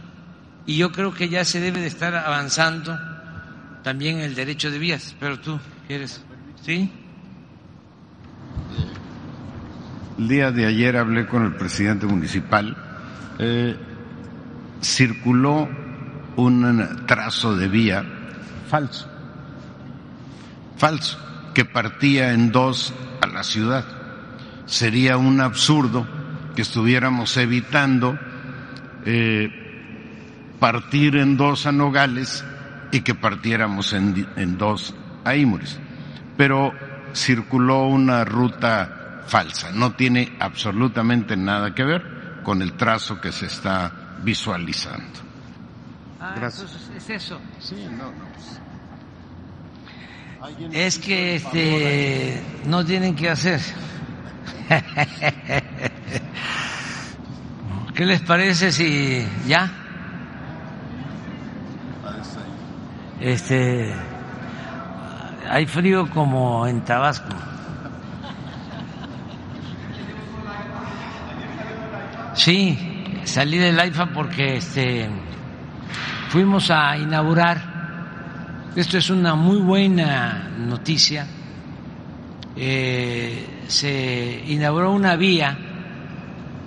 y 0.65 0.77
yo 0.77 0.91
creo 0.91 1.14
que 1.14 1.30
ya 1.30 1.45
se 1.45 1.60
debe 1.60 1.80
de 1.80 1.88
estar 1.88 2.14
avanzando 2.15 2.98
también 3.88 4.19
el 4.19 4.35
derecho 4.35 4.69
de 4.69 4.80
vías. 4.80 5.15
Pero 5.18 5.39
tú 5.39 5.57
quieres, 5.88 6.22
¿sí? 6.61 6.91
El 10.19 10.27
día 10.27 10.51
de 10.51 10.65
ayer 10.65 10.97
hablé 10.97 11.26
con 11.26 11.45
el 11.45 11.55
presidente 11.55 12.05
municipal. 12.05 12.76
Eh, 13.39 13.77
circuló 14.81 15.69
un 16.35 17.05
trazo 17.07 17.55
de 17.55 17.69
vía 17.69 18.03
falso, 18.69 19.09
falso, 20.76 21.18
que 21.53 21.64
partía 21.64 22.34
en 22.34 22.51
dos 22.51 22.93
a 23.22 23.27
la 23.27 23.43
ciudad. 23.45 23.85
Sería 24.65 25.15
un 25.15 25.39
absurdo 25.39 26.05
que 26.57 26.61
estuviéramos 26.61 27.38
evitando 27.38 28.19
eh, 29.05 29.49
partir 30.59 31.15
en 31.15 31.38
dos 31.38 31.65
a 31.65 31.72
Nogales 31.72 32.43
y 32.91 33.01
que 33.01 33.15
partiéramos 33.15 33.93
en, 33.93 34.27
en 34.35 34.57
dos 34.57 34.93
a 35.23 35.35
Imuris. 35.35 35.80
Pero 36.38 36.73
circuló 37.14 37.88
una 37.88 38.23
ruta 38.23 39.23
falsa, 39.27 39.72
no 39.72 39.93
tiene 39.93 40.34
absolutamente 40.39 41.35
nada 41.35 41.73
que 41.73 41.84
ver 41.84 42.41
con 42.43 42.61
el 42.61 42.73
trazo 42.73 43.19
que 43.19 43.31
se 43.31 43.47
está 43.47 43.91
visualizando. 44.23 45.19
Ah, 46.19 46.34
Gracias. 46.35 46.89
es 46.95 47.09
eso. 47.09 47.39
Sí, 47.59 47.88
no, 47.91 48.11
no. 48.11 48.27
Es 50.72 50.99
que 50.99 51.35
este, 51.35 52.41
no 52.65 52.85
tienen 52.85 53.15
que 53.15 53.30
hacer. 53.30 53.59
¿Qué 57.93 58.05
les 58.05 58.22
parece 58.22 58.72
si 58.72 59.26
ya? 59.47 59.86
Este, 63.19 63.94
hay 65.49 65.65
frío 65.65 66.10
como 66.10 66.68
en 66.68 66.81
Tabasco. 66.81 67.35
Sí, 72.34 72.77
salí 73.23 73.57
del 73.57 73.80
AIFA 73.80 74.07
porque 74.14 74.57
este, 74.57 75.10
fuimos 76.30 76.69
a 76.69 76.98
inaugurar 76.98 77.77
esto 78.77 78.99
es 78.99 79.10
una 79.10 79.34
muy 79.34 79.57
buena 79.57 80.49
noticia. 80.56 81.26
Eh, 82.56 83.64
se 83.65 84.44
inauguró 84.45 84.91
una 84.91 85.15
vía, 85.15 85.57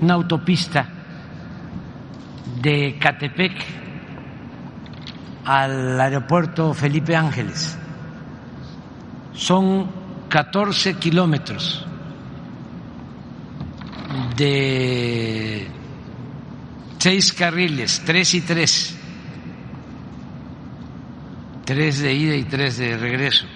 una 0.00 0.14
autopista 0.14 0.88
de 2.60 2.96
Catepec 2.98 3.52
al 5.50 6.00
aeropuerto 6.00 6.72
Felipe 6.74 7.16
Ángeles. 7.16 7.76
Son 9.34 9.90
14 10.28 10.94
kilómetros 10.94 11.84
de 14.36 15.66
seis 16.98 17.32
carriles, 17.32 18.00
tres 18.06 18.32
y 18.34 18.42
tres 18.42 18.96
tres 21.64 21.98
de 21.98 22.14
ida 22.14 22.36
y 22.36 22.44
tres 22.44 22.78
de 22.78 22.96
regreso. 22.96 23.46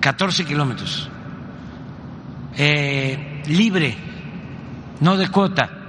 14 0.00 0.44
kilómetros. 0.46 1.08
Eh, 2.56 3.42
libre, 3.46 3.96
no 4.98 5.16
de 5.16 5.28
cuota. 5.28 5.79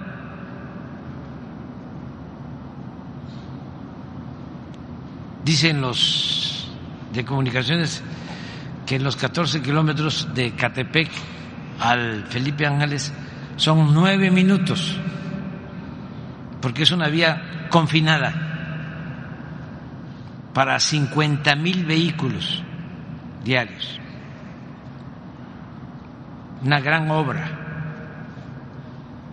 Dicen 5.43 5.81
los 5.81 6.71
de 7.13 7.25
comunicaciones 7.25 8.03
que 8.85 8.99
los 8.99 9.15
14 9.15 9.61
kilómetros 9.61 10.29
de 10.33 10.51
Catepec 10.51 11.09
al 11.79 12.25
Felipe 12.25 12.65
Ángeles 12.65 13.11
son 13.55 13.93
nueve 13.93 14.29
minutos, 14.31 14.97
porque 16.61 16.83
es 16.83 16.91
una 16.91 17.07
vía 17.07 17.67
confinada 17.69 18.49
para 20.53 20.79
50 20.79 21.55
mil 21.55 21.85
vehículos 21.85 22.63
diarios. 23.43 23.99
Una 26.63 26.79
gran 26.79 27.09
obra. 27.09 27.57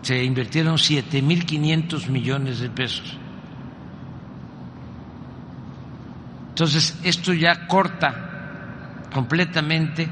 Se 0.02 0.24
invirtieron 0.24 0.76
7.500 0.76 2.09
millones 2.09 2.60
de 2.60 2.70
pesos. 2.70 3.18
Entonces, 6.59 6.98
esto 7.05 7.32
ya 7.32 7.68
corta 7.68 8.12
completamente 9.14 10.09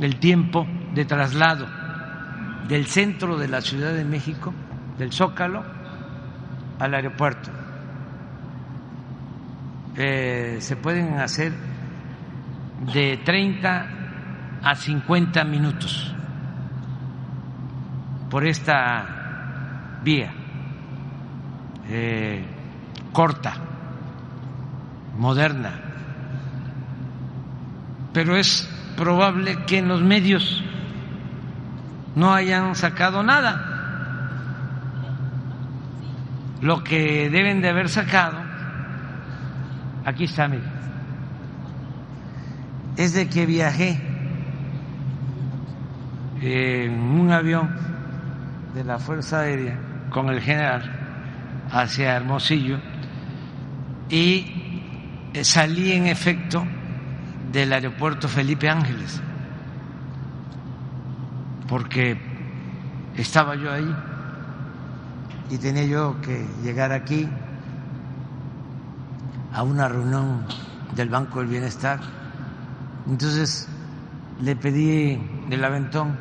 el 0.00 0.18
tiempo 0.18 0.66
de 0.92 1.04
traslado 1.04 1.68
del 2.66 2.86
centro 2.86 3.38
de 3.38 3.46
la 3.46 3.60
Ciudad 3.60 3.94
de 3.94 4.04
México, 4.04 4.52
del 4.98 5.12
Zócalo, 5.12 5.62
al 6.80 6.94
aeropuerto. 6.94 7.48
Eh, 9.94 10.56
se 10.58 10.74
pueden 10.74 11.20
hacer 11.20 11.52
de 12.92 13.20
30 13.24 13.86
a 14.64 14.74
50 14.74 15.44
minutos 15.44 16.12
por 18.28 18.44
esta 18.44 20.00
vía 20.02 20.32
eh, 21.88 22.44
corta, 23.12 23.63
moderna. 25.16 25.80
Pero 28.12 28.36
es 28.36 28.68
probable 28.96 29.64
que 29.66 29.78
en 29.78 29.88
los 29.88 30.02
medios 30.02 30.62
no 32.14 32.32
hayan 32.32 32.74
sacado 32.74 33.22
nada. 33.22 33.70
Lo 36.60 36.82
que 36.84 37.28
deben 37.30 37.60
de 37.60 37.68
haber 37.68 37.88
sacado 37.88 38.44
Aquí 40.04 40.24
está, 40.24 40.48
mire. 40.48 40.62
Es 42.96 43.14
de 43.14 43.28
que 43.28 43.46
viajé 43.46 43.98
en 46.42 47.00
un 47.00 47.32
avión 47.32 47.74
de 48.74 48.84
la 48.84 48.98
Fuerza 48.98 49.40
Aérea 49.40 49.78
con 50.10 50.28
el 50.28 50.40
general 50.40 50.82
hacia 51.70 52.16
Hermosillo 52.16 52.78
y 54.10 54.63
salí 55.42 55.92
en 55.92 56.06
efecto 56.06 56.64
del 57.52 57.72
aeropuerto 57.72 58.28
Felipe 58.28 58.68
Ángeles 58.68 59.20
porque 61.68 62.18
estaba 63.16 63.54
yo 63.56 63.72
ahí 63.72 63.94
y 65.50 65.58
tenía 65.58 65.84
yo 65.84 66.20
que 66.20 66.46
llegar 66.62 66.92
aquí 66.92 67.28
a 69.52 69.62
una 69.62 69.88
reunión 69.88 70.44
del 70.94 71.08
Banco 71.08 71.38
del 71.40 71.48
Bienestar. 71.48 72.00
Entonces 73.06 73.68
le 74.40 74.56
pedí 74.56 75.20
el 75.50 75.64
aventón 75.64 76.16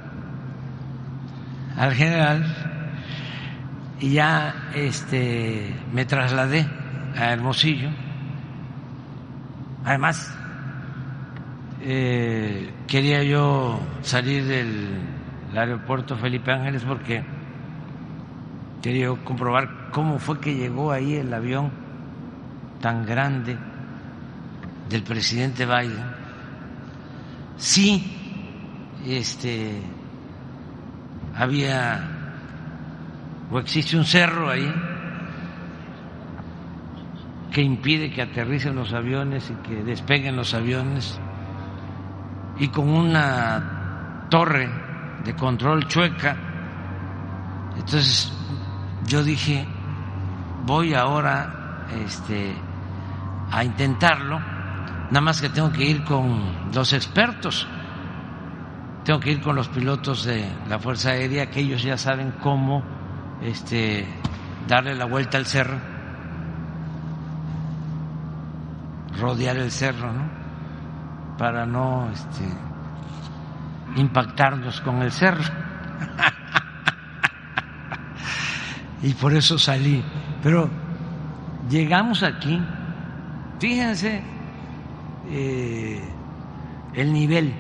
al 1.77 1.93
general 1.93 2.45
y 3.99 4.11
ya 4.11 4.69
este 4.75 5.75
me 5.93 6.05
trasladé 6.05 6.67
a 7.15 7.31
Hermosillo. 7.31 7.89
Además, 9.85 10.33
eh, 11.81 12.73
quería 12.87 13.23
yo 13.23 13.79
salir 14.01 14.45
del 14.45 14.99
aeropuerto 15.55 16.15
Felipe 16.17 16.51
Ángeles 16.51 16.83
porque 16.83 17.23
Quería 18.83 19.15
comprobar 19.23 19.91
cómo 19.91 20.19
fue 20.19 20.41
que 20.41 20.53
llegó 20.53 20.91
ahí 20.91 21.15
el 21.15 21.33
avión 21.33 21.71
tan 22.81 23.05
grande 23.05 23.57
del 24.89 25.03
presidente 25.03 25.65
Biden. 25.65 26.03
Sí, 27.55 28.99
este, 29.07 29.79
había 31.33 32.09
o 33.49 33.57
existe 33.57 33.95
un 33.95 34.03
cerro 34.03 34.49
ahí 34.49 34.69
que 37.53 37.61
impide 37.61 38.09
que 38.09 38.23
aterricen 38.23 38.75
los 38.75 38.93
aviones 38.93 39.51
y 39.51 39.53
que 39.67 39.83
despeguen 39.83 40.35
los 40.35 40.55
aviones. 40.55 41.19
Y 42.57 42.67
con 42.69 42.89
una 42.89 44.27
torre 44.29 44.67
de 45.23 45.35
control 45.35 45.87
chueca. 45.87 46.35
Entonces 47.77 48.33
yo 49.05 49.23
dije, 49.23 49.67
voy 50.65 50.95
ahora 50.95 51.85
este, 52.03 52.55
a 53.51 53.63
intentarlo, 53.63 54.39
nada 54.39 55.21
más 55.21 55.39
que 55.39 55.49
tengo 55.49 55.71
que 55.71 55.83
ir 55.83 56.03
con 56.03 56.71
los 56.73 56.91
expertos, 56.93 57.67
tengo 59.03 59.19
que 59.19 59.31
ir 59.31 59.41
con 59.41 59.55
los 59.55 59.67
pilotos 59.67 60.23
de 60.23 60.43
la 60.67 60.79
Fuerza 60.79 61.11
Aérea, 61.11 61.51
que 61.51 61.59
ellos 61.59 61.83
ya 61.83 61.97
saben 61.97 62.33
cómo 62.41 62.83
este, 63.43 64.07
darle 64.67 64.95
la 64.95 65.05
vuelta 65.05 65.37
al 65.37 65.45
cerro 65.45 65.92
rodear 69.19 69.57
el 69.57 69.71
cerro, 69.71 70.11
¿no? 70.11 70.23
Para 71.37 71.65
no 71.65 72.09
este, 72.11 72.43
impactarnos 73.95 74.81
con 74.81 75.01
el 75.01 75.11
cerro. 75.11 75.43
y 79.03 79.13
por 79.13 79.33
eso 79.33 79.57
salí. 79.57 80.03
Pero 80.41 80.69
llegamos 81.69 82.23
aquí, 82.23 82.61
fíjense 83.59 84.23
eh, 85.29 86.01
el 86.93 87.13
nivel 87.13 87.53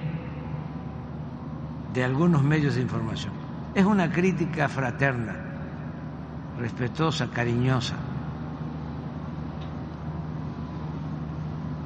de 1.93 2.03
algunos 2.03 2.43
medios 2.43 2.75
de 2.75 2.81
información. 2.81 3.33
Es 3.75 3.85
una 3.85 4.11
crítica 4.11 4.69
fraterna, 4.69 5.35
respetuosa, 6.59 7.29
cariñosa 7.31 7.95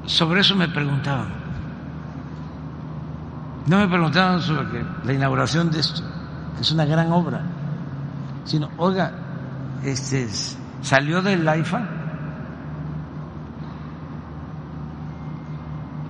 sobre 0.08 0.42
eso 0.42 0.56
me 0.56 0.68
preguntaban. 0.70 1.28
No 3.68 3.78
me 3.80 3.88
preguntaban 3.88 4.42
sobre 4.42 4.84
la 5.04 5.14
inauguración 5.14 5.70
de 5.70 5.82
esto, 5.82 6.02
que 6.56 6.62
es 6.62 6.72
una 6.72 6.86
gran 6.86 7.12
obra, 7.12 7.42
sino, 8.46 8.70
oiga, 8.78 9.12
este, 9.84 10.28
salió 10.82 11.22
del 11.22 11.48
AIFA, 11.48 11.88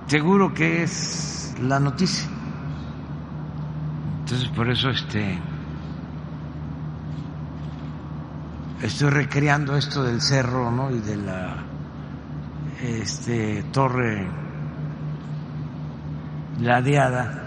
seguro 0.06 0.54
que 0.54 0.84
es 0.84 1.54
la 1.60 1.80
noticia. 1.80 2.28
Entonces, 4.20 4.48
por 4.50 4.70
eso 4.70 4.90
este 4.90 5.38
estoy 8.82 9.10
recreando 9.10 9.76
esto 9.76 10.04
del 10.04 10.20
cerro, 10.20 10.70
¿no? 10.70 10.92
y 10.92 11.00
de 11.00 11.16
la 11.16 11.67
este, 12.82 13.64
torre 13.72 14.26
ladeada. 16.60 17.44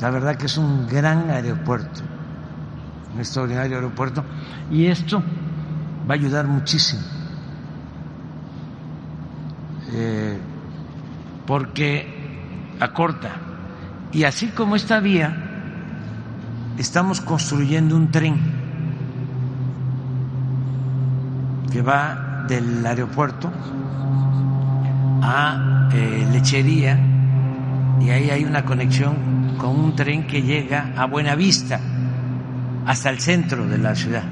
La 0.00 0.10
verdad 0.10 0.36
que 0.36 0.46
es 0.46 0.56
un 0.56 0.86
gran 0.88 1.30
aeropuerto, 1.30 2.00
un 3.12 3.20
extraordinario 3.20 3.76
aeropuerto, 3.76 4.24
y 4.70 4.86
esto 4.86 5.22
va 6.08 6.14
a 6.14 6.18
ayudar 6.18 6.46
muchísimo, 6.46 7.02
eh, 9.92 10.38
porque 11.46 12.76
acorta. 12.80 13.30
Y 14.12 14.24
así 14.24 14.48
como 14.48 14.74
esta 14.74 15.00
vía, 15.00 15.36
estamos 16.78 17.20
construyendo 17.20 17.94
un 17.94 18.10
tren 18.10 18.38
que 21.70 21.82
va 21.82 22.29
del 22.48 22.84
aeropuerto 22.84 23.50
a 25.22 25.88
eh, 25.92 26.28
Lechería 26.32 26.98
y 28.00 28.10
ahí 28.10 28.30
hay 28.30 28.44
una 28.44 28.64
conexión 28.64 29.56
con 29.58 29.78
un 29.78 29.94
tren 29.94 30.26
que 30.26 30.42
llega 30.42 30.92
a 30.96 31.06
Buenavista 31.06 31.80
hasta 32.86 33.10
el 33.10 33.20
centro 33.20 33.66
de 33.66 33.78
la 33.78 33.94
ciudad. 33.94 34.24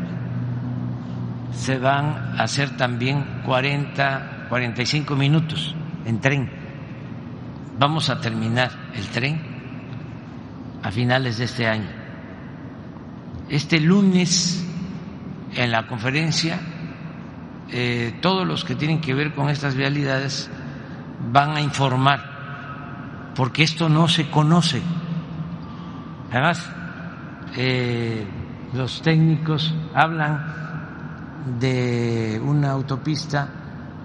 Se 1.53 1.79
van 1.79 2.35
a 2.39 2.43
hacer 2.43 2.77
también 2.77 3.43
40, 3.45 4.47
45 4.49 5.17
minutos 5.17 5.75
en 6.07 6.21
tren. 6.21 6.51
Vamos 7.79 8.09
a 8.11 8.21
terminar 8.21 8.71
el 8.95 9.07
tren 9.09 9.41
a 10.83 10.91
finales 10.91 11.39
de 11.39 11.45
este 11.45 11.67
año. 11.67 11.89
Este 13.49 13.81
lunes 13.81 14.65
en 15.55 15.71
la 15.71 15.87
conferencia 15.87 16.59
eh, 17.71 18.19
todos 18.23 18.47
los 18.47 18.65
que 18.65 18.75
tienen 18.75 19.01
que 19.01 19.13
ver 19.13 19.35
con 19.35 19.51
estas 19.51 19.75
vialidades 19.75 20.51
van 21.31 21.57
a 21.57 21.61
informar, 21.61 23.33
porque 23.35 23.63
esto 23.63 23.89
no 23.89 24.09
se 24.09 24.31
conoce. 24.31 24.81
Además, 26.31 26.67
eh, 27.57 28.27
los 28.73 29.03
técnicos 29.03 29.75
hablan 29.95 30.47
de 31.61 32.41
una 32.43 32.71
autopista 32.71 33.49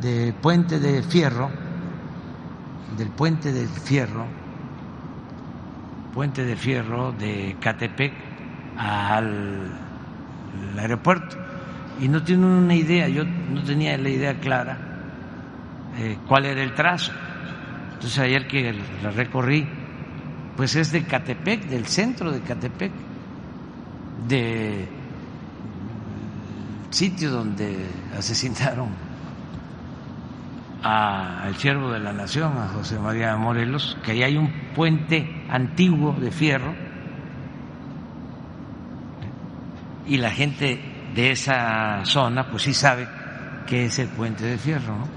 de 0.02 0.34
puente 0.34 0.80
de 0.80 1.02
fierro, 1.02 1.49
del 2.98 3.10
puente 3.10 3.53
de 3.53 3.68
fierro, 3.68 4.26
puente 6.14 6.44
de 6.44 6.56
fierro 6.56 7.14
de 7.14 7.56
Catepec 7.61 8.14
al 8.77 9.72
aeropuerto 10.77 11.52
y 11.99 12.07
no 12.07 12.24
tienen 12.24 12.45
una 12.45 12.76
idea, 12.76 13.07
yo 13.07 13.24
no 13.26 13.64
tenía 13.64 13.98
la 13.98 14.10
idea 14.10 14.40
clara 14.40 14.78
eh, 15.98 16.18
cuál 16.28 16.45
era 16.45 16.61
el 16.64 16.74
trazo. 16.74 17.11
Entonces 17.94 18.20
ayer 18.20 18.48
que 18.48 18.74
la 19.02 19.11
recorrí, 19.11 19.68
pues 20.57 20.76
es 20.76 20.91
de 20.91 21.03
Catepec, 21.03 21.65
del 21.65 21.86
centro 21.86 22.32
de 22.32 22.41
Catepec, 22.41 22.91
de 24.28 24.88
sitio 26.90 27.32
donde 27.32 27.88
asesinaron 28.18 28.90
al 30.84 31.56
siervo 31.56 31.91
de 31.91 31.99
la 31.99 32.11
nación, 32.11 32.57
a 32.57 32.68
José 32.68 32.99
María 32.99 33.36
Morelos, 33.38 33.98
que 34.03 34.11
ahí 34.11 34.24
hay 34.24 34.38
un 34.38 34.52
puente 34.76 35.45
antiguo 35.49 36.14
de 36.14 36.30
fierro 36.30 36.76
y 40.06 40.18
la 40.18 40.30
gente 40.30 40.93
de 41.14 41.31
esa 41.31 42.03
zona, 42.06 42.49
pues 42.49 42.64
sí 42.64 42.73
sabe 42.73 43.07
que 43.65 43.85
es 43.85 43.99
el 43.99 44.07
puente 44.10 44.44
de 44.45 44.57
fierro, 44.57 44.98
¿no? 44.98 45.07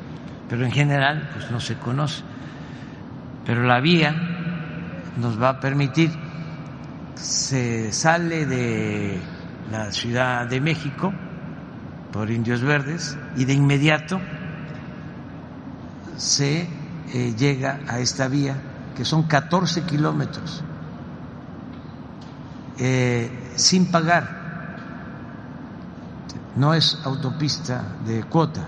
pero 0.49 0.65
en 0.65 0.73
general 0.73 1.31
pues 1.33 1.51
no 1.51 1.61
se 1.61 1.77
conoce. 1.77 2.23
Pero 3.45 3.63
la 3.63 3.81
vía 3.81 4.15
nos 5.17 5.41
va 5.41 5.51
a 5.51 5.61
permitir, 5.61 6.11
se 7.15 7.93
sale 7.93 8.47
de 8.47 9.21
la 9.71 9.93
Ciudad 9.93 10.47
de 10.47 10.61
México 10.61 11.13
por 12.13 12.31
Indios 12.31 12.61
Verdes 12.63 13.17
y 13.37 13.45
de 13.45 13.55
inmediato 13.55 14.21
se 16.17 16.69
eh, 17.13 17.35
llega 17.37 17.81
a 17.89 17.99
esta 17.99 18.29
vía 18.29 18.57
que 18.97 19.05
son 19.05 19.25
14 19.25 19.83
kilómetros 19.83 20.65
eh, 22.79 23.31
sin 23.57 23.91
pagar 23.91 24.46
no 26.57 26.75
es 26.75 26.99
autopista 27.05 27.83
de 28.05 28.25
cuota. 28.25 28.67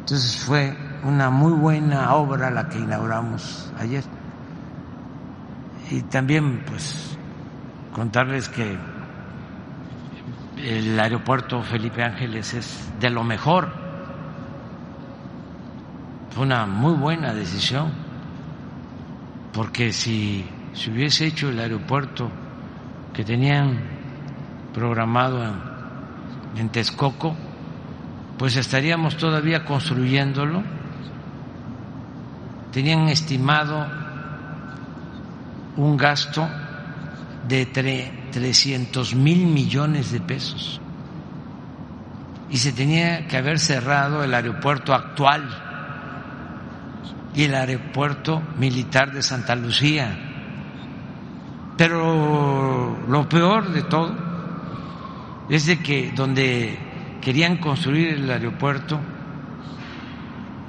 Entonces 0.00 0.42
fue 0.42 0.76
una 1.04 1.30
muy 1.30 1.52
buena 1.52 2.14
obra 2.14 2.50
la 2.50 2.68
que 2.68 2.78
inauguramos 2.78 3.70
ayer. 3.78 4.04
Y 5.90 6.02
también, 6.02 6.64
pues, 6.66 7.16
contarles 7.92 8.48
que 8.48 8.78
el 10.56 10.98
aeropuerto 10.98 11.62
Felipe 11.62 12.02
Ángeles 12.02 12.54
es 12.54 12.90
de 13.00 13.10
lo 13.10 13.24
mejor. 13.24 13.68
Fue 16.30 16.44
una 16.44 16.66
muy 16.66 16.94
buena 16.94 17.34
decisión, 17.34 17.90
porque 19.52 19.92
si 19.92 20.48
se 20.72 20.90
hubiese 20.90 21.26
hecho 21.26 21.48
el 21.48 21.58
aeropuerto 21.58 22.30
que 23.12 23.24
tenían 23.24 23.80
programado 24.72 25.42
en 25.44 25.69
en 26.56 26.68
Texcoco, 26.70 27.36
pues 28.38 28.56
estaríamos 28.56 29.16
todavía 29.16 29.64
construyéndolo. 29.64 30.62
Tenían 32.72 33.08
estimado 33.08 33.86
un 35.76 35.96
gasto 35.96 36.48
de 37.48 37.66
300 37.66 39.14
mil 39.14 39.46
millones 39.46 40.12
de 40.12 40.20
pesos 40.20 40.80
y 42.50 42.56
se 42.58 42.72
tenía 42.72 43.26
que 43.28 43.36
haber 43.36 43.58
cerrado 43.58 44.24
el 44.24 44.34
aeropuerto 44.34 44.92
actual 44.92 45.48
y 47.34 47.44
el 47.44 47.54
aeropuerto 47.54 48.42
militar 48.58 49.12
de 49.12 49.22
Santa 49.22 49.54
Lucía. 49.54 50.18
Pero 51.76 52.98
lo 53.08 53.28
peor 53.28 53.70
de 53.70 53.82
todo 53.82 54.29
es 55.50 55.66
de 55.66 55.80
que 55.80 56.12
donde 56.12 56.78
querían 57.20 57.56
construir 57.56 58.14
el 58.14 58.30
aeropuerto 58.30 59.00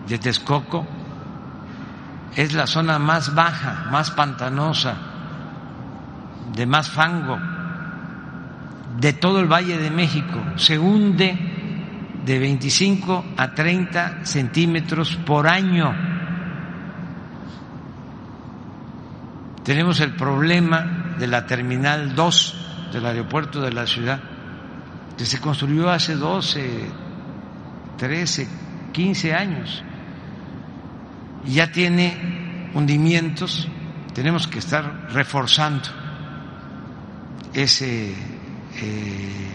de 0.08 0.18
Texcoco 0.18 0.88
es 2.36 2.54
la 2.54 2.66
zona 2.66 2.98
más 2.98 3.36
baja, 3.36 3.88
más 3.92 4.12
pantanosa, 4.12 4.96
de 6.56 6.66
más 6.66 6.90
fango 6.90 7.38
de 9.00 9.14
todo 9.14 9.40
el 9.40 9.48
Valle 9.48 9.78
de 9.78 9.92
México. 9.92 10.44
Se 10.56 10.78
hunde 10.78 11.38
de 12.26 12.40
25 12.40 13.26
a 13.38 13.54
30 13.54 14.26
centímetros 14.26 15.16
por 15.16 15.48
año. 15.48 15.94
Tenemos 19.64 20.00
el 20.00 20.16
problema 20.16 21.16
de 21.20 21.28
la 21.28 21.46
Terminal 21.46 22.16
2 22.16 22.90
del 22.94 23.06
aeropuerto 23.06 23.62
de 23.62 23.72
la 23.72 23.86
ciudad, 23.86 24.22
que 25.22 25.28
se 25.28 25.40
construyó 25.40 25.88
hace 25.88 26.16
12, 26.16 26.90
13, 27.96 28.48
15 28.92 29.34
años 29.36 29.84
y 31.46 31.54
ya 31.54 31.72
tiene 31.72 32.72
hundimientos, 32.74 33.68
tenemos 34.16 34.48
que 34.48 34.58
estar 34.58 35.12
reforzando 35.12 35.84
ese 37.54 38.16
eh, 38.78 39.52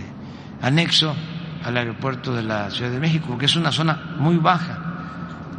anexo 0.63 1.17
al 1.65 1.77
aeropuerto 1.77 2.33
de 2.33 2.45
la 2.45 2.71
Ciudad 2.71 2.93
de 2.93 3.01
México, 3.01 3.27
porque 3.31 3.47
es 3.47 3.57
una 3.57 3.73
zona 3.73 4.15
muy 4.19 4.37
baja. 4.37 4.79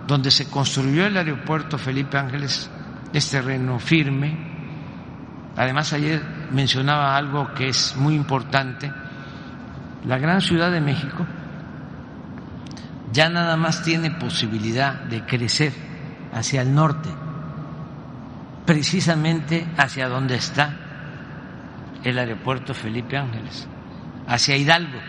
Donde 0.08 0.32
se 0.32 0.50
construyó 0.50 1.06
el 1.06 1.18
aeropuerto 1.18 1.78
Felipe 1.78 2.18
Ángeles 2.18 2.70
es 3.12 3.30
terreno 3.30 3.78
firme. 3.78 4.38
Además, 5.58 5.92
ayer 5.92 6.24
mencionaba 6.54 7.18
algo 7.18 7.54
que 7.54 7.68
es 7.68 7.94
muy 7.98 8.16
importante. 8.16 8.90
La 10.06 10.18
gran 10.18 10.42
Ciudad 10.42 10.72
de 10.72 10.82
México 10.82 11.26
ya 13.12 13.30
nada 13.30 13.58
más 13.58 13.84
tiene 13.84 14.12
posibilidad 14.12 14.94
de 15.04 15.24
crecer 15.24 15.74
hacia 16.34 16.62
el 16.62 16.74
norte, 16.74 17.10
precisamente 18.66 19.68
hacia 19.78 20.08
donde 20.08 20.36
está 20.36 20.74
el 22.04 22.20
aeropuerto 22.20 22.74
Felipe 22.74 23.18
Ángeles, 23.18 23.68
hacia 24.28 24.56
Hidalgo 24.56 25.00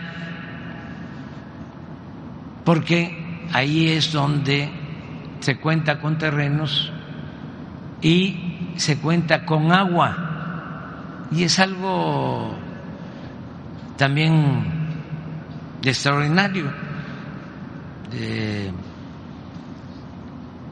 porque 2.69 3.47
ahí 3.51 3.89
es 3.89 4.11
donde 4.11 4.69
se 5.39 5.57
cuenta 5.57 5.99
con 5.99 6.19
terrenos 6.19 6.91
y 7.99 8.73
se 8.75 8.99
cuenta 8.99 9.43
con 9.43 9.71
agua. 9.71 11.25
Y 11.31 11.45
es 11.45 11.57
algo 11.57 12.53
también 13.97 14.78
extraordinario. 15.83 16.71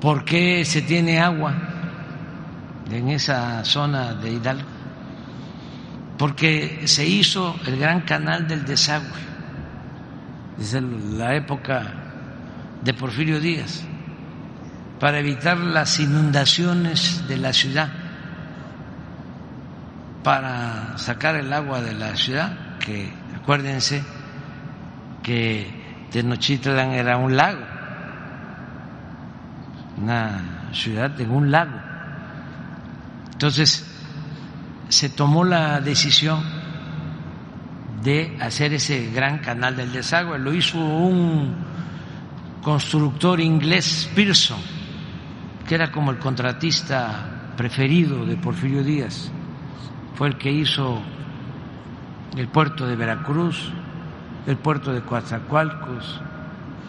¿Por 0.02 0.26
qué 0.26 0.64
se 0.66 0.82
tiene 0.82 1.20
agua 1.20 1.54
en 2.92 3.10
esa 3.10 3.64
zona 3.66 4.14
de 4.14 4.32
Hidalgo? 4.32 4.68
Porque 6.18 6.82
se 6.86 7.06
hizo 7.06 7.56
el 7.66 7.78
gran 7.80 8.02
canal 8.02 8.48
del 8.48 8.66
desagüe 8.66 9.28
desde 10.58 10.82
la 10.82 11.36
época 11.36 11.94
de 12.84 12.94
Porfirio 12.94 13.40
Díaz, 13.40 13.84
para 15.00 15.20
evitar 15.20 15.58
las 15.58 16.00
inundaciones 16.00 17.28
de 17.28 17.38
la 17.38 17.54
ciudad, 17.54 17.90
para 20.24 20.98
sacar 20.98 21.36
el 21.36 21.54
agua 21.54 21.82
de 21.82 21.94
la 21.94 22.16
ciudad, 22.16 22.78
que 22.80 23.12
acuérdense 23.36 24.04
que 25.28 25.68
Tenochtitlan 26.10 26.94
era 26.94 27.18
un 27.18 27.36
lago, 27.36 27.60
una 30.02 30.70
ciudad 30.72 31.20
en 31.20 31.32
un 31.32 31.52
lago. 31.52 31.78
Entonces 33.34 33.86
se 34.88 35.10
tomó 35.10 35.44
la 35.44 35.82
decisión 35.82 36.42
de 38.04 38.38
hacer 38.40 38.72
ese 38.74 39.12
gran 39.12 39.40
canal 39.40 39.76
del 39.76 39.92
desagüe. 39.92 40.40
Lo 40.40 40.54
hizo 40.54 40.80
un 40.80 41.58
constructor 42.62 43.42
inglés, 43.42 44.10
Pearson, 44.16 44.62
que 45.68 45.76
era 45.76 45.92
como 45.92 46.12
el 46.12 46.20
contratista 46.20 47.54
preferido 47.58 48.26
de 48.26 48.38
Porfirio 48.38 48.82
Díaz. 48.82 49.30
Fue 50.16 50.30
el 50.30 50.38
que 50.38 50.54
hizo 50.54 51.02
el 52.38 52.48
puerto 52.48 52.88
de 52.88 52.96
Veracruz, 52.96 53.74
el 54.48 54.58
puerto 54.58 54.92
de 54.92 55.02
Coatzacoalcos, 55.02 56.22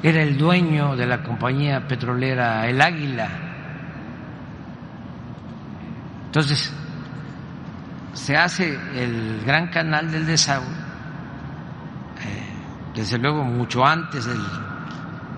era 0.02 0.22
el 0.22 0.38
dueño 0.38 0.96
de 0.96 1.06
la 1.06 1.22
compañía 1.22 1.86
petrolera 1.86 2.66
El 2.66 2.80
Águila. 2.80 3.28
Entonces, 6.26 6.72
se 8.14 8.36
hace 8.36 8.78
el 8.94 9.42
gran 9.44 9.68
canal 9.68 10.10
del 10.10 10.24
desagüe 10.24 10.88
desde 12.98 13.16
luego 13.16 13.44
mucho 13.44 13.86
antes 13.86 14.24
del 14.24 14.40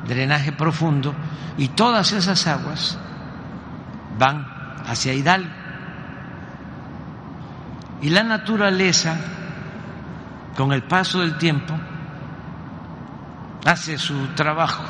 drenaje 0.09 0.51
profundo, 0.51 1.15
y 1.59 1.69
todas 1.69 2.11
esas 2.13 2.47
aguas 2.47 2.99
van 4.19 4.47
hacia 4.87 5.13
Hidalgo. 5.13 5.51
Y 8.01 8.09
la 8.09 8.23
naturaleza, 8.23 9.15
con 10.57 10.73
el 10.73 10.85
paso 10.85 11.21
del 11.21 11.37
tiempo, 11.37 11.75
hace 13.65 13.99
su 13.99 14.29
trabajo 14.29 14.83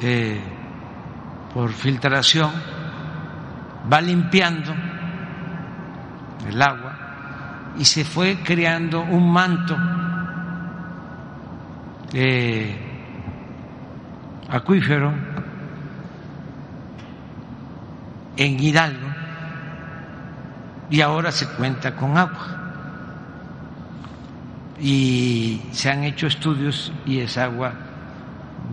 eh, 0.00 0.40
por 1.52 1.72
filtración, 1.72 2.50
va 3.92 4.00
limpiando 4.00 4.74
el 6.48 6.60
agua 6.60 6.98
y 7.78 7.84
se 7.84 8.04
fue 8.04 8.38
creando 8.42 9.02
un 9.02 9.32
manto 9.32 9.76
eh, 12.12 12.76
acuífero 14.48 15.12
en 18.36 18.60
Hidalgo 18.60 19.08
y 20.90 21.00
ahora 21.00 21.32
se 21.32 21.48
cuenta 21.48 21.94
con 21.94 22.18
agua. 22.18 22.61
Y 24.80 25.60
se 25.70 25.90
han 25.90 26.04
hecho 26.04 26.26
estudios 26.26 26.92
y 27.06 27.20
es 27.20 27.38
agua 27.38 27.74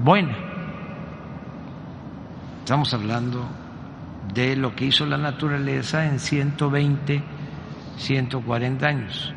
buena. 0.04 0.38
Estamos 2.60 2.94
hablando 2.94 3.48
de 4.34 4.56
lo 4.56 4.76
que 4.76 4.86
hizo 4.86 5.06
la 5.06 5.18
naturaleza 5.18 6.06
en 6.06 6.20
120, 6.20 7.24
140 7.98 8.88
años. 8.88 9.34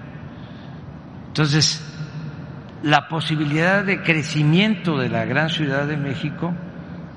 Entonces, 1.29 1.83
la 2.83 3.09
posibilidad 3.09 3.85
de 3.85 4.03
crecimiento 4.03 4.99
de 4.99 5.09
la 5.09 5.25
gran 5.25 5.49
ciudad 5.49 5.87
de 5.87 5.97
México 5.97 6.53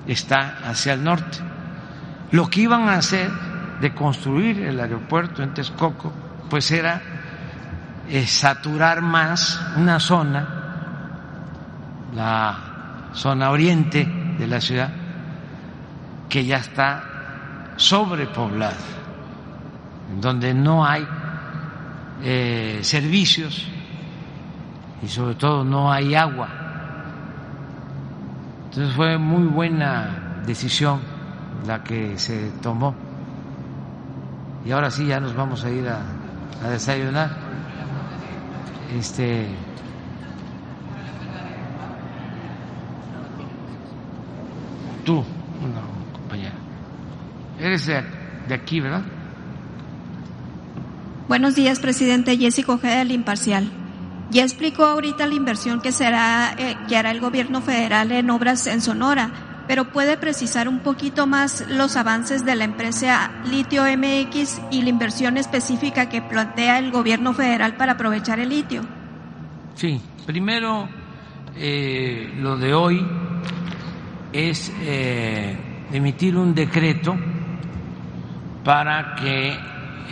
está 0.08 0.60
hacia 0.64 0.94
el 0.94 1.04
norte. 1.04 1.40
Lo 2.32 2.50
que 2.50 2.62
iban 2.62 2.88
a 2.88 2.94
hacer 2.94 3.30
de 3.82 3.94
construir 3.94 4.60
el 4.62 4.80
aeropuerto 4.80 5.44
en 5.44 5.54
Texcoco, 5.54 6.14
pues 6.50 6.72
era 6.72 7.02
eh, 8.10 8.26
saturar 8.28 9.02
más 9.02 9.62
una 9.78 10.00
zona, 10.00 10.48
la 12.14 12.58
zona 13.14 13.50
oriente 13.50 14.06
de 14.38 14.48
la 14.48 14.62
ciudad, 14.62 14.90
que 16.30 16.46
ya 16.46 16.58
está 16.58 17.04
sobrepoblada, 17.76 18.78
donde 20.22 20.54
no 20.54 20.86
hay 20.86 21.08
eh, 22.24 22.80
servicios 22.82 23.68
y 25.02 25.08
sobre 25.08 25.36
todo 25.36 25.64
no 25.64 25.92
hay 25.92 26.16
agua. 26.16 26.50
Entonces 28.66 28.96
fue 28.96 29.18
muy 29.18 29.46
buena 29.46 30.42
decisión 30.46 31.00
la 31.66 31.84
que 31.84 32.18
se 32.18 32.52
tomó. 32.62 32.96
Y 34.66 34.72
ahora 34.72 34.90
sí 34.90 35.06
ya 35.06 35.20
nos 35.20 35.36
vamos 35.36 35.64
a 35.64 35.70
ir 35.70 35.88
a, 35.88 36.02
desayunar. 36.70 37.45
Este 38.94 39.48
tú, 45.06 45.24
una 45.64 45.82
compañera. 46.12 46.54
Eres 47.60 47.86
de, 47.86 48.04
de 48.48 48.54
aquí, 48.54 48.80
¿verdad? 48.80 49.04
Buenos 51.28 51.56
días, 51.56 51.80
presidente. 51.80 52.38
Jessica 52.38 52.74
Ojeda 52.74 52.98
del 52.98 53.12
Imparcial. 53.12 53.72
Ya 54.32 54.44
explicó 54.44 54.86
ahorita 54.86 55.28
la 55.28 55.36
inversión 55.36 55.80
que 55.82 55.92
será 55.92 56.56
eh, 56.58 56.76
que 56.88 56.98
hará 56.98 57.12
el 57.12 57.22
gobierno 57.22 57.62
federal 57.62 58.12
en 58.12 58.30
obras 58.30 58.68
en 58.68 58.82
Sonora, 58.82 59.32
pero 59.68 59.86
puede 59.92 60.18
precisar 60.18 60.68
un 60.68 60.80
poquito 60.80 61.28
más 61.28 61.66
los 61.70 61.96
avances 61.96 62.46
de 62.46 62.56
la 62.56 62.64
empresa 62.64 63.32
Litio 63.46 63.84
MX 63.84 64.62
y 64.72 64.82
la 64.82 64.90
inversión 64.90 65.38
específica 65.38 66.10
que 66.10 66.22
plantea 66.22 66.80
el 66.80 66.92
gobierno 66.92 67.34
federal 67.34 67.76
para 67.76 67.94
aprovechar 67.94 68.40
el 68.40 68.50
litio. 68.50 68.82
Sí, 69.76 70.00
primero 70.26 70.88
eh, 71.56 72.34
lo 72.38 72.58
de 72.58 72.74
hoy 72.74 73.06
es 74.34 74.72
eh, 74.82 75.58
emitir 75.92 76.36
un 76.36 76.54
decreto 76.54 77.16
para 78.64 79.16
que 79.16 79.58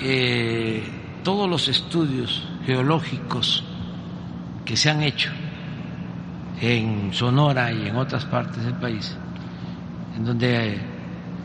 eh, 0.01 0.83
todos 1.23 1.49
los 1.49 1.67
estudios 1.67 2.47
geológicos 2.65 3.63
que 4.63 4.77
se 4.77 4.89
han 4.89 5.03
hecho 5.03 5.31
en 6.61 7.13
Sonora 7.13 7.71
y 7.71 7.87
en 7.87 7.95
otras 7.97 8.25
partes 8.25 8.63
del 8.63 8.75
país, 8.75 9.17
en 10.15 10.25
donde 10.25 10.77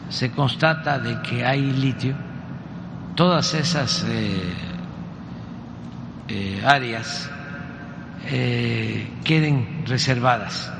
se 0.08 0.30
constata 0.30 0.98
de 0.98 1.20
que 1.22 1.44
hay 1.44 1.60
litio, 1.60 2.14
todas 3.14 3.54
esas 3.54 4.04
eh, 4.08 4.40
eh, 6.28 6.62
áreas 6.64 7.30
queden 9.24 9.84
reservadas 9.86 10.70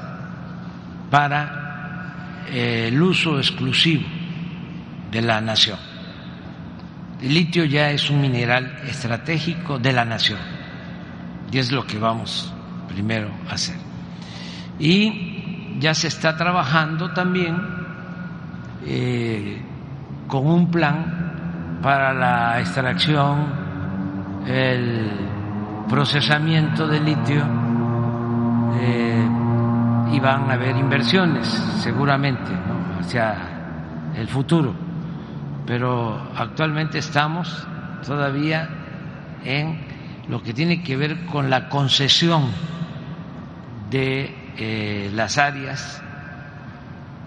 para 1.11 2.45
el 2.53 3.01
uso 3.01 3.39
exclusivo 3.39 4.05
de 5.11 5.23
la 5.23 5.41
nación. 5.41 5.79
El 7.23 7.35
litio 7.35 7.65
ya 7.65 7.91
es 7.91 8.11
un 8.11 8.21
mineral 8.21 8.81
estratégico 8.87 9.79
de 9.79 9.93
la 9.93 10.05
nación 10.05 10.39
y 11.51 11.59
es 11.59 11.73
lo 11.73 11.87
que 11.87 11.99
vamos 11.99 12.53
primero 12.89 13.31
a 13.49 13.55
hacer. 13.55 13.77
Y 14.79 15.79
ya 15.81 15.95
se 15.95 16.09
está 16.09 16.37
trabajando 16.37 17.13
también 17.13 17.78
eh, 18.87 19.61
con 20.27 20.47
un 20.47 20.71
plan 20.71 21.79
para 21.83 22.13
la 22.13 22.61
extracción, 22.61 23.47
el 24.47 25.11
procesamiento 25.89 26.87
del 26.87 27.05
litio 27.05 27.43
eh, 28.81 29.29
y 30.13 30.21
van 30.21 30.51
a 30.51 30.55
haber 30.55 30.77
inversiones 30.77 31.47
seguramente 31.83 32.51
hacia 33.01 33.37
el 34.17 34.29
futuro. 34.29 34.75
Pero 35.67 36.31
actualmente 36.37 36.99
estamos 36.99 37.67
todavía 38.07 38.69
en 39.45 39.79
lo 40.29 40.43
que 40.43 40.53
tiene 40.53 40.83
que 40.83 40.97
ver 40.97 41.27
con 41.27 41.51
la 41.51 41.69
concesión 41.69 42.47
de 43.91 44.35
eh, 44.57 45.11
las 45.15 45.39
áreas 45.39 46.03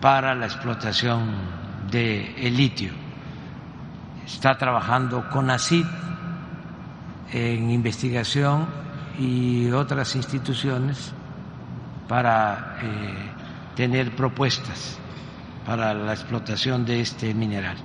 para 0.01 0.35
la 0.35 0.47
explotación 0.47 1.31
del 1.89 2.33
el 2.37 2.57
litio. 2.57 2.91
Está 4.25 4.57
trabajando 4.57 5.29
con 5.29 5.49
ACID 5.49 5.85
en 7.31 7.69
investigación 7.69 8.67
y 9.17 9.71
otras 9.71 10.15
instituciones 10.15 11.13
para 12.07 12.77
eh, 12.81 13.31
tener 13.75 14.15
propuestas 14.15 14.99
para 15.65 15.93
la 15.93 16.13
explotación 16.13 16.83
de 16.85 17.01
este 17.01 17.33
mineral 17.33 17.77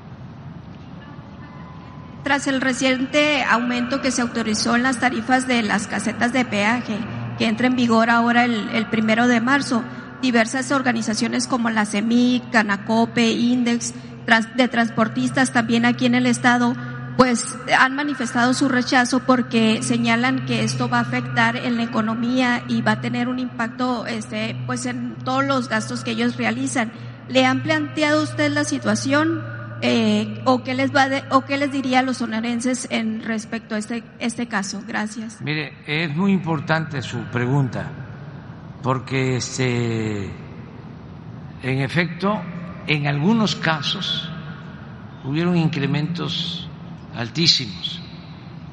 tras 2.26 2.48
el 2.48 2.60
reciente 2.60 3.44
aumento 3.44 4.00
que 4.00 4.10
se 4.10 4.20
autorizó 4.20 4.74
en 4.74 4.82
las 4.82 4.98
tarifas 4.98 5.46
de 5.46 5.62
las 5.62 5.86
casetas 5.86 6.32
de 6.32 6.44
peaje, 6.44 6.98
que 7.38 7.46
entra 7.46 7.68
en 7.68 7.76
vigor 7.76 8.10
ahora 8.10 8.44
el, 8.44 8.86
primero 8.90 9.28
de 9.28 9.40
marzo, 9.40 9.84
diversas 10.26 10.72
organizaciones 10.72 11.46
como 11.46 11.70
la 11.70 11.86
CEMIC, 11.86 12.50
Canacope, 12.50 13.30
Index, 13.30 13.94
de 14.56 14.66
transportistas 14.66 15.52
también 15.52 15.84
aquí 15.84 16.04
en 16.04 16.16
el 16.16 16.26
estado, 16.26 16.74
pues 17.16 17.56
han 17.78 17.94
manifestado 17.94 18.54
su 18.54 18.68
rechazo 18.68 19.20
porque 19.20 19.84
señalan 19.84 20.44
que 20.46 20.64
esto 20.64 20.88
va 20.88 20.98
a 20.98 21.02
afectar 21.02 21.56
en 21.56 21.76
la 21.76 21.84
economía 21.84 22.64
y 22.66 22.82
va 22.82 22.92
a 22.92 23.00
tener 23.00 23.28
un 23.28 23.38
impacto 23.38 24.04
este, 24.06 24.56
pues 24.66 24.84
en 24.86 25.14
todos 25.24 25.44
los 25.44 25.68
gastos 25.68 26.02
que 26.02 26.10
ellos 26.10 26.36
realizan. 26.36 26.90
¿Le 27.28 27.46
han 27.46 27.62
planteado 27.62 28.24
usted 28.24 28.52
la 28.52 28.64
situación? 28.64 29.44
Eh, 29.82 30.40
o 30.44 30.64
qué 30.64 30.74
les 30.74 30.90
va 30.90 31.06
o 31.30 31.42
qué 31.42 31.58
les 31.58 31.70
diría 31.70 31.98
a 31.98 32.02
los 32.02 32.16
sonorenses 32.16 32.88
en 32.90 33.22
respecto 33.22 33.74
a 33.74 33.78
este 33.78 34.02
este 34.18 34.48
caso 34.48 34.82
gracias 34.88 35.42
mire 35.42 35.74
es 35.86 36.16
muy 36.16 36.32
importante 36.32 37.02
su 37.02 37.18
pregunta 37.24 38.05
porque 38.86 39.38
este 39.38 40.30
en 41.60 41.80
efecto 41.80 42.40
en 42.86 43.08
algunos 43.08 43.56
casos 43.56 44.30
hubieron 45.24 45.56
incrementos 45.56 46.68
altísimos 47.16 48.00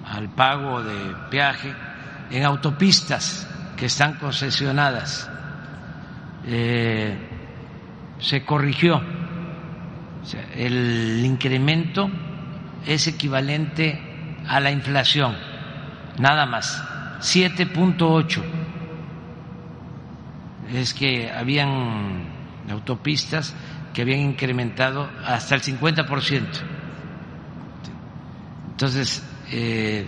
al 0.06 0.30
pago 0.30 0.84
de 0.84 1.16
peaje 1.32 1.74
en 2.30 2.46
autopistas 2.46 3.48
que 3.76 3.88
están 3.88 4.20
concesionadas 4.20 5.28
eh, 6.46 7.18
se 8.20 8.46
corrigió 8.46 9.02
el 10.56 11.26
incremento 11.26 12.08
es 12.86 13.08
equivalente 13.08 14.00
a 14.48 14.60
la 14.60 14.70
inflación, 14.70 15.36
nada 16.20 16.46
más, 16.46 16.84
7.8. 17.20 18.63
Es 20.72 20.94
que 20.94 21.32
habían 21.32 22.24
autopistas 22.70 23.56
que 23.94 24.02
habían 24.02 24.20
incrementado 24.22 25.10
hasta 25.24 25.56
el 25.56 25.62
50%. 25.62 26.48
Entonces, 28.72 29.24
eh, 29.52 30.06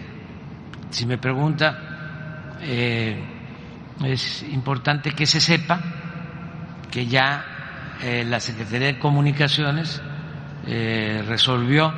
si 0.89 1.05
me 1.05 1.17
pregunta, 1.17 2.57
eh, 2.61 3.23
es 4.03 4.43
importante 4.43 5.11
que 5.11 5.25
se 5.25 5.39
sepa 5.39 5.79
que 6.89 7.05
ya 7.05 7.45
eh, 8.01 8.25
la 8.25 8.39
Secretaría 8.39 8.87
de 8.87 8.99
Comunicaciones 8.99 10.01
resolvió 11.27 11.93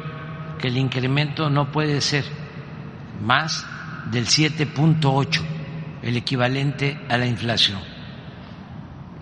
que 0.59 0.67
el 0.67 0.75
incremento 0.75 1.49
no 1.49 1.71
puede 1.71 2.01
ser 2.01 2.25
más 3.23 3.65
del 4.11 4.25
7.8, 4.25 5.41
el 6.03 6.17
equivalente 6.17 6.99
a 7.07 7.17
la 7.17 7.27
inflación. 7.27 7.96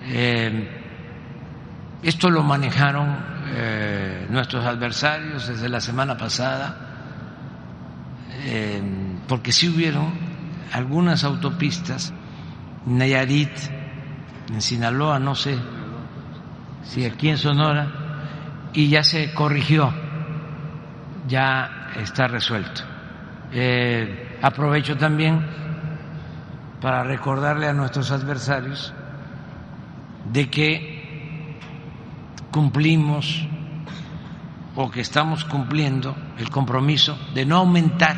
Eh, 0.07 0.81
esto 2.03 2.29
lo 2.29 2.43
manejaron 2.43 3.35
nuestros 4.29 4.65
adversarios 4.65 5.47
desde 5.47 5.69
la 5.69 5.79
semana 5.79 6.17
pasada, 6.17 6.75
porque 9.27 9.51
sí 9.53 9.69
hubieron 9.69 10.11
algunas 10.73 11.23
autopistas, 11.23 12.13
Nayarit, 12.85 13.57
en 14.51 14.61
Sinaloa, 14.61 15.19
no 15.19 15.35
sé 15.35 15.57
sí, 16.85 17.05
aquí 17.05 17.29
en 17.29 17.37
Sonora, 17.37 17.87
y 18.73 18.89
ya 18.89 19.03
se 19.03 19.33
corrigió, 19.33 19.91
ya 21.27 21.91
está 21.95 22.27
resuelto. 22.27 22.81
Eh, 23.51 24.37
aprovecho 24.41 24.97
también 24.97 25.45
para 26.81 27.03
recordarle 27.03 27.67
a 27.67 27.73
nuestros 27.73 28.11
adversarios 28.11 28.93
de 30.31 30.49
que 30.49 31.57
cumplimos 32.51 33.47
o 34.75 34.91
que 34.91 35.01
estamos 35.01 35.45
cumpliendo 35.45 36.15
el 36.37 36.49
compromiso 36.49 37.17
de 37.33 37.45
no 37.45 37.57
aumentar 37.57 38.15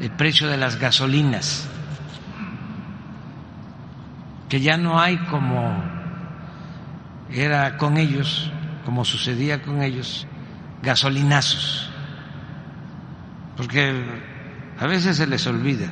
el 0.00 0.10
precio 0.10 0.48
de 0.48 0.56
las 0.56 0.78
gasolinas, 0.78 1.68
que 4.48 4.60
ya 4.60 4.76
no 4.76 5.00
hay 5.00 5.16
como 5.18 5.82
era 7.30 7.76
con 7.78 7.96
ellos, 7.96 8.50
como 8.84 9.04
sucedía 9.04 9.62
con 9.62 9.82
ellos, 9.82 10.26
gasolinazos, 10.82 11.90
porque 13.56 14.04
a 14.78 14.86
veces 14.86 15.16
se 15.16 15.26
les 15.26 15.46
olvida, 15.46 15.88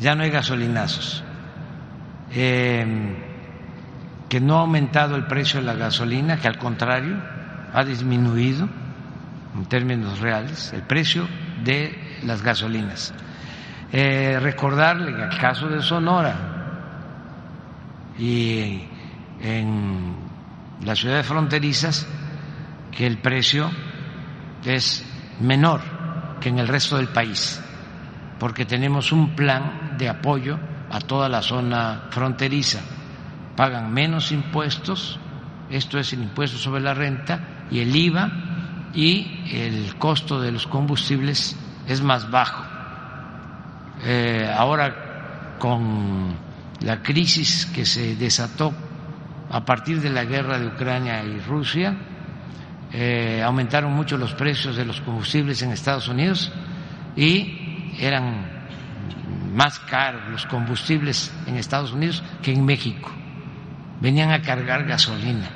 ya 0.00 0.14
no 0.14 0.24
hay 0.24 0.30
gasolinazos, 0.30 1.22
em, 2.32 3.25
que 4.28 4.40
no 4.40 4.58
ha 4.58 4.60
aumentado 4.60 5.16
el 5.16 5.26
precio 5.26 5.60
de 5.60 5.66
la 5.66 5.74
gasolina, 5.74 6.38
que 6.38 6.48
al 6.48 6.58
contrario 6.58 7.16
ha 7.72 7.84
disminuido 7.84 8.68
en 9.54 9.64
términos 9.66 10.20
reales 10.20 10.72
el 10.72 10.82
precio 10.82 11.28
de 11.64 12.18
las 12.24 12.42
gasolinas. 12.42 13.14
Eh, 13.92 14.38
recordarle 14.40 15.10
en 15.10 15.20
el 15.20 15.38
caso 15.38 15.68
de 15.68 15.80
Sonora 15.80 16.36
y 18.18 18.82
en 19.40 20.16
las 20.84 20.98
ciudades 20.98 21.26
fronterizas 21.26 22.06
que 22.90 23.06
el 23.06 23.18
precio 23.18 23.70
es 24.64 25.04
menor 25.40 25.80
que 26.40 26.48
en 26.48 26.58
el 26.58 26.68
resto 26.68 26.96
del 26.96 27.08
país, 27.08 27.60
porque 28.38 28.64
tenemos 28.64 29.12
un 29.12 29.36
plan 29.36 29.96
de 29.98 30.08
apoyo 30.08 30.58
a 30.90 31.00
toda 31.00 31.28
la 31.28 31.42
zona 31.42 32.04
fronteriza. 32.10 32.80
Pagan 33.56 33.92
menos 33.92 34.32
impuestos, 34.32 35.18
esto 35.70 35.98
es 35.98 36.12
el 36.12 36.22
impuesto 36.22 36.58
sobre 36.58 36.82
la 36.82 36.94
renta 36.94 37.66
y 37.70 37.80
el 37.80 37.94
IVA, 37.94 38.30
y 38.94 39.44
el 39.52 39.96
costo 39.96 40.40
de 40.40 40.52
los 40.52 40.66
combustibles 40.66 41.56
es 41.86 42.00
más 42.02 42.30
bajo. 42.30 42.64
Eh, 44.02 44.50
ahora, 44.56 45.56
con 45.58 46.34
la 46.80 47.02
crisis 47.02 47.66
que 47.66 47.84
se 47.84 48.16
desató 48.16 48.72
a 49.50 49.64
partir 49.64 50.00
de 50.00 50.10
la 50.10 50.24
guerra 50.24 50.58
de 50.58 50.66
Ucrania 50.66 51.22
y 51.24 51.38
Rusia, 51.40 51.94
eh, 52.92 53.42
aumentaron 53.44 53.92
mucho 53.92 54.16
los 54.16 54.32
precios 54.32 54.76
de 54.76 54.84
los 54.84 55.00
combustibles 55.00 55.60
en 55.62 55.72
Estados 55.72 56.08
Unidos 56.08 56.52
y 57.16 57.94
eran 57.98 58.56
más 59.52 59.78
caros 59.80 60.22
los 60.30 60.46
combustibles 60.46 61.32
en 61.46 61.56
Estados 61.56 61.92
Unidos 61.92 62.22
que 62.42 62.52
en 62.52 62.64
México. 62.64 63.10
Venían 64.00 64.30
a 64.30 64.42
cargar 64.42 64.84
gasolina 64.84 65.48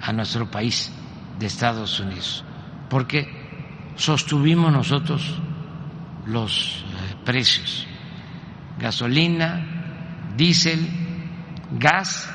a 0.00 0.12
nuestro 0.12 0.50
país 0.50 0.92
de 1.38 1.46
Estados 1.46 2.00
Unidos, 2.00 2.44
porque 2.88 3.28
sostuvimos 3.94 4.72
nosotros 4.72 5.40
los 6.26 6.84
eh, 6.84 7.16
precios. 7.24 7.86
Gasolina, 8.78 9.64
diésel, 10.36 10.86
gas 11.72 12.28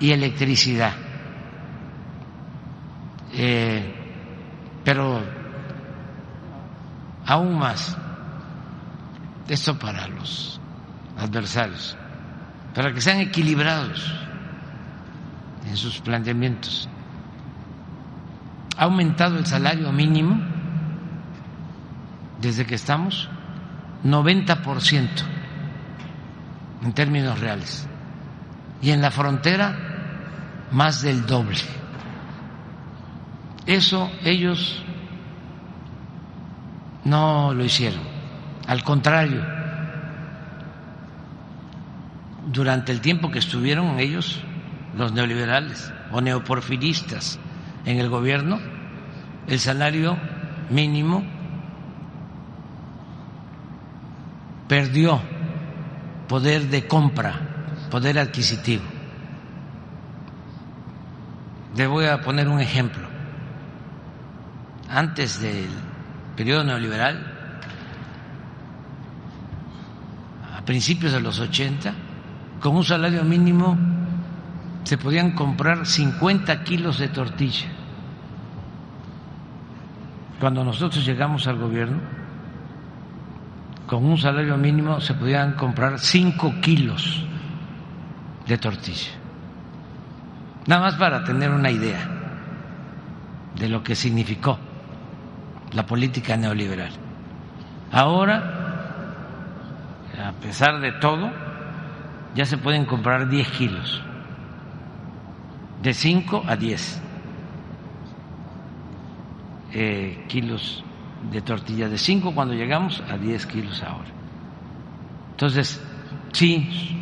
y 0.00 0.10
electricidad. 0.10 0.92
Eh, 3.32 3.94
pero 4.84 5.22
aún 7.26 7.58
más, 7.58 7.96
esto 9.48 9.78
para 9.78 10.08
los 10.08 10.60
adversarios, 11.18 11.96
para 12.74 12.92
que 12.92 13.00
sean 13.00 13.20
equilibrados 13.20 14.12
en 15.68 15.76
sus 15.76 16.00
planteamientos. 16.00 16.88
Ha 18.76 18.84
aumentado 18.84 19.38
el 19.38 19.46
salario 19.46 19.90
mínimo 19.92 20.40
desde 22.40 22.64
que 22.64 22.76
estamos 22.76 23.28
90% 24.04 25.08
en 26.84 26.92
términos 26.92 27.40
reales 27.40 27.86
y 28.80 28.90
en 28.90 29.02
la 29.02 29.10
frontera 29.10 29.76
más 30.70 31.02
del 31.02 31.26
doble. 31.26 31.58
Eso 33.66 34.10
ellos 34.24 34.82
no 37.04 37.52
lo 37.52 37.64
hicieron. 37.64 38.00
Al 38.66 38.82
contrario, 38.84 39.57
durante 42.52 42.92
el 42.92 43.00
tiempo 43.00 43.30
que 43.30 43.38
estuvieron 43.38 43.98
ellos, 43.98 44.40
los 44.96 45.12
neoliberales 45.12 45.92
o 46.10 46.20
neoporfiristas 46.20 47.38
en 47.84 47.98
el 47.98 48.08
gobierno, 48.08 48.58
el 49.46 49.58
salario 49.58 50.16
mínimo 50.70 51.24
perdió 54.66 55.20
poder 56.28 56.68
de 56.68 56.86
compra, 56.86 57.40
poder 57.90 58.18
adquisitivo. 58.18 58.84
Le 61.76 61.86
voy 61.86 62.06
a 62.06 62.20
poner 62.20 62.48
un 62.48 62.60
ejemplo. 62.60 63.06
Antes 64.90 65.40
del 65.40 65.68
periodo 66.36 66.64
neoliberal, 66.64 67.34
a 70.56 70.64
principios 70.64 71.12
de 71.12 71.20
los 71.20 71.38
80, 71.38 71.94
con 72.60 72.76
un 72.76 72.84
salario 72.84 73.24
mínimo 73.24 73.76
se 74.84 74.98
podían 74.98 75.32
comprar 75.32 75.86
50 75.86 76.64
kilos 76.64 76.98
de 76.98 77.08
tortilla. 77.08 77.66
Cuando 80.40 80.64
nosotros 80.64 81.04
llegamos 81.04 81.46
al 81.46 81.58
gobierno, 81.58 81.98
con 83.86 84.04
un 84.04 84.18
salario 84.18 84.56
mínimo 84.56 85.00
se 85.00 85.14
podían 85.14 85.54
comprar 85.54 85.98
5 85.98 86.54
kilos 86.60 87.24
de 88.46 88.58
tortilla. 88.58 89.10
Nada 90.66 90.82
más 90.82 90.94
para 90.94 91.24
tener 91.24 91.50
una 91.50 91.70
idea 91.70 92.08
de 93.56 93.68
lo 93.68 93.82
que 93.82 93.94
significó 93.94 94.58
la 95.72 95.86
política 95.86 96.36
neoliberal. 96.36 96.92
Ahora, 97.92 98.36
a 100.26 100.32
pesar 100.40 100.80
de 100.80 100.92
todo, 100.92 101.30
ya 102.34 102.44
se 102.44 102.58
pueden 102.58 102.84
comprar 102.84 103.28
10 103.28 103.50
kilos, 103.52 104.02
de 105.82 105.94
5 105.94 106.44
a 106.46 106.56
10 106.56 107.02
eh, 109.72 110.24
kilos 110.28 110.84
de 111.30 111.40
tortilla, 111.42 111.88
de 111.88 111.98
5 111.98 112.34
cuando 112.34 112.54
llegamos 112.54 113.02
a 113.10 113.16
10 113.16 113.46
kilos 113.46 113.82
ahora. 113.82 114.08
Entonces, 115.30 115.80
sí, 116.32 116.96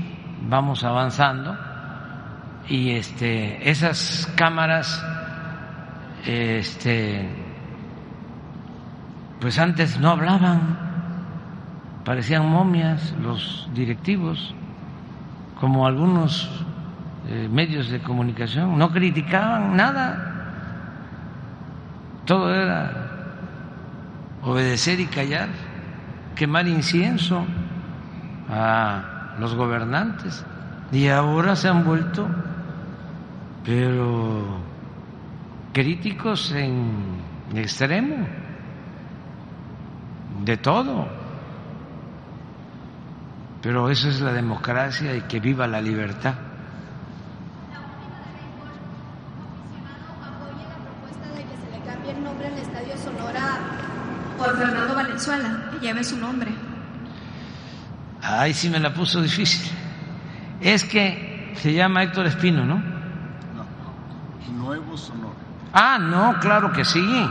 vamos 0.49 0.85
avanzando. 0.85 1.57
Y 2.69 2.91
este, 2.91 3.71
esas 3.71 4.31
cámaras 4.37 5.01
este, 6.27 7.29
pues 9.41 9.59
antes 9.59 9.99
no 10.01 10.11
hablaban, 10.11 10.77
parecían 12.05 12.49
momias 12.49 13.15
los 13.23 13.69
directivos, 13.73 14.55
como 15.61 15.87
algunos 15.87 16.51
eh, 17.29 17.49
medios 17.51 17.89
de 17.89 18.01
comunicación, 18.01 18.79
no 18.79 18.91
criticaban 18.91 19.77
nada, 19.77 20.33
todo 22.25 22.55
era 22.55 22.93
obedecer 24.43 25.01
y 25.01 25.07
callar, 25.07 25.49
quemar 26.35 26.69
incienso 26.69 27.45
a 28.51 29.35
los 29.41 29.55
gobernantes, 29.55 30.45
y 30.93 31.09
ahora 31.09 31.57
se 31.57 31.69
han 31.69 31.85
vuelto, 31.85 32.29
pero 33.65 34.61
críticos 35.73 36.53
en 36.53 37.21
extremo 37.55 38.17
de 40.45 40.57
todo. 40.57 41.09
Pero 43.63 43.91
eso 43.91 44.09
es 44.09 44.21
la 44.21 44.33
democracia 44.33 45.17
y 45.17 45.23
que 45.23 45.41
viva 45.41 45.67
la 45.67 45.81
libertad. 45.81 46.35
por 54.37 54.57
Fernando 54.57 54.95
Valenzuela, 54.95 55.71
que 55.73 55.79
lleve 55.79 56.05
su 56.05 56.17
nombre. 56.17 56.51
Ay, 58.23 58.53
sí 58.53 58.69
me 58.69 58.79
la 58.79 58.93
puso 58.93 59.21
difícil. 59.23 59.71
Es 60.61 60.85
que 60.85 61.53
se 61.57 61.73
llama 61.73 62.03
Héctor 62.03 62.27
Espino, 62.27 62.65
¿no? 62.65 62.77
No, 62.77 64.53
Nuevo 64.53 64.97
Sonora. 64.97 65.35
Ah, 65.73 65.99
no, 65.99 66.39
claro 66.41 66.73
que 66.73 66.85
sí. 66.85 67.29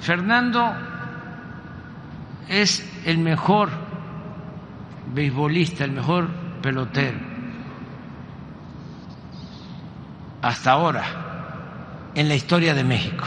Fernando 0.00 0.72
es 2.48 2.84
el 3.04 3.18
mejor 3.18 3.70
beisbolista, 5.16 5.84
el 5.84 5.92
mejor 5.92 6.28
pelotero. 6.60 7.18
Hasta 10.42 10.72
ahora, 10.72 11.04
en 12.14 12.28
la 12.28 12.34
historia 12.34 12.74
de 12.74 12.84
México. 12.84 13.24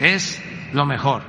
Es 0.00 0.42
lo 0.72 0.86
mejor. 0.86 1.22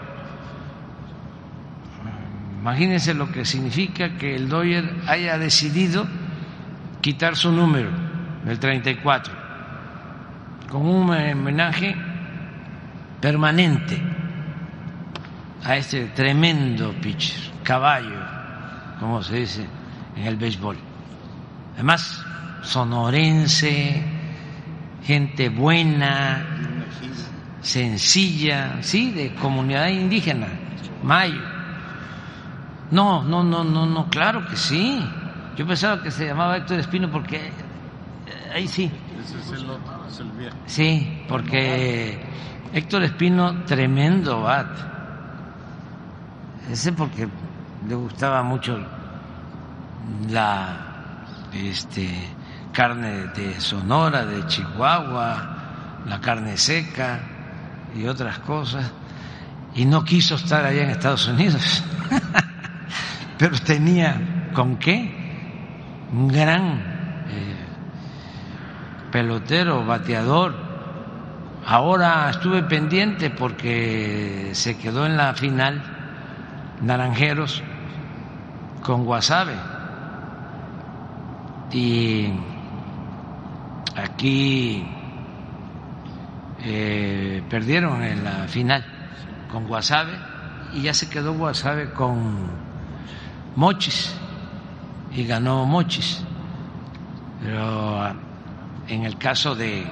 Imagínense 2.62 3.14
lo 3.14 3.32
que 3.32 3.44
significa 3.44 4.18
que 4.18 4.36
el 4.36 4.48
Doyer 4.48 4.96
haya 5.08 5.38
decidido 5.38 6.08
quitar 7.02 7.36
su 7.36 7.52
número, 7.52 7.90
el 8.48 8.60
34, 8.60 9.34
con 10.70 10.86
un 10.86 11.10
homenaje 11.10 11.96
permanente 13.20 14.19
a 15.64 15.78
este 15.78 16.06
tremendo 16.08 16.94
pitcher, 17.02 17.40
caballo, 17.64 18.20
como 19.00 19.22
se 19.24 19.38
dice 19.38 19.68
en 20.16 20.26
el 20.26 20.38
béisbol. 20.38 20.78
Además, 21.76 22.24
sonorense, 22.62 24.04
gente 25.04 25.50
buena, 25.50 26.46
sencilla, 27.62 28.78
sí, 28.82 29.12
de 29.12 29.34
comunidad 29.36 29.88
indígena, 29.90 30.48
mayo. 31.04 31.42
No, 32.92 33.24
no, 33.24 33.44
no, 33.44 33.64
no, 33.64 33.86
no, 33.86 34.10
claro 34.10 34.46
que 34.48 34.56
sí. 34.56 35.00
Yo 35.56 35.68
pensaba 35.68 36.02
que 36.02 36.10
se 36.10 36.26
llamaba 36.26 36.58
Héctor 36.58 36.80
Espino 36.80 37.10
porque 37.12 37.52
ahí 38.54 38.68
sí, 38.68 38.92
Ese 39.22 39.40
es 39.40 39.62
el 39.62 39.70
otro, 39.70 40.06
es 40.08 40.20
el 40.20 40.32
viejo. 40.32 40.56
Sí, 40.66 41.24
porque 41.28 42.20
Héctor 42.74 43.04
Espino, 43.04 43.64
tremendo 43.66 44.42
bat. 44.42 44.99
Ese 46.72 46.94
porque 46.94 47.28
le 47.88 47.96
gustaba 47.96 48.44
mucho 48.44 48.78
la 50.30 50.78
este, 51.52 52.08
carne 52.72 53.26
de 53.36 53.60
Sonora, 53.60 54.24
de 54.24 54.46
Chihuahua, 54.46 56.04
la 56.06 56.22
carne 56.22 56.58
seca 56.58 57.22
y 57.96 58.06
otras 58.06 58.38
cosas, 58.40 58.92
y 59.74 59.86
no 59.86 60.04
quiso 60.04 60.36
estar 60.36 60.64
allá 60.64 60.84
en 60.84 60.92
Estados 60.92 61.28
Unidos, 61.28 61.84
pero 63.40 63.58
tenía 63.60 64.50
con 64.54 64.78
qué. 64.78 65.18
Un 66.12 66.28
gran 66.28 66.64
eh, 67.30 67.56
pelotero, 69.12 69.86
bateador. 69.86 70.56
Ahora 71.66 72.30
estuve 72.32 72.64
pendiente 72.64 73.30
porque 73.30 74.50
se 74.54 74.78
quedó 74.78 75.06
en 75.06 75.18
la 75.18 75.36
final 75.36 75.99
Naranjeros 76.82 77.62
con 78.82 79.06
Guasave 79.06 79.56
y 81.72 82.28
aquí 83.96 84.86
eh, 86.62 87.44
perdieron 87.50 88.04
en 88.04 88.24
la 88.24 88.48
final 88.48 88.84
con 89.52 89.68
Guasave 89.68 90.14
y 90.74 90.82
ya 90.84 90.94
se 90.94 91.10
quedó 91.10 91.34
Guasave 91.34 91.92
con 91.92 92.50
Mochis 93.56 94.16
y 95.12 95.26
ganó 95.26 95.66
Mochis. 95.66 96.24
Pero 97.42 98.16
en 98.88 99.06
el 99.06 99.18
caso 99.18 99.56
de, 99.56 99.86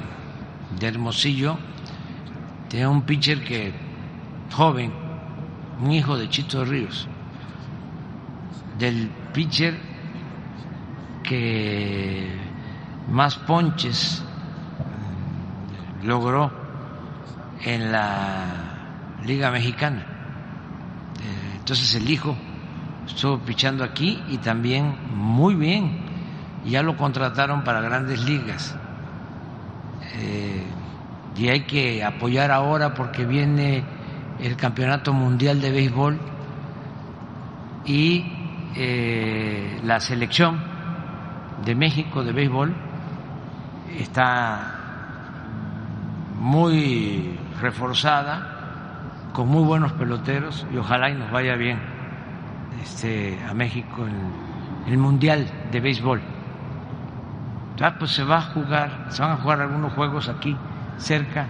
de 0.80 0.88
Hermosillo, 0.88 1.58
tiene 2.68 2.88
un 2.88 3.04
pitcher 3.04 3.44
que 3.44 3.74
joven, 4.52 4.92
un 5.82 5.92
hijo 5.92 6.18
de 6.18 6.30
Chito 6.30 6.66
Ríos, 6.66 7.08
del 8.78 9.10
pitcher 9.34 9.78
que 11.24 12.30
más 13.10 13.36
ponches 13.36 14.24
logró 16.04 16.52
en 17.64 17.92
la 17.92 19.18
Liga 19.26 19.52
Mexicana. 19.52 20.06
Eh, 21.20 21.58
entonces 21.58 21.96
el 21.96 22.10
hijo 22.10 22.36
estuvo 23.06 23.40
pichando 23.40 23.84
aquí 23.84 24.22
y 24.30 24.38
también 24.38 24.96
muy 25.14 25.56
bien. 25.56 26.06
Ya 26.66 26.84
lo 26.84 26.98
contrataron 26.98 27.64
para 27.64 27.82
grandes 27.82 28.24
ligas. 28.26 28.76
Eh, 30.16 30.64
y 31.38 31.50
hay 31.50 31.62
que 31.62 32.04
apoyar 32.04 32.52
ahora 32.52 32.94
porque 32.94 33.26
viene 33.26 33.84
el 34.40 34.56
Campeonato 34.56 35.14
Mundial 35.14 35.62
de 35.62 35.72
Béisbol 35.72 36.20
y 37.86 38.26
eh, 38.76 39.80
la 39.84 40.00
selección 40.00 40.62
de 41.66 41.74
México 41.74 42.24
de 42.24 42.32
béisbol 42.32 42.76
está 43.98 44.76
muy 46.40 47.40
reforzada, 47.60 49.32
con 49.34 49.48
muy 49.48 49.64
buenos 49.64 49.94
peloteros 49.94 50.66
y 50.72 50.78
ojalá 50.78 51.10
y 51.10 51.16
nos 51.16 51.32
vaya 51.32 51.56
bien 51.56 51.80
este, 52.82 53.40
a 53.50 53.54
México 53.54 54.06
en 54.06 54.92
el 54.92 54.98
Mundial 54.98 55.48
de 55.72 55.80
Béisbol. 55.80 56.22
Ya 57.78 57.98
pues 57.98 58.12
se 58.12 58.24
va 58.24 58.38
a 58.38 58.42
jugar, 58.42 59.08
se 59.10 59.22
van 59.22 59.32
a 59.32 59.38
jugar 59.38 59.62
algunos 59.62 59.94
juegos 59.94 60.30
aquí 60.30 60.56
cerca, 60.98 61.48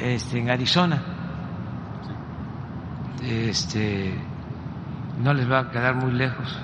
este, 0.00 0.38
en 0.38 0.50
Arizona. 0.50 1.13
Este, 3.26 4.14
no 5.22 5.32
les 5.32 5.50
va 5.50 5.60
a 5.60 5.70
quedar 5.70 5.94
muy 5.94 6.12
lejos 6.12 6.54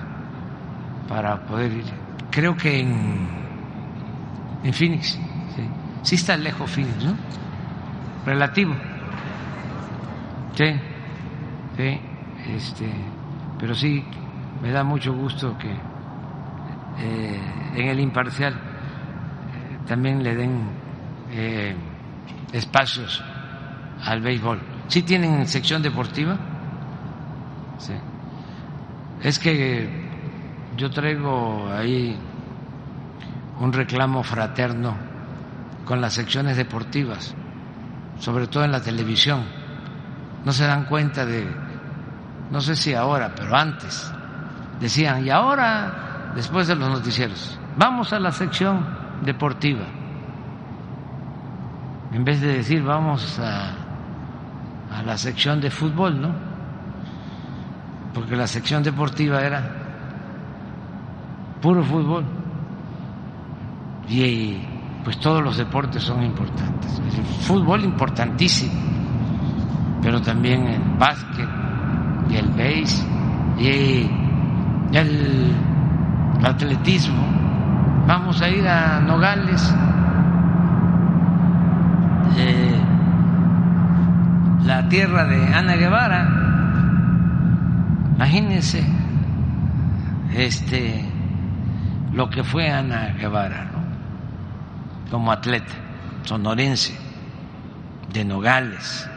para 1.08 1.44
poder 1.46 1.72
ir. 1.72 1.84
Creo 2.30 2.56
que 2.56 2.80
en, 2.80 3.28
en 4.62 4.72
Phoenix, 4.72 5.18
sí. 5.56 5.68
sí 6.02 6.14
está 6.14 6.36
lejos 6.36 6.70
Phoenix, 6.70 7.04
¿no? 7.04 7.14
Relativo. 8.26 8.74
Sí, 10.54 10.66
sí, 11.76 12.00
este, 12.54 12.92
pero 13.58 13.74
sí, 13.74 14.04
me 14.62 14.70
da 14.70 14.84
mucho 14.84 15.14
gusto 15.14 15.56
que 15.56 15.70
eh, 15.70 17.40
en 17.74 17.88
el 17.88 18.00
imparcial 18.00 18.52
eh, 18.52 19.78
también 19.86 20.22
le 20.22 20.34
den 20.34 20.60
eh, 21.30 21.74
espacios 22.52 23.22
al 24.04 24.20
béisbol. 24.20 24.60
¿Sí 24.88 25.02
tienen 25.02 25.46
sección 25.46 25.82
deportiva? 25.82 26.36
Sí. 27.80 27.94
Es 29.22 29.38
que 29.38 29.88
yo 30.76 30.90
traigo 30.90 31.68
ahí 31.72 32.16
un 33.58 33.72
reclamo 33.72 34.22
fraterno 34.22 34.94
con 35.84 36.00
las 36.00 36.12
secciones 36.12 36.56
deportivas, 36.56 37.34
sobre 38.18 38.46
todo 38.46 38.64
en 38.64 38.72
la 38.72 38.82
televisión. 38.82 39.44
No 40.44 40.52
se 40.52 40.66
dan 40.66 40.84
cuenta 40.84 41.24
de, 41.24 41.46
no 42.50 42.60
sé 42.60 42.76
si 42.76 42.94
ahora, 42.94 43.32
pero 43.34 43.56
antes, 43.56 44.12
decían, 44.78 45.24
y 45.26 45.30
ahora, 45.30 46.32
después 46.34 46.68
de 46.68 46.76
los 46.76 46.88
noticieros, 46.88 47.58
vamos 47.76 48.12
a 48.12 48.20
la 48.20 48.30
sección 48.30 48.86
deportiva. 49.22 49.84
En 52.12 52.24
vez 52.24 52.40
de 52.40 52.56
decir, 52.58 52.82
vamos 52.82 53.38
a, 53.38 53.70
a 54.92 55.02
la 55.02 55.16
sección 55.16 55.60
de 55.60 55.70
fútbol, 55.70 56.20
¿no? 56.20 56.49
Porque 58.14 58.36
la 58.36 58.46
sección 58.46 58.82
deportiva 58.82 59.40
era 59.40 59.62
puro 61.60 61.82
fútbol. 61.84 62.24
Y 64.08 64.58
pues 65.04 65.18
todos 65.18 65.42
los 65.42 65.56
deportes 65.56 66.02
son 66.02 66.22
importantes. 66.22 66.98
El 66.98 67.24
fútbol 67.24 67.84
importantísimo, 67.84 68.72
pero 70.02 70.20
también 70.20 70.66
el 70.66 70.82
básquet 70.98 71.48
el 72.36 72.48
béis 72.50 73.06
y 73.58 74.10
el 74.92 75.54
atletismo. 76.42 77.26
Vamos 78.06 78.40
a 78.40 78.48
ir 78.48 78.66
a 78.66 79.00
Nogales, 79.00 79.74
eh, 82.36 82.80
la 84.64 84.88
tierra 84.88 85.24
de 85.24 85.54
Ana 85.54 85.76
Guevara. 85.76 86.49
Imagínense 88.20 88.84
este 90.34 91.02
lo 92.12 92.28
que 92.28 92.44
fue 92.44 92.70
Ana 92.70 93.14
Guevara, 93.18 93.70
como 95.10 95.32
atleta 95.32 95.72
sonorense, 96.24 96.94
de 98.12 98.22
Nogales, 98.26 99.08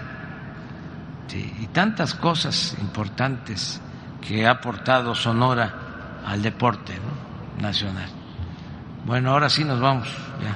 y 1.34 1.68
tantas 1.74 2.14
cosas 2.14 2.78
importantes 2.80 3.82
que 4.22 4.48
ha 4.48 4.52
aportado 4.52 5.14
Sonora 5.14 6.22
al 6.26 6.42
deporte 6.42 6.94
nacional. 7.60 8.08
Bueno, 9.06 9.32
ahora 9.32 9.50
sí 9.50 9.66
nos 9.66 9.82
vamos 9.82 10.08
ya. 10.42 10.56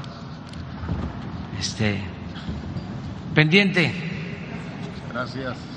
Este 1.60 2.02
pendiente. 3.36 3.94
Gracias. 5.12 5.77